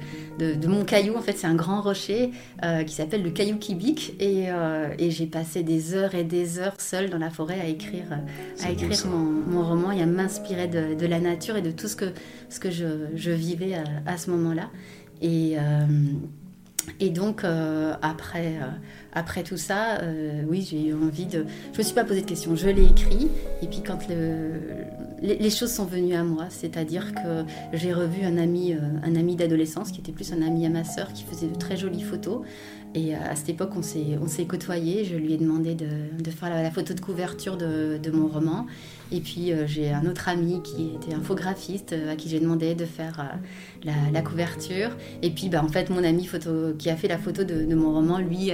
de, 0.40 0.54
de 0.54 0.66
mon 0.66 0.84
caillou. 0.84 1.14
En 1.16 1.20
fait, 1.20 1.38
c'est 1.38 1.46
un 1.46 1.54
grand 1.54 1.83
rocher 1.84 2.30
euh, 2.64 2.82
qui 2.82 2.94
s'appelle 2.94 3.22
le 3.22 3.30
caillou 3.30 3.56
Kibik. 3.58 4.14
Et, 4.20 4.46
euh, 4.48 4.94
et 4.98 5.10
j'ai 5.10 5.26
passé 5.26 5.62
des 5.62 5.94
heures 5.94 6.14
et 6.14 6.24
des 6.24 6.58
heures 6.58 6.80
seule 6.80 7.10
dans 7.10 7.18
la 7.18 7.30
forêt 7.30 7.60
à 7.60 7.66
écrire, 7.66 8.06
euh, 8.10 8.66
à 8.66 8.70
écrire 8.70 9.06
mon, 9.06 9.24
mon 9.52 9.62
roman 9.66 9.92
et 9.92 10.02
à 10.02 10.06
m'inspirer 10.06 10.66
de, 10.66 10.94
de 10.94 11.06
la 11.06 11.20
nature 11.20 11.56
et 11.56 11.62
de 11.62 11.70
tout 11.70 11.88
ce 11.88 11.96
que, 11.96 12.12
ce 12.48 12.58
que 12.58 12.70
je, 12.70 13.06
je 13.14 13.30
vivais 13.30 13.74
à, 13.74 13.84
à 14.06 14.16
ce 14.16 14.30
moment-là. 14.30 14.70
Et, 15.22 15.56
et 17.00 17.10
donc, 17.10 17.44
après, 18.02 18.58
après 19.14 19.44
tout 19.44 19.56
ça, 19.56 20.00
euh, 20.02 20.42
oui, 20.48 20.66
j'ai 20.68 20.88
eu 20.88 20.94
envie 20.94 21.26
de... 21.26 21.46
Je 21.72 21.78
me 21.78 21.82
suis 21.84 21.94
pas 21.94 22.04
posé 22.04 22.20
de 22.22 22.26
questions, 22.26 22.56
je 22.56 22.68
l'ai 22.68 22.84
écrit. 22.84 23.28
Et 23.62 23.66
puis 23.66 23.80
quand 23.80 24.08
le, 24.08 24.50
les, 25.22 25.50
choses 25.50 25.72
sont 25.72 25.84
venues 25.84 26.14
à 26.14 26.24
moi, 26.24 26.46
c'est-à-dire 26.48 27.14
que 27.14 27.44
j'ai 27.72 27.92
revu 27.92 28.24
un 28.24 28.36
ami, 28.36 28.74
euh, 28.74 28.78
un 29.04 29.14
ami 29.14 29.36
d'adolescence 29.36 29.92
qui 29.92 30.00
était 30.00 30.12
plus 30.12 30.32
un 30.32 30.42
ami 30.42 30.66
à 30.66 30.70
ma 30.70 30.82
sœur, 30.82 31.12
qui 31.12 31.22
faisait 31.22 31.46
de 31.46 31.54
très 31.54 31.76
jolies 31.76 32.02
photos. 32.02 32.40
Et 32.96 33.14
euh, 33.14 33.18
à 33.28 33.36
cette 33.36 33.50
époque, 33.50 33.70
on 33.76 33.82
s'est, 33.82 34.18
on 34.20 34.26
s'est 34.26 34.46
côtoyés. 34.46 35.04
Je 35.04 35.14
lui 35.14 35.32
ai 35.32 35.36
demandé 35.36 35.76
de, 35.76 36.30
faire 36.30 36.50
la, 36.50 36.70
photo 36.72 36.92
de 36.92 37.00
couverture 37.00 37.56
de, 37.56 38.10
mon 38.12 38.26
roman. 38.26 38.66
Et 39.12 39.20
puis 39.20 39.52
j'ai 39.66 39.92
un 39.92 40.06
autre 40.06 40.28
ami 40.28 40.60
qui 40.62 40.92
était 40.96 41.14
infographiste 41.14 41.94
à 42.10 42.16
qui 42.16 42.28
j'ai 42.28 42.40
demandé 42.40 42.74
de 42.74 42.84
faire 42.84 43.38
la, 43.84 44.22
couverture. 44.22 44.90
Et 45.22 45.30
puis 45.30 45.48
bah, 45.48 45.62
en 45.62 45.68
fait, 45.68 45.90
mon 45.90 46.02
ami 46.02 46.24
photo, 46.24 46.72
qui 46.78 46.90
a 46.90 46.96
fait 46.96 47.08
la 47.08 47.18
photo 47.18 47.44
de, 47.44 47.74
mon 47.74 47.92
roman, 47.92 48.18
lui, 48.18 48.50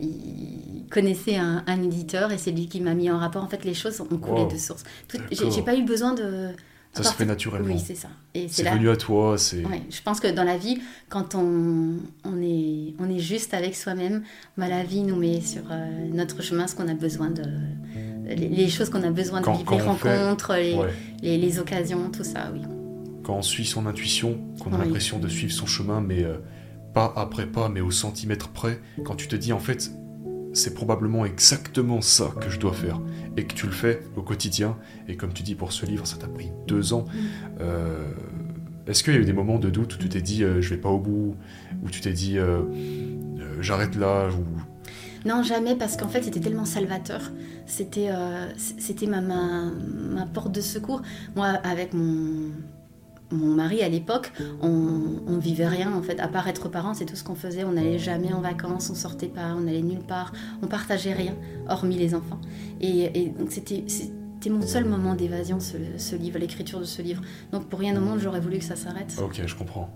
il 0.00 0.84
connaissait 0.90 1.36
un, 1.36 1.64
un 1.66 1.82
éditeur 1.82 2.32
et 2.32 2.38
c'est 2.38 2.52
lui 2.52 2.68
qui 2.68 2.80
m'a 2.80 2.94
mis 2.94 3.10
en 3.10 3.18
rapport. 3.18 3.42
En 3.44 3.48
fait, 3.48 3.64
les 3.64 3.74
choses 3.74 4.00
ont 4.00 4.18
coulé 4.18 4.42
Wow. 4.42 4.52
de 4.52 4.56
source. 4.56 4.84
J'ai, 5.30 5.62
pas 5.62 5.76
eu 5.76 5.82
besoin 5.84 6.14
de. 6.14 6.48
Ça 6.92 7.02
se 7.02 7.12
fait 7.14 7.26
naturellement. 7.26 7.74
Oui, 7.74 7.82
c'est 7.84 7.94
ça. 7.94 8.08
Et 8.34 8.48
c'est 8.48 8.62
venu 8.70 8.88
à 8.88 8.96
toi, 8.96 9.36
c'est... 9.36 9.62
Ouais, 9.66 9.82
je 9.90 10.00
pense 10.02 10.18
que 10.18 10.28
dans 10.28 10.44
la 10.44 10.56
vie, 10.56 10.78
quand 11.10 11.34
on, 11.34 11.96
on, 12.24 12.40
est, 12.42 12.94
on 12.98 13.10
est 13.10 13.18
juste 13.18 13.52
avec 13.52 13.76
soi-même, 13.76 14.22
bah, 14.56 14.66
la 14.68 14.82
vie 14.82 15.02
nous 15.02 15.16
met 15.16 15.42
sur 15.42 15.60
euh, 15.70 16.08
notre 16.14 16.42
chemin 16.42 16.66
ce 16.66 16.74
qu'on 16.74 16.88
a 16.88 16.94
besoin 16.94 17.28
de. 17.28 17.42
Les, 18.26 18.48
les 18.48 18.68
choses 18.70 18.88
qu'on 18.88 19.02
a 19.02 19.10
besoin 19.10 19.40
de 19.40 19.44
Quand- 19.44 19.52
vivre, 19.52 19.64
quand 19.66 19.76
les 19.76 19.98
fait- 19.98 20.18
rencontres, 20.24 20.54
les, 20.56 20.74
Ouais. 20.74 20.88
les, 21.22 21.36
les 21.38 21.58
occasions, 21.58 22.10
tout 22.10 22.24
ça, 22.24 22.50
oui. 22.52 22.62
Quand 23.24 23.34
on 23.36 23.42
suit 23.42 23.66
son 23.66 23.86
intuition, 23.86 24.38
qu'on 24.60 24.72
a 24.72 24.78
Oui. 24.78 24.84
l'impression 24.84 25.18
de 25.18 25.28
suivre 25.28 25.52
son 25.52 25.66
chemin, 25.66 26.00
mais 26.00 26.22
euh, 26.24 26.38
pas 26.96 27.12
après 27.14 27.44
pas, 27.44 27.68
mais 27.68 27.82
au 27.82 27.90
centimètre 27.90 28.48
près, 28.48 28.80
quand 29.04 29.16
tu 29.16 29.28
te 29.28 29.36
dis 29.36 29.52
en 29.52 29.58
fait, 29.58 29.92
c'est 30.54 30.72
probablement 30.72 31.26
exactement 31.26 32.00
ça 32.00 32.30
que 32.40 32.48
je 32.48 32.58
dois 32.58 32.72
faire, 32.72 33.02
et 33.36 33.44
que 33.44 33.52
tu 33.52 33.66
le 33.66 33.72
fais 33.72 34.00
au 34.16 34.22
quotidien, 34.22 34.78
et 35.06 35.14
comme 35.14 35.34
tu 35.34 35.42
dis 35.42 35.54
pour 35.54 35.72
ce 35.72 35.84
livre, 35.84 36.06
ça 36.06 36.16
t'a 36.16 36.26
pris 36.26 36.52
deux 36.66 36.94
ans. 36.94 37.04
euh, 37.60 38.02
Est-ce 38.86 39.04
qu'il 39.04 39.12
y 39.12 39.16
a 39.18 39.20
eu 39.20 39.26
des 39.26 39.34
moments 39.34 39.58
de 39.58 39.68
doute 39.68 39.94
où 39.96 39.98
tu 39.98 40.08
t'es 40.08 40.22
dit 40.22 40.42
euh, 40.42 40.62
je 40.62 40.70
vais 40.70 40.80
pas 40.80 40.88
au 40.88 40.98
bout, 40.98 41.36
où 41.84 41.90
tu 41.90 42.00
t'es 42.00 42.14
dit 42.14 42.38
euh, 42.38 42.62
j'arrête 43.60 43.94
là, 43.94 44.30
ou? 44.30 45.28
Non, 45.28 45.42
jamais, 45.42 45.74
parce 45.76 45.98
qu'en 45.98 46.08
fait, 46.08 46.22
c'était 46.22 46.40
tellement 46.40 46.64
salvateur. 46.64 47.20
C'était 47.66 48.10
c'était 48.56 49.08
ma 49.08 50.26
porte 50.32 50.52
de 50.52 50.62
secours. 50.62 51.02
Moi, 51.34 51.46
avec 51.46 51.92
mon, 51.92 52.52
mon 53.30 53.54
mari 53.54 53.82
à 53.82 53.88
l'époque, 53.88 54.32
on, 54.60 55.22
on 55.26 55.38
vivait 55.38 55.66
rien, 55.68 55.92
en 55.92 56.02
fait. 56.02 56.20
À 56.20 56.28
part 56.28 56.48
être 56.48 56.68
parents, 56.68 56.94
c'est 56.94 57.06
tout 57.06 57.16
ce 57.16 57.24
qu'on 57.24 57.34
faisait. 57.34 57.64
On 57.64 57.72
n'allait 57.72 57.98
jamais 57.98 58.32
en 58.32 58.40
vacances, 58.40 58.90
on 58.90 58.94
sortait 58.94 59.28
pas, 59.28 59.54
on 59.56 59.60
n'allait 59.60 59.82
nulle 59.82 60.04
part. 60.06 60.32
On 60.62 60.66
partageait 60.66 61.12
rien, 61.12 61.34
hormis 61.68 61.96
les 61.96 62.14
enfants. 62.14 62.40
Et, 62.80 63.22
et 63.22 63.28
donc, 63.30 63.50
c'était... 63.50 63.84
C'était 64.38 64.50
mon 64.50 64.66
seul 64.66 64.84
moment 64.84 65.14
d'évasion, 65.14 65.58
ce, 65.60 65.76
ce 65.96 66.14
livre, 66.14 66.38
l'écriture 66.38 66.78
de 66.78 66.84
ce 66.84 67.00
livre. 67.00 67.22
Donc 67.52 67.64
pour 67.68 67.80
rien 67.80 67.96
au 67.96 68.00
monde, 68.00 68.20
j'aurais 68.20 68.38
voulu 68.38 68.58
que 68.58 68.64
ça 68.64 68.76
s'arrête. 68.76 69.16
Ok, 69.20 69.40
je 69.44 69.54
comprends. 69.56 69.88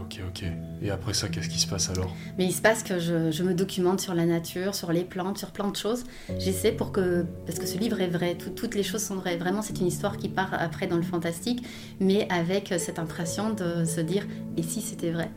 Ok, 0.00 0.20
ok. 0.28 0.44
Et 0.82 0.90
après 0.90 1.14
ça, 1.14 1.28
qu'est-ce 1.28 1.48
qui 1.48 1.58
se 1.60 1.68
passe 1.68 1.88
alors? 1.88 2.14
Mais 2.36 2.46
il 2.46 2.52
se 2.52 2.60
passe 2.60 2.82
que 2.82 2.98
je, 2.98 3.30
je 3.30 3.42
me 3.44 3.54
documente 3.54 4.00
sur 4.00 4.12
la 4.14 4.26
nature, 4.26 4.74
sur 4.74 4.92
les 4.92 5.04
plantes, 5.04 5.38
sur 5.38 5.50
plein 5.52 5.68
de 5.68 5.76
choses. 5.76 6.04
J'essaie 6.38 6.72
pour 6.72 6.90
que. 6.92 7.24
Parce 7.46 7.58
que 7.58 7.66
ce 7.66 7.78
livre 7.78 8.00
est 8.00 8.08
vrai, 8.08 8.34
tout- 8.34 8.50
toutes 8.50 8.74
les 8.74 8.82
choses 8.82 9.02
sont 9.02 9.14
vraies. 9.14 9.36
Vraiment, 9.36 9.62
c'est 9.62 9.78
une 9.80 9.86
histoire 9.86 10.16
qui 10.16 10.28
part 10.28 10.52
après 10.58 10.86
dans 10.88 10.96
le 10.96 11.02
fantastique, 11.02 11.64
mais 12.00 12.26
avec 12.30 12.74
cette 12.78 12.98
impression 12.98 13.50
de 13.54 13.84
se 13.84 14.00
dire 14.00 14.26
et 14.56 14.62
si 14.62 14.80
c'était 14.80 15.10
vrai? 15.12 15.30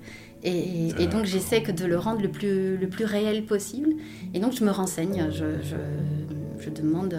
Et, 0.43 0.89
et 1.01 1.08
donc 1.08 1.26
j'essaie 1.26 1.62
que 1.64 1.72
de 1.72 1.86
le 1.86 1.97
rendre 1.97 2.22
le 2.22 2.30
plus, 2.30 2.78
le 2.78 2.88
plus 2.88 3.05
réel 3.05 3.43
possible. 3.45 3.89
Et 4.34 4.39
donc 4.39 4.53
je 4.53 4.64
me 4.64 4.72
renseigne, 4.72 5.28
je, 5.32 5.45
je, 5.64 5.76
je 6.64 6.70
demande. 6.70 7.16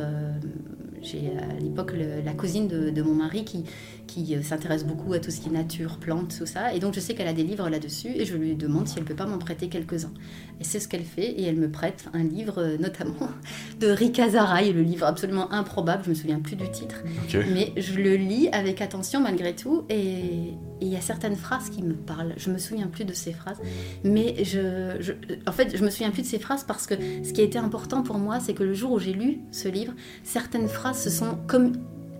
J'ai 1.02 1.32
à 1.36 1.60
l'époque 1.60 1.92
la 2.24 2.32
cousine 2.32 2.68
de, 2.68 2.90
de 2.90 3.02
mon 3.02 3.14
mari 3.14 3.44
qui, 3.44 3.64
qui 4.08 4.34
euh, 4.34 4.42
s'intéresse 4.42 4.84
beaucoup 4.84 5.12
à 5.12 5.20
tout 5.20 5.30
ce 5.30 5.40
qui 5.40 5.48
est 5.48 5.52
nature, 5.52 5.98
plantes, 5.98 6.36
tout 6.36 6.46
ça. 6.46 6.74
Et 6.74 6.80
donc 6.80 6.94
je 6.94 7.00
sais 7.00 7.14
qu'elle 7.14 7.28
a 7.28 7.32
des 7.32 7.44
livres 7.44 7.68
là-dessus 7.68 8.08
et 8.08 8.24
je 8.24 8.36
lui 8.36 8.56
demande 8.56 8.88
si 8.88 8.98
elle 8.98 9.04
peut 9.04 9.14
pas 9.14 9.26
m'en 9.26 9.38
prêter 9.38 9.68
quelques-uns. 9.68 10.12
Et 10.60 10.64
c'est 10.64 10.80
ce 10.80 10.88
qu'elle 10.88 11.04
fait 11.04 11.30
et 11.30 11.44
elle 11.44 11.56
me 11.56 11.70
prête 11.70 12.06
un 12.12 12.24
livre 12.24 12.58
euh, 12.58 12.78
notamment 12.78 13.28
de 13.80 13.88
Rika 13.88 14.30
Zaraï, 14.30 14.72
le 14.72 14.82
livre 14.82 15.06
absolument 15.06 15.52
improbable, 15.52 16.02
je 16.04 16.10
me 16.10 16.14
souviens 16.14 16.40
plus 16.40 16.56
du 16.56 16.68
titre. 16.70 16.96
Mais 17.52 17.72
je 17.76 17.94
le 17.94 18.16
lis 18.16 18.48
avec 18.52 18.80
attention 18.80 19.20
malgré 19.20 19.54
tout 19.54 19.84
et 19.88 20.54
et 20.80 20.86
il 20.86 20.92
y 20.92 20.96
a 20.96 21.00
certaines 21.00 21.36
phrases 21.36 21.70
qui 21.70 21.82
me 21.82 21.94
parlent. 21.94 22.34
Je 22.36 22.50
me 22.50 22.58
souviens 22.58 22.86
plus 22.86 23.04
de 23.04 23.12
ces 23.12 23.32
phrases, 23.32 23.58
mais 24.04 24.44
je, 24.44 25.12
en 25.46 25.52
fait, 25.52 25.76
je 25.76 25.84
me 25.84 25.90
souviens 25.90 26.10
plus 26.10 26.22
de 26.22 26.26
ces 26.26 26.38
phrases 26.38 26.64
parce 26.64 26.86
que 26.86 26.94
ce 26.94 27.32
qui 27.32 27.40
a 27.40 27.44
été 27.44 27.58
important 27.58 28.02
pour 28.02 28.18
moi, 28.18 28.40
c'est 28.40 28.54
que 28.54 28.62
le 28.62 28.74
jour 28.74 28.92
où 28.92 28.98
j'ai 28.98 29.12
lu 29.12 29.40
ce 29.52 29.68
livre, 29.68 29.92
certaines 30.22 30.68
phrases 30.68 31.02
se 31.02 31.10
sont 31.10 31.38
comme 31.46 31.72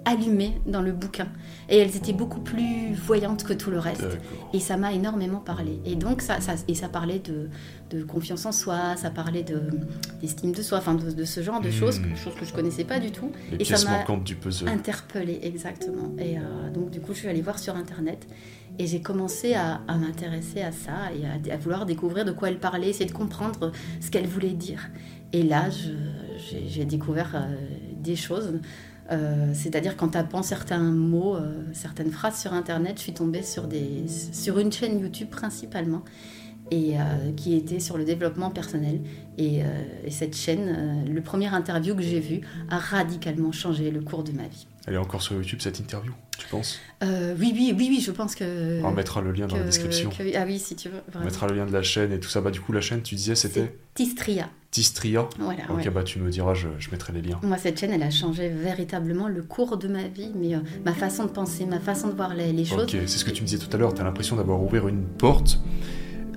allumées 0.05 0.61
dans 0.67 0.81
le 0.81 0.93
bouquin 0.93 1.29
et 1.69 1.77
elles 1.79 1.95
étaient 1.97 2.13
beaucoup 2.15 2.41
plus 2.41 2.95
voyantes 2.95 3.45
que 3.45 3.53
tout 3.53 3.71
le 3.71 3.79
reste. 3.79 4.07
Et 4.55 4.61
ça 4.61 4.77
m'a 4.79 4.93
énormément 4.93 5.39
parlé. 5.41 5.81
Et 5.85 5.97
donc, 5.97 6.23
ça, 6.23 6.41
ça- 6.41 6.55
et 6.67 6.75
ça 6.75 6.89
parlait 6.89 7.19
de, 7.19 7.51
de 7.91 8.03
confiance 8.05 8.47
en 8.47 8.53
soi, 8.53 8.97
ça 8.97 9.11
parlait 9.11 9.43
de- 9.43 9.61
d'estime 10.23 10.53
de 10.53 10.63
soi, 10.63 10.79
enfin 10.79 10.95
de, 10.95 11.11
de 11.11 11.25
ce 11.25 11.43
genre 11.43 11.61
de 11.61 11.71
choses, 11.71 12.01
Mm. 12.01 12.17
choses 12.17 12.35
que 12.35 12.47
je 12.47 12.53
connaissais 12.55 12.85
pas 12.85 12.99
du 13.01 13.11
tout. 13.11 13.31
Les 13.53 13.59
Et 13.61 13.65
ça 13.65 13.77
m'a 13.91 14.17
du 14.25 14.35
puzzle. 14.37 14.69
Interpellée, 14.69 15.41
exactement. 15.43 16.13
Et 16.19 16.39
euh, 16.39 16.71
donc, 16.73 16.91
du 16.91 17.01
coup, 17.01 17.13
je 17.13 17.19
suis 17.19 17.29
allée 17.29 17.43
voir 17.43 17.59
sur 17.59 17.77
Internet 17.77 18.27
et 18.79 18.87
j'ai 18.87 19.03
commencé 19.03 19.53
à, 19.55 19.81
à 19.89 19.97
m'intéresser 19.99 20.63
à 20.63 20.73
ça 20.73 21.13
et 21.15 21.51
à, 21.51 21.55
à 21.55 21.57
vouloir 21.59 21.85
découvrir 21.85 22.25
de 22.25 22.33
quoi 22.33 22.49
elle 22.49 22.59
parlait, 22.61 22.89
essayer 22.89 23.07
de 23.07 23.13
comprendre 23.13 23.73
ce 24.01 24.11
qu'elle 24.11 24.27
voulait 24.27 24.55
dire. 24.55 24.89
Et 25.35 25.43
là, 25.43 25.67
j'ai 26.67 26.85
découvert 26.87 27.33
euh, 27.35 27.55
des 27.97 28.17
choses. 28.17 28.55
Euh, 29.11 29.53
C'est-à-dire 29.55 29.97
qu'en 29.97 30.09
tapant 30.09 30.43
certains 30.43 30.79
mots, 30.91 31.37
euh, 31.37 31.63
certaines 31.73 32.11
phrases 32.11 32.39
sur 32.41 32.53
Internet, 32.53 32.97
je 32.99 33.03
suis 33.03 33.15
tombée 33.15 33.43
sur, 33.43 33.67
des, 33.67 34.05
sur 34.33 34.59
une 34.59 34.71
chaîne 34.73 35.01
YouTube 35.01 35.29
principalement, 35.31 36.05
et 36.71 36.99
euh, 36.99 37.33
qui 37.37 37.55
était 37.57 37.81
sur 37.81 37.97
le 37.97 38.05
développement 38.05 38.51
personnel. 38.51 39.01
Et, 39.39 39.61
et 40.05 40.11
cette 40.11 40.37
chaîne, 40.37 41.05
le 41.09 41.21
premier 41.23 41.47
interview 41.47 41.95
que 41.95 42.03
j'ai 42.03 42.21
vu, 42.21 42.41
a 42.71 42.79
radicalement 42.79 43.53
changé 43.53 43.91
le 43.91 44.01
cours 44.01 44.25
de 44.25 44.33
ma 44.33 44.49
vie. 44.49 44.67
Elle 44.87 44.95
est 44.95 44.99
encore 44.99 45.23
sur 45.23 45.35
YouTube 45.37 45.61
cette 45.63 45.79
interview, 45.81 46.13
tu 46.39 46.47
penses? 46.49 46.79
Euh, 47.03 47.35
oui, 47.39 47.53
oui, 47.55 47.75
oui, 47.77 47.87
oui, 47.91 48.01
je 48.05 48.11
pense 48.11 48.35
que. 48.35 48.83
On 48.83 48.91
mettra 48.91 49.21
le 49.21 49.33
lien 49.33 49.47
dans 49.47 49.57
la 49.57 49.65
description. 49.65 50.09
que- 50.11 50.37
ah 50.37 50.45
oui, 50.47 50.59
si 50.59 50.77
tu 50.77 50.89
veux. 50.89 51.01
On 51.15 51.25
mettra 51.25 51.47
le 51.47 51.55
lien 51.57 51.67
de 51.67 51.73
la 51.73 51.83
chaîne 51.83 52.11
et 52.13 52.19
tout 52.21 52.29
ça. 52.31 52.41
Bah 52.41 52.51
du 52.51 52.61
coup 52.61 52.73
la 52.73 52.81
chaîne, 52.81 53.03
tu 53.03 53.15
disais 53.15 53.35
c'était 53.35 53.79
Tistria. 53.95 54.49
Tistria. 54.71 55.29
Voilà, 55.39 55.63
Ok, 55.71 55.79
ouais. 55.79 55.91
bah 55.91 56.03
tu 56.03 56.19
me 56.19 56.31
diras, 56.31 56.53
je, 56.55 56.69
je 56.79 56.91
mettrai 56.91 57.13
les 57.15 57.23
liens. 57.23 57.41
Moi, 57.43 57.57
cette 57.57 57.81
chaîne, 57.81 57.91
elle 57.93 58.03
a 58.03 58.11
changé 58.11 58.49
véritablement 58.51 59.27
le 59.29 59.43
cours 59.43 59.79
de 59.79 59.89
ma 59.89 60.07
vie, 60.09 60.31
mais 60.39 60.55
euh, 60.55 60.61
ma 60.85 60.93
façon 60.93 61.25
de 61.25 61.31
penser, 61.31 61.65
ma 61.65 61.81
façon 61.81 62.09
de 62.09 62.13
voir 62.15 62.35
les, 62.35 62.53
les 62.53 62.65
choses. 62.67 62.83
Ok, 62.83 62.91
c'est 63.07 63.19
ce 63.19 63.25
que 63.25 63.31
tu 63.31 63.43
me 63.43 63.47
disais 63.49 63.59
tout 63.65 63.75
à 63.75 63.79
l'heure, 63.79 63.95
tu 63.95 64.01
as 64.01 64.05
l'impression 64.05 64.37
d'avoir 64.37 64.63
ouvert 64.63 64.87
une 64.89 65.05
porte 65.05 65.59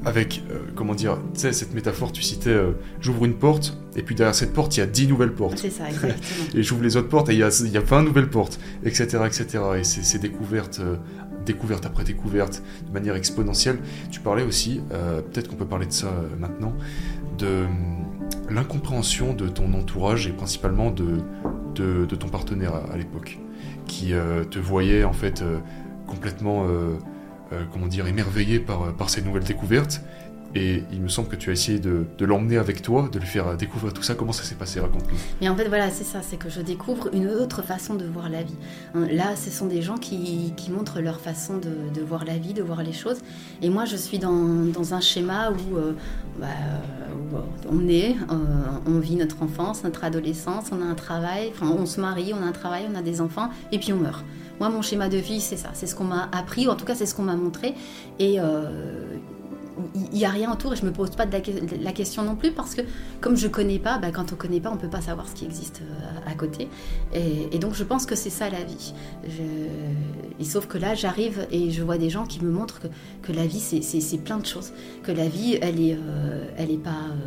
avec, 0.04 0.42
euh, 0.50 0.60
comment 0.76 0.96
dire, 0.96 1.18
tu 1.34 1.42
sais, 1.42 1.54
cette 1.54 1.76
métaphore, 1.76 2.12
tu 2.12 2.24
citais, 2.24 2.50
euh, 2.50 2.72
j'ouvre 3.02 3.26
une 3.26 3.36
porte, 3.36 3.78
et 3.96 4.02
puis 4.02 4.16
derrière 4.16 4.34
cette 4.34 4.54
porte, 4.54 4.76
il 4.76 4.80
y 4.80 4.84
a 4.84 4.88
10 4.88 5.08
nouvelles 5.08 5.34
portes. 5.34 5.60
C'est 5.60 5.70
ça, 5.70 5.88
exactement. 5.90 6.46
Et 6.56 6.64
j'ouvre 6.64 6.82
les 6.84 6.96
autres 6.98 7.10
portes, 7.10 7.30
et 7.30 7.34
il 7.34 7.40
y 7.40 7.44
a, 7.44 7.50
y 7.66 7.78
a 7.78 7.82
20 7.82 8.04
nouvelles 8.04 8.30
portes, 8.30 8.60
etc. 8.84 9.20
etc. 9.28 9.46
Et 9.78 9.84
c'est 9.84 10.04
c'est 10.04 10.18
découverte, 10.18 10.82
après 11.86 12.04
découverte, 12.04 12.64
de 12.88 12.94
manière 12.94 13.16
exponentielle. 13.16 13.78
Tu 14.10 14.22
parlais 14.22 14.44
aussi, 14.44 14.82
peut-être 14.90 15.48
qu'on 15.50 15.56
peut 15.56 15.68
parler 15.68 15.86
de 15.86 15.92
ça 15.92 16.12
maintenant, 16.40 16.74
de 17.38 17.66
l'incompréhension 18.52 19.34
de 19.34 19.47
ton 19.47 19.74
entourage, 19.74 20.28
et 20.28 20.32
principalement 20.32 20.91
de, 20.91 22.06
ton 22.06 22.28
partenaire 22.28 22.74
à, 22.91 22.97
l'époque, 22.97 23.39
qui 23.88 24.14
euh, 24.14 24.43
te 24.43 24.60
voyait 24.60 25.04
en 25.04 25.14
fait 25.14 25.41
euh, 25.41 25.60
complètement, 26.08 26.66
euh, 26.68 26.97
comment 27.72 27.88
dire, 27.88 28.08
émerveillé 28.08 28.60
par 28.60 29.10
ces 29.10 29.22
nouvelles 29.22 29.43
découvertes. 29.43 30.02
Et 30.54 30.84
il 30.91 31.02
me 31.02 31.08
semble 31.08 31.30
que 31.30 31.36
tu 31.36 31.49
as 31.49 31.54
essayé 31.54 31.80
de, 31.80 32.06
l'emmener 32.20 32.58
avec 32.58 32.82
toi, 32.82 33.10
de 33.12 33.20
lui 33.20 33.28
faire 33.28 33.47
euh, 33.47 33.56
découvrir 33.56 33.93
tout 33.93 34.04
ça. 34.04 34.16
Comment 34.16 34.34
ça 34.34 34.43
s'est 34.43 34.56
passé? 34.56 34.80
Raconte-nous. 34.80 35.18
Mais 35.39 35.49
en 35.49 35.56
fait, 35.56 35.68
voilà, 35.68 35.89
c'est 35.89 36.04
ça, 36.04 36.22
c'est 36.22 36.38
que 36.38 36.49
je 36.49 36.62
découvre 36.62 37.10
une 37.14 37.28
autre 37.30 37.62
façon 37.62 37.95
de 37.95 38.06
voir 38.06 38.30
la 38.30 38.43
vie. 38.43 38.56
Hein, 38.93 39.08
Là, 39.12 39.36
ce 39.36 39.49
sont 39.49 39.68
des 39.68 39.82
gens 39.82 39.97
qui, 39.97 40.54
montrent 40.70 41.02
leur 41.02 41.20
façon 41.20 41.58
de, 41.58 42.02
voir 42.02 42.26
la 42.26 42.38
vie, 42.38 42.54
de 42.54 42.62
voir 42.62 42.84
les 42.84 42.93
choses. 42.93 43.18
Et 43.62 43.70
moi, 43.70 43.86
je 43.86 43.95
suis 43.95 44.20
dans, 44.20 44.93
un 44.93 45.02
schéma 45.02 45.52
où, 45.52 45.78
euh, 45.78 45.93
bah, 46.39 46.47
euh, 47.34 47.38
on 47.70 47.88
est, 47.88 48.16
on 48.86 48.99
vit 48.99 49.16
notre 49.16 49.41
enfance, 49.43 49.84
notre 49.84 50.04
adolescence, 50.04 50.66
on 50.72 50.82
a 50.82 50.86
un 50.86 50.95
travail, 50.95 51.52
enfin, 51.54 51.68
on 51.68 51.86
se 51.86 51.99
marie, 52.02 52.34
on 52.34 52.43
a 52.43 52.47
un 52.47 52.52
travail, 52.52 52.86
on 52.91 52.95
a 52.95 53.02
des 53.02 53.22
enfants, 53.22 53.49
et 53.72 53.80
puis 53.80 53.93
on 53.93 53.97
meurt. 53.97 54.24
Moi, 54.60 54.70
mon 54.70 54.82
schéma 54.82 55.10
de 55.10 55.18
vie, 55.18 55.39
c'est 55.39 55.58
ça, 55.58 55.70
c'est 55.74 55.88
ce 55.88 55.95
qu'on 55.95 56.04
m'a 56.04 56.30
appris, 56.32 56.68
ou 56.68 56.70
en 56.70 56.76
tout 56.76 56.86
cas, 56.86 56.95
c'est 56.95 57.06
ce 57.06 57.16
qu'on 57.16 57.24
m'a 57.24 57.36
montré. 57.36 57.74
Et 58.20 58.39
il 59.96 60.18
n'y 60.18 60.26
a 60.26 60.30
rien 60.30 60.52
autour 60.52 60.74
et 60.74 60.76
je 60.76 60.86
me 60.86 60.92
pose 60.92 61.12
pas 61.12 61.26
de 61.26 61.32
la, 61.32 61.42
que- 61.42 61.52
la 61.82 61.92
question 61.92 62.24
non 62.24 62.36
plus 62.36 62.52
parce 62.52 62.76
que 62.76 62.82
comme 63.20 63.36
je 63.38 63.48
connais 63.48 63.80
pas, 63.80 63.98
bah, 63.98 64.12
quand 64.12 64.32
on 64.34 64.36
connaît 64.36 64.60
pas, 64.60 64.72
on 64.72 64.78
peut 64.78 64.90
pas 64.90 65.02
savoir 65.02 65.28
ce 65.28 65.36
qui 65.36 65.46
existe 65.46 65.82
euh, 65.82 66.30
à 66.32 66.34
côté. 66.36 66.68
Et, 67.14 67.56
et 67.56 67.60
donc 67.60 67.74
je 67.76 67.84
pense 67.84 68.06
que 68.06 68.16
c'est 68.16 68.30
ça 68.30 68.50
la 68.50 68.64
vie. 68.64 68.94
Je- 69.28 70.40
Et 70.40 70.44
sauf 70.46 70.68
que 70.68 70.78
là, 70.78 70.96
j'arrive 70.96 71.48
et 71.52 71.72
je 71.72 71.84
vois 71.84 71.98
des 71.98 72.10
gens 72.10 72.26
qui 72.26 72.44
me 72.44 72.50
montrent 72.52 72.80
que, 72.80 72.88
que 73.22 73.32
la 73.32 73.46
vie, 73.46 73.60
c'est- 73.60 74.18
plein 74.24 74.38
de 74.38 74.46
choses. 74.46 74.72
Que 75.04 75.12
la 75.12 75.28
vie, 75.28 75.58
elle 75.62 75.80
est, 75.80 75.94
euh, 75.96 76.46
elle 76.58 76.72
est 76.72 76.78
pas. 76.84 76.90
euh, 77.12 77.26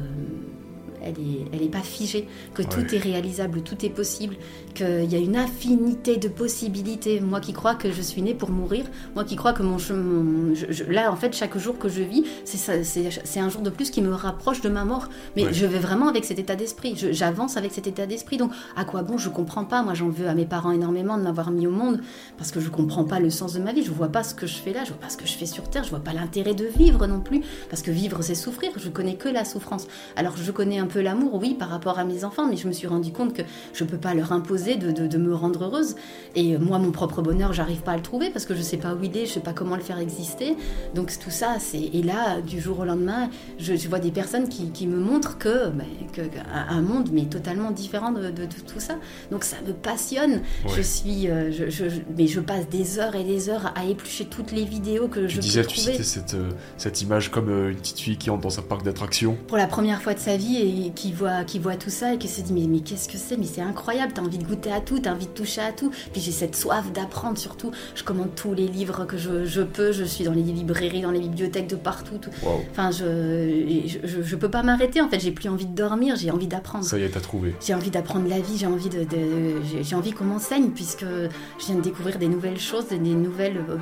elle 1.06 1.18
est, 1.18 1.44
elle 1.52 1.62
est 1.62 1.68
pas 1.70 1.82
figée, 1.82 2.26
que 2.54 2.62
Ouais. 2.62 2.68
tout 2.68 2.94
est 2.94 2.98
réalisable, 2.98 3.60
tout 3.60 3.84
est 3.84 3.90
possible, 3.90 4.36
qu'il 4.74 5.10
y 5.10 5.14
a 5.14 5.18
une 5.18 5.36
infinité 5.36 6.16
de 6.16 6.28
possibilités. 6.28 7.20
Moi 7.20 7.40
qui 7.40 7.52
crois 7.52 7.74
que 7.74 7.90
je 7.92 8.02
suis 8.02 8.20
née 8.22 8.34
pour 8.34 8.50
mourir, 8.50 8.84
moi 9.14 9.24
qui 9.24 9.36
crois 9.36 9.52
que 9.52 9.62
mon 9.62 9.78
chemin. 9.78 10.54
je- 10.54 10.66
je- 10.72 10.84
là, 10.84 11.10
en 11.12 11.16
fait, 11.16 11.34
chaque 11.34 11.56
jour 11.58 11.78
que 11.78 11.88
je 11.88 12.02
vis, 12.02 12.24
c'est 12.44 13.40
un 13.40 13.48
jour 13.48 13.62
de 13.62 13.70
plus 13.70 13.90
qui 13.90 14.02
me 14.02 14.12
rapproche 14.12 14.60
de 14.60 14.68
ma 14.68 14.84
mort. 14.84 15.08
Mais 15.36 15.44
Ouais. 15.46 15.52
je 15.52 15.66
vais 15.66 15.78
vraiment 15.78 16.08
avec 16.08 16.24
cet 16.24 16.38
état 16.38 16.56
d'esprit. 16.56 16.94
J'avance 17.12 17.56
avec 17.56 17.72
cet 17.72 17.86
état 17.86 18.06
d'esprit. 18.06 18.36
Donc, 18.36 18.50
à 18.76 18.84
quoi 18.84 19.02
bon? 19.02 19.18
Je 19.18 19.28
comprends 19.28 19.64
pas. 19.64 19.82
Moi, 19.82 19.94
j'en 19.94 20.08
veux 20.08 20.28
à 20.28 20.34
mes 20.34 20.44
parents 20.46 20.70
énormément 20.72 21.16
de 21.18 21.22
m'avoir 21.22 21.50
mis 21.50 21.66
au 21.66 21.70
monde 21.70 22.00
parce 22.38 22.50
que 22.50 22.60
je 22.60 22.68
comprends 22.70 23.04
pas 23.04 23.20
le 23.20 23.30
sens 23.30 23.52
de 23.54 23.60
ma 23.60 23.72
vie. 23.72 23.82
Je 23.84 23.90
vois 23.92 24.08
pas 24.08 24.22
ce 24.22 24.34
que 24.34 24.46
je 24.46 24.56
fais 24.56 24.72
là. 24.72 24.80
Je 24.84 24.90
vois 24.90 25.00
pas 25.00 25.08
ce 25.08 25.16
que 25.16 25.26
je 25.26 25.32
fais 25.34 25.46
sur 25.46 25.68
Terre. 25.70 25.84
Je 25.84 25.90
vois 25.90 26.00
pas 26.00 26.12
l'intérêt 26.12 26.54
de 26.54 26.64
vivre 26.66 27.06
non 27.06 27.20
plus. 27.20 27.42
Parce 27.70 27.82
que 27.82 27.90
vivre, 27.90 28.22
c'est 28.22 28.34
souffrir. 28.34 28.72
Je 28.76 28.88
connais 28.88 29.14
que 29.16 29.28
la 29.28 29.44
souffrance. 29.44 29.86
Alors, 30.16 30.36
je 30.36 30.50
connais 30.50 30.78
un 30.78 30.86
peu 30.86 31.00
l'amour, 31.00 31.34
oui, 31.34 31.54
par 31.54 31.68
rapport 31.68 31.98
à 31.98 32.04
mes 32.04 32.24
enfants, 32.24 32.46
mais 32.48 32.56
je 32.56 32.66
me 32.66 32.72
suis 32.72 32.86
rendu 32.86 33.12
compte 33.12 33.34
que 33.34 33.42
je 33.72 33.84
peux 33.84 33.98
pas 33.98 34.14
leur 34.14 34.32
imposer 34.32 34.63
de, 34.76 34.90
de- 34.90 35.06
de 35.06 35.18
me 35.18 35.34
rendre 35.34 35.64
heureuse. 35.64 35.94
Et 36.34 36.56
moi, 36.58 36.78
mon 36.78 36.90
propre 36.90 37.22
bonheur, 37.22 37.52
j'arrive 37.52 37.82
pas 37.82 37.92
à 37.92 37.96
le 37.96 38.02
trouver 38.02 38.30
parce 38.30 38.46
que 38.46 38.54
je 38.54 38.62
sais 38.62 38.76
pas 38.78 38.94
où 38.94 39.02
il 39.02 39.16
est, 39.16 39.26
je 39.26 39.32
sais 39.34 39.40
pas 39.40 39.52
comment 39.52 39.76
le 39.76 39.82
faire 39.82 39.98
exister. 39.98 40.56
Donc 40.94 41.16
tout 41.18 41.30
ça, 41.30 41.56
c'est 41.60 41.80
et 41.80 42.02
là, 42.02 42.40
du 42.40 42.60
jour 42.60 42.80
au 42.80 42.84
lendemain, 42.84 43.28
je, 43.58 43.74
je 43.76 43.88
vois 43.88 43.98
des 44.00 44.10
personnes 44.10 44.48
qui, 44.48 44.70
qui 44.70 44.86
me 44.86 44.98
montrent 44.98 45.38
que, 45.38 45.68
ben, 45.68 45.86
que- 46.12 46.22
un 46.70 46.80
monde 46.82 47.10
mais 47.12 47.26
totalement 47.26 47.70
différent 47.70 48.10
de, 48.12 48.30
de- 48.30 48.44
tout 48.46 48.78
ça. 48.80 48.94
Donc 49.30 49.44
ça 49.44 49.56
me 49.66 49.72
passionne. 49.72 50.32
Ouais. 50.64 50.70
Je 50.76 50.82
suis, 50.82 51.28
euh, 51.28 51.52
je, 51.52 51.68
je- 51.70 52.00
mais 52.16 52.26
je 52.26 52.40
passe 52.40 52.68
des 52.68 52.98
heures 52.98 53.14
et 53.14 53.24
des 53.24 53.48
heures 53.50 53.72
à 53.76 53.84
éplucher 53.84 54.24
toutes 54.24 54.52
les 54.52 54.64
vidéos 54.64 55.08
que 55.08 55.20
Tu 55.26 55.36
je 55.36 55.40
disais, 55.40 55.60
peux 55.62 55.68
tu 55.68 55.80
trouver. 55.80 56.02
cette, 56.02 56.34
euh, 56.34 56.50
cette 56.76 57.02
image 57.02 57.30
comme 57.30 57.48
euh, 57.50 57.70
une 57.70 57.76
petite 57.76 57.98
fille 58.00 58.16
qui 58.16 58.30
entre 58.30 58.42
dans 58.42 58.58
un 58.58 58.62
parc 58.62 58.82
d'attractions. 58.84 59.36
pour 59.48 59.56
la 59.56 59.66
première 59.66 60.00
fois 60.02 60.14
de 60.14 60.18
sa 60.20 60.36
vie 60.36 60.56
et 60.86 60.90
qui 60.94 61.12
voit, 61.12 61.44
qui 61.44 61.58
voit 61.58 61.76
tout 61.76 61.90
ça 61.90 62.14
et 62.14 62.18
qui 62.18 62.28
se 62.28 62.40
dit 62.40 62.52
mais, 62.52 62.66
mais 62.68 62.80
qu'est-ce 62.80 63.08
que 63.08 63.18
c'est? 63.18 63.36
Mais 63.36 63.46
c'est 63.46 63.60
incroyable, 63.60 64.12
t'as 64.14 64.22
envie 64.22 64.38
de 64.38 64.44
goûter 64.44 64.53
à 64.72 64.80
tout, 64.80 64.98
t'as 64.98 65.12
envie 65.12 65.26
de 65.26 65.32
toucher 65.32 65.60
à 65.60 65.72
tout. 65.72 65.90
Puis 66.12 66.20
j'ai 66.20 66.32
cette 66.32 66.56
soif 66.56 66.92
d'apprendre 66.92 67.38
surtout. 67.38 67.70
Je 67.94 68.02
commande 68.04 68.34
tous 68.34 68.54
les 68.54 68.68
livres 68.68 69.04
que 69.06 69.16
je, 69.16 69.44
je 69.44 69.62
peux, 69.62 69.92
je 69.92 70.04
suis 70.04 70.24
dans 70.24 70.32
les 70.32 70.42
librairies, 70.42 71.02
dans 71.02 71.10
les 71.10 71.20
bibliothèques 71.20 71.68
de 71.68 71.76
partout. 71.76 72.18
tout. 72.18 72.30
Enfin, 72.70 72.90
je, 72.90 73.98
je, 74.22 74.36
peux 74.36 74.50
pas 74.50 74.62
m'arrêter 74.62 75.00
en 75.00 75.08
fait, 75.08 75.20
j'ai 75.20 75.30
plus 75.30 75.48
envie 75.48 75.66
de 75.66 75.74
dormir, 75.74 76.16
j'ai 76.16 76.30
envie 76.30 76.46
d'apprendre. 76.46 76.84
ça 76.84 76.98
y 76.98 77.02
est, 77.02 77.08
t'as 77.08 77.20
trouvé. 77.20 77.54
J'ai 77.64 77.74
envie 77.74 77.90
d'apprendre 77.90 78.28
la 78.28 78.40
vie, 78.40 78.56
j'ai 78.58 78.66
envie 78.66 78.88
de, 78.88 79.04
de- 79.04 79.82
j'ai- 79.82 79.94
envie 79.94 80.12
qu'on 80.12 80.24
m'enseigne 80.24 80.70
puisque 80.70 81.04
je 81.04 81.66
viens 81.66 81.76
de 81.76 81.80
découvrir 81.82 82.18
des 82.18 82.28
nouvelles 82.28 82.58
choses, 82.58 82.88
des, 82.88 82.98
nouvelles, 82.98 83.58
euh, 83.68 83.76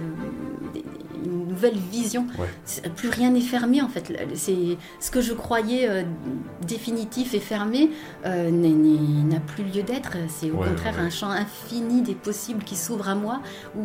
des- 0.74 0.84
une 1.24 1.46
nouvelle 1.48 1.76
vision. 1.92 2.26
Ouais. 2.38 2.48
Plus 2.96 3.08
rien 3.08 3.30
n'est 3.30 3.40
fermé 3.40 3.80
en 3.80 3.88
fait. 3.88 4.12
C'est 4.34 4.76
ce 5.00 5.10
que 5.10 5.20
je 5.20 5.32
croyais 5.32 5.88
euh, 5.88 6.02
définitif 6.66 7.34
et 7.34 7.38
fermé 7.40 7.90
euh, 8.26 8.50
n'a 8.50 9.40
plus 9.40 9.64
lieu 9.64 9.82
d'être. 9.82 10.16
C'est 10.28 10.50
au 10.50 10.61
Ouais, 10.62 10.68
contraire 10.68 10.94
ouais. 10.96 11.00
un 11.02 11.10
champ 11.10 11.30
infini 11.30 12.02
des 12.02 12.14
possibles 12.14 12.62
qui 12.64 12.76
s'ouvre 12.76 13.08
à 13.08 13.14
moi 13.14 13.40
où, 13.76 13.80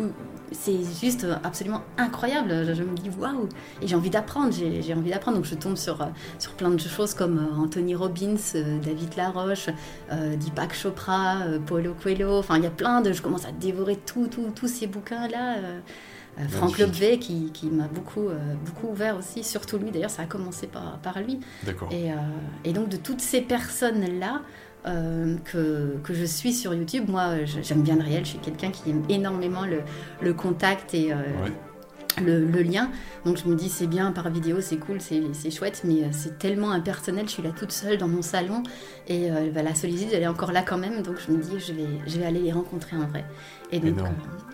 où 0.00 0.06
c'est 0.52 0.78
juste 1.00 1.26
absolument 1.44 1.82
incroyable. 1.98 2.64
Je, 2.66 2.74
je 2.74 2.82
me 2.82 2.94
dis 2.96 3.10
waouh 3.18 3.48
et 3.82 3.86
j'ai 3.86 3.94
envie 3.96 4.10
d'apprendre. 4.10 4.52
J'ai 4.52 4.94
envie 4.94 5.10
d'apprendre 5.10 5.36
donc 5.38 5.46
je 5.46 5.54
tombe 5.54 5.76
sur 5.76 6.00
euh, 6.02 6.06
sur 6.38 6.52
plein 6.52 6.70
de 6.70 6.78
choses 6.78 7.14
comme 7.14 7.38
euh, 7.38 7.56
Anthony 7.62 7.94
Robbins, 7.94 8.36
euh, 8.54 8.78
David 8.80 9.16
Laroche, 9.16 9.68
euh, 10.12 10.36
Deepak 10.36 10.74
Chopra, 10.74 11.38
Paulo 11.66 11.94
Coelho. 12.02 12.38
Enfin, 12.38 12.56
il 12.58 12.64
y 12.64 12.66
a 12.66 12.70
plein 12.70 13.00
de. 13.00 13.12
Je 13.12 13.22
commence 13.22 13.44
à 13.44 13.52
dévorer 13.52 13.96
tout, 13.96 14.28
tout- 14.28 14.52
tous 14.54 14.68
ces 14.68 14.86
bouquins-là. 14.86 15.58
euh, 15.58 15.80
euh, 16.40 16.46
Franck. 16.48 16.78
Lobvet 16.78 17.18
qui, 17.18 17.50
qui 17.52 17.66
m'a 17.66 17.88
beaucoup, 17.88 18.28
euh, 18.28 18.38
beaucoup 18.64 18.92
ouvert 18.92 19.16
aussi, 19.18 19.42
surtout 19.42 19.76
lui. 19.76 19.90
D'ailleurs, 19.90 20.08
ça 20.10 20.22
a 20.22 20.26
commencé 20.26 20.68
par, 20.68 20.98
par 20.98 21.18
lui. 21.20 21.40
D'accord. 21.64 21.88
Et, 21.90 22.12
euh, 22.12 22.16
et 22.64 22.72
donc, 22.72 22.88
de 22.88 22.96
toutes 22.96 23.20
ces 23.20 23.40
personnes-là 23.40 24.42
euh, 24.86 25.36
que, 25.44 26.14
je 26.14 26.24
suis 26.24 26.52
sur 26.52 26.74
YouTube, 26.74 27.08
moi, 27.08 27.44
j'aime 27.44 27.82
bien 27.82 27.96
le 27.96 28.02
réel. 28.02 28.24
Je 28.24 28.30
suis 28.30 28.38
quelqu'un 28.38 28.70
qui 28.70 28.90
aime 28.90 29.02
énormément 29.08 29.62
le, 30.20 30.34
contact 30.34 30.94
et, 30.94 31.12
euh. 31.12 31.16
Le, 32.20 32.44
le 32.44 32.62
lien. 32.62 32.90
Donc 33.24 33.36
je 33.36 33.46
me 33.48 33.54
dis 33.54 33.68
c'est 33.68 33.86
bien 33.86 34.12
par 34.12 34.30
vidéo, 34.30 34.60
c'est 34.60 34.76
cool, 34.76 34.98
c'est 35.00 35.50
chouette, 35.50 35.82
mais 35.84 36.04
euh, 36.04 36.08
c'est 36.12 36.38
tellement 36.38 36.70
impersonnel. 36.70 37.26
Je 37.26 37.32
suis 37.32 37.42
là 37.42 37.50
toute 37.50 37.72
seule 37.72 37.98
dans 37.98 38.08
mon 38.08 38.22
salon 38.22 38.62
et 39.06 39.30
euh, 39.30 39.50
bah, 39.52 39.62
la 39.62 39.74
solitude 39.74 40.08
elle 40.12 40.22
est 40.22 40.26
encore 40.28 40.52
là 40.52 40.62
quand 40.62 40.78
même. 40.78 41.02
Donc 41.02 41.16
je 41.26 41.32
me 41.32 41.38
dis 41.42 41.58
je 41.58 41.72
vais, 41.72 41.88
je 42.06 42.18
vais 42.18 42.26
aller 42.26 42.40
les 42.40 42.52
rencontrer 42.52 42.96
en 42.96 43.06
vrai. 43.06 43.24
Et 43.70 43.80
donc 43.80 43.98
euh, 43.98 44.08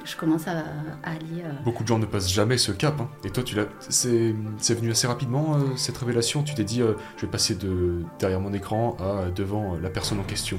je 0.05 0.17
commence 0.17 0.49
à, 0.49 0.65
à 1.03 1.11
aller. 1.11 1.43
euh, 1.45 1.53
Beaucoup 1.65 1.83
de 1.83 1.89
gens 1.89 1.99
ne 1.99 2.07
passent 2.07 2.33
jamais 2.33 2.59
ce 2.59 2.73
cap. 2.73 3.01
hein. 3.01 3.09
Et 3.25 3.31
toi, 3.31 3.43
tu 3.45 3.55
l'as. 3.55 3.67
C'est 3.89 4.35
venu 4.75 4.91
assez 4.91 5.07
rapidement 5.07 5.57
cette 5.77 5.97
révélation? 5.99 6.43
Tu 6.43 6.55
t'es 6.55 6.65
dit, 6.65 6.81
je 7.17 7.21
vais 7.27 7.31
passer 7.31 7.55
de 7.55 8.03
derrière 8.19 8.41
mon 8.41 8.53
écran 8.53 8.97
à 8.99 9.31
devant 9.31 9.77
la 9.81 9.89
personne 9.91 10.19
en 10.19 10.25
question? 10.25 10.59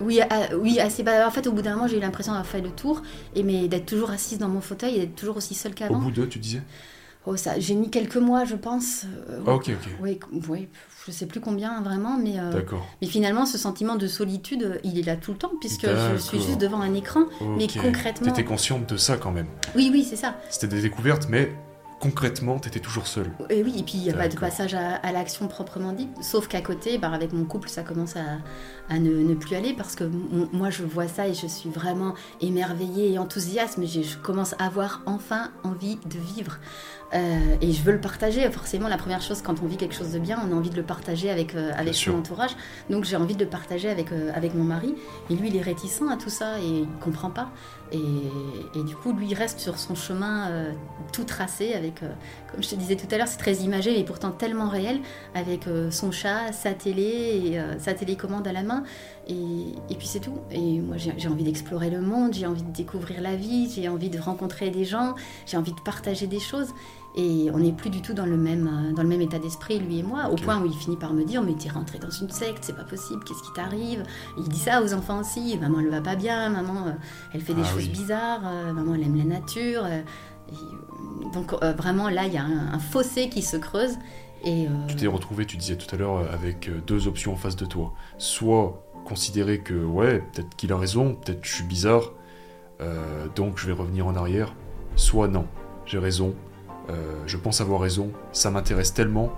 Oui, 0.00 0.20
ah, 0.30 0.54
oui, 0.56 0.78
assez. 0.80 1.02
Bah, 1.02 1.26
en 1.26 1.30
fait, 1.30 1.46
au 1.46 1.52
bout 1.52 1.62
d'un 1.62 1.74
moment, 1.74 1.86
j'ai 1.88 1.96
eu 1.98 2.00
l'impression 2.00 2.32
d'avoir 2.32 2.46
fait 2.46 2.60
le 2.60 2.70
tour, 2.70 3.02
et 3.34 3.42
mais 3.42 3.68
d'être 3.68 3.86
toujours 3.86 4.10
assise 4.10 4.38
dans 4.38 4.48
mon 4.48 4.60
fauteuil 4.60 4.96
et 4.96 4.98
d'être 5.00 5.16
toujours 5.16 5.36
aussi 5.36 5.54
seule 5.54 5.72
Au 5.72 5.74
qu'avant. 5.74 5.98
bout 5.98 6.10
d'eux, 6.10 6.28
tu 6.28 6.38
disais? 6.38 6.62
Oh, 7.26 7.36
ça, 7.36 7.58
j'ai 7.58 7.74
mis 7.74 7.90
quelques 7.90 8.16
mois, 8.16 8.44
je 8.44 8.54
pense. 8.54 9.02
euh, 9.28 9.40
Ah, 9.46 9.54
ok, 9.54 9.70
ok. 9.70 9.90
Oui, 10.00 10.18
oui, 10.48 10.68
je 11.06 11.12
sais 11.12 11.26
plus 11.26 11.40
combien 11.40 11.82
vraiment, 11.82 12.16
mais. 12.16 12.38
euh, 12.38 12.52
D'accord. 12.52 12.86
Mais 13.02 13.08
finalement, 13.08 13.44
ce 13.44 13.58
sentiment 13.58 13.96
de 13.96 14.06
solitude, 14.06 14.80
il 14.84 14.98
est 14.98 15.02
là 15.02 15.16
tout 15.16 15.32
le 15.32 15.38
temps, 15.38 15.50
puisque 15.60 15.86
je 15.86 16.16
suis 16.16 16.40
juste 16.40 16.58
devant 16.58 16.80
un 16.80 16.94
écran. 16.94 17.24
Mais 17.56 17.66
concrètement- 17.66 18.28
T'étais 18.32 18.44
consciente 18.44 18.88
de 18.88 18.96
ça 18.96 19.16
quand 19.16 19.32
même. 19.32 19.48
Oui, 19.74 19.90
oui, 19.92 20.06
c'est 20.08 20.16
ça. 20.16 20.36
C'était 20.48 20.68
des 20.68 20.80
découvertes, 20.80 21.26
mais 21.28 21.52
concrètement, 22.00 22.58
t'étais 22.58 22.80
toujours 22.80 23.06
seule. 23.06 23.30
Et 23.50 23.62
oui, 23.62 23.74
et 23.78 23.82
puis 23.82 23.94
il 23.94 24.02
n'y 24.02 24.10
a 24.10 24.14
pas 24.14 24.28
de 24.28 24.36
passage 24.36 24.74
à, 24.74 24.96
à 24.96 25.12
l'action 25.12 25.48
proprement 25.48 25.92
dit. 25.92 26.08
Sauf 26.20 26.48
qu'à 26.48 26.60
côté, 26.60 26.98
bah, 26.98 27.10
avec 27.12 27.32
mon 27.32 27.44
couple, 27.44 27.68
ça 27.68 27.82
commence 27.82 28.16
à, 28.16 28.38
à 28.88 28.98
ne, 28.98 29.10
ne 29.10 29.34
plus 29.34 29.56
aller 29.56 29.74
parce 29.74 29.94
que 29.94 30.04
moi, 30.52 30.70
je 30.70 30.84
vois 30.84 31.08
ça 31.08 31.28
et 31.28 31.34
je 31.34 31.46
suis 31.46 31.70
vraiment 31.70 32.14
émerveillée 32.40 33.12
et 33.12 33.18
enthousiaste. 33.18 33.78
Mais 33.78 33.86
je 33.86 34.16
commence 34.18 34.54
à 34.58 34.66
avoir 34.66 35.02
enfin 35.06 35.50
envie 35.64 35.96
de 36.06 36.18
vivre. 36.36 36.58
Euh, 37.14 37.56
et 37.60 37.72
je 37.72 37.82
veux 37.82 37.92
le 37.92 38.00
partager. 38.00 38.48
Forcément, 38.50 38.88
la 38.88 38.98
première 38.98 39.22
chose, 39.22 39.40
quand 39.42 39.62
on 39.62 39.66
vit 39.66 39.76
quelque 39.76 39.94
chose 39.94 40.12
de 40.12 40.18
bien, 40.18 40.38
on 40.46 40.52
a 40.52 40.54
envie 40.54 40.70
de 40.70 40.76
le 40.76 40.82
partager 40.82 41.30
avec, 41.30 41.54
euh, 41.54 41.72
avec 41.76 41.94
son 41.94 42.00
sûr. 42.00 42.14
entourage. 42.14 42.50
Donc 42.90 43.04
j'ai 43.04 43.16
envie 43.16 43.34
de 43.34 43.44
le 43.44 43.50
partager 43.50 43.88
avec, 43.88 44.12
euh, 44.12 44.30
avec 44.34 44.54
mon 44.54 44.64
mari. 44.64 44.94
Et 45.30 45.34
lui, 45.34 45.48
il 45.48 45.56
est 45.56 45.62
réticent 45.62 46.02
à 46.10 46.16
tout 46.16 46.30
ça 46.30 46.58
et 46.60 46.66
il 46.66 46.88
comprend 47.00 47.30
pas. 47.30 47.50
Et, 47.90 47.98
et 48.78 48.82
du 48.82 48.94
coup, 48.94 49.14
lui, 49.14 49.28
il 49.30 49.34
reste 49.34 49.60
sur 49.60 49.78
son 49.78 49.94
chemin 49.94 50.74
tout 51.10 51.24
tracé 51.24 51.72
avec, 51.72 52.00
comme 52.52 52.62
je 52.62 52.68
te 52.68 52.74
disais 52.74 52.96
tout 52.96 53.06
à 53.10 53.16
l'heure, 53.16 53.28
c'est 53.28 53.38
très 53.38 53.54
imagé, 53.54 53.96
mais 53.96 54.04
pourtant 54.04 54.30
tellement 54.30 54.68
réel, 54.68 55.00
avec 55.34 55.64
son 55.90 56.12
chat, 56.12 56.52
sa 56.52 56.74
télé, 56.74 57.02
et, 57.02 57.60
sa 57.78 57.94
télécommande 57.94 58.46
à 58.46 58.52
la 58.52 58.62
main. 58.62 58.82
Et, 59.28 59.74
et 59.90 59.94
puis 59.94 60.06
c'est 60.06 60.20
tout. 60.20 60.38
Et 60.50 60.80
moi, 60.80 60.96
j'ai 60.96 61.28
envie 61.28 61.44
d'explorer 61.44 61.90
le 61.90 62.00
monde, 62.00 62.32
j'ai 62.32 62.46
envie 62.46 62.62
de 62.62 62.72
découvrir 62.72 63.20
la 63.20 63.36
vie, 63.36 63.70
j'ai 63.70 63.88
envie 63.88 64.08
de 64.08 64.18
rencontrer 64.18 64.70
des 64.70 64.84
gens, 64.86 65.14
j'ai 65.46 65.56
envie 65.58 65.72
de 65.72 65.80
partager 65.80 66.26
des 66.26 66.40
choses. 66.40 66.68
Et 67.16 67.50
on 67.52 67.58
n'est 67.58 67.72
plus 67.72 67.90
du 67.90 68.00
tout 68.00 68.12
dans 68.14 68.26
le 68.26 68.36
même, 68.36 68.66
euh, 68.68 68.92
dans 68.94 69.02
le 69.02 69.08
même 69.08 69.20
état 69.20 69.38
d'esprit, 69.38 69.80
lui 69.80 69.98
et 69.98 70.02
moi, 70.02 70.28
au 70.30 70.36
point 70.36 70.60
où 70.62 70.66
il 70.66 70.72
finit 70.74 70.96
par 70.96 71.12
me 71.14 71.24
dire 71.24 71.42
Mais 71.42 71.54
t'es 71.54 71.68
rentré 71.68 71.98
dans 71.98 72.10
une 72.10 72.30
secte, 72.30 72.58
c'est 72.62 72.76
pas 72.76 72.84
possible, 72.84 73.22
qu'est-ce 73.24 73.42
qui 73.42 73.52
t'arrive? 73.54 74.02
Il 74.38 74.48
dit 74.48 74.58
ça 74.58 74.82
aux 74.82 74.94
enfants 74.94 75.20
aussi 75.20 75.56
Maman, 75.58 75.80
elle 75.80 75.88
va 75.90 76.00
pas 76.00 76.16
bien, 76.16 76.48
maman, 76.50 76.86
euh, 76.86 76.90
elle 77.34 77.40
fait 77.40 77.54
des 77.54 77.62
Ah 77.64 77.68
choses 77.72 77.84
oui. 77.84 77.88
bizarres, 77.88 78.42
euh, 78.46 78.72
maman, 78.72 78.94
elle 78.94 79.02
aime 79.02 79.16
la 79.16 79.24
nature. 79.24 79.86
et, 79.86 80.04
donc, 81.34 81.52
euh, 81.62 81.72
vraiment, 81.72 82.08
là, 82.08 82.26
il 82.26 82.32
y 82.32 82.38
a 82.38 82.44
un, 82.44 82.72
un 82.72 82.78
fossé 82.78 83.28
qui 83.28 83.42
se 83.42 83.56
creuse. 83.56 83.96
Et, 84.44 84.66
euh, 84.66 84.70
Tu 84.86 84.94
t'es 84.96 85.06
retrouvé, 85.06 85.44
tu 85.44 85.56
disais 85.56 85.76
tout 85.76 85.92
à 85.94 85.98
l'heure, 85.98 86.24
avec 86.32 86.70
deux 86.86 87.08
options 87.08 87.32
en 87.32 87.36
face 87.36 87.56
de 87.56 87.66
toi. 87.66 87.92
Soit 88.18 88.87
considérer 89.08 89.58
que, 89.60 89.74
ouais, 89.74 90.22
peut-être 90.32 90.54
qu'il 90.56 90.72
a 90.72 90.76
raison, 90.76 91.14
peut-être 91.14 91.40
je 91.44 91.54
suis 91.54 91.64
bizarre, 91.64 92.12
euh, 92.80 93.26
donc 93.34 93.58
je 93.58 93.66
vais 93.66 93.72
revenir 93.72 94.06
en 94.06 94.14
arrière. 94.14 94.54
Soit 94.96 95.28
non, 95.28 95.46
j'ai 95.86 95.98
raison, 95.98 96.34
euh, 96.90 97.22
je 97.26 97.36
pense 97.36 97.60
avoir 97.60 97.80
raison, 97.80 98.10
ça 98.32 98.50
m'intéresse 98.50 98.92
tellement, 98.94 99.32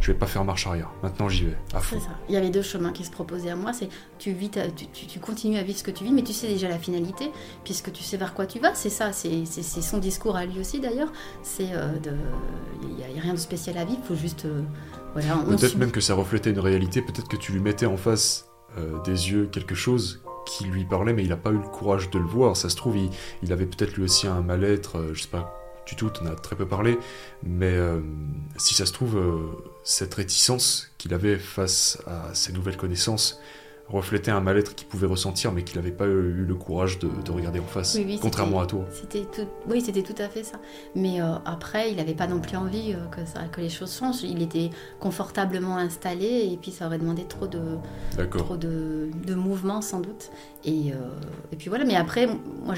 je 0.00 0.12
vais 0.12 0.18
pas 0.18 0.26
faire 0.26 0.44
marche 0.44 0.66
arrière. 0.66 0.90
Maintenant 1.02 1.28
j'y 1.28 1.44
vais, 1.46 1.56
à 1.74 1.80
fond. 1.80 1.96
C'est 1.98 2.04
ça. 2.04 2.10
Il 2.28 2.34
y 2.34 2.36
avait 2.38 2.50
deux 2.50 2.60
chemins 2.62 2.92
qui 2.92 3.02
se 3.04 3.10
proposaient 3.10 3.48
à 3.50 3.56
moi. 3.56 3.72
C'est 3.72 3.88
tu 4.18 4.32
vis, 4.32 4.50
ta- 4.50 4.68
tu, 4.70 4.86
tu- 4.88 5.06
tu 5.06 5.18
continues 5.20 5.56
à 5.58 5.62
vivre 5.62 5.78
ce 5.78 5.82
que 5.84 5.90
tu 5.90 6.04
vis, 6.04 6.12
mais 6.12 6.22
tu 6.22 6.34
sais 6.34 6.48
déjà 6.48 6.68
la 6.68 6.78
finalité, 6.78 7.30
puisque 7.64 7.90
tu 7.92 8.02
sais 8.02 8.18
vers 8.18 8.34
quoi 8.34 8.44
tu 8.46 8.58
vas. 8.58 8.74
C'est 8.74 8.90
ça. 8.90 9.12
C'est 9.12 9.46
son 9.46 9.96
discours 9.98 10.36
à 10.36 10.44
lui 10.44 10.60
aussi 10.60 10.80
d'ailleurs. 10.80 11.10
C'est 11.42 11.68
euh, 11.72 11.96
de, 11.98 12.10
il 12.82 12.94
n'y 12.96 13.04
a, 13.04 13.08
il 13.08 13.16
y 13.16 13.18
a 13.18 13.22
rien 13.22 13.32
de 13.32 13.38
spécial 13.38 13.78
à 13.78 13.84
vivre. 13.86 14.00
Il 14.04 14.06
faut 14.06 14.20
juste, 14.20 14.44
euh, 14.44 14.60
voilà. 15.14 15.34
Peut-être 15.48 15.76
même 15.76 15.92
que 15.92 16.02
ça 16.02 16.12
reflétait 16.14 16.50
une 16.50 16.60
réalité, 16.60 17.00
peut-être 17.00 17.28
que 17.28 17.36
tu 17.36 17.52
lui 17.52 17.60
mettais 17.60 17.86
en 17.86 17.96
face 17.96 18.45
euh, 18.78 19.00
des 19.02 19.30
yeux 19.30 19.46
quelque 19.46 19.74
chose 19.74 20.22
qui 20.46 20.64
lui 20.64 20.84
parlait, 20.84 21.12
mais 21.12 21.22
il 21.22 21.28
n'a 21.28 21.36
pas 21.36 21.50
eu 21.50 21.58
le 21.58 21.68
courage 21.68 22.10
de 22.10 22.18
le 22.18 22.24
voir. 22.24 22.56
Ça 22.56 22.68
se 22.68 22.76
trouve, 22.76 22.96
il, 23.42 23.52
avait 23.52 23.66
peut-être 23.66 23.94
lui 23.94 24.04
aussi 24.04 24.26
un 24.26 24.40
mal-être, 24.42 24.98
euh, 24.98 25.14
je 25.14 25.22
sais 25.22 25.28
pas 25.28 25.52
du 25.86 25.94
tout, 25.94 26.10
on 26.20 26.26
a 26.26 26.34
très 26.34 26.56
peu 26.56 26.66
parlé, 26.66 26.98
mais 27.44 27.72
euh, 27.72 28.00
si 28.56 28.74
ça 28.74 28.86
se 28.86 28.92
trouve, 28.92 29.16
cette 29.84 30.14
réticence 30.14 30.90
qu'il 30.98 31.14
avait 31.14 31.38
face 31.38 32.02
à 32.08 32.34
ses 32.34 32.52
nouvelles 32.52 32.76
connaissances 32.76 33.40
reflétait 33.88 34.30
un 34.32 34.40
mal-être 34.40 34.74
qu'il 34.74 34.88
pouvait 34.88 35.06
ressentir, 35.06 35.52
mais 35.52 35.62
qu'il 35.62 35.76
n'avait 35.76 35.92
pas 35.92 36.06
eu 36.06 36.44
le 36.44 36.54
courage 36.56 36.98
de, 36.98 37.08
de 37.24 37.30
regarder 37.30 37.60
en 37.60 37.64
face, 37.66 37.94
Oui, 37.94 38.04
oui, 38.06 38.18
contrairement 38.20 38.60
à 38.60 38.66
toi. 38.66 38.84
C'était 38.92 39.24
tout, 39.24 39.46
oui, 39.68 39.80
c'était 39.80 40.02
tout 40.02 40.20
à 40.20 40.28
fait 40.28 40.42
ça. 40.42 40.58
Mais 40.94 41.20
euh, 41.20 41.34
après, 41.44 41.90
il 41.90 41.96
n'avait 41.96 42.14
pas 42.14 42.26
non 42.26 42.40
plus 42.40 42.56
envie 42.56 42.92
euh, 42.94 43.06
que, 43.10 43.24
ça, 43.24 43.44
que 43.52 43.60
les 43.60 43.68
choses 43.68 43.96
changent. 43.96 44.22
Il 44.24 44.42
était 44.42 44.70
confortablement 44.98 45.76
installé 45.76 46.50
et 46.52 46.58
puis 46.60 46.72
ça 46.72 46.86
aurait 46.86 46.98
demandé 46.98 47.24
trop 47.24 47.46
de, 47.46 47.60
trop 48.38 48.56
de, 48.56 49.10
de 49.24 49.34
mouvement 49.34 49.80
sans 49.80 50.00
doute. 50.00 50.30
Et, 50.64 50.92
euh, 50.92 50.96
et 51.52 51.56
puis 51.56 51.68
voilà, 51.68 51.84
mais 51.84 51.94
après, 51.94 52.26
moi 52.64 52.74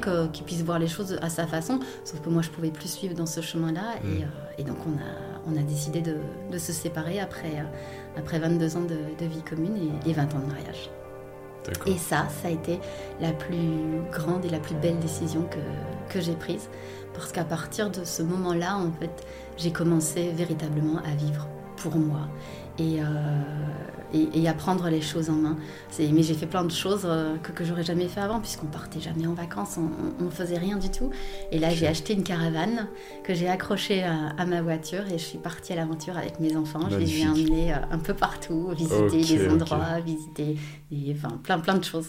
que- 0.00 0.26
qu'il 0.28 0.44
puisse 0.44 0.62
voir 0.62 0.80
les 0.80 0.88
choses 0.88 1.18
à 1.22 1.28
sa 1.28 1.46
façon, 1.46 1.78
sauf 2.04 2.20
que 2.20 2.28
moi 2.30 2.42
je 2.42 2.50
pouvais 2.50 2.70
plus 2.70 2.88
suivre 2.90 3.14
dans 3.14 3.26
ce 3.26 3.40
chemin-là. 3.40 3.94
Et, 4.04 4.60
et 4.60 4.64
donc 4.64 4.78
on 4.86 4.90
a, 4.98 5.52
on 5.54 5.56
a 5.56 5.62
décidé 5.62 6.00
de, 6.00 6.16
de 6.50 6.58
se 6.58 6.72
séparer 6.72 7.20
après, 7.20 7.64
après 8.18 8.38
22 8.38 8.76
ans 8.76 8.82
de, 8.82 8.96
de 9.18 9.26
vie 9.26 9.42
commune 9.42 9.76
et, 10.04 10.10
et 10.10 10.12
20 10.12 10.34
ans 10.34 10.40
de 10.40 10.52
mariage. 10.52 10.90
Et 11.86 11.98
ça, 11.98 12.26
ça 12.42 12.48
a 12.48 12.50
été 12.50 12.80
la 13.20 13.32
plus 13.32 14.00
grande 14.10 14.44
et 14.44 14.48
la 14.48 14.58
plus 14.58 14.74
belle 14.74 14.98
décision 14.98 15.42
que, 15.42 16.12
que 16.12 16.20
j'ai 16.20 16.34
prise. 16.34 16.68
Parce 17.14 17.32
qu'à 17.32 17.44
partir 17.44 17.90
de 17.90 18.04
ce 18.04 18.22
moment-là, 18.22 18.76
en 18.76 18.90
fait, 18.92 19.26
j'ai 19.56 19.72
commencé 19.72 20.30
véritablement 20.30 20.98
à 20.98 21.14
vivre 21.14 21.46
pour 21.76 21.96
moi 21.96 22.28
et, 22.78 23.02
euh, 23.02 23.04
et, 24.12 24.28
et 24.42 24.48
à 24.48 24.54
prendre 24.54 24.88
les 24.88 25.00
choses 25.00 25.28
en 25.30 25.34
main. 25.34 25.56
Mais 25.98 26.22
j'ai 26.22 26.34
fait 26.34 26.46
plein 26.46 26.64
de 26.64 26.70
choses 26.70 27.02
euh, 27.04 27.36
que, 27.38 27.52
que 27.52 27.64
j'aurais 27.64 27.82
jamais 27.84 28.08
fait 28.08 28.20
avant, 28.20 28.40
puisqu'on 28.40 28.66
partait 28.66 29.00
jamais 29.00 29.26
en 29.26 29.34
vacances, 29.34 29.76
on, 29.78 30.24
on 30.24 30.30
faisait 30.30 30.58
rien 30.58 30.76
du 30.76 30.90
tout. 30.90 31.10
Et 31.52 31.58
là, 31.58 31.70
j'ai 31.70 31.86
acheté 31.86 32.14
une 32.14 32.22
caravane 32.22 32.88
que 33.24 33.34
j'ai 33.34 33.48
accrochée 33.48 34.02
à, 34.04 34.30
à 34.38 34.46
ma 34.46 34.62
voiture 34.62 35.06
et 35.08 35.18
je 35.18 35.24
suis 35.24 35.38
partie 35.38 35.72
à 35.72 35.76
l'aventure 35.76 36.16
avec 36.16 36.40
mes 36.40 36.56
enfants. 36.56 36.88
Je 36.90 36.96
les 36.96 37.20
ai 37.20 37.28
emmenés 37.28 37.72
euh, 37.72 37.76
un 37.90 37.98
peu 37.98 38.14
partout, 38.14 38.70
visiter 38.76 38.96
Ok, 38.98 39.10
des 39.12 39.48
endroits, 39.48 40.00
visiter 40.04 40.56
des, 40.90 41.14
enfin, 41.16 41.36
plein, 41.42 41.58
plein 41.58 41.76
de 41.76 41.84
choses. 41.84 42.08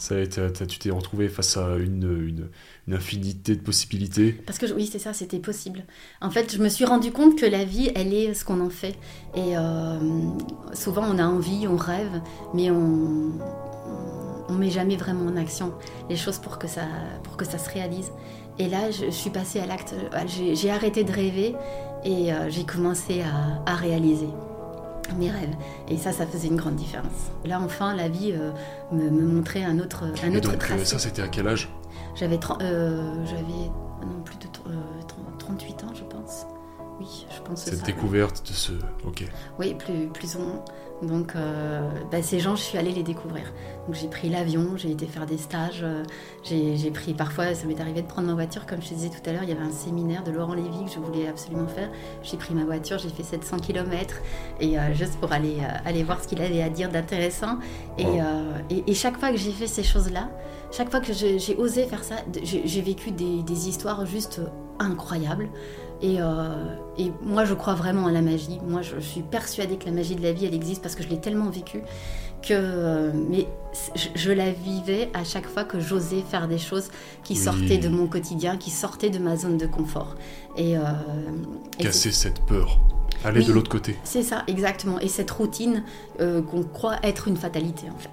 Ça 0.00 0.14
a 0.14 0.18
été, 0.20 0.40
t'as- 0.50 0.64
tu 0.64 0.78
t'es 0.78 0.90
retrouvé 0.90 1.28
face 1.28 1.58
à 1.58 1.76
une, 1.76 2.48
infinité 2.90 3.54
de 3.54 3.60
possibilités. 3.60 4.32
Parce 4.32 4.58
que 4.58 4.66
oui, 4.72 4.88
c'est 4.90 4.98
ça, 4.98 5.12
c'était 5.12 5.38
possible. 5.38 5.84
En 6.20 6.30
fait, 6.30 6.52
je 6.56 6.60
me 6.60 6.68
suis 6.68 6.86
rendu 6.86 7.12
compte 7.12 7.38
que 7.38 7.46
la 7.46 7.64
vie, 7.64 7.92
elle 7.94 8.12
est 8.12 8.34
ce 8.34 8.44
qu'on 8.44 8.60
en 8.60 8.70
fait. 8.70 8.96
Et 9.36 9.56
euh, 9.56 9.98
souvent, 10.72 11.04
on 11.04 11.18
a 11.18 11.24
envie, 11.24 11.68
on 11.68 11.76
rêve, 11.76 12.20
mais 12.54 12.70
on, 12.70 13.30
on, 14.48 14.54
met 14.54 14.70
jamais 14.70 14.96
vraiment 14.96 15.26
en 15.26 15.36
action 15.36 15.74
les 16.08 16.16
choses 16.16 16.38
pour 16.38 16.58
que 16.58 16.66
ça, 16.66 16.88
se 17.44 17.70
réalise. 17.70 18.10
Et 18.58 18.68
là, 18.68 18.90
je, 18.90 19.10
suis 19.10 19.30
passée 19.30 19.60
à 19.60 19.66
l'acte. 19.66 19.94
J'ai 20.54 20.70
arrêté 20.70 21.04
de 21.04 21.12
rêver 21.12 21.54
et 22.04 22.32
euh, 22.32 22.48
j'ai 22.48 22.64
commencé 22.64 23.22
à 23.66 23.74
réaliser 23.76 24.28
mes 25.18 25.30
rêves. 25.30 25.54
Et 25.88 25.96
ça, 25.96 26.12
ça 26.12 26.26
faisait 26.26 26.48
une 26.48 26.56
grande 26.56 26.76
différence. 26.76 27.30
Là, 27.44 27.60
enfin, 27.60 27.94
la 27.94 28.08
vie 28.08 28.32
euh, 28.32 28.50
me, 28.92 29.10
me 29.10 29.22
montrait 29.26 29.64
un 29.64 29.78
autre, 29.78 30.04
un 30.24 30.32
Et 30.32 30.36
autre 30.36 30.50
donc, 30.52 30.54
euh, 30.62 30.66
tracé. 30.66 30.84
ça, 30.84 30.98
c'était 30.98 31.22
à 31.22 31.28
quel 31.28 31.48
âge? 31.48 31.68
J'avais 32.14 32.38
euh, 32.62 33.24
j'avais 33.26 33.70
non 34.06 34.20
plus 34.24 34.36
de 34.36 34.46
euh, 34.68 34.72
tr- 35.02 35.38
38 35.38 35.84
ans, 35.84 35.92
je 35.94 36.04
pense. 36.04 36.46
Oui, 36.98 37.26
je 37.34 37.40
pense 37.42 37.62
Cette 37.62 37.78
ça. 37.78 37.84
découverte 37.86 38.46
de 38.46 38.52
ce. 38.52 38.72
Ok. 39.06 39.24
Oui, 39.58 39.74
plus, 39.74 40.08
plus 40.08 40.36
ou 40.36 40.40
moins. 40.40 40.64
Donc, 41.02 41.34
euh, 41.34 41.88
bah, 42.12 42.22
ces 42.22 42.40
gens, 42.40 42.56
je 42.56 42.60
suis 42.62 42.76
allée 42.76 42.92
les 42.92 43.02
découvrir. 43.02 43.44
Donc, 43.86 43.96
j'ai 43.96 44.08
pris 44.08 44.28
l'avion, 44.28 44.76
j'ai 44.76 44.90
été 44.90 45.06
faire 45.06 45.24
des 45.24 45.38
stages. 45.38 45.80
euh, 45.82 46.02
j'ai 46.44 46.90
pris, 46.90 47.14
parfois, 47.14 47.54
ça 47.54 47.66
m'est 47.66 47.80
arrivé 47.80 48.02
de 48.02 48.06
prendre 48.06 48.28
ma 48.28 48.34
voiture. 48.34 48.66
Comme 48.66 48.82
je 48.82 48.90
te 48.90 48.94
disais 48.94 49.08
tout 49.08 49.28
à 49.28 49.32
l'heure, 49.32 49.42
il 49.42 49.48
y 49.48 49.52
avait 49.52 49.62
un 49.64 49.70
séminaire 49.70 50.22
de 50.24 50.30
Laurent 50.30 50.52
Lévy 50.52 50.84
que 50.84 50.90
je 50.90 50.98
voulais 50.98 51.26
absolument 51.26 51.66
faire. 51.68 51.88
J'ai 52.22 52.36
pris 52.36 52.52
ma 52.54 52.64
voiture, 52.64 52.98
j'ai 52.98 53.08
fait 53.08 53.22
700 53.22 53.58
km 53.60 54.16
et 54.60 54.78
euh, 54.78 54.92
juste 54.92 55.18
pour 55.20 55.32
aller, 55.32 55.56
aller 55.86 56.02
voir 56.02 56.22
ce 56.22 56.28
qu'il 56.28 56.42
avait 56.42 56.62
à 56.62 56.68
dire 56.68 56.90
d'intéressant. 56.90 57.58
Et, 57.98 58.04
Wow. 58.04 58.16
et, 58.68 58.84
et 58.90 58.94
chaque 58.94 59.18
fois 59.18 59.30
que 59.30 59.36
j'ai 59.36 59.52
fait 59.52 59.66
ces 59.68 59.82
choses-là, 59.82 60.28
chaque 60.70 60.90
fois 60.90 61.00
que 61.00 61.12
j'ai 61.12 61.56
osé 61.56 61.84
faire 61.86 62.04
ça, 62.04 62.16
j'ai 62.42 62.62
j'ai 62.66 62.80
vécu 62.82 63.10
des, 63.10 63.42
des 63.42 63.68
histoires 63.68 64.04
juste 64.04 64.40
incroyables. 64.78 65.48
Et, 66.02 66.16
euh, 66.20 66.48
et 66.98 67.12
moi, 67.22 67.44
je 67.44 67.54
crois 67.54 67.74
vraiment 67.74 68.06
à 68.06 68.12
la 68.12 68.22
magie. 68.22 68.58
Moi, 68.66 68.80
je, 68.82 68.98
suis 69.00 69.22
persuadée 69.22 69.76
que 69.76 69.84
la 69.86 69.92
magie 69.92 70.16
de 70.16 70.22
la 70.22 70.32
vie, 70.32 70.46
elle 70.46 70.54
existe 70.54 70.82
parce 70.82 70.94
que 70.94 71.02
je 71.02 71.08
l'ai 71.08 71.20
tellement 71.20 71.50
vécue 71.50 71.82
que. 72.42 72.52
euh, 72.54 73.12
mais 73.28 73.46
je, 73.94 74.08
je 74.14 74.32
la 74.32 74.50
vivais 74.50 75.10
à 75.14 75.24
chaque 75.24 75.46
fois 75.46 75.64
que 75.64 75.78
j'osais 75.78 76.22
faire 76.22 76.48
des 76.48 76.58
choses 76.58 76.88
qui 77.22 77.34
Oui. 77.34 77.38
sortaient 77.38 77.78
de 77.78 77.88
mon 77.88 78.06
quotidien, 78.06 78.56
qui 78.56 78.70
sortaient 78.70 79.10
de 79.10 79.18
ma 79.18 79.36
zone 79.36 79.58
de 79.58 79.66
confort. 79.66 80.16
Et, 80.56 80.76
euh, 80.78 80.80
et 81.78 81.84
Casser 81.84 82.12
cette 82.12 82.40
peur. 82.46 82.78
Aller 83.22 83.40
Oui. 83.40 83.46
de 83.46 83.52
l'autre 83.52 83.70
côté. 83.70 83.96
c'est 84.02 84.22
ça, 84.22 84.44
exactement. 84.46 84.98
Et 85.00 85.08
cette 85.08 85.30
routine 85.30 85.82
euh, 86.20 86.40
qu'on 86.40 86.62
croit 86.62 86.96
être 87.02 87.28
une 87.28 87.36
fatalité, 87.36 87.86
en 87.94 87.98
fait. 87.98 88.08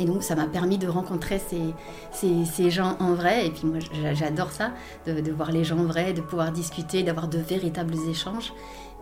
Et 0.00 0.04
donc, 0.04 0.22
ça 0.22 0.36
m'a 0.36 0.46
permis 0.46 0.78
de 0.78 0.88
rencontrer 0.88 1.40
ces, 1.40 2.44
ces, 2.44 2.70
gens 2.70 2.96
en 3.00 3.14
vrai. 3.14 3.46
Et 3.46 3.50
puis, 3.50 3.66
moi, 3.66 3.78
j'a- 3.92 4.14
j'adore 4.14 4.50
ça, 4.52 4.72
de, 5.06 5.32
voir 5.32 5.50
les 5.52 5.64
gens 5.64 5.78
en 5.78 5.84
vrai, 5.84 6.12
de 6.12 6.20
pouvoir 6.20 6.52
discuter, 6.52 7.02
d'avoir 7.02 7.28
de 7.28 7.38
véritables 7.38 7.94
échanges. 8.08 8.52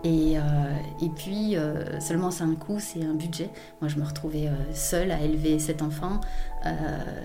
Et, 0.05 0.39
euh, 0.39 0.41
et 1.03 1.09
puis, 1.09 1.57
euh, 1.57 1.99
seulement 2.01 2.31
c'est 2.31 2.45
un 2.45 2.55
coût, 2.55 2.79
c'est 2.79 3.03
un 3.03 3.15
budget. 3.15 3.51
Moi, 3.81 3.89
je 3.89 3.99
me 3.99 4.05
retrouvais 4.05 4.47
euh, 4.47 4.73
seule 4.73 5.11
à 5.11 5.21
élever 5.21 5.59
cet 5.59 5.83
enfant, 5.83 6.21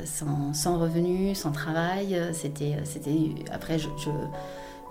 sans, 0.05 0.53
sans 0.53 0.77
revenu, 0.77 1.33
sans 1.33 1.51
travail. 1.51 2.19
C'était, 2.33 2.77
c'était 2.83 3.33
après, 3.51 3.79
je, 3.79 3.87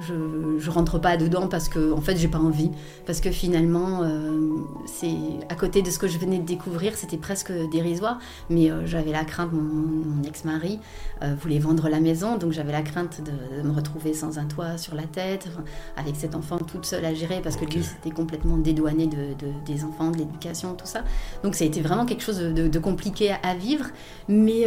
je, 0.00 0.58
je 0.58 0.70
rentre 0.70 0.98
pas 0.98 1.16
dedans 1.16 1.46
parce 1.48 1.68
que, 1.68 1.92
en 1.92 2.00
fait, 2.00 2.16
j'ai 2.16 2.28
pas 2.28 2.38
envie. 2.38 2.70
Parce 3.06 3.20
que 3.20 3.30
finalement, 3.30 4.02
euh, 4.02 4.56
c'est 4.86 5.14
à 5.48 5.54
côté 5.54 5.82
de 5.82 5.90
ce 5.90 5.98
que 5.98 6.08
je 6.08 6.18
venais 6.18 6.38
de 6.38 6.46
découvrir, 6.46 6.94
c'était 6.96 7.16
presque 7.18 7.52
dérisoire. 7.70 8.18
Mais 8.48 8.70
euh, 8.70 8.86
j'avais 8.86 9.12
la 9.12 9.24
crainte, 9.24 9.52
mon, 9.52 9.60
mon 9.62 10.22
ex-mari 10.24 10.80
euh, 11.22 11.34
voulait 11.40 11.58
vendre 11.58 11.88
la 11.88 12.00
maison, 12.00 12.36
donc 12.38 12.52
j'avais 12.52 12.72
la 12.72 12.82
crainte 12.82 13.20
de, 13.22 13.62
de 13.62 13.68
me 13.68 13.72
retrouver 13.72 14.14
sans 14.14 14.38
un 14.38 14.44
toit 14.46 14.78
sur 14.78 14.94
la 14.94 15.04
tête, 15.04 15.46
enfin, 15.48 15.64
avec 15.96 16.16
cet 16.16 16.34
enfant 16.34 16.58
toute 16.58 16.86
seule 16.86 17.04
à 17.04 17.14
gérer, 17.14 17.40
parce 17.42 17.56
que 17.56 17.64
lui, 17.64 17.82
c'était 17.82 18.14
complètement 18.14 18.56
dédouané 18.56 19.06
de, 19.06 19.34
de- 19.38 19.52
des 19.66 19.84
enfants, 19.84 20.10
de 20.10 20.18
l'éducation, 20.18 20.74
tout 20.74 20.86
ça. 20.86 21.04
Donc 21.44 21.54
ça 21.54 21.64
a 21.64 21.66
été 21.66 21.80
vraiment 21.80 22.06
quelque 22.06 22.22
chose 22.22 22.38
de, 22.38 22.68
de 22.68 22.78
compliqué 22.78 23.32
à, 23.32 23.36
à 23.42 23.54
vivre, 23.54 23.86
mais, 24.28 24.66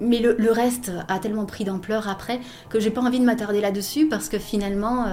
mais 0.00 0.18
le, 0.18 0.52
reste 0.52 0.92
a 1.08 1.18
tellement 1.18 1.46
pris 1.46 1.64
d'ampleur 1.64 2.08
après 2.08 2.40
que 2.68 2.80
j'ai 2.80 2.90
pas 2.90 3.00
envie 3.00 3.20
de 3.20 3.24
m'attarder 3.24 3.60
là-dessus 3.60 4.08
parce 4.08 4.28
que 4.28 4.38
finalement, 4.38 5.06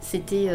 c'était 0.00 0.50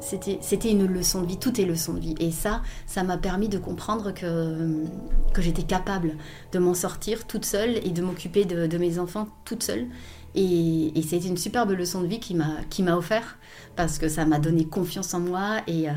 c'était 0.00 0.70
une 0.70 0.86
leçon 0.86 1.22
de 1.22 1.26
vie, 1.26 1.38
tout 1.38 1.60
est 1.60 1.64
leçon 1.64 1.94
de 1.94 2.00
vie. 2.00 2.14
Et 2.20 2.30
ça, 2.30 2.62
ça 2.86 3.02
m'a 3.02 3.16
permis 3.16 3.48
de 3.48 3.58
comprendre 3.58 4.12
que, 4.12 4.84
que 5.32 5.42
j'étais 5.42 5.62
capable 5.62 6.16
de 6.52 6.58
m'en 6.58 6.74
sortir 6.74 7.26
toute 7.26 7.44
seule 7.44 7.78
et 7.84 7.90
de 7.90 8.02
m'occuper 8.02 8.44
de, 8.44 8.78
mes 8.78 8.98
enfants 8.98 9.28
toute 9.44 9.62
seule. 9.62 9.86
Et, 10.34 10.98
et 10.98 11.02
c'était 11.02 11.28
une 11.28 11.38
superbe 11.38 11.70
leçon 11.70 12.02
de 12.02 12.06
vie 12.06 12.20
qui 12.20 12.34
m'a 12.34 12.96
offert 12.96 13.38
parce 13.74 13.98
que 13.98 14.08
ça 14.08 14.26
m'a 14.26 14.38
donné 14.38 14.66
confiance 14.66 15.14
en 15.14 15.20
moi 15.20 15.62
et, 15.66 15.88
euh, 15.88 15.92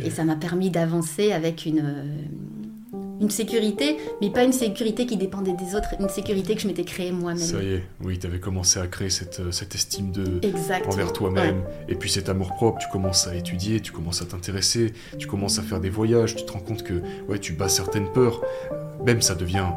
et 0.00 0.10
ça 0.10 0.24
m'a 0.24 0.36
permis 0.36 0.70
d'avancer 0.70 1.32
avec 1.32 1.64
une, 1.64 2.28
une 3.22 3.30
sécurité, 3.30 3.96
mais 4.20 4.30
pas 4.30 4.42
une 4.42 4.52
sécurité 4.52 5.06
qui 5.06 5.16
dépendait 5.16 5.52
des 5.52 5.74
autres, 5.76 5.94
une 5.98 6.08
sécurité 6.08 6.54
que 6.54 6.60
je 6.60 6.66
m'étais 6.66 6.84
créée 6.84 7.12
moi-même. 7.12 7.38
Ça 7.38 7.62
y 7.62 7.74
est, 7.74 7.84
oui, 8.02 8.18
tu 8.18 8.26
avais 8.26 8.40
commencé 8.40 8.80
à 8.80 8.86
créer 8.88 9.10
cette, 9.10 9.40
euh, 9.40 9.52
cette 9.52 9.74
estime 9.74 10.10
de 10.10 10.40
envers 10.86 11.12
toi-même, 11.12 11.62
et 11.88 11.94
puis 11.94 12.10
cet 12.10 12.28
amour-propre, 12.28 12.78
tu 12.78 12.88
commences 12.88 13.28
à 13.28 13.36
étudier, 13.36 13.80
tu 13.80 13.92
commences 13.92 14.20
à 14.20 14.26
t'intéresser, 14.26 14.92
tu 15.18 15.26
commences 15.26 15.58
à 15.58 15.62
faire 15.62 15.80
des 15.80 15.90
voyages, 15.90 16.34
tu 16.34 16.44
te 16.44 16.52
rends 16.52 16.60
compte 16.60 16.82
que 16.82 17.00
ouais, 17.28 17.38
tu 17.38 17.52
bats 17.52 17.68
certaines 17.68 18.10
peurs, 18.12 18.42
même 19.06 19.22
ça 19.22 19.34
devient 19.34 19.68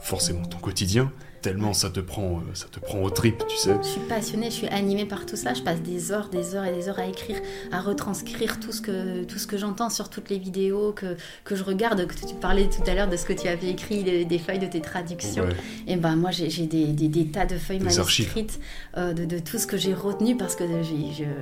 forcément 0.00 0.44
ton 0.44 0.58
quotidien, 0.58 1.10
tellement 1.42 1.72
ça 1.72 1.90
te 1.90 2.00
prend 2.00 2.38
euh, 2.38 2.54
ça 2.54 2.66
te 2.70 2.80
prend 2.80 3.00
au 3.02 3.10
trip 3.10 3.42
tu 3.48 3.56
sais. 3.56 3.74
Je 3.82 3.88
suis 3.88 4.00
passionnée 4.02 4.46
je 4.46 4.56
suis 4.56 4.68
animée 4.68 5.06
par 5.06 5.26
tout 5.26 5.36
ça. 5.36 5.54
Je 5.54 5.62
passe 5.62 5.80
des 5.80 6.12
heures 6.12 6.28
des 6.28 6.54
heures 6.54 6.64
et 6.64 6.72
des 6.72 6.88
heures 6.88 6.98
à 6.98 7.06
écrire 7.06 7.36
à 7.72 7.80
retranscrire 7.80 8.60
tout 8.60 8.72
ce 8.72 8.80
que 8.80 9.24
tout 9.24 9.38
ce 9.38 9.46
que 9.46 9.56
j'entends 9.56 9.90
sur 9.90 10.08
toutes 10.08 10.30
les 10.30 10.38
vidéos 10.38 10.92
que, 10.92 11.16
que 11.44 11.56
je 11.56 11.64
regarde. 11.64 12.06
Que 12.06 12.14
tu 12.14 12.34
parlais 12.34 12.68
tout 12.68 12.82
à 12.86 12.94
l'heure 12.94 13.08
de 13.08 13.16
ce 13.16 13.24
que 13.24 13.32
tu 13.32 13.48
avais 13.48 13.70
écrit 13.70 14.02
des, 14.02 14.38
feuilles 14.38 14.58
de 14.58 14.66
tes 14.66 14.80
traductions. 14.80 15.46
Et 15.86 15.96
ben 15.96 16.16
moi 16.16 16.30
j'ai 16.30 16.48
des, 16.66 16.86
des, 16.86 17.08
des, 17.08 17.26
tas 17.26 17.46
de 17.46 17.56
feuilles 17.56 17.80
manuscrites 17.80 18.60
euh, 18.96 19.12
de, 19.12 19.24
de, 19.24 19.38
tout 19.38 19.58
ce 19.58 19.66
que 19.66 19.76
j'ai 19.76 19.94
retenu 19.94 20.36
parce 20.36 20.56
que 20.56 20.64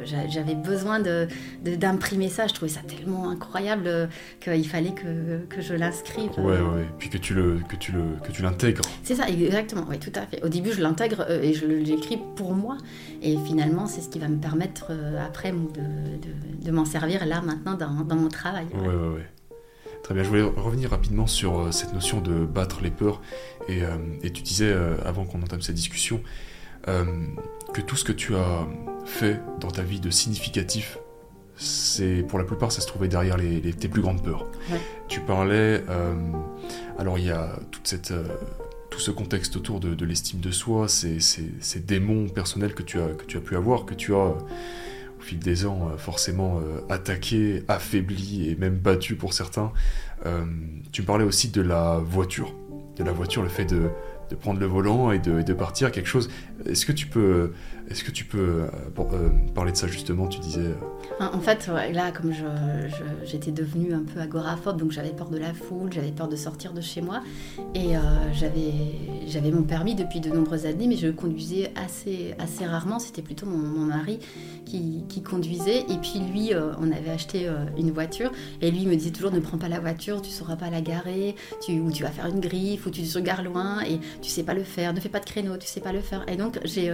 j'avais 0.05 0.55
besoin 0.55 1.01
de 1.01 1.29
d'imprimer 1.65 2.29
ça. 2.29 2.47
Je 2.47 2.55
trouvais 2.55 2.71
ça 2.71 2.81
tellement 2.81 3.31
incroyable 3.31 3.85
euh, 3.87 4.07
qu'il 4.41 4.69
fallait 4.69 4.93
que, 4.93 5.45
que 5.49 5.61
je 5.61 5.75
l'inscrive. 5.75 6.31
Ouais 6.39 6.61
ouais. 6.61 6.87
Puis 6.99 7.09
que 7.09 7.19
tu 7.19 7.35
le 7.35 7.61
que 7.69 7.77
tu 7.77 7.93
le 7.93 8.03
que 8.25 8.33
tu 8.33 8.43
l'intègres. 8.43 8.83
C'est 9.03 9.17
ça 9.17 9.29
exactement 9.29 9.88
oui, 9.89 9.99
tout 9.99 10.13
à 10.15 10.27
fait. 10.27 10.43
Au 10.45 10.49
début, 10.49 10.73
je 10.73 10.81
l'intègre 10.81 11.25
euh, 11.29 11.43
et 11.43 11.55
je 11.55 11.67
l'écris 11.67 12.19
pour 12.37 12.55
moi. 12.55 12.77
Et 13.23 13.37
finalement, 13.47 13.87
c'est 13.87 14.01
ce 14.01 14.09
qui 14.09 14.19
va 14.19 14.29
me 14.29 14.39
permettre 14.39 14.87
euh, 14.91 15.25
après 15.25 15.53
de, 15.53 16.65
de, 16.65 16.71
m'en 16.71 16.85
servir 16.85 17.25
là, 17.27 17.41
maintenant, 17.41 17.75
dans, 17.75 18.05
dans 18.05 18.17
mon 18.17 18.29
travail. 18.29 18.67
Ouais, 18.75 18.87
ouais, 18.87 18.95
ouais. 18.95 19.27
Très 20.03 20.15
bien, 20.15 20.23
je 20.23 20.29
voulais 20.29 20.43
revenir 20.43 20.91
rapidement 20.91 21.27
sur 21.27 21.59
euh, 21.59 21.71
cette 21.71 21.93
notion 21.93 22.21
de 22.21 22.45
battre 22.45 22.81
les 22.83 22.91
peurs. 22.91 23.21
Et, 23.69 23.83
et 24.23 24.31
tu 24.31 24.43
disais, 24.43 24.75
avant 25.05 25.27
qu'on 25.27 25.43
entame 25.43 25.61
cette 25.61 25.75
discussion, 25.75 26.23
que 26.87 27.81
tout 27.83 27.97
ce 27.97 28.05
que 28.05 28.13
tu 28.13 28.35
as 28.35 28.67
fait 29.05 29.43
dans 29.61 29.71
ta 29.71 29.83
vie 29.83 30.01
de 30.01 30.09
significatif, 30.09 30.97
c'est 31.55 32.25
pour 32.27 32.39
la 32.39 32.47
plupart 32.47 32.73
ça 32.73 32.81
se 32.81 32.87
trouvait 32.87 33.09
derrière 33.09 33.37
les, 33.37 33.61
tes 33.75 33.89
plus 33.89 34.01
grandes 34.01 34.23
peurs. 34.23 34.47
Tu 35.07 35.21
parlais, 35.21 35.85
alors 36.99 37.19
il 37.19 37.27
y 37.27 37.31
a 37.31 37.59
toute 37.71 37.87
cette 37.87 38.15
ce 39.01 39.11
contexte 39.11 39.57
autour 39.57 39.81
de, 39.81 40.05
l'estime 40.05 40.41
de 40.41 40.51
soi, 40.51 40.89
ces, 40.89 41.19
démons 41.87 42.29
personnels 42.29 42.75
que 42.75 42.83
tu, 42.83 42.99
as, 42.99 43.09
que 43.09 43.25
tu 43.25 43.37
as 43.37 43.41
pu 43.41 43.57
avoir, 43.57 43.85
que 43.85 43.95
tu 43.95 44.15
as 44.15 44.37
au 45.19 45.21
fil 45.21 45.39
des 45.39 45.67
ans 45.67 45.91
forcément 45.97 46.61
euh, 46.61 46.81
attaqué, 46.89 47.65
affaibli 47.69 48.51
et 48.51 48.57
même 48.57 48.77
battu 48.77 49.17
pour 49.17 49.33
certains. 49.33 49.73
Euh, 50.27 50.45
tu 50.93 51.03
parlais 51.03 51.25
aussi 51.25 51.49
de 51.49 51.63
la 51.63 51.99
voiture, 51.99 52.55
de 52.97 53.05
la 53.05 53.13
voiture, 53.13 53.43
le 53.43 53.49
fait 53.49 53.65
de, 53.65 53.91
de 54.31 54.35
prendre 54.35 54.61
le 54.61 54.67
volant 54.67 55.11
et 55.11 55.19
de, 55.19 55.53
partir, 55.53 55.91
quelque 55.91 56.09
chose. 56.09 56.29
Est-ce 56.67 56.85
que 56.85 56.93
tu 56.93 57.07
peux, 57.07 57.53
est-ce 57.91 58.05
que 58.05 58.11
tu 58.11 58.25
peux 58.25 58.39
euh, 58.39 58.67
euh, 58.99 59.29
parler 59.55 59.73
de 59.73 59.77
ça 59.77 59.87
justement 59.87 60.27
Tu 60.27 60.41
disais. 60.41 60.61
Euh, 60.61 61.25
en 61.33 61.41
fait, 61.41 61.69
là, 61.69 62.13
comme 62.13 62.33
j'étais 63.25 63.51
devenue 63.51 63.95
un 63.95 64.03
peu 64.03 64.21
agoraphobe, 64.21 64.79
donc 64.79 64.93
j'avais 64.93 65.11
peur 65.11 65.31
de 65.31 65.39
la 65.39 65.55
foule, 65.55 65.93
j'avais 65.93 66.11
peur 66.11 66.29
de 66.29 66.37
sortir 66.37 66.73
de 66.73 66.81
chez 66.81 67.01
moi, 67.01 67.23
et 67.75 67.95
j'avais 68.33 69.51
mon 69.51 69.63
permis 69.63 69.95
depuis 69.95 70.21
de 70.21 70.29
nombreuses 70.29 70.67
années, 70.67 70.87
mais 70.87 70.97
je 70.97 71.09
conduisais 71.09 71.73
assez, 71.77 72.35
assez 72.39 72.67
rarement. 72.67 72.99
C'était 72.99 73.23
plutôt 73.23 73.47
mon, 73.47 73.89
mari 73.89 74.19
qui, 74.67 75.05
qui, 75.09 75.23
conduisait, 75.23 75.81
et 75.81 75.99
puis 76.03 76.21
lui, 76.31 76.51
on 76.81 76.93
avait 76.93 77.11
acheté 77.11 77.49
une 77.79 77.91
voiture, 77.91 78.31
et 78.61 78.71
lui 78.71 78.87
me 78.87 78.97
disait 78.97 79.11
toujours 79.11 79.33
ne 79.33 79.41
prends 79.41 79.59
pas 79.59 79.69
la 79.69 79.81
voiture, 79.81 80.21
tu 80.21 80.31
sauras 80.31 80.57
pas 80.57 80.69
la 80.69 80.83
garer, 80.83 81.37
tu, 81.65 81.81
ou 81.81 81.91
tu 81.91 82.03
vas 82.03 82.11
faire 82.11 82.27
une 82.27 82.41
griffe, 82.41 82.87
ou 82.87 82.91
tu 82.91 83.03
te 83.03 83.15
regardes 83.15 83.45
loin, 83.45 83.81
tu 84.21 84.31
sais 84.31 84.43
pas 84.43 84.55
le 84.55 84.65
faire, 84.65 84.93
ne 84.93 85.01
fais 85.01 85.09
pas 85.09 85.21
de 85.21 85.25
créneau, 85.25 85.57
tu 85.57 85.67
sais 85.67 85.81
pas 85.81 85.93
le 85.93 86.01
faire. 86.01 86.25
Et 86.29 86.37
donc 86.37 86.59
j'ai 86.65 86.91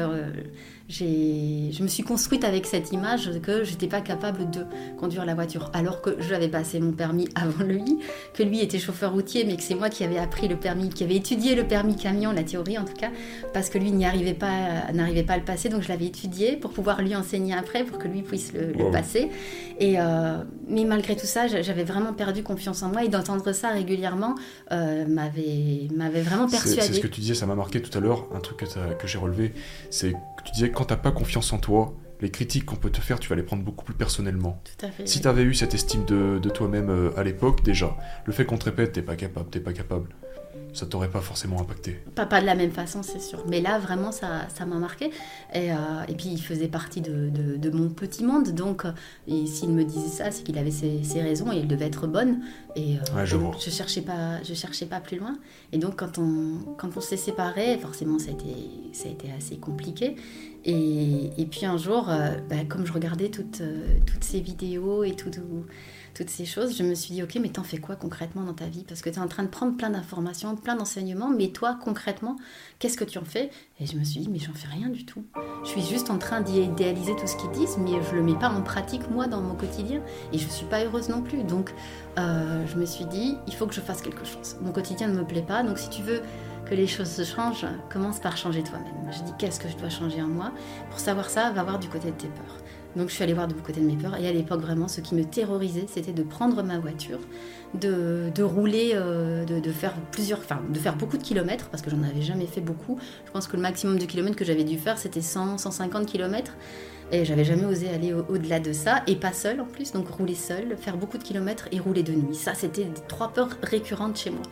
je 0.89 1.83
me 1.83 1.89
suis 1.89 2.03
construite 2.03 2.45
avec 2.45 2.67
cette 2.67 2.93
image 2.93 3.31
que 3.41 3.65
j'étais 3.65 3.87
pas 3.87 4.03
capable 4.03 4.51
de 4.51 4.67
conduire 4.99 5.25
la 5.25 5.35
voiture, 5.35 5.71
alors 5.73 6.03
que 6.03 6.17
j'avais 6.21 6.49
passé 6.49 6.79
mon 6.79 6.93
permis 6.93 7.29
avant 7.35 7.65
lui, 7.65 7.99
que 8.35 8.43
lui 8.43 8.61
était 8.61 8.79
chauffeur 8.79 9.13
routier, 9.13 9.45
mais 9.45 9.57
que 9.57 9.63
c'est 9.63 9.75
moi 9.75 9.89
qui 9.89 10.05
avais 10.05 10.19
appris 10.19 10.47
le 10.47 10.57
permis, 10.57 10.91
qui 10.91 11.05
avait 11.05 11.17
étudié 11.17 11.55
le 11.55 11.65
permis 11.65 11.97
camion, 11.97 12.33
la 12.33 12.43
théorie 12.43 12.77
en 12.77 12.85
tout 12.85 12.95
cas, 12.95 13.11
parce 13.55 13.71
que 13.71 13.79
lui 13.79 13.93
n'y 13.93 14.05
arrivait 14.05 14.35
pas, 14.35 14.93
n'arrivait 14.93 15.23
pas 15.23 15.35
à 15.35 15.39
le 15.39 15.45
passer, 15.45 15.71
donc 15.71 15.83
je 15.83 15.89
l'avais 15.89 16.07
étudié 16.07 16.57
pour 16.57 16.71
pouvoir 16.71 17.01
lui 17.01 17.17
enseigner 17.17 17.55
après, 17.55 17.85
pour 17.85 17.99
que 17.99 18.09
lui 18.09 18.23
puisse 18.23 18.53
le, 18.53 18.91
passer. 18.91 19.31
Et 19.81 19.99
euh, 19.99 20.43
mais 20.69 20.85
malgré 20.85 21.17
tout 21.17 21.27
ça, 21.27 21.47
j'avais 21.47 21.85
vraiment 21.85 22.13
perdu 22.13 22.43
confiance 22.43 22.83
en 22.83 22.89
moi 22.89 23.05
et 23.05 23.09
d'entendre 23.09 23.53
ça 23.53 23.71
régulièrement 23.71 24.35
euh, 24.71 25.07
m'avait 25.07 25.89
m'avait 25.95 26.23
vraiment 26.23 26.49
persuadé. 26.49 26.83
C'est 26.83 26.93
ce 26.93 27.01
que 27.01 27.07
tu 27.07 27.21
disais, 27.21 27.35
ça 27.35 27.47
m'a 27.47 27.55
marqué 27.55 27.81
tout 27.81 27.97
à 27.97 28.01
l'heure, 28.01 28.29
un 28.35 28.41
truc 28.41 28.59
que, 28.59 28.95
que 28.95 29.07
j'ai 29.07 29.19
relevé, 29.19 29.53
c'est 29.91 30.13
que 30.13 30.43
tu 30.45 30.53
disais 30.53 30.71
quand 30.75 30.87
t'as 30.87 30.97
pas 30.97 31.13
confiance 31.13 31.53
en 31.53 31.59
toi, 31.59 31.95
les 32.21 32.31
critiques 32.31 32.65
qu'on 32.65 32.77
peut 32.77 32.91
te 32.91 33.01
faire, 33.01 33.19
tu 33.19 33.29
vas 33.29 33.37
les 33.37 33.43
prendre 33.43 33.63
beaucoup 33.63 33.85
plus 33.85 33.95
personnellement. 33.95 34.61
Tout 34.65 34.87
à 34.87 34.91
fait, 34.91 35.07
si 35.07 35.21
tu 35.21 35.29
avais 35.29 35.43
eu 35.43 35.55
cette 35.55 35.75
estime 35.75 36.05
de, 36.05 36.49
toi-même 36.49 36.91
euh, 36.91 37.11
à 37.17 37.25
l'époque, 37.25 37.63
déjà, 37.63 37.97
le 38.25 38.33
fait 38.33 38.45
qu'on 38.45 38.59
te 38.59 38.65
répète, 38.65 38.93
t'es 38.93 39.03
pas 39.03 39.17
capable, 39.17 39.51
t'es 39.51 39.61
pas 39.61 39.73
capable, 39.73 40.09
ça 40.73 40.87
t'aurait 40.87 41.11
pas 41.11 41.21
forcément 41.21 41.61
impacté. 41.61 42.01
Pas, 42.15 42.27
pas 42.27 42.41
de 42.41 42.47
la 42.47 42.55
même 42.55 42.71
façon, 42.71 43.03
c'est 43.03 43.21
sûr. 43.21 43.45
Mais 43.49 43.61
là, 43.61 43.79
vraiment, 43.79 44.11
ça, 44.13 44.49
ça 44.55 44.67
m'a 44.67 44.77
marqué. 44.77 45.11
Et, 45.53 45.73
euh, 45.73 45.77
et, 46.09 46.15
puis, 46.15 46.29
il 46.31 46.41
faisait 46.41 46.69
partie 46.69 47.01
de, 47.01 47.31
de, 47.31 47.71
mon 47.71 47.89
petit 47.89 48.25
monde. 48.25 48.51
Donc, 48.51 48.85
et 49.27 49.47
s'il 49.47 49.71
me 49.71 49.85
disait 49.85 50.09
ça, 50.09 50.31
c'est 50.31 50.43
qu'il 50.43 50.59
avait 50.59 50.71
ses, 50.71 51.03
ses, 51.05 51.23
raisons 51.23 51.53
et 51.53 51.57
il 51.59 51.69
devait 51.69 51.87
être 51.87 52.07
bonne. 52.07 52.41
Et 52.77 52.97
euh, 52.97 53.25
je, 53.25 53.37
je, 53.59 53.71
cherchais 53.71 54.03
pas, 54.03 54.43
je 54.43 54.55
cherchais 54.55 54.87
pas 54.87 55.01
plus 55.01 55.19
loin. 55.19 55.37
Et 55.73 55.79
donc, 55.79 55.97
quand 55.97 56.19
on, 56.19 56.75
quand 56.77 56.97
on 56.97 57.01
s'est 57.01 57.17
séparés, 57.17 57.79
forcément, 57.79 58.19
ça 58.19 58.31
a 58.31 58.33
été, 58.33 58.55
ça 58.93 59.09
a 59.09 59.13
été 59.13 59.29
assez 59.37 59.57
compliqué. 59.57 60.17
Et, 60.67 61.47
puis 61.51 61.67
un 61.67 61.77
jour, 61.77 62.09
euh, 62.09 62.39
bah, 62.49 62.65
comme 62.69 62.87
je 62.87 62.93
regardais 62.93 63.29
toutes, 63.29 63.63
toutes 64.07 64.25
ces 64.25 64.41
vidéos 64.41 65.05
et 65.05 65.15
tout, 65.15 65.31
tout 65.31 65.67
toutes 66.15 66.31
ces 66.31 66.45
choses, 66.45 66.77
je 66.77 66.83
me 66.85 66.95
suis 66.95 67.13
dit, 67.13 67.23
ok, 67.23 67.37
mais 67.41 67.49
t'en 67.49 67.65
fais 67.65 67.79
quoi 67.79 67.97
concrètement 67.97 68.45
dans 68.45 68.55
ta 68.55 68.67
vie? 68.67 68.85
Parce 68.87 69.03
que 69.03 69.11
tu 69.11 69.17
es 69.17 69.23
en 69.23 69.27
train 69.27 69.43
de 69.43 69.49
prendre 69.49 69.77
plein 69.77 69.91
d'informations, 69.91 70.55
plein 70.57 70.77
d'enseignements, 70.77 71.29
mais 71.29 71.49
toi, 71.49 71.77
concrètement, 71.83 72.37
qu'est-ce 72.79 72.97
que 72.97 73.05
tu 73.05 73.19
en 73.19 73.25
fais? 73.25 73.51
Et 73.81 73.87
je 73.87 73.99
me 73.99 74.05
suis 74.05 74.21
dit, 74.21 74.29
mais 74.31 74.39
j'en 74.39 74.53
fais 74.53 74.69
rien 74.69 74.89
du 74.89 75.05
tout. 75.05 75.25
Je 75.65 75.69
suis 75.69 75.83
juste 75.83 76.11
en 76.11 76.19
train 76.19 76.41
d'idéaliser 76.41 77.17
tout 77.17 77.27
ce 77.27 77.37
qu'ils 77.37 77.51
disent, 77.51 77.77
mais 77.79 77.93
je 78.09 78.15
le 78.15 78.23
mets 78.23 78.39
pas 78.39 78.49
en 78.49 78.63
pratique, 78.63 79.11
moi, 79.11 79.27
dans 79.27 79.41
mon 79.41 79.55
quotidien. 79.55 80.01
Et 80.33 80.39
je 80.39 80.49
suis 80.49 80.67
pas 80.67 80.85
heureuse 80.85 81.09
non 81.09 81.21
plus. 81.21 81.43
Donc, 81.43 81.75
euh, 82.19 82.65
je 82.67 82.77
me 82.77 82.87
suis 82.87 83.07
dit, 83.07 83.37
il 83.49 83.55
faut 83.55 83.67
que 83.67 83.75
je 83.75 83.81
fasse 83.81 84.01
quelque 84.01 84.25
chose. 84.25 84.57
Mon 84.63 84.71
quotidien 84.71 85.09
ne 85.09 85.19
me 85.19 85.25
plaît 85.25 85.43
pas, 85.43 85.65
donc 85.65 85.79
si 85.79 85.91
tu 85.91 86.03
veux 86.03 86.23
que 86.65 86.75
les 86.75 86.87
choses 86.87 87.11
se 87.11 87.23
changent, 87.25 87.67
commence 87.91 88.19
par 88.19 88.37
changer 88.37 88.63
toi-même. 88.63 89.13
Je 89.13 89.23
dis, 89.23 89.33
qu'est-ce 89.39 89.61
que 89.61 89.69
je 89.69 89.77
dois 89.77 89.91
changer 89.91 90.23
en 90.23 90.29
moi 90.29 90.53
Pour 90.91 90.99
savoir 90.99 91.29
ça, 91.29 91.51
va 91.51 91.63
voir 91.63 91.79
du 91.79 91.89
côté 91.89 92.11
de 92.11 92.17
tes 92.17 92.29
peurs. 92.29 92.57
Donc 92.97 93.09
je 93.09 93.15
suis 93.15 93.25
allée 93.25 93.35
voir 93.35 93.49
de 93.49 93.55
côté 93.55 93.81
de 93.81 93.87
mes 93.87 93.97
peurs. 93.97 94.17
Et 94.17 94.27
à 94.29 94.33
l'époque, 94.33 94.61
vraiment, 94.61 94.89
ce 94.89 95.01
qui 95.01 95.15
me 95.15 95.25
terrorisait, 95.25 95.87
c'était 95.89 96.13
de 96.13 96.23
prendre 96.23 96.63
ma 96.63 96.79
voiture, 96.79 97.19
de, 97.75 98.31
rouler, 98.43 98.93
euh, 98.95 99.45
de, 99.45 99.59
de, 99.59 99.73
faire 99.73 99.95
plusieurs, 100.13 100.39
enfin, 100.39 100.61
de 100.69 100.79
faire 100.79 100.97
beaucoup 100.97 101.19
de 101.19 101.23
kilomètres, 101.23 101.69
parce 101.71 101.83
que 101.83 101.91
j'en 101.91 102.03
avais 102.03 102.23
jamais 102.23 102.47
fait 102.47 102.61
beaucoup. 102.61 102.99
Je 103.27 103.33
pense 103.33 103.49
que 103.49 103.57
le 103.57 103.63
maximum 103.63 103.99
de 103.99 104.05
kilomètres 104.05 104.37
que 104.37 104.45
j'avais 104.45 104.65
dû 104.65 104.79
faire, 104.79 104.99
c'était 104.99 105.23
100, 105.23 105.59
150 105.59 106.07
kilomètres. 106.07 106.53
Et 107.13 107.25
j'avais 107.25 107.45
jamais 107.45 107.67
osé 107.67 107.91
aller 107.91 108.15
au-delà 108.15 108.61
de 108.61 108.73
ça, 108.73 109.03
et 109.07 109.17
pas 109.17 109.33
seule 109.33 109.61
en 109.61 109.67
plus, 109.67 109.93
donc 109.93 110.09
rouler 110.09 110.35
seule, 110.35 110.77
faire 110.79 110.97
beaucoup 110.97 111.19
de 111.19 111.23
kilomètres 111.23 111.69
et 111.71 111.79
rouler 111.79 112.03
de 112.03 112.13
nuit. 112.13 112.35
Ça, 112.35 112.55
c'était 112.55 112.89
trois 113.09 113.29
peurs 113.29 113.51
récurrentes 113.63 114.17
chez 114.17 114.31
moi. 114.31 114.43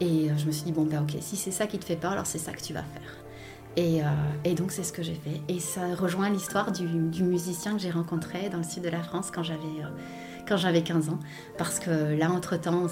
Et 0.00 0.30
euh, 0.30 0.38
je 0.38 0.46
me 0.46 0.52
suis 0.52 0.64
dit, 0.64 0.72
bon, 0.72 0.84
ben 0.84 1.02
ok, 1.02 1.16
si 1.20 1.36
c'est 1.36 1.50
ça 1.50 1.66
qui 1.66 1.78
te 1.78 1.84
fait 1.84 1.96
peur, 1.96 2.12
alors 2.12 2.26
c'est 2.26 2.38
ça 2.38 2.52
que 2.52 2.62
tu 2.62 2.72
vas 2.72 2.82
faire. 2.82 3.20
Euh, 3.78 4.02
et, 4.44 4.54
donc 4.54 4.72
c'est 4.72 4.82
ce 4.82 4.92
que 4.92 5.02
j'ai 5.02 5.14
fait. 5.14 5.40
Et 5.48 5.60
ça 5.60 5.94
rejoint 5.94 6.30
l'histoire 6.30 6.72
du, 6.72 6.84
musicien 6.86 7.74
que 7.74 7.78
j'ai 7.78 7.90
rencontré 7.90 8.48
dans 8.50 8.58
le 8.58 8.64
sud 8.64 8.82
de 8.82 8.88
la 8.88 9.02
France 9.02 9.30
quand 9.32 9.42
j'avais 9.42 9.60
euh, 9.60 9.88
quand 10.48 10.56
j'avais 10.56 10.82
15 10.82 11.10
ans. 11.10 11.18
Parce 11.58 11.78
que 11.78 12.16
là, 12.18 12.30
entre-temps, 12.30 12.82
on 12.84 12.88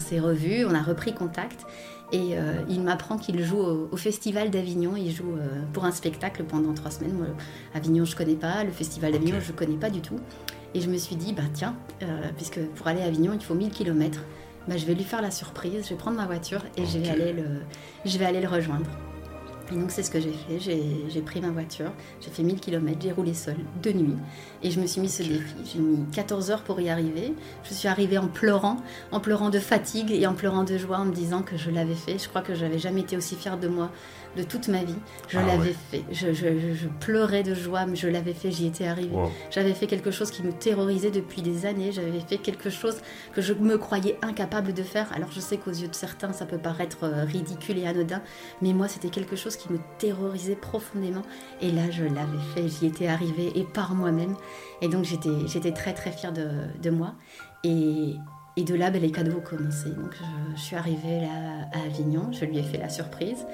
s'est 0.00 0.20
revus, 0.20 0.64
on 0.64 0.74
a 0.74 0.82
repris 0.82 1.14
contact. 1.14 1.66
Et 2.10 2.36
euh, 2.38 2.54
il 2.68 2.82
m'apprend 2.82 3.16
qu'il 3.16 3.42
joue 3.42 3.58
au, 3.58 3.96
Festival 3.96 4.50
d'Avignon. 4.50 4.94
Il 4.96 5.10
joue 5.10 5.34
pour 5.72 5.84
un 5.84 5.90
spectacle 5.90 6.44
pendant 6.44 6.72
trois 6.72 6.90
semaines. 6.90 7.14
Moi, 7.14 7.26
Avignon, 7.74 8.04
je 8.04 8.16
connais 8.16 8.34
pas. 8.34 8.64
Le 8.64 8.70
Festival 8.70 9.12
d'Avignon, 9.12 9.36
je 9.40 9.52
connais 9.52 9.76
pas 9.76 9.90
du 9.90 10.00
tout. 10.00 10.18
Et 10.74 10.80
je 10.80 10.88
me 10.88 10.96
suis 10.96 11.16
dit, 11.16 11.34
bah 11.34 11.42
tiens, 11.52 11.74
puisque 12.36 12.60
pour 12.60 12.86
aller 12.86 13.02
à 13.02 13.06
Avignon, 13.06 13.32
il 13.34 13.44
faut 13.44 13.54
1000 13.54 13.70
km. 13.70 14.20
Bah, 14.68 14.76
je 14.76 14.86
vais 14.86 14.94
lui 14.94 15.04
faire 15.04 15.22
la 15.22 15.30
surprise, 15.30 15.84
je 15.84 15.90
vais 15.90 15.96
prendre 15.96 16.16
ma 16.16 16.26
voiture 16.26 16.62
et 16.76 16.86
je, 16.86 16.98
vais 16.98 17.10
aller 17.10 17.32
le, 17.32 17.62
je 18.04 18.18
vais 18.18 18.24
aller 18.24 18.40
le 18.40 18.48
rejoindre. 18.48 18.86
Et 19.70 19.74
donc 19.74 19.90
c'est 19.90 20.02
ce 20.02 20.10
que 20.10 20.20
j'ai 20.20 20.32
fait, 20.32 20.58
j'ai 20.58 20.82
j'ai 21.08 21.20
pris 21.22 21.40
ma 21.40 21.48
voiture, 21.48 21.92
j'ai 22.20 22.30
fait 22.30 22.42
1000 22.42 22.60
km, 22.60 22.98
j'ai 23.00 23.12
roulé 23.12 23.32
seule 23.32 23.56
de 23.82 23.92
nuit 23.92 24.16
et 24.62 24.70
je 24.70 24.78
me 24.80 24.86
suis 24.86 25.00
mis 25.00 25.08
ce 25.08 25.22
défi. 25.22 25.54
J'ai 25.64 25.78
mis 25.78 26.04
14 26.12 26.50
heures 26.50 26.62
pour 26.62 26.80
y 26.80 26.90
arriver. 26.90 27.32
Je 27.64 27.72
suis 27.72 27.88
arrivée 27.88 28.18
en 28.18 28.28
pleurant, 28.28 28.76
en 29.12 29.20
pleurant 29.20 29.48
de 29.50 29.58
fatigue 29.58 30.10
et 30.10 30.26
en 30.26 30.34
pleurant 30.34 30.64
de 30.64 30.76
joie 30.76 30.98
en 30.98 31.06
me 31.06 31.12
disant 31.12 31.42
que 31.42 31.56
je 31.56 31.70
l'avais 31.70 31.94
fait. 31.94 32.18
Je 32.18 32.28
crois 32.28 32.42
que 32.42 32.54
j'avais 32.54 32.78
jamais 32.78 33.00
été 33.00 33.16
aussi 33.16 33.34
fière 33.34 33.56
de 33.56 33.68
moi 33.68 33.90
de 34.36 34.42
toute 34.42 34.68
ma 34.68 34.82
vie. 34.82 34.94
Je 35.28 35.38
Ah 35.38 35.46
l'avais 35.46 35.68
ouais. 35.68 35.74
fait. 35.90 36.04
Je, 36.10 36.32
je- 36.32 36.58
je- 36.58 36.74
je 36.74 36.88
pleurais 37.00 37.42
de 37.42 37.54
joie, 37.54 37.84
mais 37.86 37.96
je 37.96 38.08
l'avais 38.08 38.32
fait, 38.34 38.50
j'y 38.50 38.66
étais 38.66 38.86
arrivée. 38.86 39.14
Wow. 39.14 39.30
J'avais 39.50 39.74
fait 39.74 39.86
quelque 39.86 40.10
chose 40.10 40.30
qui 40.30 40.42
me 40.42 40.52
terrorisait 40.52 41.10
depuis 41.10 41.42
des 41.42 41.66
années. 41.66 41.92
J'avais 41.92 42.20
fait 42.20 42.38
quelque 42.38 42.70
chose 42.70 42.96
que 43.34 43.42
je 43.42 43.52
me 43.52 43.76
croyais 43.78 44.18
incapable 44.22 44.72
de 44.72 44.82
faire. 44.82 45.12
Alors 45.14 45.30
je 45.32 45.40
sais 45.40 45.56
qu'aux 45.58 45.70
yeux 45.70 45.88
de 45.88 45.94
certains, 45.94 46.32
ça 46.32 46.46
peut 46.46 46.58
paraître 46.58 46.98
euh, 47.04 47.24
ridicule 47.24 47.78
et 47.78 47.86
anodin, 47.86 48.22
mais 48.62 48.72
moi, 48.72 48.88
c'était 48.88 49.10
quelque 49.10 49.36
chose 49.36 49.56
qui 49.56 49.72
me 49.72 49.78
terrorisait 49.98 50.56
profondément. 50.56 51.22
Et 51.60 51.70
là, 51.70 51.90
je 51.90 52.04
l'avais 52.04 52.38
fait. 52.54 52.68
J'y 52.68 52.86
étais 52.86 53.08
arrivée 53.08 53.52
et 53.54 53.64
par 53.64 53.94
moi-même. 53.94 54.34
Et 54.80 54.88
donc, 54.88 55.04
j'étais, 55.04 55.46
j'étais 55.46 55.72
très, 55.72 55.92
très 55.92 56.10
fière 56.10 56.32
de, 56.32 56.48
de 56.82 56.90
moi. 56.90 57.14
Et, 57.64 58.16
et 58.56 58.64
de 58.64 58.74
là, 58.74 58.90
ben, 58.90 59.00
les 59.00 59.10
cadeaux 59.12 59.38
ont 59.38 59.40
commencé. 59.40 59.90
Donc, 59.90 60.14
je, 60.14 60.56
je 60.56 60.60
suis 60.60 60.76
arrivée 60.76 61.20
là 61.20 61.68
à 61.72 61.84
Avignon. 61.86 62.30
Je 62.32 62.44
lui 62.44 62.58
ai 62.58 62.62
fait 62.62 62.78
la 62.78 62.88
surprise. 62.88 63.46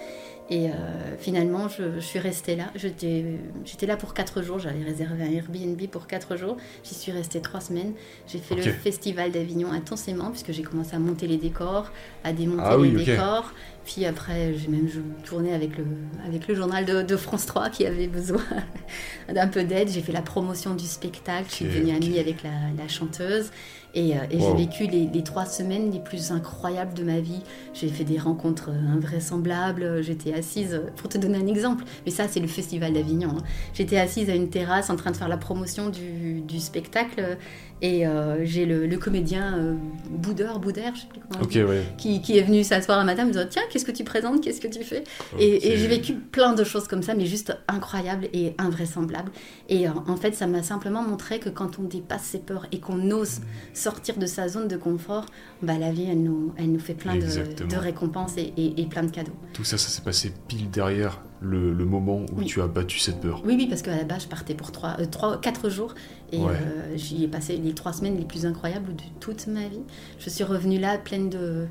Et 0.51 0.71
euh, 0.71 0.73
finalement, 1.19 1.69
je, 1.69 1.95
je 1.97 2.01
suis 2.01 2.19
restée 2.19 2.57
là. 2.57 2.65
J'étais, 2.75 3.87
là 3.87 3.97
pour 3.97 4.15
quatre 4.15 4.43
jours. 4.43 4.59
J'avais 4.59 4.83
réservé 4.83 5.23
un 5.25 5.31
Airbnb 5.31 5.81
pour 5.91 6.07
quatre 6.07 6.37
jours. 6.37 6.57
J'y 6.85 6.95
suis 6.95 7.13
restée 7.13 7.41
trois 7.41 7.61
semaines. 7.61 7.93
J'ai 8.27 8.39
fait 8.39 8.55
le 8.55 8.63
festival 8.63 9.31
d'Avignon 9.31 9.71
intensément, 9.71 10.31
puisque 10.31 10.53
j'ai 10.53 10.63
commencé 10.63 10.97
à 10.97 10.99
monter 10.99 11.27
les 11.27 11.37
décors, 11.37 11.93
à 12.25 12.33
démonter 12.33 12.63
Ah 12.65 12.79
oui, 12.79 12.91
les 12.93 13.05
décors. 13.05 13.53
Puis 13.85 14.07
après, 14.07 14.55
j'ai 14.55 14.69
même 14.69 14.89
tourné 15.25 15.53
avec 15.53 15.77
le, 15.77 15.85
avec 16.27 16.49
le 16.49 16.55
journal 16.55 16.85
de, 16.85 17.03
de 17.03 17.17
France 17.17 17.45
3 17.47 17.69
qui 17.69 17.87
avait 17.87 18.07
besoin 18.09 18.43
d'un 19.33 19.49
peu 19.49 19.65
d'aide. 19.65 19.89
J'ai 19.91 20.01
fait 20.01 20.13
la 20.13 20.23
promotion 20.23 20.75
du 20.75 20.87
spectacle. 20.87 21.47
Je 21.51 21.55
suis 21.57 21.65
devenue 21.67 21.95
amie 21.95 22.19
avec 22.19 22.43
la, 22.43 22.51
la 22.77 22.89
chanteuse. 22.89 23.51
Et, 23.99 24.17
euh, 24.17 24.21
et 24.31 24.37
Wow. 24.37 24.43
j'ai 24.57 24.65
vécu 24.65 24.87
les, 24.87 25.07
les 25.13 25.23
trois 25.25 25.45
semaines 25.45 25.91
les 25.91 25.99
plus 25.99 26.31
incroyables 26.31 26.95
de 26.95 27.03
ma 27.03 27.19
vie. 27.19 27.41
J'ai 27.75 27.89
fait 27.89 28.05
des 28.05 28.17
rencontres 28.19 28.71
euh, 28.71 28.95
invraisemblables. 28.97 30.03
J'étais 30.05 30.33
assise, 30.35 30.75
euh, 30.75 30.91
pour 30.97 31.09
te 31.09 31.19
donner 31.19 31.39
un 31.39 31.47
exemple, 31.49 31.83
mais 32.07 32.13
ça 32.13 32.29
c'est 32.29 32.39
le 32.39 32.47
festival 32.47 32.93
d'Avignon. 32.93 33.31
hein. 33.39 33.43
J'étais 33.75 33.99
assise 33.99 34.31
à 34.31 34.35
une 34.37 34.51
terrasse 34.51 34.89
en 34.91 34.95
train 34.97 35.11
de 35.11 35.17
faire 35.17 35.29
la 35.29 35.37
promotion 35.37 35.91
du, 35.91 36.41
du 36.43 36.61
spectacle 36.61 37.37
et 37.83 38.07
euh, 38.07 38.45
j'ai 38.45 38.67
le, 38.67 38.87
le 38.87 38.99
comédien 38.99 39.57
euh, 39.59 39.75
Boudeur, 40.11 40.59
Boudère, 40.59 40.95
je 40.95 41.03
sais 41.03 41.07
plus 41.07 41.21
comment 41.31 41.45
dit, 41.47 41.63
ouais. 41.63 41.83
qui, 41.97 42.21
qui 42.21 42.37
est 42.39 42.43
venu 42.43 42.65
s'asseoir 42.65 42.99
un 42.99 43.05
matin 43.05 43.25
me 43.25 43.31
disant 43.33 43.47
Tiens, 43.49 43.63
qu'est-ce 43.71 43.85
que 43.85 43.93
tu 43.93 44.05
présentes 44.05 44.43
Qu'est-ce 44.43 44.61
que 44.61 44.69
tu 44.69 44.83
fais? 44.85 45.05
Et, 45.39 45.69
et 45.73 45.77
j'ai 45.77 45.87
vécu 45.87 46.15
plein 46.15 46.53
de 46.55 46.65
choses 46.65 46.89
comme 46.89 47.03
ça, 47.03 47.15
mais 47.15 47.27
juste 47.27 47.57
incroyables 47.69 48.29
et 48.33 48.55
invraisemblables. 48.59 49.31
Et 49.69 49.89
euh, 49.89 49.93
en 50.07 50.17
fait, 50.17 50.35
ça 50.35 50.47
m'a 50.47 50.63
simplement 50.63 51.03
montré 51.03 51.39
que 51.39 51.49
quand 51.49 51.79
on 51.79 51.83
dépasse 51.85 52.23
ses 52.25 52.39
peurs 52.39 52.67
et 52.73 52.81
qu'on 52.81 53.11
ose 53.11 53.41
sortir 53.75 54.17
de 54.19 54.27
sa 54.27 54.49
zone 54.49 54.69
de 54.69 54.77
confort, 54.77 55.27
bah, 55.63 55.79
la 55.79 55.93
vie, 55.93 56.07
elle 56.11 56.23
nous, 56.23 56.53
elle 56.57 56.73
nous 56.73 56.79
fait 56.81 56.95
plein 56.95 57.17
de, 57.17 57.77
récompenses 57.77 58.37
et, 58.37 58.53
et- 58.57 58.81
et 58.81 58.87
plein 58.87 59.03
de 59.05 59.11
cadeaux. 59.11 59.33
Tout 59.53 59.65
ça, 59.65 59.79
ça 59.79 59.89
s'est 59.89 60.03
passé 60.03 60.33
pile 60.49 60.71
derrière 60.71 61.21
le, 61.41 61.73
le 61.73 61.85
moment 61.85 62.17
où 62.21 62.27
Oui. 62.39 62.47
tu 62.47 62.61
as 62.61 62.67
battu 62.67 62.99
cette 62.99 63.21
peur. 63.21 63.43
Oui, 63.45 63.55
oui, 63.57 63.67
parce 63.69 63.83
qu'à 63.83 63.97
la 63.97 64.05
base, 64.05 64.23
je 64.25 64.29
partais 64.29 64.55
pour 64.55 64.73
3, 64.73 64.97
3 65.11 65.41
4 65.41 65.69
jours 65.71 65.95
et 66.33 66.39
Ouais. 66.39 66.47
euh, 66.51 66.97
j'y 66.97 67.25
ai 67.25 67.29
passé 67.29 67.57
les 67.57 67.73
3 67.75 67.93
semaines 67.93 68.17
les 68.19 68.25
plus 68.25 68.45
incroyables 68.47 68.95
de 68.97 69.03
toute 69.21 69.47
ma 69.47 69.69
vie. 69.69 69.81
Je 70.19 70.31
suis 70.31 70.45
revenue 70.45 70.79
là 70.79 70.99
pleine 70.99 71.29
de. 71.31 71.67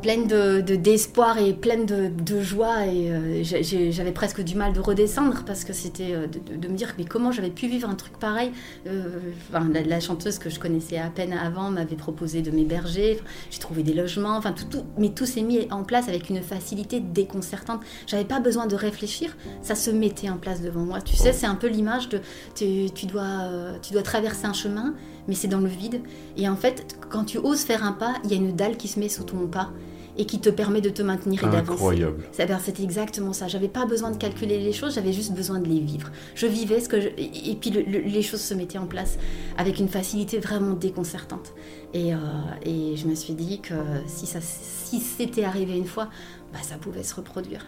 Pleine 0.00 0.26
de, 0.28 0.60
de- 0.60 0.76
d'espoir 0.76 1.38
et 1.38 1.52
pleine 1.52 1.86
de, 1.86 2.08
de 2.08 2.40
joie 2.40 2.86
et 2.86 3.10
euh, 3.10 3.42
j'avais 3.90 4.12
presque 4.12 4.42
du 4.42 4.54
mal 4.54 4.72
de 4.72 4.80
redescendre 4.80 5.42
parce 5.44 5.64
que 5.64 5.72
c'était 5.72 6.12
euh, 6.14 6.26
de, 6.26 6.68
me 6.68 6.74
dire 6.76 6.94
mais 6.98 7.04
comment 7.04 7.32
j'avais 7.32 7.50
pu 7.50 7.66
vivre 7.66 7.88
un 7.88 7.94
truc 7.96 8.18
pareil 8.18 8.52
Euh, 8.86 9.18
enfin, 9.52 9.68
la, 9.72 9.98
chanteuse 10.00 10.38
que 10.38 10.50
je 10.50 10.60
connaissais 10.60 10.98
à 10.98 11.08
peine 11.10 11.32
avant 11.32 11.70
m'avait 11.70 11.96
proposé 11.96 12.42
de 12.42 12.50
m'héberger 12.50 13.18
j'ai 13.50 13.58
trouvé 13.58 13.82
des 13.82 13.92
logements 13.94 14.36
enfin 14.36 14.52
tout, 14.52 14.66
tout- 14.66 14.84
mais 14.98 15.08
tout 15.10 15.26
s'est 15.26 15.42
mis 15.42 15.66
en 15.72 15.82
place 15.82 16.08
avec 16.08 16.30
une 16.30 16.42
facilité 16.42 17.00
déconcertante. 17.00 17.80
J'avais 18.06 18.24
pas 18.24 18.38
besoin 18.40 18.66
de 18.66 18.76
réfléchir 18.76 19.36
ça 19.62 19.74
se 19.74 19.90
mettait 19.90 20.30
en 20.30 20.36
place 20.36 20.60
devant 20.62 20.84
moi. 20.84 21.00
Tu 21.00 21.16
sais 21.16 21.32
c'est 21.32 21.46
un 21.46 21.56
peu 21.56 21.66
l'image 21.66 22.08
de 22.08 22.20
tu, 22.54 22.86
tu 22.94 23.06
dois 23.06 23.48
tu 23.82 23.92
dois 23.92 24.02
traverser 24.02 24.46
un 24.46 24.52
chemin 24.52 24.94
mais 25.28 25.34
c'est 25.34 25.48
dans 25.48 25.60
le 25.60 25.68
vide 25.68 26.00
et 26.36 26.48
en 26.48 26.56
fait 26.56 26.96
quand 27.10 27.24
tu 27.24 27.38
oses 27.38 27.62
faire 27.62 27.84
un 27.84 27.92
pas 27.92 28.14
il 28.24 28.30
y 28.30 28.34
a 28.34 28.36
une 28.36 28.54
dalle 28.56 28.76
qui 28.76 28.88
se 28.88 28.98
met 29.00 29.08
sous 29.08 29.24
ton 29.24 29.46
pas 29.46 29.70
et 30.18 30.24
qui 30.24 30.40
te 30.40 30.48
permet 30.48 30.80
de 30.80 30.88
te 30.88 31.02
maintenir 31.02 31.42
et 31.44 31.46
d'avancer 31.50 31.72
Incroyable. 31.72 32.24
ben, 32.38 32.58
C'était 32.58 32.82
exactement 32.82 33.34
ça. 33.34 33.48
J'avais 33.48 33.68
pas 33.68 33.84
besoin 33.84 34.10
de 34.10 34.16
calculer 34.16 34.58
les 34.60 34.72
choses, 34.72 34.94
j'avais 34.94 35.12
juste 35.12 35.34
besoin 35.34 35.58
de 35.60 35.68
les 35.68 35.78
vivre. 35.78 36.10
Je 36.34 36.46
vivais 36.46 36.80
ce 36.80 36.88
que 36.88 36.98
je... 37.02 37.08
Et 37.18 37.50
et 37.50 37.54
puis 37.54 37.68
le- 37.68 37.82
le- 37.82 37.98
les 37.98 38.22
choses 38.22 38.40
se 38.40 38.54
mettaient 38.54 38.78
en 38.78 38.86
place 38.86 39.18
avec 39.58 39.78
une 39.78 39.88
facilité 39.88 40.38
vraiment 40.38 40.72
déconcertante. 40.72 41.52
Et, 41.92 42.14
euh, 42.14 42.18
et 42.64 42.96
je 42.96 43.06
me 43.06 43.14
suis 43.14 43.34
dit 43.34 43.60
que 43.60 43.74
si, 44.06 44.24
ça, 44.24 44.38
si 44.40 45.00
c'était 45.00 45.44
arrivé 45.44 45.76
une 45.76 45.84
fois, 45.84 46.08
bah, 46.50 46.60
ça 46.62 46.76
pouvait 46.78 47.02
se 47.02 47.14
reproduire. 47.14 47.66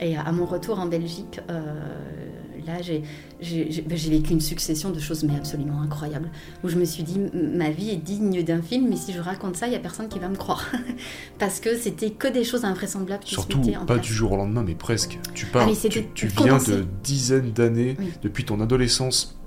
Et 0.00 0.16
à 0.16 0.32
mon 0.32 0.46
retour 0.46 0.80
en 0.80 0.86
Belgique, 0.86 1.40
euh, 1.50 1.62
là, 2.66 2.80
j'ai 2.82 3.02
ben, 3.86 3.96
j'ai 3.96 4.10
vécu 4.10 4.32
une 4.32 4.40
succession 4.40 4.90
de 4.90 4.98
choses, 4.98 5.22
mais 5.24 5.36
absolument 5.36 5.80
incroyables, 5.82 6.30
où 6.64 6.68
je 6.68 6.76
me 6.76 6.84
suis 6.84 7.02
dit, 7.02 7.18
ma 7.34 7.70
vie 7.70 7.90
est 7.90 7.96
digne 7.96 8.42
d'un 8.42 8.62
film, 8.62 8.88
mais 8.88 8.96
si 8.96 9.12
je 9.12 9.20
raconte 9.20 9.56
ça, 9.56 9.66
il 9.66 9.70
n'y 9.70 9.76
a 9.76 9.80
personne 9.80 10.08
qui 10.08 10.18
va 10.18 10.28
me 10.28 10.36
croire. 10.36 10.64
Parce 11.38 11.60
que 11.60 11.76
c'était 11.76 12.10
que 12.10 12.26
des 12.28 12.42
choses 12.44 12.64
invraisemblables 12.64 13.22
qui 13.24 13.34
Surtout 13.34 13.62
se 13.62 13.66
mettaient 13.66 13.76
en 13.78 13.84
pas 13.86 13.94
place. 13.94 14.06
du 14.06 14.12
jour 14.12 14.32
au 14.32 14.36
lendemain, 14.36 14.62
mais 14.66 14.74
presque. 14.74 15.18
Tu 15.34 15.46
pars, 15.46 15.68
Ah, 15.70 15.88
tu, 16.14 16.26
viens 16.26 16.34
condensé. 16.34 16.72
de 16.72 16.86
dizaines 17.04 17.52
d'années, 17.52 17.96
Oui. 17.98 18.12
depuis 18.22 18.44
ton 18.44 18.60
adolescence, 18.60 19.38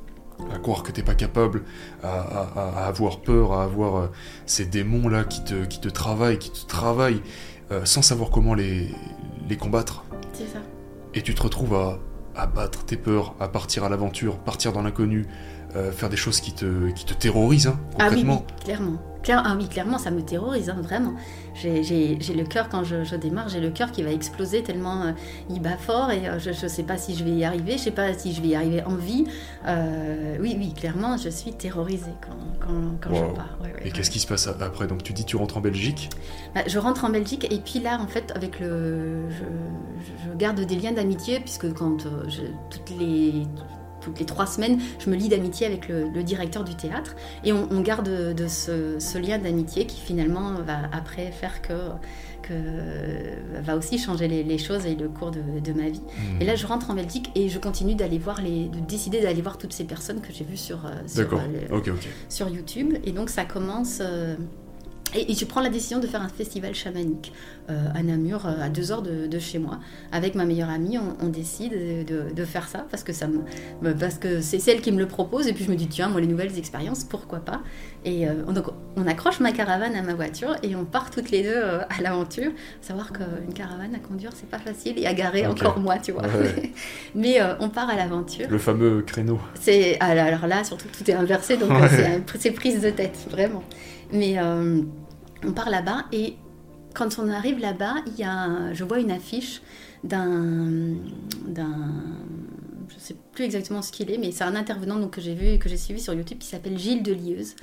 à 0.54 0.58
croire 0.60 0.84
que 0.84 0.92
t'es 0.92 1.04
pas 1.04 1.16
capable, 1.16 1.64
à, 2.04 2.08
à- 2.20 2.60
à- 2.60 2.84
à 2.84 2.88
avoir 2.88 3.22
peur, 3.22 3.54
à 3.54 3.64
avoir 3.64 3.96
euh, 3.96 4.08
ces 4.46 4.66
démons 4.66 5.08
là 5.10 5.24
qui 5.26 5.44
te, 5.44 5.66
qui 5.66 5.80
te 5.82 5.88
travaillent, 5.90 6.38
qui 6.40 6.52
te 6.52 6.66
travaillent, 6.68 7.22
euh, 7.72 7.82
sans 7.86 8.02
savoir 8.02 8.30
comment 8.30 8.54
les, 8.54 8.90
les 9.50 9.56
combattre. 9.58 10.04
C'est 10.38 10.48
ça. 10.48 10.60
Et 11.14 11.22
tu 11.22 11.34
te 11.34 11.42
retrouves 11.42 11.76
à, 11.76 12.00
à 12.36 12.46
battre 12.48 12.84
tes 12.86 12.98
peurs, 12.98 13.36
à 13.40 13.48
partir 13.48 13.84
à 13.84 13.90
l'aventure, 13.90 14.38
partir 14.40 14.74
dans 14.74 14.82
l'inconnu, 14.82 15.26
euh, 15.76 15.92
faire 15.92 16.10
des 16.10 16.18
choses 16.18 16.42
qui 16.42 16.54
te, 16.54 16.90
qui 16.92 17.06
te 17.06 17.14
terrorisent, 17.14 17.68
hein, 17.68 17.80
Ah 18.00 18.08
oui, 18.10 18.24
concrètement. 18.24 18.46
oui, 18.48 18.64
clairement. 18.66 18.98
Claire- 19.26 19.42
ah 19.44 19.56
oui, 19.58 19.68
clairement, 19.68 19.98
ça 19.98 20.12
me 20.12 20.22
terrorise, 20.22 20.70
hein, 20.70 20.78
vraiment. 20.82 21.16
J'ai- 21.56 21.84
le 22.36 22.44
cœur, 22.44 22.70
quand 22.70 22.84
je, 22.84 23.04
je 23.04 23.16
démarre, 23.16 23.50
j'ai 23.50 23.60
le 23.60 23.72
cœur 23.72 23.92
qui 23.92 24.04
va 24.04 24.12
exploser 24.12 24.62
tellement 24.62 25.02
euh, 25.04 25.12
il 25.50 25.60
bat 25.62 25.78
fort 25.78 26.12
et 26.12 26.28
euh, 26.30 26.38
je 26.38 26.50
ne 26.52 26.70
sais 26.70 26.84
pas 26.84 26.98
si 26.98 27.16
je 27.16 27.24
vais 27.24 27.32
y 27.32 27.44
arriver, 27.44 27.74
je 27.74 27.84
sais 27.86 27.92
pas 27.92 28.14
si 28.14 28.34
je 28.34 28.42
vais 28.42 28.50
y 28.50 28.56
arriver 28.56 28.84
en 28.84 28.94
vie. 28.96 29.26
Euh, 29.66 30.38
oui, 30.40 30.56
oui, 30.60 30.74
clairement, 30.74 31.18
je 31.18 31.30
suis 31.30 31.54
terrorisée 31.54 32.14
quand, 32.22 32.68
quand, 32.68 32.74
quand 33.02 33.10
Wow. 33.10 33.30
je 33.32 33.36
pars. 33.36 33.58
Ouais, 33.62 33.68
ouais, 33.74 33.80
Et 33.82 33.84
ouais. 33.86 33.92
qu'est-ce 33.92 34.12
qui 34.12 34.20
se 34.20 34.28
passe 34.28 34.48
après? 34.48 34.86
Donc 34.86 35.02
tu 35.02 35.12
dis 35.12 35.26
tu 35.26 35.38
rentres 35.38 35.58
en 35.58 35.62
Belgique? 35.62 36.10
Bah, 36.54 36.62
je 36.68 36.78
rentre 36.78 37.04
en 37.06 37.10
Belgique 37.10 37.52
et 37.52 37.58
puis 37.60 37.80
là, 37.80 38.00
en 38.00 38.08
fait, 38.08 38.32
avec 38.36 38.60
le, 38.60 39.28
je, 39.32 40.38
garde 40.38 40.60
des 40.60 40.76
liens 40.76 40.92
d'amitié 40.92 41.40
puisque 41.40 41.74
quand 41.74 41.98
toutes 42.70 42.90
les 43.00 43.48
toutes 44.06 44.20
les 44.20 44.26
trois 44.26 44.46
semaines, 44.46 44.80
je 45.00 45.10
me 45.10 45.16
lie 45.16 45.28
d'amitié 45.30 45.66
avec 45.68 45.90
le, 45.90 46.08
le 46.10 46.24
directeur 46.24 46.64
du 46.64 46.76
théâtre 46.76 47.16
et 47.44 47.52
on, 47.52 47.68
on 47.72 47.82
garde 47.82 48.08
de 48.34 48.48
ce, 48.48 49.00
ce 49.00 49.18
lien 49.18 49.38
d'amitié 49.40 49.86
qui 49.88 50.00
finalement 50.00 50.54
va 50.62 50.78
après 50.94 51.32
faire 51.32 51.62
que, 51.62 51.74
que 52.44 52.54
va 53.64 53.76
aussi 53.76 53.98
changer 53.98 54.28
les, 54.28 54.44
les 54.44 54.58
choses 54.58 54.86
et 54.86 54.96
le 54.96 55.10
cours 55.10 55.32
de, 55.32 55.42
de 55.60 55.74
ma 55.74 55.90
vie. 55.90 56.02
Hmm. 56.18 56.42
Et 56.42 56.46
là, 56.46 56.56
je 56.56 56.66
rentre 56.68 56.92
en 56.92 56.94
Belgique 56.94 57.32
et 57.36 57.50
je 57.50 57.58
continue 57.60 57.96
d'aller 57.96 58.20
voir 58.20 58.42
les, 58.42 58.68
de 58.68 58.80
décider 58.80 59.22
d'aller 59.22 59.42
voir 59.42 59.58
toutes 59.58 59.74
ces 59.74 59.86
personnes 59.86 60.22
que 60.22 60.32
j'ai 60.32 60.44
vues 60.46 60.58
sur, 60.58 60.86
euh, 60.86 60.90
sur, 61.08 61.24
D'accord. 61.24 61.42
euh, 61.42 61.94
sur 62.30 62.48
YouTube. 62.50 62.94
Et 63.04 63.12
donc 63.12 63.30
ça 63.30 63.46
commence. 63.46 64.00
euh, 64.02 64.36
et, 65.16 65.32
et 65.32 65.36
je 65.36 65.46
prends 65.46 65.62
la 65.62 65.70
décision 65.70 66.00
de 66.00 66.08
faire 66.08 66.22
un 66.22 66.30
festival 66.30 66.74
chamanique 66.76 67.32
euh, 67.70 67.88
à 67.96 68.04
Namur, 68.04 68.46
euh, 68.46 68.62
à 68.62 68.70
deux 68.70 68.92
heures 68.92 69.02
de, 69.02 69.28
de 69.28 69.40
chez 69.40 69.58
moi. 69.60 69.80
Avec 70.12 70.36
ma 70.36 70.46
meilleure 70.46 70.70
amie, 70.70 70.98
on, 70.98 71.16
on 71.26 71.30
décide 71.30 71.72
de, 72.06 72.34
de 72.34 72.46
faire 72.46 72.68
ça 72.68 72.86
parce 72.92 73.04
que, 73.04 73.14
ça 73.14 73.28
me, 73.28 73.40
bah, 73.82 73.92
parce 74.00 74.16
que 74.16 74.42
c'est 74.42 74.60
celle 74.60 74.82
qui 74.82 74.92
me 74.92 75.00
le 75.00 75.08
propose. 75.08 75.48
Et 75.48 75.54
puis 75.54 75.64
je 75.66 75.72
me 75.72 75.76
dis, 75.76 75.88
tiens, 75.88 76.10
moi, 76.10 76.22
les 76.22 76.28
nouvelles 76.28 76.58
expériences, 76.58 77.04
pourquoi 77.04 77.40
pas? 77.40 77.62
Et 78.04 78.28
euh, 78.28 78.34
on- 78.48 78.54
donc 78.54 78.66
on 78.98 79.08
accroche 79.08 79.40
ma 79.40 79.52
caravane 79.52 79.96
à 79.96 80.02
ma 80.02 80.14
voiture 80.14 80.56
et 80.64 80.76
on 80.76 80.86
part 80.86 81.10
toutes 81.12 81.32
les 81.32 81.44
deux 81.44 81.58
à 81.64 82.02
l'aventure. 82.02 82.52
Savoir 82.82 83.12
qu'une 83.12 83.54
caravane 83.54 83.94
à 83.96 84.00
conduire, 84.00 84.32
c'est 84.36 84.50
pas 84.50 84.60
facile 84.60 84.98
et 85.00 85.06
à 85.06 85.14
garer 85.14 85.46
encore 85.48 85.80
moins, 85.80 85.98
tu 85.98 86.12
vois. 86.12 86.24
Ouais. 86.24 86.72
Mais 87.16 87.42
euh, 87.42 87.56
on 87.60 87.70
part 87.70 87.90
à 87.90 87.96
l'aventure. 87.96 88.48
Le 88.50 88.58
fameux 88.58 89.02
créneau. 89.02 89.40
C'est 89.60 90.00
alors 90.00 90.48
là 90.48 90.64
surtout 90.64 90.88
tout 90.98 91.10
est 91.10 91.14
inversé 91.14 91.58
donc 91.58 91.70
Ouais. 91.72 92.22
c'est 92.40 92.52
prise 92.52 92.82
de 92.82 92.90
tête 92.90 93.18
vraiment. 93.30 93.64
Mais 94.14 94.36
euh, 94.38 94.82
on 95.46 95.52
part 95.52 95.70
là-bas 95.70 96.06
et 96.12 96.36
quand 96.94 97.20
on 97.20 97.30
arrive 97.30 97.60
là-bas, 97.60 97.96
il 98.08 98.16
y 98.16 98.24
a 98.24 98.74
je 98.74 98.84
vois 98.84 99.00
une 99.00 99.12
affiche 99.12 99.62
d'un 100.04 100.96
d'un 101.46 101.92
je 102.90 103.00
sais 103.00 103.16
plus 103.34 103.44
exactement 103.44 103.82
ce 103.82 103.92
qu'il 103.92 104.12
est, 104.12 104.18
mais 104.18 104.32
c'est 104.32 104.44
un 104.44 104.56
intervenant 104.56 104.98
donc, 104.98 105.12
que 105.12 105.22
j'ai 105.22 105.34
vu 105.34 105.48
et 105.48 105.60
que 105.60 105.70
j'ai 105.70 105.78
suivi 105.78 106.02
sur 106.02 106.14
YouTube 106.14 106.38
qui 106.40 106.48
s'appelle 106.48 106.78
Gilles 106.78 107.04
Delieuse 107.04 107.56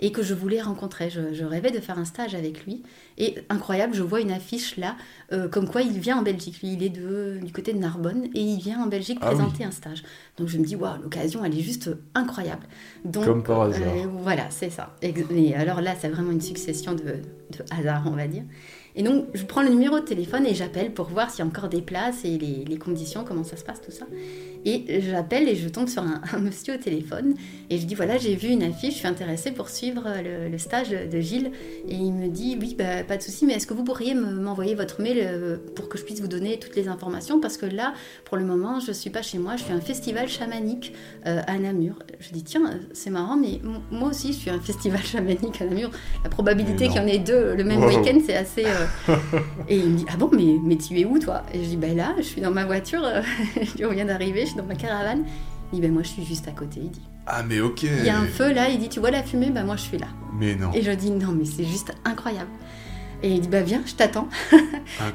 et 0.00 0.12
que 0.12 0.22
je 0.22 0.34
voulais 0.34 0.60
rencontrer. 0.60 1.10
Je, 1.10 1.44
rêvais 1.44 1.70
de 1.70 1.80
faire 1.80 1.98
un 1.98 2.04
stage 2.04 2.34
avec 2.34 2.64
lui. 2.64 2.82
Et 3.18 3.36
incroyable, 3.48 3.94
je 3.94 4.02
vois 4.02 4.20
une 4.20 4.30
affiche 4.30 4.76
là, 4.76 4.96
euh, 5.32 5.48
comme 5.48 5.68
quoi 5.68 5.82
il 5.82 5.98
vient 5.98 6.18
en 6.18 6.22
Belgique. 6.22 6.60
Lui, 6.62 6.74
il 6.74 6.82
est 6.82 6.90
de, 6.90 7.38
du 7.42 7.52
côté 7.52 7.72
de 7.72 7.78
Narbonne 7.78 8.24
et 8.34 8.40
il 8.40 8.58
vient 8.58 8.82
en 8.82 8.86
Belgique 8.86 9.18
ah 9.22 9.26
présenter 9.26 9.64
un 9.64 9.70
stage. 9.70 10.02
Donc 10.36 10.48
je 10.48 10.58
me 10.58 10.64
dis, 10.64 10.76
waouh, 10.76 11.02
l'occasion, 11.02 11.44
elle 11.44 11.56
est 11.56 11.62
juste 11.62 11.90
incroyable. 12.14 12.66
Donc, 13.04 13.24
comme 13.24 13.42
par 13.42 13.62
hasard. 13.62 13.82
Euh, 13.82 14.06
voilà, 14.18 14.50
c'est 14.50 14.70
ça. 14.70 14.96
Et 15.02 15.54
alors 15.54 15.80
là, 15.80 15.94
c'est 15.98 16.08
vraiment 16.08 16.32
une 16.32 16.40
succession 16.40 16.94
de, 16.94 17.02
de 17.02 17.64
hasards, 17.70 18.04
on 18.06 18.16
va 18.16 18.26
dire. 18.26 18.44
Et 18.98 19.02
donc, 19.02 19.26
je 19.34 19.44
prends 19.44 19.62
le 19.62 19.68
numéro 19.68 20.00
de 20.00 20.04
téléphone 20.04 20.46
et 20.46 20.54
j'appelle 20.54 20.92
pour 20.92 21.08
voir 21.08 21.30
s'il 21.30 21.40
y 21.40 21.42
a 21.42 21.46
encore 21.46 21.68
des 21.68 21.82
places 21.82 22.24
et 22.24 22.38
les, 22.38 22.78
conditions, 22.78 23.24
comment 23.24 23.44
ça 23.44 23.58
se 23.58 23.64
passe, 23.64 23.82
tout 23.82 23.90
ça. 23.90 24.06
Et 24.66 25.00
j'appelle 25.00 25.48
et 25.48 25.54
je 25.54 25.68
tombe 25.68 25.88
sur 25.88 26.02
un, 26.02 26.20
monsieur 26.40 26.74
au 26.74 26.76
téléphone 26.76 27.34
et 27.70 27.78
je 27.78 27.86
dis 27.86 27.94
voilà, 27.94 28.18
j'ai 28.18 28.34
vu 28.34 28.48
une 28.48 28.64
affiche, 28.64 28.94
je 28.94 28.98
suis 28.98 29.06
intéressée 29.06 29.52
pour 29.52 29.68
suivre 29.68 30.02
le, 30.50 30.58
stage 30.58 30.90
de 30.90 31.20
Gilles. 31.20 31.52
Et 31.88 31.94
il 31.94 32.12
me 32.12 32.26
dit 32.26 32.58
oui, 32.60 32.74
bah, 32.76 33.04
pas 33.06 33.16
de 33.16 33.22
souci, 33.22 33.46
mais 33.46 33.52
est-ce 33.54 33.66
que 33.68 33.74
vous 33.74 33.84
pourriez 33.84 34.14
m'envoyer 34.14 34.74
votre 34.74 35.00
mail 35.00 35.18
euh, 35.20 35.56
pour 35.76 35.88
que 35.88 35.96
je 35.96 36.02
puisse 36.02 36.20
vous 36.20 36.26
donner 36.26 36.58
toutes 36.58 36.74
les 36.74 36.88
informations? 36.88 37.40
Parce 37.40 37.56
que 37.56 37.66
là, 37.66 37.94
pour 38.24 38.36
le 38.36 38.44
moment, 38.44 38.80
je 38.80 38.90
suis 38.90 39.10
pas 39.10 39.22
chez 39.22 39.38
moi, 39.38 39.54
je 39.56 39.62
suis 39.62 39.72
à 39.72 39.76
un 39.76 39.80
festival 39.80 40.28
chamanique 40.28 40.92
euh, 41.26 41.40
à 41.46 41.58
Namur. 41.58 42.00
Je 42.18 42.32
dis 42.32 42.42
tiens, 42.42 42.80
c'est 42.92 43.10
marrant, 43.10 43.36
mais 43.36 43.60
moi 43.92 44.10
aussi, 44.10 44.32
je 44.32 44.38
suis 44.38 44.50
à 44.50 44.54
un 44.54 44.60
festival 44.60 45.00
chamanique 45.04 45.60
à 45.60 45.66
Namur. 45.66 45.92
La 46.24 46.30
probabilité 46.30 46.88
qu'il 46.88 46.96
y 46.96 47.00
en 47.00 47.06
ait 47.06 47.20
deux 47.20 47.54
le 47.54 47.62
même 47.62 47.84
week-end, 47.84 48.18
c'est 48.26 48.36
assez. 48.36 48.64
Euh, 48.64 49.14
et 49.68 49.76
il 49.76 49.90
me 49.90 49.98
dit 49.98 50.06
Ah 50.12 50.16
bon, 50.16 50.28
mais, 50.32 50.56
mais 50.64 50.76
tu 50.76 50.98
es 50.98 51.04
où 51.04 51.20
toi? 51.20 51.44
Et 51.54 51.62
je 51.62 51.68
dis 51.68 51.76
Ben 51.76 51.96
là, 51.96 52.14
je 52.18 52.22
suis 52.22 52.40
dans 52.40 52.50
ma 52.50 52.64
voiture, 52.64 53.02
je 53.78 53.84
on 53.84 53.92
vient 53.92 54.06
d'arriver, 54.06 54.44
je 54.46 54.55
dans 54.56 54.64
ma 54.64 54.74
caravane. 54.74 55.24
Il 55.72 55.76
dit 55.76 55.80
Ben 55.80 55.92
moi, 55.92 56.02
je 56.02 56.08
suis 56.08 56.24
juste 56.24 56.48
à 56.48 56.52
côté. 56.52 56.80
Il 56.82 56.90
dit 56.90 57.02
Ah, 57.26 57.42
mais 57.42 57.60
ok 57.60 57.82
Il 57.82 58.04
y 58.04 58.08
a 58.08 58.18
un 58.18 58.26
feu 58.26 58.52
là, 58.52 58.68
il 58.68 58.78
dit 58.78 58.88
Tu 58.88 59.00
vois 59.00 59.10
la 59.10 59.22
fumée? 59.22 59.50
Ben 59.50 59.64
moi, 59.64 59.76
je 59.76 59.82
suis 59.82 59.98
là. 59.98 60.06
Mais 60.38 60.54
non. 60.54 60.72
Et 60.72 60.82
je 60.82 60.90
dis 60.90 61.10
Non, 61.10 61.32
mais 61.32 61.44
c'est 61.44 61.64
juste 61.64 61.92
incroyable. 62.04 62.50
Et 63.22 63.30
il 63.30 63.40
dit 63.40 63.48
bah 63.48 63.62
viens, 63.62 63.82
je 63.86 63.94
t'attends. 63.94 64.28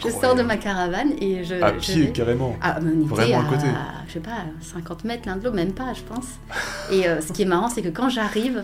je 0.03 0.09
sors 0.09 0.35
de 0.35 0.41
ma 0.41 0.57
caravane 0.57 1.11
et 1.21 1.43
je. 1.43 1.55
À 1.61 1.71
pied 1.71 2.11
carrément. 2.11 2.55
Ah, 2.61 2.79
on 2.81 3.05
Vraiment 3.05 3.41
à, 3.41 3.43
côté. 3.43 3.67
je 4.07 4.13
sais 4.13 4.19
pas, 4.19 4.45
50 4.61 5.03
mètres 5.03 5.23
l'un 5.27 5.35
de 5.35 5.43
l'autre, 5.43 5.55
même 5.55 5.73
pas, 5.73 5.93
je 5.93 6.01
pense. 6.01 6.25
Et 6.91 7.07
euh, 7.07 7.21
ce 7.21 7.31
qui 7.31 7.43
est 7.43 7.45
marrant, 7.45 7.69
c'est 7.69 7.81
que 7.81 7.89
quand 7.89 8.09
j'arrive, 8.09 8.63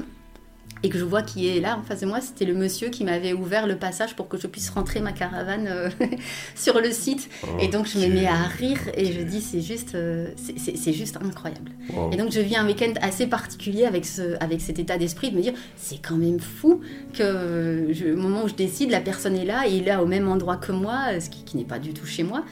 et 0.83 0.89
que 0.89 0.97
je 0.97 1.03
vois 1.03 1.21
qui 1.21 1.47
est 1.47 1.59
là 1.59 1.77
en 1.77 1.83
face 1.83 2.01
de 2.01 2.05
moi, 2.05 2.21
c'était 2.21 2.45
le 2.45 2.53
monsieur 2.53 2.89
qui 2.89 3.03
m'avait 3.03 3.33
ouvert 3.33 3.67
le 3.67 3.75
passage 3.75 4.15
pour 4.15 4.27
que 4.27 4.37
je 4.37 4.47
puisse 4.47 4.69
rentrer 4.69 4.99
ma 4.99 5.11
caravane 5.11 5.67
euh, 5.67 5.89
sur 6.55 6.79
le 6.79 6.91
site. 6.91 7.29
Et 7.59 7.67
donc 7.67 7.87
je 7.87 7.99
me 7.99 8.07
mets 8.07 8.27
à 8.27 8.43
rire 8.43 8.79
et 8.93 9.11
je 9.11 9.21
dis 9.21 9.41
c'est 9.41 9.61
juste, 9.61 9.95
euh, 9.95 10.27
c'est 10.37 10.93
juste 10.93 11.17
incroyable. 11.17 11.71
Et 12.11 12.17
donc 12.17 12.31
je 12.31 12.39
vis 12.39 12.55
un 12.55 12.65
week-end 12.65 12.93
assez 13.01 13.27
particulier 13.27 13.85
avec, 13.85 14.05
ce, 14.05 14.41
avec 14.41 14.61
cet 14.61 14.79
état 14.79 14.97
d'esprit 14.97 15.31
de 15.31 15.37
me 15.37 15.41
dire 15.41 15.53
c'est 15.75 16.01
quand 16.01 16.17
même 16.17 16.39
fou 16.39 16.81
que 17.13 17.87
je, 17.91 18.13
au 18.13 18.17
moment 18.17 18.43
où 18.43 18.47
je 18.47 18.55
décide, 18.55 18.91
la 18.91 19.01
personne 19.01 19.35
est 19.35 19.45
là 19.45 19.67
et 19.67 19.71
il 19.71 19.83
est 19.83 19.87
là 19.87 20.03
au 20.03 20.05
même 20.05 20.27
endroit 20.27 20.57
que 20.57 20.71
moi, 20.71 21.19
ce 21.19 21.29
qui 21.29 21.57
n'est 21.57 21.65
pas 21.65 21.79
du 21.79 21.93
tout 21.93 22.05
chez 22.05 22.23
moi. 22.23 22.43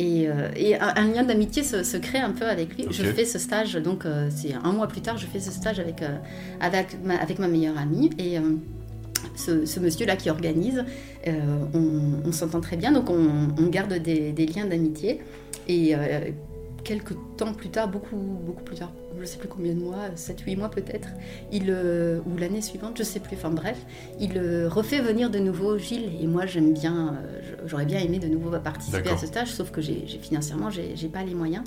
Et, 0.00 0.28
euh, 0.28 0.48
un, 0.80 1.08
lien 1.12 1.24
d'amitié 1.24 1.62
se, 1.62 1.96
crée 1.98 2.20
un 2.20 2.30
peu 2.30 2.46
avec 2.46 2.74
lui. 2.74 2.86
Je 2.90 3.04
fais 3.04 3.26
ce 3.26 3.38
stage, 3.38 3.74
donc 3.74 4.06
euh, 4.06 4.30
c'est 4.34 4.54
un 4.54 4.72
mois 4.72 4.88
plus 4.88 5.02
tard, 5.02 5.18
je 5.18 5.26
fais 5.26 5.40
ce 5.40 5.50
stage 5.50 5.78
avec, 5.78 6.00
euh, 6.00 6.16
avec, 6.58 6.96
ma, 7.04 7.16
avec 7.16 7.38
ma 7.38 7.48
meilleure 7.48 7.76
amie. 7.76 8.08
Et 8.18 8.38
ce, 9.36 9.78
monsieur-là 9.78 10.16
qui 10.16 10.30
organise, 10.30 10.84
on, 11.74 12.32
s'entend 12.32 12.60
très 12.60 12.76
bien, 12.76 12.92
donc 12.92 13.10
on, 13.10 13.66
garde 13.66 13.92
des, 13.92 14.32
des 14.32 14.46
liens 14.46 14.64
d'amitié. 14.64 15.20
Et 15.68 15.94
quelques 16.84 17.14
temps 17.36 17.52
plus 17.52 17.70
tard, 17.70 17.88
beaucoup, 17.88 18.16
beaucoup 18.16 18.62
plus 18.62 18.76
tard, 18.76 18.92
je 19.16 19.20
ne 19.20 19.26
sais 19.26 19.38
plus 19.38 19.48
combien 19.48 19.74
de 19.74 19.80
mois, 19.80 20.08
7-8 20.16 20.56
mois 20.56 20.70
peut-être, 20.70 21.08
il, 21.52 21.66
euh, 21.68 22.20
ou 22.26 22.36
l'année 22.36 22.62
suivante, 22.62 22.96
je 22.96 23.02
ne 23.02 23.06
sais 23.06 23.20
plus, 23.20 23.36
enfin 23.36 23.50
bref, 23.50 23.78
il 24.18 24.36
euh, 24.36 24.68
refait 24.68 25.00
venir 25.00 25.30
de 25.30 25.38
nouveau 25.38 25.78
Gilles. 25.78 26.10
Et 26.20 26.26
moi, 26.26 26.46
j'aime 26.46 26.72
bien, 26.72 27.14
euh, 27.14 27.40
j'aurais 27.66 27.86
bien 27.86 28.00
aimé 28.00 28.18
de 28.18 28.28
nouveau 28.28 28.50
participer 28.58 29.10
à 29.10 29.16
ce 29.16 29.26
stage, 29.26 29.52
sauf 29.52 29.70
que 29.70 29.80
j'ai, 29.80 30.06
financièrement, 30.06 30.70
j'ai 30.70 31.08
pas 31.08 31.22
les 31.22 31.34
moyens. 31.34 31.64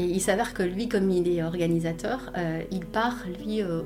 Et 0.00 0.04
il 0.04 0.20
s'avère 0.22 0.54
que 0.54 0.62
lui, 0.62 0.88
comme 0.88 1.10
il 1.10 1.28
est 1.28 1.42
organisateur, 1.42 2.32
euh, 2.38 2.62
il 2.70 2.86
part, 2.86 3.26
lui, 3.38 3.60
euh, 3.60 3.82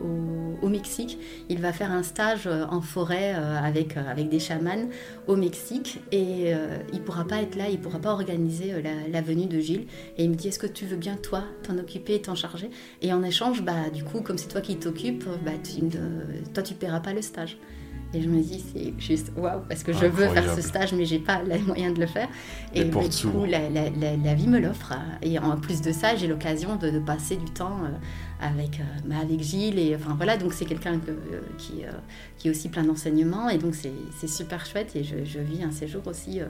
au, 0.62 0.68
Mexique. 0.68 1.18
Il 1.48 1.60
va 1.60 1.72
faire 1.72 1.90
un 1.90 2.04
stage 2.04 2.46
euh, 2.46 2.64
en 2.70 2.80
forêt 2.80 3.34
avec, 3.34 3.96
avec 3.96 4.28
des 4.28 4.38
chamans 4.38 4.88
au 5.26 5.34
Mexique. 5.34 6.00
Et 6.12 6.52
il 6.92 6.98
ne 6.98 7.04
pourra 7.04 7.24
pas 7.24 7.42
être 7.42 7.56
là, 7.56 7.68
il 7.68 7.78
ne 7.78 7.82
pourra 7.82 7.98
pas 7.98 8.12
organiser 8.12 8.74
la, 9.10 9.22
venue 9.22 9.46
de 9.46 9.58
Gilles. 9.58 9.86
Et 10.16 10.24
il 10.24 10.30
me 10.30 10.34
dit, 10.34 10.48
est-ce 10.48 10.58
que 10.58 10.66
tu 10.66 10.86
veux 10.86 10.96
bien, 10.96 11.16
toi, 11.16 11.42
t'en 11.64 11.78
occuper 11.78 12.14
et 12.14 12.22
t'en 12.22 12.34
charger? 12.34 12.70
Et 13.02 13.12
en 13.12 13.22
échange, 13.22 13.62
bah, 13.62 13.90
du 13.92 14.04
coup, 14.04 14.20
comme 14.20 14.38
c'est 14.38 14.48
toi 14.48 14.60
qui 14.60 14.76
t'occupes, 14.76 15.24
bah, 15.44 15.52
toi, 16.54 16.62
tu 16.62 16.74
ne 16.74 16.78
paieras 16.78 17.00
pas 17.00 17.12
le 17.12 17.22
stage. 17.22 17.58
Et 18.14 18.22
je 18.22 18.28
me 18.28 18.40
dis, 18.40 18.64
c'est 18.72 18.94
juste 18.98 19.32
waouh, 19.36 19.60
parce 19.68 19.82
que 19.82 19.92
je 19.92 20.06
veux 20.06 20.28
faire 20.28 20.54
ce 20.54 20.62
stage, 20.62 20.92
mais 20.92 21.04
j'ai 21.04 21.18
pas 21.18 21.42
les 21.42 21.58
moyens 21.58 21.94
de 21.94 22.00
le 22.00 22.06
faire. 22.06 22.28
Et, 22.74 22.84
du 22.84 22.92
coup, 23.26 23.44
la, 23.44 23.68
la, 23.70 23.90
la, 23.90 24.34
vie 24.34 24.46
me 24.46 24.58
l'offre. 24.60 24.94
Et 25.22 25.38
en 25.38 25.56
plus 25.56 25.82
de 25.82 25.92
ça, 25.92 26.14
j'ai 26.14 26.26
l'occasion 26.26 26.76
de, 26.76 26.98
passer 27.00 27.36
du 27.36 27.46
temps 27.46 27.78
euh, 27.84 28.46
avec, 28.46 28.80
euh, 28.80 28.82
bah, 29.06 29.16
avec 29.20 29.40
Gilles. 29.40 29.78
Et 29.78 29.94
enfin 29.96 30.14
voilà, 30.16 30.36
donc 30.36 30.52
c'est 30.52 30.64
quelqu'un 30.64 30.94
euh, 31.08 31.40
qui, 31.58 31.82
qui 32.38 32.48
est 32.48 32.50
aussi 32.50 32.68
plein 32.68 32.84
d'enseignements. 32.84 33.48
Et 33.48 33.58
donc 33.58 33.74
c'est 33.74 34.28
super 34.28 34.64
chouette. 34.64 34.94
Et 34.94 35.02
je, 35.02 35.24
je, 35.24 35.40
vis 35.40 35.64
un 35.64 35.72
séjour 35.72 36.06
aussi 36.06 36.40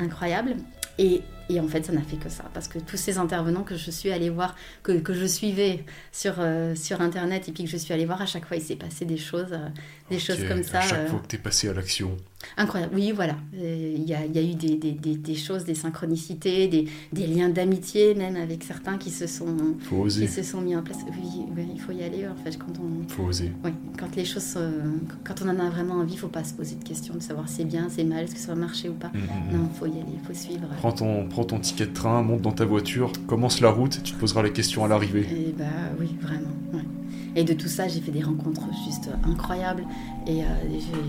incroyable. 0.00 0.56
Et, 0.98 1.22
et, 1.48 1.60
en 1.60 1.68
fait, 1.68 1.84
ça 1.84 1.92
n'a 1.92 2.02
fait 2.02 2.16
que 2.16 2.28
ça, 2.28 2.44
parce 2.52 2.68
que 2.68 2.78
tous 2.78 2.96
ces 2.96 3.18
intervenants 3.18 3.62
que 3.62 3.76
je 3.76 3.90
suis 3.90 4.10
allée 4.10 4.30
voir, 4.30 4.54
que, 4.82 4.92
que 4.92 5.14
je 5.14 5.26
suivais 5.26 5.84
sur, 6.10 6.34
euh, 6.38 6.74
sur 6.74 7.00
Internet, 7.00 7.48
et 7.48 7.52
puis 7.52 7.64
que 7.64 7.70
je 7.70 7.76
suis 7.76 7.92
allée 7.92 8.06
voir, 8.06 8.22
à 8.22 8.26
chaque 8.26 8.46
fois, 8.46 8.56
il 8.56 8.62
s'est 8.62 8.76
passé 8.76 9.04
des 9.04 9.16
choses, 9.16 9.52
euh, 9.52 9.68
des 10.10 10.18
choses 10.18 10.44
comme 10.48 10.62
ça. 10.62 10.78
À 10.78 10.82
chaque 10.82 10.98
euh, 11.00 11.06
fois 11.08 11.20
que 11.20 11.28
tu 11.28 11.36
es 11.36 11.38
passé 11.38 11.68
à 11.68 11.72
l'action. 11.72 12.16
Incroyable, 12.56 12.94
oui, 12.96 13.12
voilà. 13.12 13.36
Il 13.54 14.02
y 14.02 14.14
a, 14.14 14.26
y 14.26 14.38
a, 14.38 14.42
eu 14.42 14.54
des, 14.54 14.76
des, 14.76 14.92
des, 14.92 15.34
choses, 15.36 15.64
des 15.64 15.76
synchronicités, 15.76 16.66
des, 16.66 16.86
des 17.12 17.26
liens 17.28 17.48
d'amitié, 17.48 18.14
même 18.14 18.34
avec 18.34 18.64
certains 18.64 18.98
qui 18.98 19.10
se 19.10 19.28
sont, 19.28 19.56
Qui 20.08 20.26
se 20.26 20.42
sont 20.42 20.60
mis 20.60 20.74
en 20.74 20.82
place. 20.82 20.98
Oui, 21.08 21.46
il 21.72 21.80
faut 21.80 21.92
y 21.92 22.02
aller, 22.02 22.26
en 22.26 22.34
fait, 22.34 22.58
quand 22.58 22.72
on... 22.80 23.08
faut 23.08 23.24
oser. 23.24 23.52
Oui, 23.64 23.70
quand 23.96 24.14
les 24.16 24.24
choses... 24.24 24.58
quand 25.22 25.40
on 25.42 25.48
en 25.50 25.58
a 25.60 25.70
vraiment 25.70 25.94
envie, 25.94 26.14
il 26.14 26.16
ne 26.16 26.20
faut 26.20 26.28
pas 26.28 26.42
se 26.42 26.54
poser 26.54 26.74
de 26.74 26.84
questions, 26.84 27.14
de 27.14 27.20
savoir 27.20 27.48
si 27.48 27.56
c'est 27.56 27.64
bien, 27.64 27.88
c'est 27.88 28.04
mal, 28.04 28.24
est-ce 28.24 28.34
que 28.34 28.40
ça 28.40 28.48
va 28.48 28.60
marcher 28.60 28.88
ou 28.88 28.94
pas. 28.94 29.08
Mm, 29.08 29.18
mm, 29.18 29.20
mm. 29.20 29.56
Non, 29.56 29.68
il 29.72 29.78
faut 29.78 29.86
y 29.86 30.00
aller, 30.00 30.12
il 30.12 30.26
faut 30.26 30.34
suivre. 30.34 30.66
Prends 30.78 30.92
ton, 30.92 31.28
prends 31.32 31.44
ton 31.44 31.58
ticket 31.58 31.86
de 31.86 31.92
train, 31.92 32.22
monte 32.22 32.42
dans 32.42 32.52
ta 32.52 32.66
voiture, 32.66 33.10
commence 33.26 33.60
la 33.60 33.70
route, 33.70 34.02
tu 34.02 34.12
te 34.12 34.18
poseras 34.18 34.42
les 34.42 34.52
questions 34.52 34.84
à 34.84 34.88
l'arrivée. 34.88 35.22
Et 35.22 35.46
eh 35.48 35.52
bah 35.52 35.64
oui, 35.98 36.14
vraiment. 36.20 36.48
Et 37.34 37.44
de 37.44 37.54
tout 37.54 37.68
ça, 37.68 37.88
j'ai 37.88 38.00
fait 38.00 38.10
des 38.10 38.22
rencontres 38.22 38.66
juste 38.84 39.08
incroyables. 39.24 39.84
Et 40.26 40.42
euh, 40.42 40.46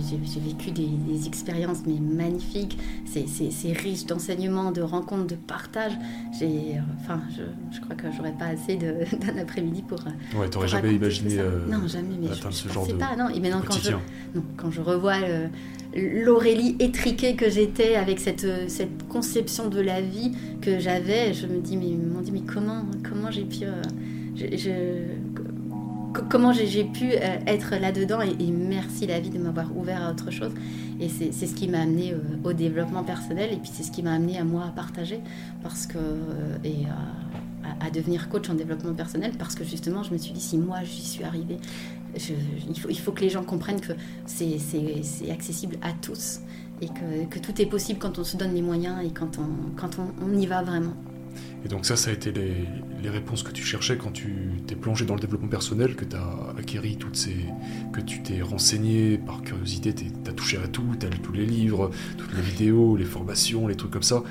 j'ai 0.09 0.39
vécu 0.39 0.71
des, 0.71 1.27
expériences 1.27 1.79
mais 1.85 1.99
magnifiques. 1.99 2.77
C'est 3.05 3.73
riche 3.73 4.05
d'enseignements, 4.05 4.71
de 4.71 4.81
rencontres, 4.81 5.27
de 5.27 5.35
partage. 5.35 5.91
J'ai, 6.39 6.79
enfin, 7.01 7.21
je, 7.35 7.43
je, 7.75 7.81
crois 7.81 7.95
que 7.95 8.07
j'aurais 8.15 8.31
pas 8.31 8.45
assez 8.45 8.77
d'un 8.77 9.37
après-midi 9.37 9.81
pour. 9.81 9.99
Euh, 9.99 10.39
ouais, 10.39 10.49
t'aurais 10.49 10.69
jamais 10.69 10.93
imaginé. 10.93 11.39
Euh, 11.39 11.67
non, 11.67 11.85
jamais. 11.87 12.15
Mais 12.21 12.27
je, 12.33 12.49
ce 12.51 12.69
genre 12.69 12.87
de 12.87 12.93
pas. 12.93 13.17
Non, 13.17 13.27
et 13.27 13.41
maintenant 13.41 13.61
quand 13.65 13.77
je, 13.77 13.91
non, 13.91 14.43
quand 14.55 14.71
je 14.71 14.79
revois 14.79 15.17
l'Aurélie 15.95 16.75
étriquée 16.79 17.35
que 17.35 17.49
j'étais 17.49 17.95
avec 17.95 18.19
cette, 18.19 18.69
cette 18.69 19.07
conception 19.07 19.69
de 19.69 19.79
la 19.79 20.01
vie 20.01 20.31
que 20.61 20.79
j'avais, 20.79 21.33
je 21.33 21.47
me 21.47 21.59
dis 21.59 21.77
mais, 21.77 21.95
dit 22.23 22.31
mais 22.31 22.41
comment 22.41 22.85
comment 23.03 23.31
j'ai 23.31 23.45
pu 23.45 23.65
je, 24.35 24.71
comment 26.29 26.53
j'ai 26.53 26.83
pu 26.83 27.11
euh, 27.13 27.37
être 27.47 27.75
là-dedans 27.75 28.21
et, 28.21 28.35
merci 28.51 29.07
la 29.07 29.19
vie 29.19 29.29
de 29.29 29.39
m'avoir 29.39 29.75
ouvert 29.75 30.03
à 30.03 30.11
autre 30.11 30.31
chose. 30.31 30.51
Et 30.99 31.09
c'est 31.09 31.31
ce 31.31 31.55
qui 31.55 31.67
m'a 31.67 31.81
amené 31.81 32.13
euh, 32.13 32.17
au 32.43 32.53
développement 32.53 33.03
personnel 33.03 33.51
et 33.51 33.57
puis 33.57 33.69
c'est 33.73 33.83
ce 33.83 33.91
qui 33.91 34.03
m'a 34.03 34.13
amené 34.13 34.37
à 34.37 34.43
moi 34.43 34.65
à 34.65 34.69
partager 34.69 35.19
parce 35.61 35.87
que, 35.87 35.97
euh, 35.97 36.57
à, 37.79 37.89
devenir 37.89 38.29
coach 38.29 38.49
en 38.49 38.55
développement 38.55 38.93
personnel 38.93 39.31
parce 39.37 39.55
que 39.55 39.63
justement 39.63 40.03
je 40.03 40.11
me 40.11 40.17
suis 40.17 40.33
dit 40.33 40.41
si 40.41 40.57
moi 40.57 40.83
j'y 40.83 41.01
suis 41.01 41.23
arrivée, 41.23 41.57
il, 42.15 42.79
faut, 42.79 42.89
il 42.89 42.99
faut 42.99 43.11
que 43.11 43.21
les 43.21 43.29
gens 43.29 43.43
comprennent 43.43 43.81
que 43.81 43.93
c'est 44.25 45.31
accessible 45.31 45.77
à 45.81 45.91
tous 45.93 46.39
et 46.81 46.87
que, 46.87 47.25
que, 47.29 47.39
tout 47.39 47.61
est 47.61 47.65
possible 47.65 47.99
quand 47.99 48.19
on 48.19 48.23
se 48.23 48.37
donne 48.37 48.53
les 48.53 48.61
moyens 48.61 49.03
et 49.05 49.11
quand 49.11 49.37
on, 49.39 49.75
quand 49.75 49.99
on, 49.99 50.11
on 50.23 50.37
y 50.37 50.45
va 50.45 50.61
vraiment. 50.61 50.93
Et 51.65 51.69
donc 51.69 51.85
ça, 51.85 51.95
ça 51.95 52.09
a 52.09 52.13
été 52.13 52.31
les, 52.31 52.65
les 53.01 53.09
réponses 53.09 53.41
que 53.41 53.51
tu 53.51 53.63
cherchais 53.63 53.97
quand 53.97 54.11
tu 54.11 54.33
t'es 54.67 54.75
plongé 54.75 55.05
dans 55.05 55.15
le 55.15 55.21
développement 55.21 55.47
personnel, 55.47 55.95
que 55.95 56.05
tu 56.05 56.15
as 56.15 56.53
acquéri 56.57 56.97
toutes 56.97 57.15
ces... 57.15 57.35
que 57.93 58.01
tu 58.01 58.21
t'es 58.21 58.41
renseigné 58.41 59.17
par 59.17 59.41
curiosité, 59.41 59.93
tu 59.93 60.05
as 60.27 60.33
touché 60.33 60.57
à 60.57 60.67
tout, 60.67 60.83
tu 60.99 61.05
as 61.05 61.09
lu 61.09 61.19
tous 61.19 61.31
les 61.31 61.45
livres, 61.45 61.89
toutes 62.17 62.33
les 62.33 62.41
vidéos, 62.41 62.97
les 62.97 63.05
formations, 63.05 63.67
les 63.67 63.75
trucs 63.75 63.91
comme 63.91 64.03
ça, 64.03 64.23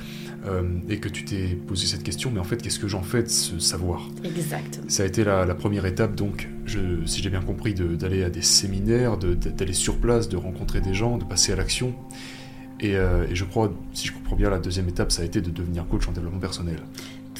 euh, 0.47 0.63
et 0.89 0.99
que 0.99 1.09
tu 1.09 1.25
t'es 1.25 1.57
posé 1.67 1.87
cette 1.87 2.03
question, 2.03 2.31
mais 2.31 2.41
en 2.41 2.45
fait, 2.45 2.61
qu'est-ce 2.61 2.79
que 2.79 2.89
j'en 2.89 3.03
fais 3.03 3.23
de 3.23 3.29
ce 3.29 3.59
savoir? 3.59 4.09
Exact. 4.25 4.81
Ça 4.89 5.03
a 5.03 5.07
été 5.07 5.25
la, 5.25 5.47
la 5.47 5.55
première 5.55 5.87
étape, 5.87 6.15
donc, 6.15 6.49
je, 6.67 6.81
si 7.07 7.23
j'ai 7.23 7.31
bien 7.31 7.43
compris, 7.43 7.73
d'aller 7.75 8.25
à 8.25 8.31
des 8.31 8.43
séminaires, 8.43 9.17
d'aller 9.17 9.73
sur 9.73 9.99
place, 9.99 10.29
de 10.29 10.37
rencontrer 10.37 10.81
des 10.81 10.95
gens, 10.95 11.17
de 11.17 11.25
passer 11.25 11.53
à 11.53 11.57
l'action. 11.57 11.95
Et, 12.81 12.97
euh, 12.97 13.27
et, 13.31 13.37
je 13.37 13.45
crois, 13.45 13.73
si 13.93 14.09
je 14.09 14.13
comprends 14.13 14.35
bien, 14.35 14.51
la 14.51 14.59
deuxième 14.59 14.89
étape, 14.89 15.13
ça 15.13 15.23
a 15.23 15.25
été 15.25 15.41
de 15.41 15.51
devenir 15.51 15.87
coach 15.87 16.09
en 16.09 16.13
développement 16.13 16.41
personnel. 16.41 16.79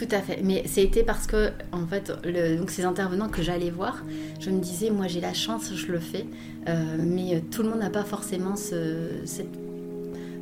Tout 0.03 0.17
à 0.17 0.21
fait. 0.21 0.41
Mais 0.43 0.65
c'était 0.67 1.05
parce 1.05 1.29
que, 1.29 1.51
en 1.71 1.87
fait, 1.87 2.13
le, 2.25 2.57
donc 2.57 2.71
ces 2.71 2.85
intervenants 2.85 3.29
que 3.29 3.41
j'allais 3.41 3.71
voir, 3.71 4.03
je 4.41 4.51
me 4.51 4.59
disais, 4.59 4.91
moi 4.91 5.07
j'ai 5.07 5.21
la 5.21 5.33
chance, 5.33 5.73
je 5.73 5.93
le 5.93 6.01
fais. 6.01 6.27
Euh, 6.69 6.97
mais 6.99 7.41
tout 7.53 7.63
le 7.63 7.69
monde 7.69 7.79
n'a 7.79 7.91
pas 7.91 8.03
forcément 8.03 8.57
ce, 8.57 9.11
cette 9.25 9.55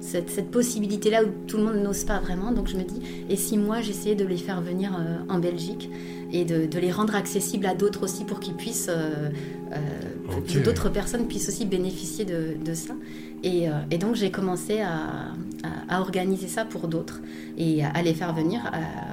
cette, 0.01 0.51
possibilité-là 0.51 1.23
où 1.25 1.29
tout 1.47 1.57
le 1.57 1.65
monde 1.65 1.77
n'ose 1.77 2.05
pas 2.05 2.19
vraiment. 2.19 2.53
Donc 2.53 2.69
je 2.69 2.77
me 2.77 2.83
dis, 2.83 3.01
et 3.29 3.37
si 3.37 3.57
moi 3.57 3.81
j'essayais 3.81 4.15
de 4.15 4.25
les 4.25 4.37
faire 4.37 4.61
venir 4.61 4.95
euh, 4.95 5.19
en 5.29 5.39
Belgique 5.39 5.91
et 6.33 6.45
de, 6.45 6.79
les 6.79 6.93
rendre 6.93 7.15
accessibles 7.15 7.67
à 7.67 7.75
d'autres 7.75 8.05
aussi 8.05 8.25
pour 8.25 8.41
qu'ils 8.41 8.55
puissent, 8.55 8.89
euh, 8.89 9.29
euh, 9.73 10.63
d'autres 10.65 10.89
personnes 10.89 11.27
puissent 11.27 11.49
aussi 11.49 11.67
bénéficier 11.67 12.25
de, 12.25 12.75
ça. 12.75 12.95
Et, 13.43 13.69
donc 13.99 14.15
j'ai 14.15 14.31
commencé 14.31 14.81
à, 14.81 15.33
organiser 15.91 16.49
ça 16.49 16.65
pour 16.65 16.89
d'autres 16.89 17.21
et 17.59 17.85
à 17.85 18.01
les 18.03 18.15
faire 18.15 18.33
venir 18.33 18.61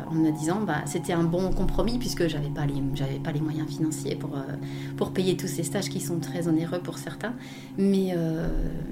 en 0.09 0.13
me 0.13 0.31
disant 0.31 0.61
bah, 0.61 0.83
c'était 0.85 1.13
un 1.13 1.23
bon 1.23 1.51
compromis 1.51 1.97
puisque 1.97 2.27
j'avais 2.27 2.49
pas 2.49 2.65
les 2.65 2.81
pas 3.23 3.31
les 3.31 3.41
moyens 3.41 3.67
financiers 3.67 4.15
pour 4.15 4.37
pour 4.95 5.11
payer 5.11 5.35
tous 5.35 5.47
ces 5.47 5.63
stages 5.63 5.89
qui 5.89 5.99
sont 5.99 6.19
très 6.19 6.47
onéreux 6.47 6.79
pour 6.79 6.99
certains 6.99 7.33
mais 7.77 8.15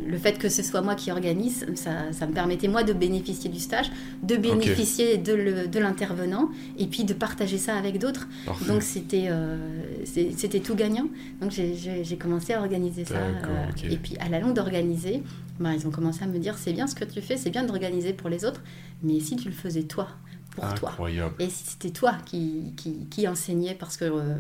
le 0.06 0.18
fait 0.18 0.38
que 0.38 0.50
ce 0.50 0.64
soit 0.64 0.82
moi 0.82 0.96
qui 0.96 1.12
organise 1.12 1.66
ça, 1.76 2.28
me 2.28 2.34
permettait 2.34 2.68
moi 2.68 2.84
de 2.84 2.94
bénéficier 2.94 3.50
du 3.50 3.60
stage, 3.60 3.92
de 4.24 4.36
bénéficier 4.36 5.18
de 5.18 5.80
l'intervenant 5.80 6.50
et 6.78 6.88
puis 6.88 7.04
de 7.04 7.14
partager 7.14 7.58
ça 7.58 7.76
avec 7.76 8.00
d'autres. 8.00 8.28
Donc 8.68 8.82
c'était 8.82 9.26
euh, 9.28 9.58
c'était 10.04 10.60
tout 10.60 10.76
gagnant. 10.76 11.08
Donc 11.42 11.52
j'ai 11.52 12.18
commencé 12.18 12.54
à 12.54 12.60
organiser 12.60 13.06
ça. 13.06 13.16
Euh, 13.16 13.90
et 13.90 13.98
puis 13.98 14.18
à 14.20 14.30
la 14.30 14.40
longue 14.40 14.54
d'organiser, 14.54 15.24
bah, 15.60 15.74
ils 15.74 15.88
ont 15.88 15.92
commencé 15.92 16.24
à 16.24 16.28
me 16.28 16.40
dire 16.40 16.58
c'est 16.58 16.74
bien 16.74 16.88
ce 16.88 16.96
que 16.96 17.06
tu 17.06 17.22
fais, 17.22 17.38
c'est 17.38 17.50
bien 17.50 17.64
d'organiser 17.64 18.14
pour 18.14 18.30
les 18.30 18.46
autres, 18.46 18.62
mais 19.04 19.20
si 19.20 19.36
tu 19.36 19.50
le 19.50 19.56
faisais 19.56 19.84
toi 19.84 20.08
pour 20.56 20.74
toi. 20.76 20.96
Et 21.40 21.50
si 21.50 21.66
c'était 21.66 21.90
toi 21.92 22.14
qui, 22.26 22.74
qui, 22.78 23.06
qui, 23.10 23.28
enseignais 23.28 23.76
parce 23.76 23.98
que 23.98 24.06
euh, 24.06 24.36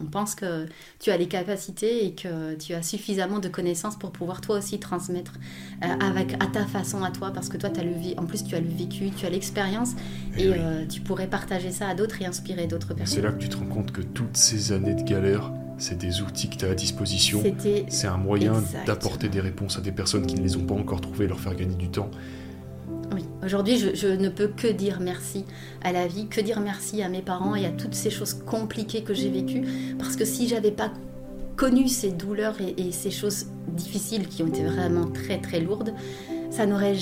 on, 0.00 0.06
pense 0.06 0.34
que 0.34 0.66
tu 0.98 1.10
as 1.10 1.16
les 1.16 1.28
capacités 1.28 2.06
et 2.06 2.14
que 2.14 2.54
tu 2.54 2.74
as 2.74 2.82
suffisamment 2.82 3.38
de 3.38 3.48
connaissances 3.48 3.96
pour 3.96 4.10
pouvoir 4.10 4.40
toi 4.40 4.58
aussi 4.58 4.78
transmettre 4.80 5.34
euh, 5.84 5.86
avec 6.00 6.34
à 6.42 6.46
ta 6.46 6.66
façon 6.66 7.02
à 7.02 7.10
toi 7.10 7.30
parce 7.32 7.48
que 7.48 7.56
toi 7.56 7.70
as 7.76 7.84
le 7.84 7.92
en 8.18 8.24
plus 8.24 8.44
tu 8.44 8.54
as 8.54 8.60
le 8.60 8.68
vécu, 8.68 9.10
tu 9.10 9.26
as 9.26 9.30
l'expérience 9.30 9.90
eh 10.36 10.44
et, 10.44 10.52
euh, 10.52 10.86
tu 10.86 11.00
pourrais 11.00 11.28
partager 11.28 11.70
ça 11.70 11.88
à 11.88 11.94
d'autres 11.94 12.20
et 12.22 12.26
inspirer 12.26 12.66
d'autres 12.66 12.94
personnes. 12.94 13.16
C'est 13.16 13.22
là 13.22 13.32
que 13.32 13.38
tu 13.40 13.48
te 13.48 13.56
rends 13.56 13.66
compte 13.66 13.92
que 13.92 14.02
toutes 14.02 14.36
ces 14.36 14.72
années 14.72 14.94
de 14.94 15.02
galère 15.02 15.52
c'est 15.78 15.96
des 15.96 16.20
outils 16.20 16.50
que 16.50 16.56
tu 16.56 16.64
as 16.66 16.70
à 16.70 16.74
disposition. 16.74 17.42
C'est 17.88 18.06
un 18.06 18.16
moyen 18.16 18.62
d'apporter 18.86 19.28
des 19.28 19.40
réponses 19.40 19.78
à 19.78 19.80
des 19.80 19.92
personnes 19.92 20.26
qui 20.26 20.34
ne 20.34 20.42
les 20.42 20.56
ont 20.56 20.64
pas 20.64 20.74
encore 20.74 21.00
trouvées, 21.00 21.26
leur 21.26 21.40
faire 21.40 21.54
gagner 21.54 21.76
du 21.76 21.88
temps. 21.88 22.10
Oui, 23.14 23.24
aujourd'hui, 23.42 23.78
je, 23.78 24.06
ne 24.06 24.28
peux 24.28 24.48
que 24.48 24.66
dire 24.66 24.98
merci 25.00 25.44
à 25.82 25.92
la 25.92 26.06
vie, 26.06 26.26
que 26.26 26.40
dire 26.40 26.60
merci 26.60 27.02
à 27.02 27.08
mes 27.08 27.22
parents 27.22 27.54
et 27.54 27.64
à 27.64 27.70
toutes 27.70 27.94
ces 27.94 28.10
choses 28.10 28.34
compliquées 28.34 29.02
que 29.02 29.14
j'ai 29.14 29.30
vécues. 29.30 29.62
Parce 29.98 30.16
que 30.16 30.24
si 30.24 30.48
j'avais 30.48 30.72
pas 30.72 30.92
connu 31.56 31.88
ces 31.88 32.10
douleurs 32.10 32.56
et, 32.60 32.92
ces 32.92 33.10
choses 33.10 33.46
difficiles 33.68 34.28
qui 34.28 34.42
ont 34.42 34.46
été 34.46 34.64
vraiment 34.64 35.06
très 35.06 35.38
très 35.38 35.60
lourdes, 35.60 35.94
ça 36.50 36.66
n'aurait, 36.66 36.96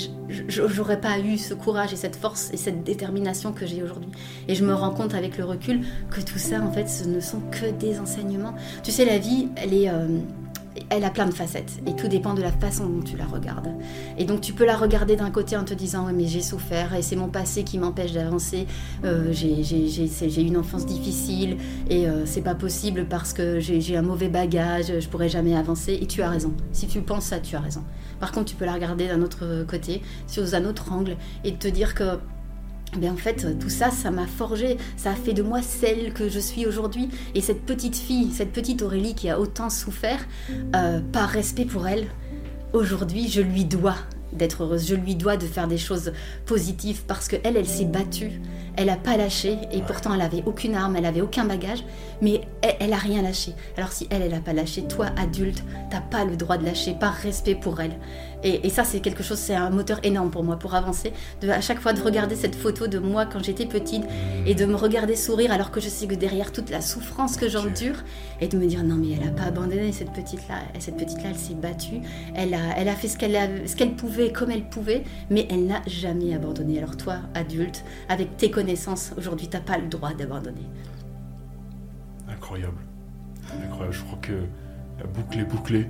j'aurais 0.49 1.01
pas 1.01 1.19
eu 1.19 1.39
ce 1.39 1.55
courage 1.55 1.93
et 1.93 1.97
cette 1.97 2.17
force 2.17 2.51
et 2.53 2.57
cette 2.57 2.83
détermination 2.85 3.53
que 3.53 3.67
j'ai 3.67 3.83
aujourd'hui. 3.83 4.11
Et 4.49 4.55
je 4.55 4.65
me 4.65 4.75
rends 4.75 4.91
compte 4.91 5.15
avec 5.15 5.39
le 5.39 5.45
recul 5.45 5.81
que 6.11 6.21
tout 6.21 6.39
ça, 6.39 6.61
en 6.61 6.73
fait, 6.73 6.89
ce 6.89 7.09
ne 7.09 7.21
sont 7.21 7.41
que 7.51 7.71
des 7.71 7.99
enseignements. 7.99 8.55
Tu 8.83 8.91
sais, 8.91 9.05
la 9.05 9.19
vie, 9.19 9.49
elle 9.57 9.73
est, 9.73 9.89
euh, 9.89 10.07
elle 10.91 11.05
a 11.05 11.11
plein 11.11 11.27
de 11.27 11.35
facettes 11.35 11.73
et 11.87 11.95
tout 11.95 12.09
dépend 12.09 12.35
de 12.35 12.43
la 12.43 12.53
façon 12.53 12.87
dont 12.87 13.03
tu 13.03 13.17
la 13.17 13.27
regardes. 13.27 13.69
Et 14.19 14.25
donc 14.25 14.41
tu 14.41 14.53
peux 14.53 14.65
la 14.65 14.77
regarder 14.77 15.17
d'un 15.17 15.31
côté 15.31 15.57
en 15.57 15.65
te 15.65 15.75
disant 15.75 16.07
ouais 16.07 16.13
mais 16.13 16.27
j'ai 16.27 16.43
souffert 16.43 16.95
et 16.95 17.03
c'est 17.03 17.17
mon 17.17 17.29
passé 17.29 17.65
qui 17.65 17.79
m'empêche 17.79 18.13
d'avancer, 18.13 18.67
euh, 19.05 19.33
j'ai 19.33 20.43
une 20.43 20.57
enfance 20.57 20.87
difficile 20.87 21.57
et 21.91 22.09
euh, 22.09 22.27
c'est 22.27 22.43
pas 22.43 22.55
possible 22.55 23.07
parce 23.09 23.33
que 23.33 23.61
j'ai 23.61 23.97
un 23.97 24.03
mauvais 24.03 24.29
bagage, 24.29 25.01
je 25.01 25.09
pourrais 25.09 25.29
jamais 25.29 25.57
avancer 25.57 25.99
et 26.01 26.07
tu 26.07 26.23
as 26.23 26.31
raison. 26.31 26.53
Si 26.73 26.87
tu 26.87 27.01
penses 27.01 27.27
ça, 27.27 27.41
tu 27.41 27.57
as 27.57 27.61
raison. 27.61 27.83
Par 28.21 28.33
contre 28.33 28.47
tu 28.47 28.57
peux 28.57 28.65
la 28.65 28.75
regarder 28.75 29.09
d'un 29.09 29.23
autre 29.23 29.65
côté, 29.69 30.03
sous 30.27 30.55
un 30.55 30.65
autre 30.65 30.93
angle 30.93 31.17
et 31.45 31.55
te 31.55 31.69
dire 31.69 31.95
que 31.95 32.19
mais 32.99 33.11
en 33.11 33.17
fait, 33.17 33.59
tout 33.59 33.69
ça, 33.69 33.91
ça 33.91 34.11
m'a 34.11 34.27
forgé, 34.27 34.79
ça 34.97 35.11
a 35.11 35.15
fait 35.15 35.35
de 35.35 35.43
moi 35.43 35.61
celle 35.63 36.13
que 36.13 36.29
je 36.29 36.39
suis 36.39 36.67
aujourd'hui. 36.67 37.11
Et 37.35 37.41
cette 37.41 37.63
petite 37.63 37.97
fille, 37.97 38.33
cette 38.33 38.53
petite 38.53 38.83
Aurélie 38.83 39.15
qui 39.15 39.29
a 39.29 39.39
autant 39.39 39.71
souffert, 39.71 40.27
euh, 40.75 41.01
par 41.13 41.29
respect 41.29 41.67
pour 41.67 41.87
elle, 41.87 42.07
aujourd'hui, 42.73 43.29
je 43.29 43.43
lui 43.43 43.65
dois 43.65 43.97
d'être 44.33 44.63
heureuse. 44.63 44.87
Je 44.87 44.95
lui 44.95 45.15
dois 45.15 45.37
de 45.37 45.47
faire 45.47 45.69
des 45.69 45.79
choses 45.79 46.13
positives 46.45 47.03
parce 47.07 47.29
que 47.29 47.37
elle, 47.45 47.57
elle 47.57 47.67
s'est 47.67 47.85
battue, 47.85 48.41
elle 48.77 48.91
a 48.91 48.97
pas 48.97 49.17
lâché 49.17 49.59
et 49.73 49.81
pourtant 49.83 50.15
elle 50.15 50.21
avait 50.21 50.43
aucune 50.47 50.75
arme, 50.75 50.97
elle 50.97 51.07
avait 51.07 51.21
aucun 51.21 51.45
bagage, 51.45 51.85
mais 52.21 52.43
elle, 52.63 52.77
elle 52.81 52.93
a 52.93 52.99
rien 52.99 53.23
lâché. 53.23 53.53
Alors 53.77 53.93
si 53.93 54.07
elle, 54.11 54.23
elle 54.23 54.35
a 54.35 54.41
pas 54.41 54.53
lâché, 54.53 54.83
toi 54.83 55.07
adulte, 55.17 55.63
t'as 55.91 56.01
pas 56.01 56.25
le 56.25 56.37
droit 56.37 56.59
de 56.59 56.65
lâcher 56.65 56.95
par 56.95 57.15
respect 57.15 57.55
pour 57.55 57.81
elle. 57.81 57.99
Et, 58.49 58.71
ça, 58.71 58.85
c'est 58.85 59.01
quelque 59.01 59.25
chose, 59.25 59.39
c'est 59.39 59.57
un 59.57 59.71
moteur 59.71 59.99
énorme 60.05 60.31
pour 60.31 60.45
moi 60.45 60.57
pour 60.57 60.77
avancer. 60.77 61.13
À 61.49 61.61
chaque 61.61 61.81
fois 61.81 61.93
de 61.93 62.01
regarder 62.01 62.37
cette 62.37 62.55
photo 62.55 62.87
de 62.87 63.01
moi 63.01 63.27
quand 63.27 63.43
j'étais 63.43 63.67
petite 63.67 64.05
et 64.47 64.55
de 64.55 64.65
me 64.67 64.77
regarder 64.77 65.17
sourire 65.17 65.51
alors 65.51 65.73
que 65.73 65.81
je 65.81 65.89
sais 65.89 66.07
que 66.07 66.15
derrière 66.15 66.53
toute 66.53 66.71
la 66.71 66.81
souffrance 66.81 67.37
que 67.37 67.49
j'endure 67.49 67.97
et 68.41 68.47
de 68.47 68.57
me 68.57 68.67
dire 68.67 68.85
non 68.85 68.95
mais 68.95 69.17
elle 69.21 69.27
a 69.27 69.33
pas 69.33 69.45
abandonné 69.45 69.91
cette 69.91 70.13
petite 70.13 70.47
là, 70.49 70.61
cette 70.79 70.97
petite 70.97 71.25
là, 71.25 71.31
elle 71.31 71.37
s'est 71.37 71.55
battue, 71.55 72.01
elle 72.37 72.55
a, 72.55 72.77
elle 72.77 72.89
a 72.89 72.95
fait 72.95 73.09
ce 73.09 73.19
qu'elle, 73.19 73.65
qu'elle 73.77 73.97
pouvait 73.97 74.31
comme 74.31 74.53
elle 74.53 74.69
pouvait, 74.69 75.03
mais 75.29 75.49
elle 75.51 75.67
n'a 75.67 75.83
jamais 75.89 76.33
abandonné. 76.33 76.79
Alors 76.79 76.97
toi, 76.97 77.17
adulte, 77.35 77.85
avec 78.09 78.37
tes 78.37 78.53
connaissances, 78.53 79.13
aujourd'hui, 79.19 79.49
t'as 79.49 79.61
pas 79.61 79.79
le 79.79 79.89
droit 79.89 80.15
d'abandonner. 80.15 80.67
Incroyable, 82.29 82.79
incroyable. 83.65 83.93
Je 83.93 84.03
crois 84.05 84.19
que 84.23 84.33
la 85.01 85.07
boucle 85.07 85.41
est 85.41 85.45
bouclée 85.45 85.89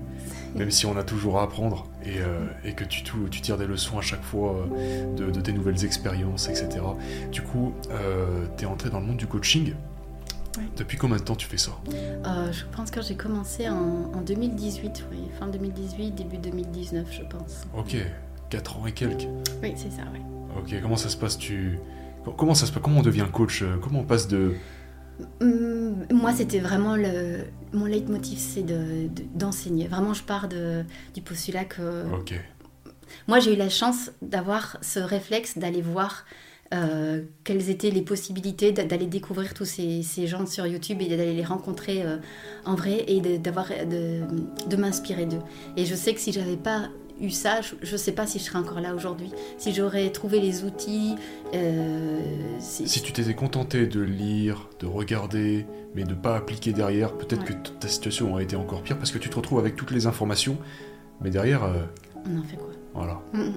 même 0.56 0.70
si 0.70 0.86
on 0.86 0.96
a 0.96 1.02
toujours 1.02 1.38
à 1.38 1.42
apprendre 1.42 1.86
et, 2.04 2.18
euh, 2.18 2.72
que 2.72 2.84
tu, 2.84 3.02
tu, 3.02 3.40
tires 3.40 3.58
des 3.58 3.66
leçons 3.66 3.98
à 3.98 4.02
chaque 4.02 4.22
fois 4.22 4.66
euh, 4.78 5.30
de, 5.30 5.40
tes 5.40 5.52
nouvelles 5.52 5.84
expériences, 5.84 6.48
etc. 6.48 6.84
Du 7.30 7.42
coup, 7.42 7.72
euh, 7.90 8.46
tu 8.56 8.64
es 8.64 8.66
entré 8.66 8.90
dans 8.90 9.00
le 9.00 9.06
monde 9.06 9.16
du 9.16 9.26
coaching. 9.26 9.74
Depuis 10.78 10.96
combien 10.96 11.18
de 11.18 11.22
temps 11.22 11.36
tu 11.36 11.46
fais 11.46 11.58
ça? 11.58 11.72
Je 11.90 12.64
pense 12.74 12.90
que 12.90 13.02
j'ai 13.02 13.14
commencé 13.14 13.68
en, 13.68 14.22
2018, 14.24 15.04
oui, 15.10 15.18
fin 15.38 15.48
2018, 15.48 16.12
début 16.12 16.38
2019, 16.38 17.06
je 17.12 17.22
pense. 17.22 17.64
Ok, 17.76 17.96
4 18.48 18.78
ans 18.78 18.86
et 18.86 18.92
quelques. 18.92 19.28
Oui, 19.62 19.74
c'est 19.76 19.90
ça, 19.90 20.02
oui. 20.14 20.20
Ok, 20.58 20.74
comment 20.80 20.96
ça 20.96 21.10
se 21.10 21.16
passe 21.16 21.36
tu... 21.36 21.78
Comment 22.38 22.54
ça 22.54 22.64
se 22.66 22.72
passe 22.72 22.82
Comment 22.82 23.00
on 23.00 23.02
devient 23.02 23.26
coach? 23.30 23.62
Comment 23.82 24.00
on 24.00 24.04
passe 24.04 24.28
de 24.28 24.54
moi, 25.40 26.32
c'était 26.32 26.58
vraiment 26.58 26.96
le, 26.96 27.44
mon 27.72 27.86
leitmotiv, 27.86 28.38
c'est 28.38 28.64
d'enseigner. 29.34 29.84
De, 29.84 29.90
vraiment, 29.90 30.14
je 30.14 30.22
pars 30.22 30.48
de, 30.48 30.84
du 31.14 31.22
postulat 31.22 31.64
que. 31.64 32.04
Moi, 33.28 33.38
j'ai 33.38 33.54
eu 33.54 33.56
la 33.56 33.68
chance 33.68 34.10
d'avoir 34.20 34.78
ce 34.82 34.98
réflexe 34.98 35.58
d'aller 35.58 35.80
voir 35.80 36.24
euh, 36.74 37.22
quelles 37.44 37.70
étaient 37.70 37.92
les 37.92 38.02
possibilités 38.02 38.72
d'aller 38.72 39.06
découvrir 39.06 39.54
tous 39.54 39.64
ces, 39.64 40.02
ces, 40.02 40.26
gens 40.26 40.44
sur 40.46 40.66
YouTube 40.66 41.00
et 41.00 41.08
d'aller 41.08 41.32
les 41.32 41.44
rencontrer 41.44 42.02
euh, 42.02 42.16
en 42.64 42.74
vrai 42.74 43.04
et 43.06 43.20
d'avoir 43.38 43.68
de, 43.68 44.22
de 44.68 44.76
m'inspirer 44.76 45.26
d'eux. 45.26 45.42
Et 45.76 45.84
je 45.84 45.94
sais 45.94 46.12
que 46.12 46.20
si 46.20 46.32
j'avais 46.32 46.56
pas 46.56 46.88
eu 47.20 47.30
ça, 47.30 47.60
je 47.60 47.92
ne 47.92 47.96
sais 47.96 48.12
pas 48.12 48.26
si 48.26 48.38
je 48.38 48.44
serais 48.44 48.58
encore 48.58 48.80
là 48.80 48.94
aujourd'hui. 48.94 49.30
Si 49.58 49.72
j'aurais 49.72 50.10
trouvé 50.10 50.40
les 50.40 50.64
outils. 50.64 51.16
Euh, 51.54 52.20
si... 52.58 52.84
tu 52.84 53.12
t'étais 53.12 53.34
contenté 53.34 53.86
de 53.86 54.00
lire, 54.00 54.68
de 54.80 54.86
regarder, 54.86 55.66
mais 55.94 56.04
de 56.04 56.10
ne 56.10 56.14
pas 56.14 56.36
appliquer 56.36 56.72
derrière, 56.72 57.12
peut-être 57.12 57.44
que 57.44 57.52
ta 57.52 57.88
situation 57.88 58.32
aurait 58.32 58.44
été 58.44 58.56
encore 58.56 58.82
pire 58.82 58.98
parce 58.98 59.10
que 59.10 59.18
tu 59.18 59.30
te 59.30 59.36
retrouves 59.36 59.58
avec 59.58 59.76
toutes 59.76 59.90
les 59.90 60.06
informations, 60.06 60.58
mais 61.20 61.30
derrière. 61.30 61.64
Euh, 61.64 61.84
On 62.26 62.38
en 62.38 62.42
fait 62.42 62.56
quoi? 62.56 62.70
Voilà. 62.96 63.20
Mm, 63.34 63.40
mm, 63.40 63.54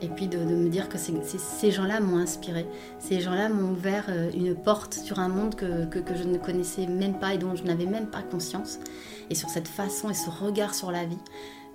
Et 0.00 0.08
puis 0.08 0.26
de, 0.26 0.38
me 0.38 0.70
dire 0.70 0.88
que 0.88 0.96
ces 0.96 1.70
gens-là 1.70 2.00
m'ont 2.00 2.16
inspiré. 2.16 2.64
Ces 2.98 3.20
gens-là 3.20 3.50
m'ont 3.50 3.72
ouvert 3.72 4.06
euh, 4.08 4.30
une 4.34 4.54
porte 4.54 4.94
sur 4.94 5.18
un 5.18 5.28
monde 5.28 5.54
que, 5.54 5.84
que, 5.84 5.98
que 5.98 6.14
je 6.14 6.24
ne 6.24 6.38
connaissais 6.38 6.86
même 6.86 7.18
pas 7.18 7.34
et 7.34 7.38
dont 7.38 7.54
je 7.54 7.64
n'avais 7.64 7.84
même 7.84 8.06
pas 8.06 8.22
conscience. 8.22 8.78
Et 9.28 9.34
sur 9.34 9.50
cette 9.50 9.68
façon 9.68 10.08
et 10.08 10.14
ce 10.14 10.30
regard 10.30 10.74
sur 10.74 10.90
la 10.90 11.04
vie. 11.04 11.18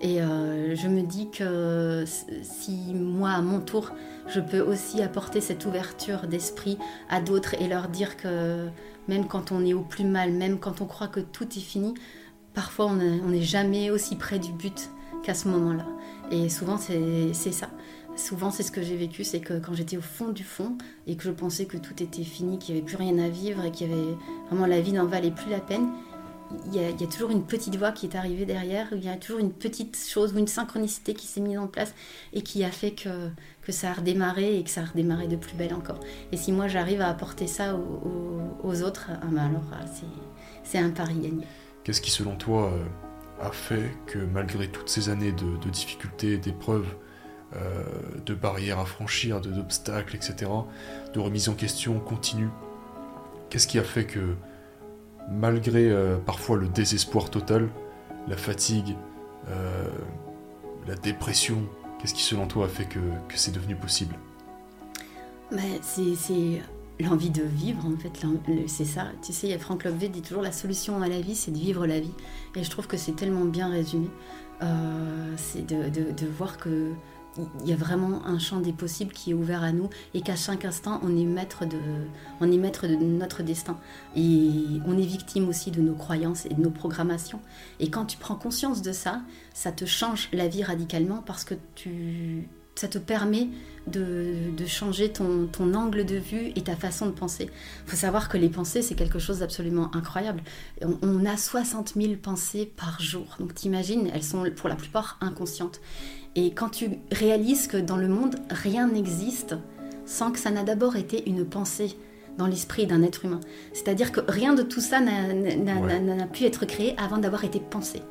Et 0.01 0.21
euh, 0.21 0.75
je 0.75 0.87
me 0.87 1.01
dis 1.01 1.29
que 1.29 2.05
si 2.43 2.93
moi, 2.93 3.31
à 3.31 3.41
mon 3.41 3.59
tour, 3.59 3.91
je 4.27 4.39
peux 4.39 4.61
aussi 4.61 5.01
apporter 5.01 5.41
cette 5.41 5.65
ouverture 5.65 6.27
d'esprit 6.27 6.77
à 7.09 7.19
d'autres 7.19 7.55
et 7.61 7.67
leur 7.67 7.89
dire 7.89 8.15
que 8.15 8.67
même 9.07 9.27
quand 9.27 9.51
on 9.51 9.65
est 9.65 9.73
au 9.73 9.81
plus 9.81 10.05
mal, 10.05 10.31
même 10.31 10.59
quand 10.59 10.81
on 10.81 10.85
croit 10.85 11.07
que 11.07 11.19
tout 11.19 11.47
est 11.57 11.61
fini, 11.61 11.95
parfois 12.53 12.85
on 12.87 12.95
n'est 12.95 13.41
jamais 13.41 13.89
aussi 13.89 14.15
près 14.15 14.39
du 14.39 14.51
but 14.51 14.89
qu'à 15.23 15.33
ce 15.33 15.47
moment-là. 15.49 15.85
Et 16.31 16.47
souvent, 16.49 16.77
c'est 16.77 17.33
ça. 17.33 17.69
Souvent, 18.15 18.51
c'est 18.51 18.63
ce 18.63 18.71
que 18.71 18.81
j'ai 18.81 18.97
vécu, 18.97 19.23
c'est 19.23 19.39
que 19.39 19.59
quand 19.59 19.73
j'étais 19.73 19.97
au 19.97 20.01
fond 20.01 20.29
du 20.29 20.43
fond 20.43 20.77
et 21.07 21.15
que 21.15 21.23
je 21.23 21.31
pensais 21.31 21.65
que 21.65 21.77
tout 21.77 22.03
était 22.03 22.23
fini, 22.23 22.59
qu'il 22.59 22.75
n'y 22.75 22.81
avait 22.81 22.85
plus 22.85 22.97
rien 22.97 23.17
à 23.17 23.29
vivre 23.29 23.63
et 23.63 23.71
qu'il 23.71 23.89
y 23.89 23.93
avait 23.93 24.15
vraiment 24.47 24.65
la 24.65 24.81
vie 24.81 24.91
n'en 24.91 25.05
valait 25.05 25.31
plus 25.31 25.49
la 25.49 25.59
peine, 25.59 25.87
il 26.65 26.75
y, 26.75 27.03
a, 27.03 27.07
toujours 27.07 27.29
une 27.29 27.43
petite 27.43 27.75
voix 27.75 27.91
qui 27.91 28.07
est 28.07 28.15
arrivée 28.15 28.45
derrière, 28.45 28.87
il 28.91 29.03
y 29.03 29.09
a 29.09 29.17
toujours 29.17 29.39
une 29.39 29.51
petite 29.51 29.97
chose 29.97 30.33
ou 30.33 30.39
une 30.39 30.47
synchronicité 30.47 31.13
qui 31.13 31.27
s'est 31.27 31.41
mise 31.41 31.59
en 31.59 31.67
place 31.67 31.93
et 32.33 32.41
qui 32.41 32.63
a 32.63 32.71
fait 32.71 32.91
que, 32.91 33.29
que 33.61 33.71
ça 33.71 33.91
a 33.91 33.93
redémarré 33.93 34.57
et 34.57 34.63
que 34.63 34.69
ça 34.69 34.81
a 34.81 34.85
redémarré 34.85 35.27
de 35.27 35.35
plus 35.35 35.55
belle 35.55 35.73
encore. 35.73 35.99
Et 36.31 36.37
si 36.37 36.51
moi 36.51 36.67
j'arrive 36.67 37.01
à 37.01 37.09
apporter 37.09 37.45
ça 37.45 37.75
aux, 37.75 38.81
autres, 38.81 39.09
ah 39.09 39.25
ben 39.29 39.45
alors 39.45 39.63
c'est 40.63 40.79
un 40.79 40.89
pari 40.89 41.15
gagné. 41.15 41.45
Qu'est-ce 41.83 42.01
qui 42.01 42.11
selon 42.11 42.35
toi 42.35 42.73
a 43.39 43.51
fait 43.51 43.91
que 44.07 44.19
malgré 44.19 44.67
toutes 44.67 44.89
ces 44.89 45.09
années 45.09 45.31
de, 45.31 45.69
difficultés, 45.69 46.37
d'épreuves, 46.37 46.95
euh, 47.55 47.83
de 48.25 48.33
barrières 48.33 48.79
à 48.79 48.85
franchir, 48.85 49.39
d'obstacles, 49.39 50.15
etc., 50.15 50.49
de 51.13 51.19
remise 51.19 51.49
en 51.49 51.53
question 51.53 51.99
continue, 51.99 52.49
qu'est-ce 53.49 53.67
qui 53.67 53.79
a 53.79 53.83
fait 53.83 54.05
que 54.05 54.35
malgré 55.29 55.89
euh, 55.89 56.17
parfois 56.17 56.57
le 56.57 56.67
désespoir 56.67 57.29
total, 57.29 57.69
la 58.27 58.37
fatigue, 58.37 58.95
euh, 59.49 59.87
la 60.87 60.95
dépression, 60.95 61.63
qu'est-ce 61.99 62.13
qui 62.13 62.23
selon 62.23 62.47
toi 62.47 62.65
a 62.65 62.67
fait 62.69 62.85
que, 62.85 62.99
que 63.27 63.37
c'est 63.37 63.51
devenu 63.51 63.75
possible? 63.75 64.15
Bah, 65.51 65.57
C'est 65.81 66.61
l'envie 66.99 67.29
de 67.29 67.43
vivre, 67.43 67.85
en 67.85 67.97
fait, 67.97 68.11
c'est 68.67 68.85
ça. 68.85 69.07
Tu 69.23 69.33
sais, 69.33 69.57
Franck 69.57 69.83
Lobvé 69.85 70.09
dit 70.09 70.21
toujours 70.21 70.43
la 70.43 70.51
solution 70.51 71.01
à 71.01 71.07
la 71.07 71.21
vie, 71.21 71.35
c'est 71.35 71.51
de 71.51 71.57
vivre 71.57 71.87
la 71.87 71.99
vie. 71.99 72.13
Et 72.55 72.63
je 72.63 72.69
trouve 72.69 72.87
que 72.87 72.97
c'est 72.97 73.15
tellement 73.15 73.45
bien 73.45 73.69
résumé. 73.69 74.09
Euh, 74.61 75.33
c'est 75.37 75.65
de, 75.65 75.89
de, 75.89 76.11
de, 76.11 76.27
voir 76.27 76.57
que 76.57 76.91
il 77.61 77.69
y 77.69 77.73
a 77.73 77.75
vraiment 77.75 78.25
un 78.25 78.39
champ 78.39 78.59
des 78.59 78.73
possibles 78.73 79.11
qui 79.11 79.31
est 79.31 79.33
ouvert 79.33 79.63
à 79.63 79.71
nous 79.71 79.89
et 80.13 80.21
qu'à 80.21 80.35
chaque 80.35 80.65
instant 80.65 80.99
on 81.03 81.15
est 81.17 81.25
maître 81.25 81.65
de 81.65 81.77
on 82.41 82.51
est 82.51 82.57
maître 82.57 82.87
de 82.87 82.95
notre 82.95 83.43
destin 83.43 83.77
et 84.15 84.51
on 84.85 84.97
est 84.97 85.05
victime 85.05 85.47
aussi 85.49 85.71
de 85.71 85.81
nos 85.81 85.95
croyances 85.95 86.45
et 86.45 86.53
de 86.53 86.61
nos 86.61 86.71
programmations 86.71 87.39
et 87.79 87.89
quand 87.89 88.05
tu 88.05 88.17
prends 88.17 88.35
conscience 88.35 88.81
de 88.81 88.91
ça 88.91 89.21
ça 89.53 89.71
te 89.71 89.85
change 89.85 90.29
la 90.33 90.47
vie 90.47 90.63
radicalement 90.63 91.23
parce 91.25 91.43
que 91.43 91.55
tu 91.75 92.47
ça 92.79 92.87
te 92.87 92.97
permet 92.97 93.49
de, 93.87 94.65
changer 94.65 95.11
ton, 95.11 95.47
ton, 95.47 95.73
angle 95.73 96.05
de 96.05 96.15
vue 96.15 96.51
et 96.55 96.61
ta 96.61 96.75
façon 96.75 97.07
de 97.07 97.11
penser. 97.11 97.49
Il 97.85 97.89
faut 97.89 97.97
savoir 97.97 98.29
que 98.29 98.37
les 98.37 98.49
pensées, 98.49 98.81
c'est 98.81 98.95
quelque 98.95 99.19
chose 99.19 99.39
d'absolument 99.39 99.93
incroyable. 99.95 100.41
On, 100.81 100.97
on, 101.01 101.25
a 101.25 101.35
60 101.35 101.95
000 101.95 102.15
pensées 102.15 102.71
par 102.77 103.01
jour. 103.01 103.35
Donc 103.39 103.53
t'imagines, 103.53 104.09
elles 104.13 104.23
sont 104.23 104.45
pour 104.55 104.69
la 104.69 104.75
plupart 104.75 105.17
inconscientes. 105.19 105.81
Et 106.35 106.51
quand 106.51 106.69
tu 106.69 106.99
réalises 107.11 107.67
que 107.67 107.77
dans 107.77 107.97
le 107.97 108.07
monde, 108.07 108.35
rien 108.49 108.87
n'existe 108.87 109.55
sans 110.05 110.31
que 110.31 110.39
ça 110.39 110.51
n'a 110.51 110.63
d'abord 110.63 110.95
été 110.95 111.29
une 111.29 111.45
pensée 111.45 111.95
dans 112.39 112.47
l'esprit 112.47 112.87
d'un 112.87 113.03
être 113.03 113.25
humain. 113.25 113.41
C'est-à-dire 113.73 114.11
que 114.11 114.21
rien 114.27 114.53
de 114.53 114.63
tout 114.63 114.79
ça 114.79 115.01
n'a 115.01 115.11
ouais. 115.33 116.27
pu 116.31 116.45
être 116.45 116.65
créé 116.65 116.95
avant 116.97 117.17
d'avoir 117.17 117.43
été 117.43 117.59
pensé. 117.59 118.01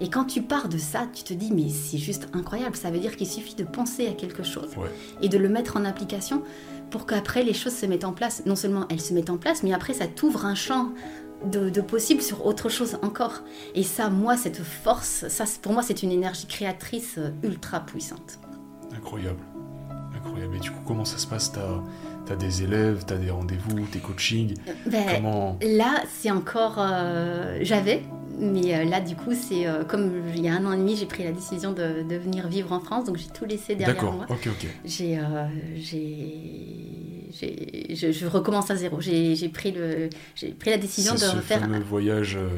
Et 0.00 0.10
quand 0.10 0.24
tu 0.24 0.42
pars 0.42 0.68
de 0.68 0.78
ça, 0.78 1.06
tu 1.12 1.24
te 1.24 1.32
dis, 1.32 1.50
mais 1.50 1.70
c'est 1.70 1.98
juste 1.98 2.28
incroyable, 2.34 2.76
ça 2.76 2.90
veut 2.90 2.98
dire 2.98 3.16
qu'il 3.16 3.26
suffit 3.26 3.54
de 3.54 3.64
penser 3.64 4.06
à 4.06 4.12
quelque 4.12 4.42
chose 4.42 4.76
ouais. 4.76 4.90
et 5.22 5.28
de 5.28 5.38
le 5.38 5.48
mettre 5.48 5.76
en 5.76 5.84
application 5.84 6.42
pour 6.90 7.06
qu'après 7.06 7.42
les 7.42 7.54
choses 7.54 7.74
se 7.74 7.86
mettent 7.86 8.04
en 8.04 8.12
place. 8.12 8.42
Non 8.46 8.56
seulement 8.56 8.86
elles 8.90 9.00
se 9.00 9.14
mettent 9.14 9.30
en 9.30 9.38
place, 9.38 9.62
mais 9.62 9.72
après 9.72 9.94
ça 9.94 10.06
t'ouvre 10.06 10.44
un 10.44 10.54
champ 10.54 10.90
de, 11.44 11.70
de, 11.70 11.80
possible 11.80 12.22
sur 12.22 12.46
autre 12.46 12.68
chose 12.68 12.98
encore. 13.02 13.42
Et 13.74 13.82
ça, 13.82 14.10
moi, 14.10 14.36
cette 14.36 14.62
force, 14.62 15.26
ça, 15.28 15.44
pour 15.62 15.72
moi, 15.72 15.82
c'est 15.82 16.02
une 16.02 16.12
énergie 16.12 16.46
créatrice 16.46 17.16
euh, 17.18 17.30
ultra 17.42 17.80
puissante. 17.80 18.38
Incroyable. 18.96 19.40
Incroyable. 20.16 20.56
Et 20.56 20.60
du 20.60 20.70
coup, 20.70 20.80
comment 20.86 21.04
ça 21.04 21.18
se 21.18 21.26
passe? 21.26 21.52
T'as 22.26 22.36
des 22.36 22.62
élèves, 22.62 23.04
t'as 23.06 23.16
des 23.16 23.30
rendez-vous, 23.30 23.86
tes 23.86 24.00
coachings? 24.00 24.54
Ben, 24.86 25.04
Comment... 25.16 25.58
Là, 25.62 26.02
c'est 26.18 26.30
encore... 26.30 26.76
Euh, 26.78 27.58
J'avais, 27.62 28.02
mais 28.38 28.74
euh, 28.74 28.84
là, 28.84 29.00
du 29.00 29.16
coup, 29.16 29.32
c'est 29.34 29.66
euh, 29.66 29.84
comme 29.84 30.22
il 30.34 30.42
y 30.42 30.48
a 30.48 30.54
un 30.54 30.64
an 30.64 30.72
et 30.72 30.76
demi, 30.76 30.96
j'ai 30.96 31.06
pris 31.06 31.24
la 31.24 31.32
décision 31.32 31.72
de, 31.72 32.02
de, 32.02 32.16
venir 32.16 32.48
vivre 32.48 32.72
en 32.72 32.80
France, 32.80 33.04
donc 33.04 33.16
j'ai 33.16 33.28
tout 33.28 33.44
laissé 33.44 33.74
derrière 33.74 34.02
moi. 34.02 34.26
D'accord, 34.28 34.36
ok, 34.36 34.48
ok. 34.62 34.68
J'ai... 34.84 35.18
Je, 37.30 38.12
je, 38.12 38.26
recommence 38.26 38.70
à 38.70 38.76
zéro. 38.76 39.00
J'ai 39.00 39.48
pris, 39.48 39.72
le, 39.72 40.08
pris 40.58 40.70
la 40.70 40.78
décision 40.78 41.14
de 41.14 41.18
ce 41.18 41.36
faire 41.36 41.60
fameux 41.60 41.76
un, 41.76 41.80
voyage 41.80 42.36
euh, 42.36 42.48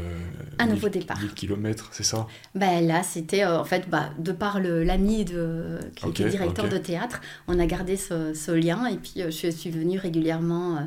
un 0.59 0.67
nouveau 0.67 0.89
départ. 0.89 1.19
1000 1.21 1.35
km, 1.35 1.89
c'est 1.93 2.05
ça? 2.05 2.27
Bah, 2.55 2.81
Là, 2.81 3.03
c'était 3.03 3.45
euh, 3.45 3.59
en 3.59 3.65
fait, 3.65 3.89
bah, 3.89 4.11
de 4.19 4.33
par 4.33 4.61
l'ami 4.61 5.25
qui 5.25 6.05
okay, 6.05 6.23
était 6.23 6.31
directeur 6.31 6.67
okay. 6.67 6.75
de 6.75 6.79
théâtre, 6.79 7.21
on 7.49 7.59
a 7.59 7.67
gardé 7.67 7.97
ce, 7.97 8.35
ce, 8.35 8.53
lien 8.53 8.87
et 8.87 8.97
puis 8.97 9.23
euh, 9.23 9.31
je 9.31 9.51
suis 9.51 9.71
venue 9.71 9.99
régulièrement 9.99 10.77
euh, 10.77 10.81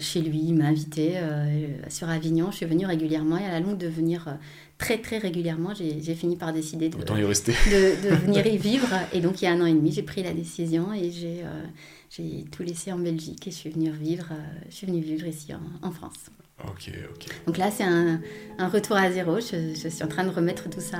chez 0.00 0.20
lui, 0.20 0.40
il 0.48 0.54
m'a 0.54 0.66
invité 0.66 1.14
euh, 1.16 1.68
sur 1.88 2.08
Avignon, 2.08 2.50
je 2.50 2.56
suis 2.56 2.66
venue 2.66 2.86
régulièrement 2.86 3.38
et 3.38 3.44
à 3.44 3.52
la 3.52 3.60
longue 3.60 3.78
de 3.78 3.88
venir 3.88 4.38
très 4.78 4.98
très 4.98 5.18
régulièrement, 5.18 5.72
j'ai 5.74 6.14
fini 6.14 6.36
par 6.36 6.52
décider 6.52 6.88
de, 6.88 6.96
de, 6.98 7.04
de, 7.04 8.14
venir 8.14 8.46
y 8.46 8.58
vivre. 8.58 8.88
Et 9.12 9.20
donc 9.20 9.42
il 9.42 9.46
y 9.46 9.48
a 9.48 9.52
un 9.52 9.60
an 9.60 9.66
et 9.66 9.74
demi, 9.74 9.92
j'ai 9.92 10.02
pris 10.02 10.22
la 10.22 10.32
décision 10.32 10.92
et 10.92 11.10
j'ai 11.10 11.42
euh, 11.42 11.64
j'ai 12.10 12.44
tout 12.50 12.62
laissé 12.62 12.92
en 12.92 12.98
Belgique 12.98 13.46
et 13.48 13.50
je 13.50 13.56
suis 13.56 13.70
venue 13.70 13.90
vivre, 13.90 14.28
euh, 14.30 14.60
je 14.68 14.74
suis 14.74 14.86
venue 14.86 15.00
vivre 15.00 15.26
ici 15.26 15.52
en, 15.54 15.86
en 15.86 15.90
France. 15.90 16.30
Ok, 16.64 16.90
ok. 17.10 17.26
Donc 17.46 17.58
là, 17.58 17.70
c'est 17.70 17.84
un, 17.84 18.18
un, 18.58 18.68
retour 18.68 18.96
à 18.96 19.10
zéro. 19.10 19.40
Je, 19.40 19.74
je, 19.74 19.88
suis 19.88 20.02
en 20.02 20.08
train 20.08 20.24
de 20.24 20.30
remettre 20.30 20.70
tout 20.70 20.80
ça 20.80 20.98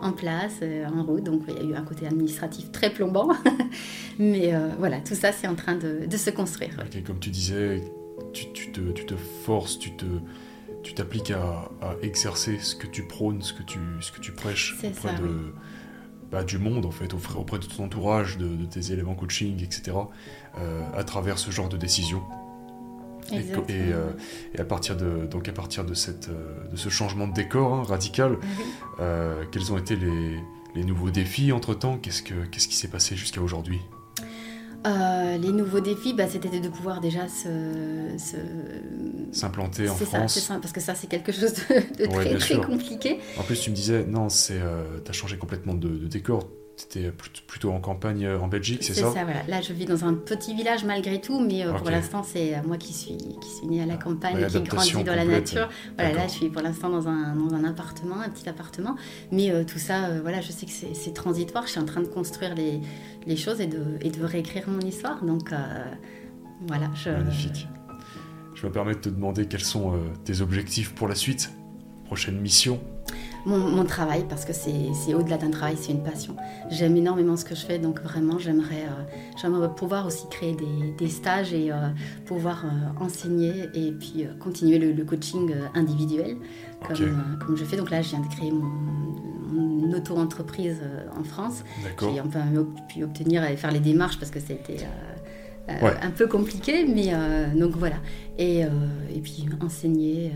en 0.00 0.12
place, 0.12 0.60
euh, 0.62 0.86
en 0.86 1.02
route. 1.02 1.24
Donc 1.24 1.42
il 1.48 1.54
y 1.54 1.58
a 1.58 1.62
eu 1.64 1.74
un 1.74 1.82
côté 1.82 2.06
administratif 2.06 2.70
très 2.70 2.88
plombant. 2.88 3.30
Mais 4.20 4.54
euh, 4.54 4.68
voilà, 4.78 5.00
tout 5.00 5.16
ça, 5.16 5.32
c'est 5.32 5.48
en 5.48 5.56
train 5.56 5.74
de, 5.74 6.06
de, 6.06 6.16
se 6.16 6.30
construire. 6.30 6.76
Comme 7.04 7.18
tu 7.18 7.30
disais, 7.30 7.82
tu, 8.32 8.52
tu, 8.52 8.72
te, 8.72 8.80
tu 8.92 9.06
te 9.06 9.14
forces, 9.16 9.78
tu 9.78 9.94
te 9.96 10.06
tu 10.82 10.94
t'appliques 10.94 11.30
à, 11.30 11.70
à, 11.80 11.94
exercer 12.02 12.58
ce 12.58 12.74
que 12.74 12.86
tu 12.86 13.04
prônes, 13.04 13.42
ce 13.42 13.52
que 13.52 13.62
tu, 13.62 13.78
ce 14.00 14.12
que 14.12 14.20
tu 14.20 14.32
prêches 14.32 14.74
auprès 14.82 14.92
ça, 14.92 15.14
de, 15.14 15.26
oui. 15.26 15.52
bah, 16.30 16.44
du 16.44 16.58
monde, 16.58 16.86
en 16.86 16.90
fait, 16.90 17.14
auprès 17.14 17.58
de 17.58 17.66
ton 17.66 17.84
entourage, 17.84 18.36
de, 18.38 18.48
de 18.48 18.64
tes 18.64 19.02
en 19.02 19.14
coaching, 19.14 19.62
etc., 19.62 19.92
euh, 20.58 20.82
à 20.94 21.04
travers 21.04 21.38
ce 21.38 21.50
genre 21.50 21.68
de. 21.68 21.78
Et, 23.30 23.36
et, 23.36 23.92
euh, 23.92 24.10
et, 24.52 24.58
à 24.58 24.64
partir 24.64 24.96
de 24.96 25.26
donc 25.26 25.48
à 25.48 25.52
partir 25.52 25.84
de 25.84 25.94
cette 25.94 26.28
euh, 26.28 26.68
de 26.70 26.76
ce 26.76 26.88
changement 26.88 27.28
de 27.28 27.32
décor 27.32 27.72
hein, 27.72 27.82
radical, 27.84 28.36
quels 29.52 29.72
ont 29.72 29.78
été 29.78 29.94
les, 29.94 30.40
les 30.74 30.84
nouveaux 30.84 31.10
défis 31.10 31.52
entre 31.52 31.72
temps 31.74 31.98
Qu'est-ce 31.98 32.22
que 32.22 32.34
qu'est-ce 32.46 32.66
qui 32.66 32.74
s'est 32.74 32.90
passé 32.90 33.14
jusqu'à 33.14 33.40
aujourd'hui? 33.40 33.80
Euh, 34.86 35.38
les 35.38 35.52
nouveaux 35.52 35.80
défis, 35.80 36.12
bah, 36.14 36.26
c'était 36.28 36.60
de 36.60 36.68
pouvoir 36.68 37.00
déjà 37.00 37.28
se, 37.28 38.16
s'implanter 39.32 39.88
en 39.88 39.94
France. 39.94 40.34
C'est 40.34 40.40
ça, 40.40 40.58
parce 40.60 40.72
que 40.72 40.80
ça 40.80 40.94
c'est 40.94 41.06
quelque 41.06 41.32
chose 41.32 41.54
de, 41.54 42.04
de 42.04 42.10
très, 42.10 42.32
ouais, 42.32 42.38
très 42.38 42.60
compliqué. 42.60 43.18
En 43.38 43.42
plus, 43.42 43.60
tu 43.60 43.70
me 43.70 43.76
disais, 43.76 44.04
non, 44.04 44.28
c'est, 44.28 44.60
euh, 44.60 44.98
as 45.08 45.12
changé 45.12 45.36
complètement 45.36 45.74
de, 45.74 45.88
de 45.88 46.06
décor. 46.06 46.48
C'était 46.74 47.12
plutôt 47.46 47.70
en 47.70 47.80
campagne 47.80 48.24
euh, 48.24 48.40
en 48.40 48.48
Belgique, 48.48 48.82
c'est 48.82 48.94
ça 48.94 49.08
C'est 49.08 49.18
ça, 49.18 49.24
voilà. 49.24 49.42
Là, 49.46 49.60
je 49.60 49.72
vis 49.74 49.84
dans 49.84 50.04
un 50.04 50.14
petit 50.14 50.54
village 50.54 50.84
malgré 50.84 51.20
tout, 51.20 51.38
mais 51.38 51.64
euh, 51.64 51.70
okay. 51.70 51.78
pour 51.78 51.90
l'instant, 51.90 52.22
c'est 52.22 52.60
moi 52.62 52.78
qui 52.78 52.94
suis, 52.94 53.16
qui 53.16 53.50
suis 53.50 53.66
née 53.66 53.82
à 53.82 53.86
la 53.86 53.96
campagne, 53.96 54.46
qui 54.46 54.62
grandit 54.62 55.04
dans 55.04 55.14
la 55.14 55.26
nature. 55.26 55.68
Voilà, 55.96 56.14
là, 56.14 56.26
je 56.26 56.32
suis 56.32 56.48
pour 56.48 56.62
l'instant 56.62 56.88
dans 56.88 57.08
un, 57.08 57.36
dans 57.36 57.54
un 57.54 57.64
appartement, 57.64 58.20
un 58.20 58.30
petit 58.30 58.48
appartement. 58.48 58.96
Mais 59.30 59.50
euh, 59.50 59.64
tout 59.64 59.78
ça, 59.78 60.06
euh, 60.06 60.20
voilà, 60.22 60.40
je 60.40 60.50
sais 60.50 60.64
que 60.64 60.72
c'est 60.72 61.12
transitoire. 61.14 61.66
Je 61.66 61.72
suis 61.72 61.80
en 61.80 61.84
train 61.84 62.00
de 62.00 62.06
construire 62.08 62.54
les, 62.54 62.80
les 63.26 63.36
choses 63.36 63.60
et 63.60 63.66
de, 63.66 63.98
et 64.00 64.10
de 64.10 64.24
réécrire 64.24 64.68
mon 64.68 64.80
histoire. 64.80 65.22
Donc, 65.22 65.52
euh, 65.52 65.84
voilà. 66.66 66.90
Je... 66.94 67.10
Magnifique. 67.10 67.68
Je 68.54 68.66
me 68.66 68.72
permets 68.72 68.94
de 68.94 69.00
te 69.00 69.08
demander 69.10 69.46
quels 69.46 69.60
sont 69.60 69.92
tes 70.24 70.40
objectifs 70.40 70.94
pour 70.94 71.06
la 71.06 71.14
suite? 71.14 71.52
Prochaine 72.06 72.40
mission? 72.40 72.80
Mon, 73.44 73.58
mon, 73.58 73.84
travail 73.84 74.24
parce 74.28 74.44
que 74.44 74.52
c'est 74.52 75.14
au-delà 75.14 75.36
d'un 75.36 75.50
travail, 75.50 75.76
c'est 75.76 75.92
une 75.92 76.02
passion. 76.02 76.36
J'aime 76.70 76.96
énormément 76.96 77.36
ce 77.36 77.44
que 77.44 77.54
je 77.54 77.64
fais, 77.64 77.78
donc 77.78 78.00
vraiment 78.00 78.38
j'aimerais 78.38 78.86
euh, 78.86 79.68
pouvoir 79.68 80.06
aussi 80.06 80.28
créer 80.30 80.54
des, 80.54 80.92
des 80.98 81.08
stages 81.08 81.52
et 81.52 81.72
euh, 81.72 81.88
pouvoir 82.26 82.64
euh, 82.64 83.04
enseigner 83.04 83.68
et 83.74 83.92
puis 83.92 84.24
euh, 84.24 84.34
continuer 84.38 84.78
le, 84.78 84.92
le, 84.92 85.04
coaching 85.04 85.52
individuel 85.74 86.36
comme, 86.86 86.96
okay. 86.96 87.44
comme, 87.44 87.56
je 87.56 87.64
fais. 87.64 87.76
Donc 87.76 87.90
là, 87.90 88.02
je 88.02 88.10
viens 88.10 88.20
de 88.20 88.28
créer 88.28 88.50
mon, 88.50 88.70
mon 89.52 89.92
auto-entreprise 89.92 90.80
en 91.18 91.24
France. 91.24 91.64
J'ai 92.00 92.20
peu 92.20 92.66
pu 92.88 93.04
obtenir 93.04 93.44
et 93.44 93.56
faire 93.56 93.72
les 93.72 93.80
démarches 93.80 94.18
parce 94.18 94.30
que 94.30 94.40
c'était... 94.40 94.86
Ouais. 95.68 95.94
un 96.02 96.10
peu 96.10 96.26
compliqué, 96.26 96.84
mais 96.84 97.12
donc 97.54 97.76
voilà. 97.76 97.96
Et, 98.36 98.62
et 98.62 99.20
puis 99.22 99.48
enseigner 99.64 100.32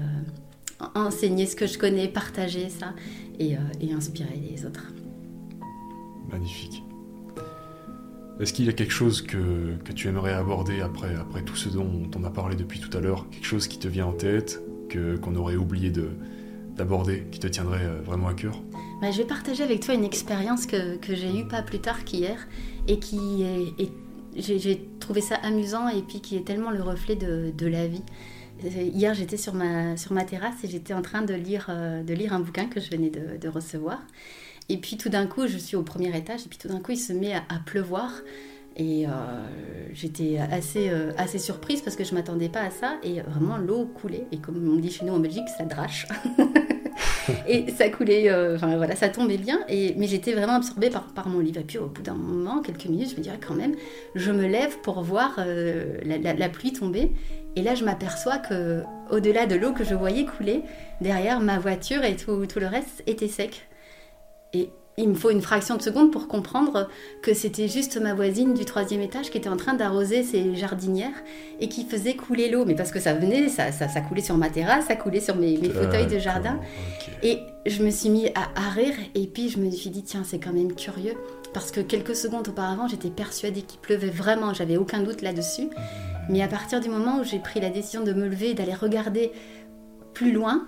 enseigner 0.94 1.46
ce 1.46 1.56
que 1.56 1.66
je 1.66 1.78
connais, 1.78 2.08
partager 2.08 2.68
ça 2.68 2.94
et, 3.38 3.56
euh, 3.56 3.60
et 3.80 3.92
inspirer 3.92 4.40
les 4.50 4.64
autres. 4.66 4.92
Magnifique. 6.30 6.82
Est-ce 8.38 8.52
qu'il 8.52 8.66
y 8.66 8.68
a 8.68 8.72
quelque 8.72 8.92
chose 8.92 9.22
que, 9.22 9.76
que, 9.82 9.92
tu 9.92 10.08
aimerais 10.08 10.34
aborder 10.34 10.82
après, 10.82 11.14
après 11.14 11.42
tout 11.42 11.56
ce 11.56 11.70
dont 11.70 12.10
on 12.14 12.24
a 12.24 12.30
parlé 12.30 12.54
depuis 12.54 12.80
tout 12.80 12.94
à 12.96 13.00
l'heure? 13.00 13.26
Quelque 13.30 13.46
chose 13.46 13.66
qui 13.66 13.78
te 13.78 13.88
vient 13.88 14.06
en 14.06 14.12
tête, 14.12 14.62
que, 14.90 15.16
qu'on 15.16 15.36
aurait 15.36 15.56
oublié 15.56 15.90
de, 15.90 16.10
d'aborder, 16.76 17.26
qui 17.32 17.40
te 17.40 17.46
tiendrait 17.46 17.84
euh, 17.84 18.02
vraiment 18.02 18.28
à 18.28 18.34
cœur? 18.34 18.60
Bah, 19.00 19.10
Je 19.10 19.18
vais 19.18 19.26
partager 19.26 19.62
avec 19.62 19.80
toi 19.80 19.94
une 19.94 20.04
expérience 20.04 20.66
que, 20.66 20.96
que 20.96 21.14
j'ai 21.14 21.34
eue 21.38 21.48
pas 21.48 21.62
plus 21.62 21.78
tard 21.78 22.04
qu'hier 22.04 22.46
et 22.88 22.98
qui 22.98 23.42
est, 23.42 23.82
est 23.82 23.90
j'ai, 24.36 24.58
j'ai 24.58 24.86
trouvé 25.00 25.22
ça 25.22 25.36
amusant 25.36 25.88
et 25.88 26.02
puis 26.02 26.20
qui 26.20 26.36
est 26.36 26.44
tellement 26.44 26.70
le 26.70 26.82
reflet 26.82 27.16
de, 27.16 27.50
de 27.56 27.66
la 27.66 27.86
vie 27.86 28.02
Hier, 28.64 29.14
j'étais 29.14 29.36
sur 29.36 29.54
ma, 29.54 29.96
sur 29.96 30.12
ma 30.12 30.24
terrasse 30.24 30.64
et 30.64 30.68
j'étais 30.68 30.94
en 30.94 31.02
train 31.02 31.22
de 31.22 31.34
lire, 31.34 31.70
de 31.70 32.14
lire 32.14 32.32
un 32.32 32.40
bouquin 32.40 32.66
que 32.66 32.80
je 32.80 32.90
venais 32.90 33.10
de, 33.10 33.48
recevoir. 33.48 34.00
Et 34.68 34.78
puis 34.78 34.96
tout 34.96 35.08
d'un 35.08 35.26
coup, 35.26 35.46
je 35.46 35.58
suis 35.58 35.76
au 35.76 35.82
premier 35.82 36.16
étage, 36.16 36.46
et 36.46 36.48
puis 36.48 36.58
tout 36.58 36.68
d'un 36.68 36.80
coup, 36.80 36.92
il 36.92 36.98
se 36.98 37.12
met 37.12 37.34
à, 37.34 37.58
pleuvoir. 37.64 38.10
Et 38.76 39.06
euh, 39.06 39.10
j'étais 39.92 40.38
assez, 40.38 40.90
euh, 40.90 41.12
assez 41.16 41.38
surprise 41.38 41.80
parce 41.80 41.96
que 41.96 42.04
je 42.04 42.10
ne 42.10 42.16
m'attendais 42.16 42.50
pas 42.50 42.60
à 42.60 42.70
ça. 42.70 42.98
Et 43.02 43.20
vraiment, 43.20 43.56
l'eau 43.56 43.86
coulait. 43.86 44.26
Et 44.32 44.38
comme 44.38 44.68
on 44.68 44.76
dit 44.76 44.90
chez 44.90 45.04
nous 45.04 45.14
en 45.14 45.20
Belgique, 45.20 45.48
ça 45.56 45.64
drache. 45.64 46.06
et 47.48 47.70
ça 47.72 47.88
coulait, 47.88 48.30
euh, 48.30 48.56
enfin 48.56 48.76
voilà, 48.76 48.96
ça 48.96 49.08
tombait 49.08 49.38
bien. 49.38 49.60
Et, 49.68 49.94
mais 49.96 50.06
j'étais 50.06 50.32
vraiment 50.32 50.54
absorbée 50.54 50.90
par, 50.90 51.28
mon 51.28 51.40
livre. 51.40 51.60
Et 51.60 51.64
puis 51.64 51.78
au 51.78 51.86
bout 51.86 52.02
d'un 52.02 52.14
moment, 52.14 52.60
quelques 52.62 52.86
minutes, 52.86 53.10
je 53.10 53.16
me 53.16 53.22
dirais 53.22 53.40
quand 53.44 53.54
même, 53.54 53.74
je 54.14 54.30
me 54.32 54.46
lève 54.46 54.78
pour 54.82 55.02
voir 55.02 55.38
la, 55.38 56.34
la, 56.34 56.48
pluie 56.48 56.72
tomber. 56.72 57.12
Et 57.56 57.62
là, 57.62 57.74
je 57.74 57.84
m'aperçois 57.84 58.38
que 58.38 58.82
au-delà 59.10 59.46
de 59.46 59.56
l'eau 59.56 59.72
que 59.72 59.84
je 59.84 59.94
voyais 59.94 60.26
couler, 60.26 60.62
derrière 61.00 61.40
ma 61.40 61.58
voiture 61.58 62.04
et 62.04 62.16
tout, 62.16 62.46
tout 62.46 62.60
le 62.60 62.66
reste 62.66 63.02
était 63.06 63.28
sec. 63.28 63.66
Et 64.52 64.70
il 64.98 65.10
me 65.10 65.14
faut 65.14 65.31
une 65.31 65.43
fraction 65.43 65.77
de 65.77 65.82
seconde 65.82 66.10
pour 66.10 66.27
comprendre 66.27 66.89
que 67.20 67.35
c'était 67.35 67.68
juste 67.68 68.01
ma 68.01 68.14
voisine 68.14 68.55
du 68.55 68.64
troisième 68.64 69.02
étage 69.02 69.31
qui 69.31 69.36
était 69.36 69.48
en 69.48 69.56
train 69.56 69.74
d'arroser 69.74 70.23
ses 70.23 70.55
jardinières 70.55 71.23
et 71.60 71.68
qui 71.68 71.85
faisait 71.85 72.14
couler 72.14 72.48
l'eau. 72.48 72.64
Mais 72.64 72.74
parce 72.74 72.90
que 72.90 73.01
ça 73.01 73.12
venait, 73.12 73.48
ça, 73.48 73.73
ça, 73.73 74.01
coulait 74.01 74.23
sur 74.23 74.39
ma 74.39 74.48
terrasse, 74.48 74.86
ça 74.86 74.97
coulait 74.97 75.20
sur 75.20 75.36
mes, 75.36 75.56
fauteuils 75.56 76.06
de 76.06 76.18
jardin. 76.18 76.59
Et 77.23 77.40
je 77.66 77.82
me 77.82 77.90
suis 77.90 78.09
mis 78.09 78.28
à, 78.28 78.70
rire 78.70 78.94
et 79.14 79.27
puis 79.27 79.51
je 79.51 79.59
me 79.59 79.70
suis 79.70 79.90
dit, 79.90 80.02
tiens, 80.02 80.23
c'est 80.24 80.39
quand 80.39 80.52
même 80.52 80.74
curieux. 80.74 81.14
Parce 81.52 81.70
que 81.70 81.81
quelques 81.81 82.16
secondes 82.16 82.48
auparavant, 82.48 82.89
j'étais 82.89 83.10
persuadée 83.10 83.62
qu'il 83.62 83.81
pleuvait 83.81 84.09
vraiment, 84.09 84.55
j'avais 84.55 84.78
aucun 84.78 85.01
doute 85.01 85.20
là-dessus. 85.20 85.64
Mmh. 85.64 85.70
Mais 86.31 86.43
à 86.43 86.48
partir 86.48 86.81
du 86.81 86.89
moment 86.89 87.20
où 87.20 87.24
j'ai 87.24 87.39
pris 87.39 87.60
la 87.60 87.70
décision 87.70 88.02
de 88.02 88.12
me 88.12 88.28
lever 88.28 88.51
et 88.51 88.55
d'aller 88.55 88.74
regarder 88.74 89.31
plus 90.14 90.32
loin, 90.32 90.66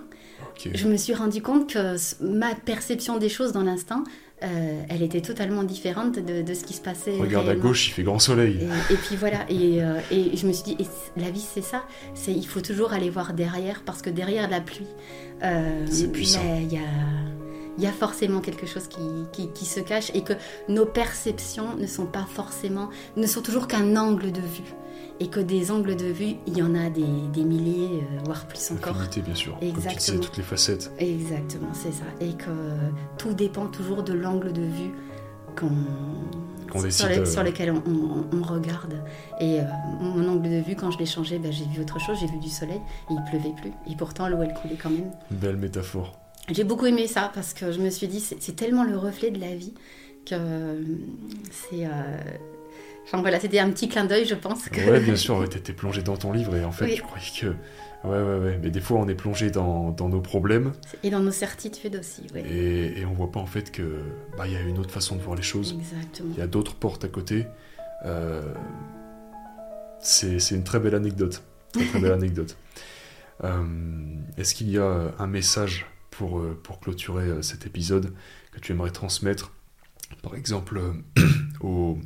je 0.73 0.87
me 0.87 0.97
suis 0.97 1.13
rendu 1.13 1.41
compte 1.41 1.73
que 1.73 1.95
ma 2.21 2.55
perception 2.55 3.17
des 3.17 3.29
choses 3.29 3.51
dans 3.51 3.63
l'instant, 3.63 4.03
euh, 4.41 4.81
elle 4.89 5.01
était 5.01 5.21
totalement 5.21 5.63
différente 5.63 6.17
de, 6.17 6.53
ce 6.53 6.63
qui 6.63 6.73
se 6.73 6.81
passait. 6.81 7.17
Regarde 7.17 7.49
à 7.49 7.55
gauche, 7.55 7.89
il 7.89 7.91
fait 7.91 8.03
grand 8.03 8.19
soleil. 8.19 8.67
Et, 8.89 8.95
puis 8.95 9.15
voilà, 9.17 9.39
et, 9.49 9.83
euh, 9.83 9.99
et, 10.11 10.35
je 10.37 10.47
me 10.47 10.53
suis 10.53 10.75
dit, 10.75 10.87
la 11.17 11.29
vie 11.29 11.41
c'est 11.41 11.61
ça, 11.61 11.83
c'est 12.13 12.31
il 12.31 12.47
faut 12.47 12.61
toujours 12.61 12.93
aller 12.93 13.09
voir 13.09 13.33
derrière, 13.33 13.83
parce 13.85 14.01
que 14.01 14.09
derrière 14.09 14.49
la 14.49 14.61
pluie, 14.61 14.87
euh, 15.43 15.85
il 15.91 16.73
y 16.73 16.77
a 16.77 16.81
il 17.77 17.85
y 17.85 17.87
a 17.87 17.93
forcément 17.93 18.41
quelque 18.41 18.67
chose 18.67 18.89
qui, 18.89 18.99
qui, 19.31 19.53
qui, 19.53 19.63
se 19.63 19.79
cache 19.79 20.11
et 20.13 20.21
que 20.21 20.33
nos 20.67 20.85
perceptions 20.85 21.77
ne 21.77 21.87
sont 21.87 22.05
pas 22.05 22.27
forcément, 22.29 22.89
ne 23.15 23.25
sont 23.25 23.41
toujours 23.41 23.69
qu'un 23.69 23.95
angle 23.95 24.33
de 24.33 24.41
vue 24.41 24.73
et 25.19 25.27
que 25.27 25.39
des 25.39 25.71
angles 25.71 25.95
de 25.95 26.05
vue, 26.05 26.35
il 26.47 26.57
y 26.57 26.61
en 26.61 26.75
a 26.75 26.89
des, 26.89 27.05
des 27.33 27.43
milliers, 27.43 28.03
euh, 28.03 28.19
voire 28.23 28.45
plus 28.47 28.71
encore. 28.71 28.95
Infinité, 28.95 29.21
bien 29.21 29.35
sûr. 29.35 29.57
Exactement. 29.61 30.21
toutes 30.21 30.37
les 30.37 30.43
facettes. 30.43 30.91
Exactement, 30.97 31.73
c'est 31.73 31.91
ça. 31.91 32.05
Et 32.21 32.33
que 32.33 32.51
tout 33.17 33.33
dépend 33.33 33.67
toujours 33.67 34.03
de 34.03 34.13
l'angle 34.13 34.53
de 34.53 34.61
vue 34.61 34.91
qu'on 35.55 35.71
sur, 36.89 37.27
sur, 37.27 37.43
lequel 37.43 37.71
on, 37.71 37.83
on, 38.31 38.43
regarde. 38.43 38.93
Et 39.39 39.59
euh, 39.59 39.63
mon 39.99 40.27
angle 40.29 40.49
de 40.49 40.61
vue, 40.61 40.75
quand 40.75 40.91
je 40.91 40.99
l'ai 40.99 41.05
changé, 41.05 41.39
ben, 41.39 41.51
j'ai 41.51 41.65
vu 41.65 41.81
autre 41.81 41.99
chose, 41.99 42.17
j'ai 42.19 42.27
vu 42.27 42.37
du 42.37 42.49
soleil, 42.49 42.79
et 43.09 43.13
il 43.13 43.23
pleuvait 43.29 43.55
plus. 43.59 43.71
Et 43.91 43.95
pourtant, 43.95 44.27
l'eau, 44.27 44.41
elle 44.41 44.53
coulait 44.53 44.77
quand 44.81 44.91
même. 44.91 45.11
Belle 45.31 45.57
métaphore. 45.57 46.19
J'ai 46.51 46.63
beaucoup 46.63 46.85
aimé 46.85 47.07
ça, 47.07 47.31
parce 47.33 47.53
que 47.53 47.71
je 47.71 47.79
me 47.79 47.89
suis 47.89 48.07
dit, 48.07 48.19
c'est 48.19 48.55
tellement 48.55 48.83
le 48.83 48.97
reflet 48.97 49.31
de 49.31 49.39
la 49.39 49.55
vie 49.55 49.73
que 50.25 50.35
c'est... 51.51 51.85
Euh, 51.85 52.17
Enfin 53.11 53.21
voilà, 53.21 53.39
c'était 53.39 53.57
un 53.57 53.71
petit 53.71 53.89
clin 53.89 54.05
d'œil, 54.05 54.25
je 54.25 54.35
pense. 54.35 54.69
Que... 54.69 54.81
Ouais, 54.81 54.99
bien 54.99 55.15
sûr, 55.15 55.47
tu 55.49 55.57
étais 55.57 55.73
plongé 55.73 56.03
dans 56.03 56.15
ton 56.15 56.31
livre 56.31 56.55
et 56.55 56.63
en 56.63 56.71
fait, 56.71 56.95
je 56.95 57.01
croyais 57.01 57.25
que. 57.39 57.47
Ouais, 58.07 58.21
ouais, 58.21 58.39
ouais. 58.39 58.59
Mais 58.61 58.69
des 58.69 58.79
fois, 58.79 58.99
on 58.99 59.07
est 59.07 59.15
plongé 59.15 59.49
dans, 59.49 59.89
dans 59.89 60.09
nos 60.09 60.21
problèmes. 60.21 60.73
Et 61.03 61.09
dans 61.09 61.19
nos 61.19 61.31
certitudes 61.31 61.95
aussi, 61.95 62.21
oui. 62.35 62.41
Et, 62.41 62.99
et 62.99 63.05
on 63.05 63.13
voit 63.13 63.31
pas 63.31 63.39
en 63.39 63.47
fait 63.47 63.71
que 63.71 64.03
bah 64.37 64.45
il 64.45 64.53
y 64.53 64.55
a 64.55 64.61
une 64.61 64.77
autre 64.77 64.91
façon 64.91 65.15
de 65.15 65.21
voir 65.21 65.35
les 65.35 65.41
choses. 65.41 65.75
Exactement. 65.77 66.29
Il 66.33 66.39
y 66.39 66.41
a 66.43 66.47
d'autres 66.47 66.75
portes 66.75 67.03
à 67.03 67.07
côté. 67.07 67.47
Euh, 68.05 68.53
c'est 69.99 70.51
une 70.51 70.63
très 70.63 70.79
belle 70.79 70.95
anecdote. 70.95 71.43
Très, 71.73 71.85
très 71.85 71.99
belle 71.99 72.11
anecdote. 72.13 72.57
Euh, 73.43 73.63
est-ce 74.37 74.53
qu'il 74.53 74.69
y 74.69 74.77
a 74.77 75.13
un 75.17 75.27
message 75.27 75.87
pour, 76.11 76.39
euh, 76.39 76.59
pour 76.61 76.79
clôturer 76.79 77.41
cet 77.41 77.65
épisode 77.65 78.13
que 78.51 78.59
tu 78.59 78.71
aimerais 78.71 78.91
transmettre, 78.91 79.51
par 80.21 80.35
exemple, 80.35 80.79
aux 81.61 81.97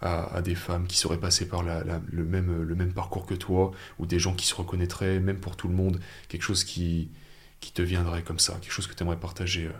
à, 0.00 0.40
des 0.42 0.54
femmes 0.54 0.86
qui 0.86 0.96
seraient 0.96 1.20
passées 1.20 1.46
par 1.46 1.62
le, 1.62 2.24
même, 2.24 2.92
parcours 2.94 3.26
que 3.26 3.34
toi, 3.34 3.72
ou 3.98 4.06
des 4.06 4.18
gens 4.18 4.34
qui 4.34 4.46
se 4.46 4.54
reconnaîtraient, 4.54 5.20
même 5.20 5.38
pour 5.38 5.56
tout 5.56 5.68
le 5.68 5.74
monde, 5.74 6.00
quelque 6.28 6.42
chose 6.42 6.64
qui, 6.64 7.10
qui 7.60 7.72
te 7.72 7.82
viendrait 7.82 8.22
comme 8.22 8.38
ça, 8.38 8.54
quelque 8.60 8.72
chose 8.72 8.86
que 8.86 8.94
tu 8.94 9.02
aimerais 9.02 9.20
partager 9.20 9.66
euh. 9.66 9.72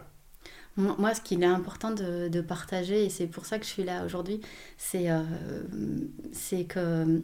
Moi, 0.77 1.15
ce 1.15 1.21
qu'il 1.21 1.43
est 1.43 1.47
important 1.47 1.91
de, 1.91 2.41
partager, 2.41 3.05
et 3.05 3.11
c'est 3.11 3.27
pour 3.27 3.45
ça 3.45 3.59
que 3.59 3.65
je 3.65 3.71
suis 3.71 3.83
là 3.83 4.05
aujourd'hui, 4.05 4.41
c'est 4.79 5.11
euh, 5.11 5.23
que 6.69 7.23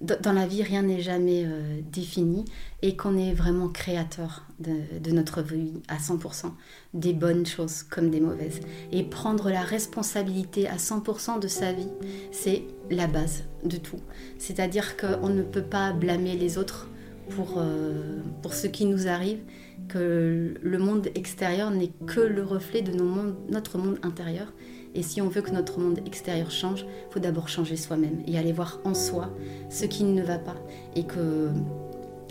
dans 0.00 0.32
la 0.32 0.46
vie, 0.46 0.62
rien 0.62 0.82
n'est 0.82 1.00
jamais 1.00 1.44
euh, 1.44 1.80
défini 1.90 2.44
et 2.82 2.96
qu'on 2.96 3.16
est 3.16 3.32
vraiment 3.32 3.68
créateur 3.68 4.46
de, 4.60 5.10
notre 5.10 5.42
vie 5.42 5.82
à 5.88 5.96
100%, 5.96 6.52
des 6.94 7.12
bonnes 7.12 7.46
choses 7.46 7.82
comme 7.82 8.10
des 8.10 8.20
mauvaises. 8.20 8.60
Et 8.92 9.02
prendre 9.02 9.50
la 9.50 9.62
responsabilité 9.62 10.68
à 10.68 10.76
100% 10.76 11.40
de 11.40 11.48
sa 11.48 11.72
vie, 11.72 11.88
c'est 12.30 12.62
la 12.90 13.08
base 13.08 13.44
de 13.64 13.76
tout. 13.76 14.00
C'est-à-dire 14.38 14.96
qu'on 14.96 15.30
ne 15.30 15.42
peut 15.42 15.62
pas 15.62 15.92
blâmer 15.92 16.36
les 16.36 16.58
autres 16.58 16.88
pour, 17.30 17.54
euh, 17.56 18.20
pour 18.42 18.54
ce 18.54 18.68
qui 18.68 18.84
nous 18.84 19.08
arrive, 19.08 19.40
que 19.88 20.54
le 20.60 20.78
monde 20.78 21.08
extérieur 21.14 21.70
n'est 21.70 21.92
que 22.06 22.20
le 22.20 22.44
reflet 22.44 22.82
de 22.82 22.92
notre 22.92 23.78
monde 23.78 23.98
intérieur 24.02 24.52
et 24.94 25.02
si 25.02 25.20
on 25.20 25.28
veut 25.28 25.42
que 25.42 25.50
notre 25.50 25.78
monde 25.78 26.00
extérieur 26.06 26.50
change, 26.50 26.82
il 26.82 27.12
faut 27.12 27.20
d'abord 27.20 27.48
changer 27.48 27.76
soi-même 27.76 28.22
et 28.26 28.38
aller 28.38 28.52
voir 28.52 28.80
en 28.84 28.94
soi 28.94 29.30
ce 29.70 29.84
qui 29.84 30.04
ne 30.04 30.22
va 30.22 30.38
pas. 30.38 30.56
Et 30.96 31.04
que 31.04 31.50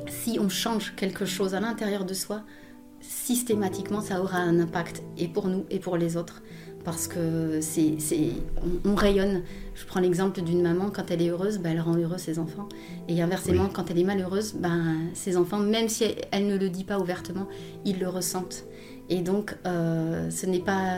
si 0.07 0.39
on 0.39 0.49
change 0.49 0.95
quelque 0.95 1.25
chose 1.25 1.53
à 1.53 1.59
l'intérieur 1.59 2.05
de 2.05 2.13
soi, 2.13 2.43
systématiquement, 2.99 4.01
ça 4.01 4.21
aura 4.21 4.37
un 4.37 4.59
impact 4.59 5.03
et 5.17 5.27
pour 5.27 5.47
nous 5.47 5.65
et 5.69 5.79
pour 5.79 5.97
les 5.97 6.17
autres. 6.17 6.41
Parce 6.83 7.09
que 7.09 7.59
c'est, 7.59 7.97
on, 8.85 8.95
rayonne. 8.95 9.43
Je 9.75 9.85
prends 9.85 9.99
l'exemple 9.99 10.41
d'une 10.41 10.61
maman, 10.61 10.89
quand 10.89 11.11
elle 11.11 11.21
est 11.21 11.27
heureuse, 11.29 11.57
ben, 11.57 11.71
elle 11.71 11.81
rend 11.81 11.97
heureux 11.97 12.17
ses 12.17 12.39
enfants. 12.39 12.69
Et 13.09 13.21
inversement, 13.21 13.67
quand 13.67 13.91
elle 13.91 13.99
est 13.99 14.05
malheureuse, 14.05 14.53
ben, 14.53 14.95
ses 15.13 15.35
enfants, 15.35 15.59
même 15.59 15.89
si 15.89 16.05
elle 16.31 16.47
ne 16.47 16.57
le 16.57 16.69
dit 16.69 16.85
pas 16.85 16.97
ouvertement, 16.97 17.47
ils 17.83 17.99
le 17.99 18.07
ressentent. 18.07 18.63
Et 19.09 19.21
donc, 19.21 19.55
euh, 19.65 20.29
ce 20.29 20.45
n'est 20.45 20.59
pas 20.59 20.97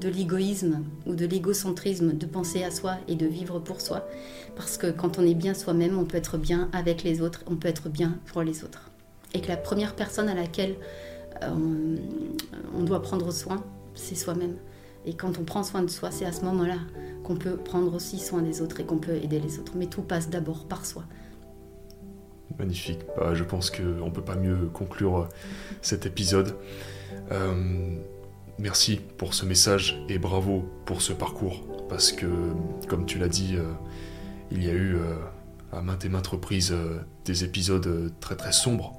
de 0.00 0.08
l'égoïsme 0.08 0.84
ou 1.06 1.14
de 1.14 1.24
l'égocentrisme 1.24 2.12
de 2.12 2.26
penser 2.26 2.62
à 2.62 2.70
soi 2.70 2.96
et 3.08 3.14
de 3.14 3.26
vivre 3.26 3.58
pour 3.60 3.80
soi. 3.80 4.06
Parce 4.56 4.76
que 4.76 4.90
quand 4.90 5.18
on 5.18 5.22
est 5.22 5.34
bien 5.34 5.54
soi-même, 5.54 5.98
on 5.98 6.04
peut 6.04 6.18
être 6.18 6.36
bien 6.36 6.68
avec 6.72 7.02
les 7.02 7.22
autres, 7.22 7.42
on 7.46 7.56
peut 7.56 7.68
être 7.68 7.88
bien 7.88 8.18
pour 8.26 8.42
les 8.42 8.62
autres. 8.62 8.90
Et 9.32 9.40
que 9.40 9.48
la 9.48 9.56
première 9.56 9.94
personne 9.94 10.28
à 10.28 10.34
laquelle 10.34 10.76
euh, 11.42 11.96
on, 12.74 12.82
doit 12.82 13.02
prendre 13.02 13.30
soin, 13.32 13.64
c'est 13.94 14.14
soi-même. 14.14 14.56
Et 15.06 15.14
quand 15.14 15.38
on 15.38 15.44
prend 15.44 15.62
soin 15.62 15.82
de 15.82 15.90
soi, 15.90 16.10
c'est 16.10 16.26
à 16.26 16.32
ce 16.32 16.42
moment-là 16.44 16.78
qu'on 17.24 17.36
peut 17.36 17.56
prendre 17.56 17.94
aussi 17.94 18.18
soin 18.18 18.42
des 18.42 18.60
autres 18.60 18.80
et 18.80 18.84
qu'on 18.84 18.98
peut 18.98 19.14
aider 19.14 19.40
les 19.40 19.58
autres. 19.58 19.72
Mais 19.76 19.86
tout 19.86 20.02
passe 20.02 20.28
d'abord 20.28 20.66
par 20.66 20.84
soi. 20.84 21.04
Magnifique. 22.58 23.00
Bah, 23.16 23.34
je 23.34 23.44
pense 23.44 23.70
qu'on 23.70 24.06
ne 24.06 24.10
peut 24.10 24.22
pas 24.22 24.36
mieux 24.36 24.68
conclure 24.72 25.28
cet 25.80 26.06
épisode. 26.06 26.54
Euh, 27.32 27.96
merci 28.58 29.00
pour 29.18 29.34
ce 29.34 29.44
message 29.44 30.02
et 30.08 30.18
bravo 30.18 30.68
pour 30.84 31.02
ce 31.02 31.12
parcours. 31.12 31.64
Parce 31.88 32.12
que, 32.12 32.26
comme 32.88 33.06
tu 33.06 33.18
l'as 33.18 33.28
dit, 33.28 33.56
euh, 33.56 33.72
il 34.50 34.64
y 34.64 34.68
a 34.68 34.72
eu 34.72 34.96
euh, 34.96 35.16
à 35.72 35.82
maintes 35.82 36.04
et 36.04 36.08
maintes 36.08 36.26
reprises 36.26 36.74
des 37.24 37.44
épisodes 37.44 38.12
très 38.20 38.36
très 38.36 38.52
sombres 38.52 38.92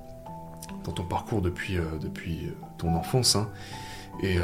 dans 0.83 0.91
ton 0.91 1.03
parcours 1.03 1.41
depuis, 1.41 1.77
depuis 2.01 2.51
ton 2.77 2.95
enfance. 2.95 3.35
Hein. 3.35 3.49
Et, 4.21 4.37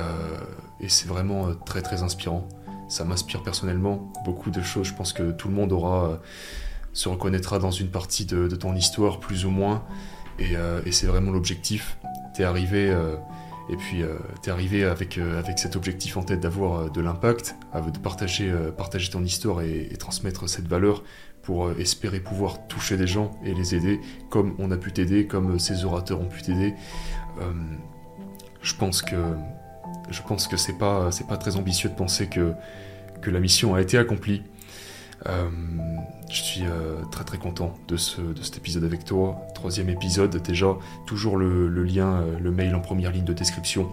c'est 0.88 1.08
vraiment 1.08 1.54
très 1.66 1.82
très 1.82 2.04
inspirant. 2.04 2.48
Ça 2.90 3.06
m'inspire 3.06 3.44
personnellement 3.44 4.12
beaucoup 4.26 4.52
de 4.52 4.62
choses. 4.62 4.88
Je 4.88 4.94
pense 4.94 5.14
que 5.14 5.32
tout 5.32 5.48
le 5.48 5.54
monde 5.54 5.72
aura 5.72 6.20
se 6.92 7.10
reconnaîtra 7.10 7.60
dans 7.60 7.72
une 7.72 7.90
partie 7.90 8.26
de, 8.26 8.48
ton 8.56 8.76
histoire, 8.76 9.20
plus 9.20 9.46
ou 9.46 9.50
moins. 9.50 9.84
Et, 10.40 10.54
et 10.86 10.92
c'est 10.92 11.08
vraiment 11.08 11.32
l'objectif. 11.32 11.98
T'es 12.36 12.44
arrivé 12.44 12.94
et 13.70 13.78
puis, 13.78 14.04
euh, 14.04 14.18
tu 14.42 14.50
es 14.50 14.52
arrivé 14.52 14.84
avec, 14.84 15.18
euh, 15.18 15.40
avec 15.40 15.58
cet 15.58 15.76
objectif 15.76 16.18
en 16.18 16.24
tête 16.24 16.42
d'avoir 16.42 16.80
euh, 16.80 16.90
de 16.90 17.00
l'impact, 17.00 17.56
de 17.74 18.00
partager, 18.00 18.54
partager 18.78 19.10
ton 19.10 19.24
histoire 19.24 19.62
et, 19.62 19.90
transmettre 19.98 20.50
cette 20.50 20.68
valeur 20.68 21.04
pour 21.42 21.72
espérer 21.72 22.20
pouvoir 22.20 22.68
toucher 22.68 22.98
des 22.98 23.08
gens 23.08 23.32
et 23.44 23.54
les 23.54 23.76
aider 23.76 24.00
comme 24.30 24.56
on 24.60 24.72
a 24.72 24.78
pu 24.78 24.92
t'aider, 24.92 25.28
comme 25.28 25.60
ces 25.60 25.86
orateurs 25.86 26.22
ont 26.22 26.28
pu 26.28 26.42
t'aider. 26.42 26.74
je 28.62 28.76
pense 28.76 29.02
que 29.02 29.16
je 30.10 30.22
pense 30.22 30.48
que 30.48 30.56
c'est 30.56 30.78
pas 30.78 31.10
pas 31.28 31.38
très 31.38 31.56
ambitieux 31.56 31.90
de 31.90 31.96
penser 31.96 32.28
que 32.28 32.54
que 33.22 33.30
la 33.30 33.40
mission 33.40 33.76
a 33.76 33.82
été 33.82 33.98
accomplie. 33.98 34.44
Je 35.26 36.42
suis 36.42 36.64
très 37.12 37.24
très 37.24 37.38
content 37.38 37.74
de, 37.88 37.98
ce, 37.98 38.22
de 38.22 38.42
cet 38.42 38.58
épisode 38.58 38.84
avec 38.84 39.06
toi. 39.06 39.42
Troisième 39.56 39.90
épisode, 39.90 40.36
déjà, 40.42 40.76
toujours 41.06 41.38
le, 41.38 41.68
lien, 41.84 42.24
le 42.42 42.52
mail 42.52 42.76
en 42.76 42.82
première 42.82 43.12
ligne 43.12 43.26
de 43.26 43.34
description 43.34 43.90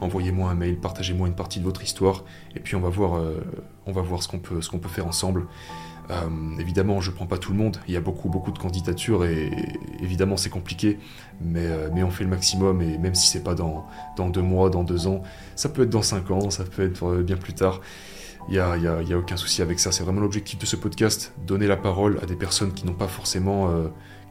envoyez-moi 0.00 0.50
un 0.50 0.54
mail, 0.54 0.76
partagez-moi 0.76 1.28
une 1.28 1.34
partie 1.34 1.60
de 1.60 1.64
votre 1.64 1.82
histoire, 1.82 2.24
et 2.56 2.60
puis 2.60 2.76
on 2.76 2.80
va 2.80 2.88
voir, 2.88 3.16
euh, 3.16 3.40
on 3.86 3.92
va 3.92 4.02
voir 4.02 4.22
ce 4.22 4.28
qu'on 4.28 4.38
peut, 4.38 4.60
peut 4.60 4.88
faire 4.88 5.06
ensemble. 5.06 5.46
Euh, 6.10 6.58
évidemment, 6.58 7.00
je 7.00 7.12
prends 7.12 7.26
pas 7.26 7.38
tout 7.38 7.52
le 7.52 7.58
monde, 7.58 7.78
il 7.86 7.94
y 7.94 7.96
a 7.96 8.00
beaucoup, 8.00 8.28
beaucoup 8.28 8.50
de 8.50 8.58
candidatures, 8.58 9.24
et, 9.24 9.50
évidemment 10.00 10.36
c'est 10.36 10.50
compliqué, 10.50 10.98
mais, 11.40 11.66
euh, 11.66 11.88
mais 11.92 12.02
on 12.02 12.10
fait 12.10 12.24
le 12.24 12.30
maximum, 12.30 12.82
et 12.82 12.98
même 12.98 13.14
si 13.14 13.28
c'est 13.28 13.44
pas 13.44 13.54
dans, 13.54 13.86
dans 14.16 14.28
deux 14.28 14.42
mois, 14.42 14.70
dans 14.70 14.82
deux 14.82 15.06
ans, 15.06 15.22
ça 15.54 15.68
peut 15.68 15.82
être 15.82 15.90
dans 15.90 16.02
cinq 16.02 16.30
ans, 16.30 16.50
ça 16.50 16.64
peut 16.64 16.84
être 16.84 17.22
bien 17.22 17.36
plus 17.36 17.52
tard. 17.52 17.80
Il 18.48 18.52
n'y 18.52 18.58
a, 18.58 18.70
a, 18.70 18.76
a, 18.76 19.16
aucun 19.16 19.36
souci 19.36 19.62
avec 19.62 19.78
ça. 19.78 19.92
C'est 19.92 20.02
vraiment 20.02 20.20
l'objectif 20.20 20.58
de 20.58 20.66
ce 20.66 20.76
podcast, 20.76 21.32
donner 21.46 21.66
la 21.66 21.76
parole 21.76 22.18
à 22.22 22.26
des 22.26 22.36
personnes 22.36 22.72
qui 22.72 22.86
n'ont 22.86 22.94
pas 22.94 23.08
forcément, 23.08 23.70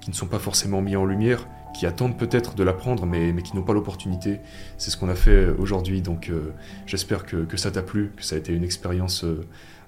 qui 0.02 0.10
ne 0.10 0.15
sont 0.15 0.27
pas 0.27 0.40
forcément 0.40 0.81
mis 0.81 0.95
en 0.95 1.06
lumière, 1.06 1.48
qui 1.73 1.86
attendent 1.86 2.18
peut-être 2.18 2.56
de 2.56 2.64
l'apprendre, 2.64 3.06
mais, 3.06 3.31
mais 3.31 3.41
qui 3.41 3.56
n'ont 3.56 3.64
pas 3.64 3.73
l'opportunité. 3.73 4.40
C'est 4.77 4.91
ce 4.91 4.98
qu'on 4.98 5.10
a 5.10 5.15
fait 5.15 5.48
aujourd'hui, 5.57 6.02
donc 6.02 6.30
euh, 6.30 6.53
j'espère 6.86 7.26
que, 7.26 7.38
que, 7.38 7.57
ça 7.57 7.72
t'a 7.72 7.81
plu, 7.81 8.11
que 8.15 8.23
ça 8.23 8.36
a 8.36 8.40
été 8.40 8.53
une 8.53 8.64
expérience 8.64 9.23
euh, 9.23 9.45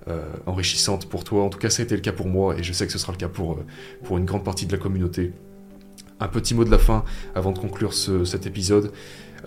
euh, 0.07 0.23
enrichissante 0.45 1.07
pour 1.07 1.23
toi. 1.23 1.43
En 1.43 1.49
tout 1.49 1.59
cas, 1.59 1.69
ça 1.69 1.81
a 1.81 1.85
été 1.85 1.95
le 1.95 2.01
cas 2.01 2.11
pour 2.13 2.27
moi, 2.27 2.57
et 2.57 2.63
je 2.63 2.73
sais 2.73 2.85
que 2.85 2.91
ce 2.91 2.99
sera 2.99 3.11
le 3.11 3.17
cas 3.17 3.29
pour, 3.29 3.59
pour 4.03 4.17
une 4.17 4.25
grande 4.25 4.43
partie 4.43 4.65
de 4.65 4.71
la 4.71 4.77
communauté. 4.77 5.33
Un 6.19 6.27
petit 6.27 6.53
mot 6.53 6.63
de 6.63 6.71
la 6.71 6.77
fin 6.77 7.03
avant 7.33 7.51
de 7.51 7.57
conclure 7.57 7.93
ce, 7.93 8.25
cet 8.25 8.45
épisode. 8.45 8.91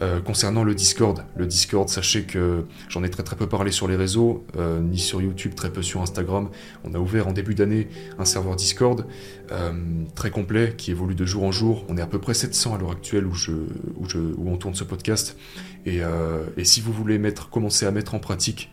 Euh, 0.03 0.21
concernant 0.21 0.65
le 0.65 0.75
Discord, 0.75 1.25
le 1.37 1.47
Discord, 1.47 1.89
sachez 1.89 2.25
que 2.25 2.65
j'en 2.89 3.05
ai 3.05 3.11
très 3.11 3.23
très 3.23 3.37
peu 3.37 3.47
parlé 3.47 3.71
sur 3.71 3.87
les 3.87 3.97
réseaux, 3.97 4.45
euh, 4.57 4.81
ni 4.81 4.99
sur 4.99 5.23
YouTube, 5.23 5.55
très 5.55 5.73
peu 5.73 5.83
sur 5.83 6.03
Instagram. 6.03 6.51
On 6.85 6.95
a 6.95 6.99
ouvert 6.99 7.29
en 7.29 7.33
début 7.33 7.55
d'année 7.55 7.89
un 8.19 8.25
serveur 8.25 8.57
Discord 8.57 9.07
euh, 9.53 9.73
très 10.15 10.31
complet 10.31 10.75
qui 10.77 10.91
évolue 10.91 11.15
de 11.15 11.25
jour 11.25 11.45
en 11.45 11.53
jour. 11.53 11.85
On 11.89 11.97
est 11.97 12.03
à 12.03 12.07
peu 12.07 12.19
près 12.19 12.35
700 12.35 12.75
à 12.75 12.79
l'heure 12.79 12.91
actuelle 12.91 13.27
où, 13.27 13.35
on 14.47 14.57
tourne 14.57 14.75
ce 14.75 14.85
podcast. 14.85 15.37
Et, 15.87 16.01
si 16.65 16.81
vous 16.81 16.93
voulez 16.93 17.21
commencer 17.51 17.87
à 17.87 17.91
mettre 17.91 18.15
en 18.15 18.19
pratique, 18.19 18.71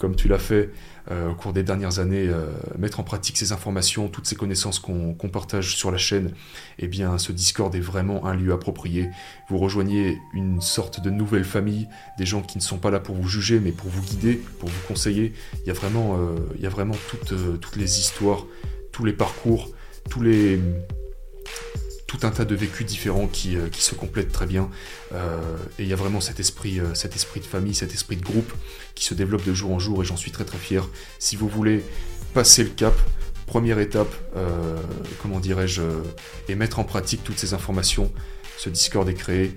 comme 0.00 0.16
tu 0.16 0.28
l'as 0.28 0.38
fait, 0.38 0.70
euh, 1.10 1.30
au 1.30 1.34
cours 1.34 1.52
des 1.52 1.62
dernières 1.62 1.98
années, 1.98 2.26
euh, 2.26 2.46
mettre 2.78 3.00
en 3.00 3.02
pratique 3.02 3.36
ces 3.36 3.52
informations, 3.52 4.08
toutes 4.08 4.26
ces 4.26 4.34
connaissances 4.34 4.78
qu'on 4.78 5.14
partage 5.30 5.76
sur 5.76 5.90
la 5.90 5.98
chaîne, 5.98 6.32
eh 6.78 6.88
bien, 6.88 7.18
ce 7.18 7.32
Discord 7.32 7.72
est 7.74 7.80
vraiment 7.80 8.26
un 8.26 8.34
lieu 8.34 8.52
approprié. 8.52 9.10
Vous 9.50 9.58
rejoignez 9.58 10.18
une 10.32 10.62
sorte 10.62 11.02
de 11.02 11.10
nouvelle 11.10 11.44
famille, 11.44 11.86
des 12.18 12.24
gens 12.24 12.40
qui 12.40 12.56
ne 12.56 12.62
sont 12.62 12.78
pas 12.78 12.90
là 12.90 12.98
pour 12.98 13.14
vous 13.14 13.28
juger, 13.28 13.60
mais 13.60 13.72
pour 13.72 13.90
vous 13.90 14.02
guider, 14.02 14.40
pour 14.58 14.70
vous 14.70 14.86
conseiller. 14.88 15.34
Il 15.62 15.68
y 15.68 15.70
a 15.70 15.74
vraiment, 15.74 16.16
euh, 16.16 16.36
il 16.56 16.62
y 16.62 16.66
a 16.66 16.70
vraiment 16.70 16.96
toutes, 17.10 17.60
toutes 17.60 17.76
les 17.76 18.00
histoires, 18.00 18.46
tous 18.90 19.04
les 19.04 19.12
parcours, 19.12 19.68
tous 20.08 20.22
les 20.22 20.58
tout 22.10 22.26
un 22.26 22.30
tas 22.30 22.44
de 22.44 22.56
vécus 22.56 22.84
différents 22.84 23.28
qui, 23.28 23.56
euh, 23.56 23.68
se 23.70 23.94
complètent 23.94 24.32
très 24.32 24.46
bien. 24.46 24.68
Euh, 25.14 25.38
et 25.78 25.84
il 25.84 25.88
y 25.88 25.92
a 25.92 25.96
vraiment 25.96 26.20
cet 26.20 26.40
esprit, 26.40 26.80
euh, 26.80 26.92
cet 26.92 27.14
esprit 27.14 27.38
de 27.38 27.46
famille, 27.46 27.72
cet 27.72 27.94
esprit 27.94 28.16
de 28.16 28.24
groupe 28.24 28.52
qui 28.96 29.04
se 29.04 29.14
développe 29.14 29.44
de 29.44 29.54
jour 29.54 29.70
en 29.72 29.78
jour 29.78 30.02
et 30.02 30.04
j'en 30.04 30.16
suis 30.16 30.32
très 30.32 30.44
très 30.44 30.58
fier. 30.58 30.88
Si 31.20 31.36
vous 31.36 31.48
voulez 31.48 31.84
passer 32.34 32.64
le 32.64 32.70
cap, 32.70 32.94
première 33.46 33.78
étape, 33.78 34.12
comment 35.22 35.40
dirais-je, 35.40 35.82
et 36.48 36.54
mettre 36.54 36.78
en 36.78 36.84
pratique 36.84 37.24
toutes 37.24 37.38
ces 37.38 37.54
informations, 37.54 38.12
ce 38.58 38.70
Discord 38.70 39.08
est 39.08 39.14
créé 39.14 39.54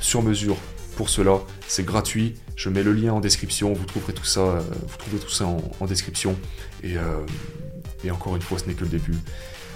sur 0.00 0.22
mesure 0.22 0.56
pour 0.96 1.10
cela. 1.10 1.40
C'est 1.66 1.84
gratuit. 1.84 2.34
Je 2.56 2.70
mets 2.70 2.82
le 2.82 2.92
lien 2.92 3.12
en 3.12 3.20
description. 3.20 3.72
Vous 3.74 3.84
trouverez 3.84 4.14
tout 4.14 4.24
ça, 4.24 4.62
vous 5.10 5.18
tout 5.18 5.28
ça 5.28 5.44
en, 5.46 5.86
description. 5.86 6.38
Et 6.82 8.10
encore 8.10 8.36
une 8.36 8.42
fois, 8.42 8.58
ce 8.58 8.64
n'est 8.64 8.74
que 8.74 8.84
le 8.84 8.90
début. 8.90 9.16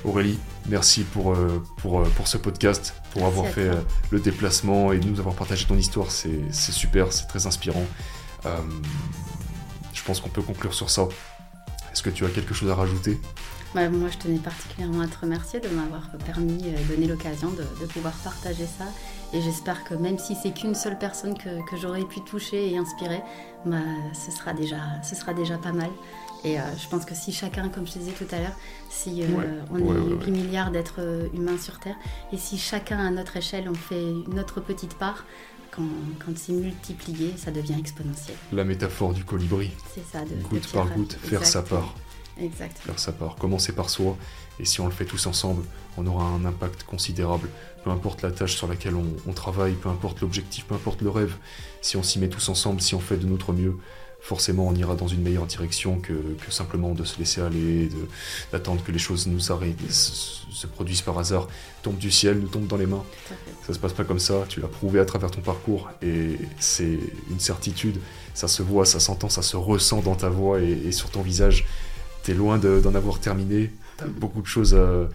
Aurélie, 0.04 0.38
merci 0.66 1.04
pour, 1.04 1.32
euh, 1.32 1.62
pour, 1.76 2.00
euh, 2.00 2.04
pour 2.16 2.26
ce 2.26 2.36
podcast, 2.36 2.94
pour 3.12 3.24
avoir 3.24 3.46
fait 3.46 3.68
euh, 3.68 3.80
le 4.10 4.18
déplacement 4.18 4.92
et 4.92 4.98
nous 4.98 5.20
avoir 5.20 5.34
partagé 5.34 5.64
ton 5.64 5.76
histoire. 5.76 6.10
C'est 6.10 6.50
super, 6.52 7.12
c'est 7.12 7.26
très 7.26 7.46
inspirant. 7.46 7.84
je 8.44 10.02
pense 10.04 10.20
qu'on 10.20 10.28
peut 10.28 10.42
conclure 10.42 10.74
sur 10.74 10.90
ça. 10.90 11.06
Est-ce 11.92 12.02
que 12.02 12.10
tu 12.10 12.24
as 12.24 12.30
quelque 12.30 12.54
chose 12.54 12.70
à 12.70 12.74
rajouter? 12.74 13.20
Bah, 13.74 13.88
moi, 13.88 14.08
je 14.10 14.18
tenais 14.18 14.38
particulièrement 14.38 15.02
à 15.02 15.06
te 15.06 15.18
remercier 15.20 15.60
de 15.60 15.68
m'avoir 15.68 16.10
permis, 16.26 16.64
donné 16.90 17.06
l'occasion 17.06 17.50
de, 17.50 17.64
de, 17.80 17.86
pouvoir 17.86 18.12
partager 18.24 18.66
ça. 18.66 18.84
Et 19.32 19.40
j'espère 19.40 19.84
que 19.84 19.94
même 19.94 20.18
si 20.18 20.34
c'est 20.34 20.52
qu'une 20.52 20.74
seule 20.74 20.98
personne 20.98 21.38
que, 21.38 21.64
que 21.70 21.76
j'aurais 21.80 22.04
pu 22.04 22.20
toucher 22.22 22.70
et 22.70 22.76
inspirer, 22.76 23.22
bah, 23.64 23.76
ce, 24.12 24.30
sera 24.30 24.52
déjà, 24.52 24.76
ce 25.02 25.14
sera 25.14 25.32
déjà 25.32 25.56
pas 25.58 25.72
mal. 25.72 25.90
Et 26.44 26.58
euh, 26.58 26.62
je 26.76 26.88
pense 26.88 27.04
que 27.04 27.14
si 27.14 27.32
chacun, 27.32 27.68
comme 27.68 27.86
je 27.86 27.92
disais 27.92 28.12
tout 28.12 28.26
à 28.32 28.38
l'heure, 28.38 28.56
si 28.90 29.22
euh, 29.22 29.60
on 29.70 29.78
est 29.78 30.24
8 30.26 30.30
milliards 30.30 30.70
d'êtres 30.72 30.96
euh, 30.98 31.28
humains 31.34 31.58
sur 31.58 31.78
Terre, 31.78 31.96
et 32.32 32.36
si 32.36 32.58
chacun 32.58 32.98
à 32.98 33.10
notre 33.10 33.36
échelle, 33.36 33.68
on 33.68 33.74
fait 33.74 34.12
notre 34.28 34.60
petite 34.60 34.94
part, 34.94 35.24
quand, 35.70 35.88
quand 36.24 36.36
c'est 36.36 36.52
multiplié, 36.52 37.34
ça 37.36 37.50
devient 37.50 37.76
exponentiel. 37.78 38.36
La 38.52 38.64
métaphore 38.64 39.14
du 39.14 39.24
colibri. 39.24 39.70
C'est 39.94 40.04
ça, 40.04 40.24
de, 40.24 40.34
goutte 40.42 40.70
par 40.72 40.90
goutte, 40.90 41.14
faire 41.14 41.46
sa 41.46 41.62
part. 41.62 41.94
Exactement. 42.38 42.86
Faire 42.86 42.98
sa 42.98 43.12
part. 43.12 43.36
Commencer 43.36 43.72
par 43.72 43.88
soi, 43.88 44.16
et 44.58 44.64
si 44.64 44.80
on 44.80 44.86
le 44.86 44.92
fait 44.92 45.04
tous 45.04 45.26
ensemble, 45.26 45.62
on 45.96 46.06
aura 46.06 46.24
un 46.24 46.44
impact 46.44 46.82
considérable. 46.82 47.48
Peu 47.84 47.90
importe 47.90 48.22
la 48.22 48.32
tâche 48.32 48.56
sur 48.56 48.66
laquelle 48.66 48.96
on, 48.96 49.06
on 49.26 49.32
travaille, 49.32 49.74
peu 49.74 49.88
importe 49.88 50.20
l'objectif, 50.20 50.64
peu 50.66 50.74
importe 50.74 51.02
le 51.02 51.10
rêve, 51.10 51.36
si 51.82 51.96
on 51.96 52.02
s'y 52.02 52.18
met 52.18 52.28
tous 52.28 52.48
ensemble, 52.48 52.80
si 52.80 52.94
on 52.94 53.00
fait 53.00 53.16
de 53.16 53.26
notre 53.26 53.52
mieux, 53.52 53.78
forcément 54.22 54.68
on 54.68 54.74
ira 54.74 54.94
dans 54.94 55.08
une 55.08 55.20
meilleure 55.20 55.46
direction 55.46 55.98
que, 55.98 56.14
simplement 56.48 56.94
de 56.94 57.04
se 57.04 57.18
laisser 57.18 57.40
aller, 57.40 57.90
d'attendre 58.52 58.82
que 58.84 58.92
les 58.92 58.98
choses 58.98 59.26
nous 59.26 59.50
arrivent, 59.50 59.74
se, 59.90 60.66
produisent 60.68 61.02
par 61.02 61.18
hasard, 61.18 61.48
tombent 61.82 61.98
du 61.98 62.12
ciel, 62.12 62.38
nous 62.38 62.46
tombent 62.46 62.68
dans 62.68 62.76
les 62.76 62.86
mains. 62.86 63.04
Ça 63.66 63.74
se 63.74 63.80
passe 63.80 63.92
pas 63.92 64.04
comme 64.04 64.20
ça, 64.20 64.44
tu 64.48 64.60
l'as 64.60 64.68
prouvé 64.68 65.00
à 65.00 65.04
travers 65.04 65.30
ton 65.30 65.40
parcours 65.40 65.90
et 66.02 66.38
c'est 66.60 66.98
une 67.30 67.40
certitude, 67.40 67.98
ça 68.32 68.46
se 68.46 68.62
voit, 68.62 68.86
ça 68.86 69.00
s'entend, 69.00 69.28
ça 69.28 69.42
se 69.42 69.56
ressent 69.56 70.02
dans 70.02 70.14
ta 70.14 70.28
voix 70.28 70.60
et, 70.60 70.92
sur 70.92 71.10
ton 71.10 71.22
visage. 71.22 71.66
T'es 72.22 72.34
loin 72.34 72.58
d'en 72.58 72.94
avoir 72.94 73.18
terminé, 73.18 73.72
t'as 73.96 74.06
beaucoup 74.06 74.40
de 74.40 74.46
choses 74.46 74.76
à 74.76 75.08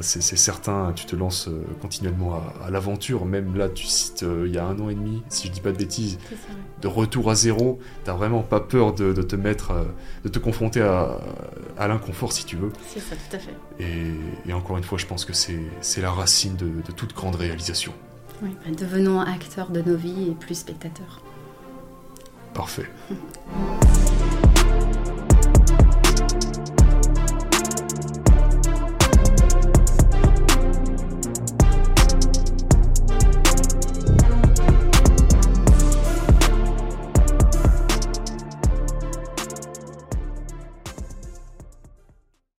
c'est 0.00 0.36
certain, 0.36 0.92
tu 0.94 1.06
te 1.06 1.16
lances 1.16 1.48
euh, 1.48 1.64
continuellement 1.80 2.40
à, 2.62 2.70
l'aventure. 2.70 3.24
Même 3.24 3.56
là, 3.56 3.68
tu 3.68 3.86
cites 3.86 4.22
euh, 4.22 4.44
il 4.46 4.54
y 4.54 4.58
a 4.58 4.64
un 4.64 4.78
an 4.78 4.88
et 4.88 4.94
demi, 4.94 5.22
si 5.28 5.48
je 5.48 5.52
dis 5.52 5.60
pas 5.60 5.72
de 5.72 5.78
bêtises, 5.78 6.18
de 6.80 6.88
retour 6.88 7.30
à 7.30 7.34
zéro. 7.34 7.80
T'as 8.04 8.14
vraiment 8.14 8.42
pas 8.42 8.60
peur 8.60 8.94
de, 8.94 9.12
te 9.12 9.36
mettre, 9.36 9.72
euh, 9.72 9.84
de 10.24 10.28
te 10.28 10.38
confronter 10.38 10.82
à, 10.82 11.18
l'inconfort 11.88 12.32
si 12.32 12.44
tu 12.44 12.56
veux. 12.56 12.72
C'est 12.86 13.00
ça, 13.00 13.16
tout 13.16 13.36
à 13.36 13.38
fait. 13.38 13.54
Et, 14.48 14.52
encore 14.52 14.78
une 14.78 14.84
fois, 14.84 14.98
je 14.98 15.06
pense 15.06 15.24
que 15.24 15.32
c'est 15.32 16.00
la 16.00 16.10
racine 16.10 16.54
de, 16.56 16.66
de, 16.66 16.92
toute 16.92 17.14
grande 17.14 17.34
réalisation. 17.34 17.92
Oui, 18.42 18.50
bah, 18.64 18.70
devenons 18.76 19.20
acteurs 19.20 19.70
de 19.70 19.82
nos 19.82 19.96
vies 19.96 20.30
et 20.30 20.34
plus 20.34 20.54
spectateurs. 20.54 21.20
Parfait. 22.54 22.88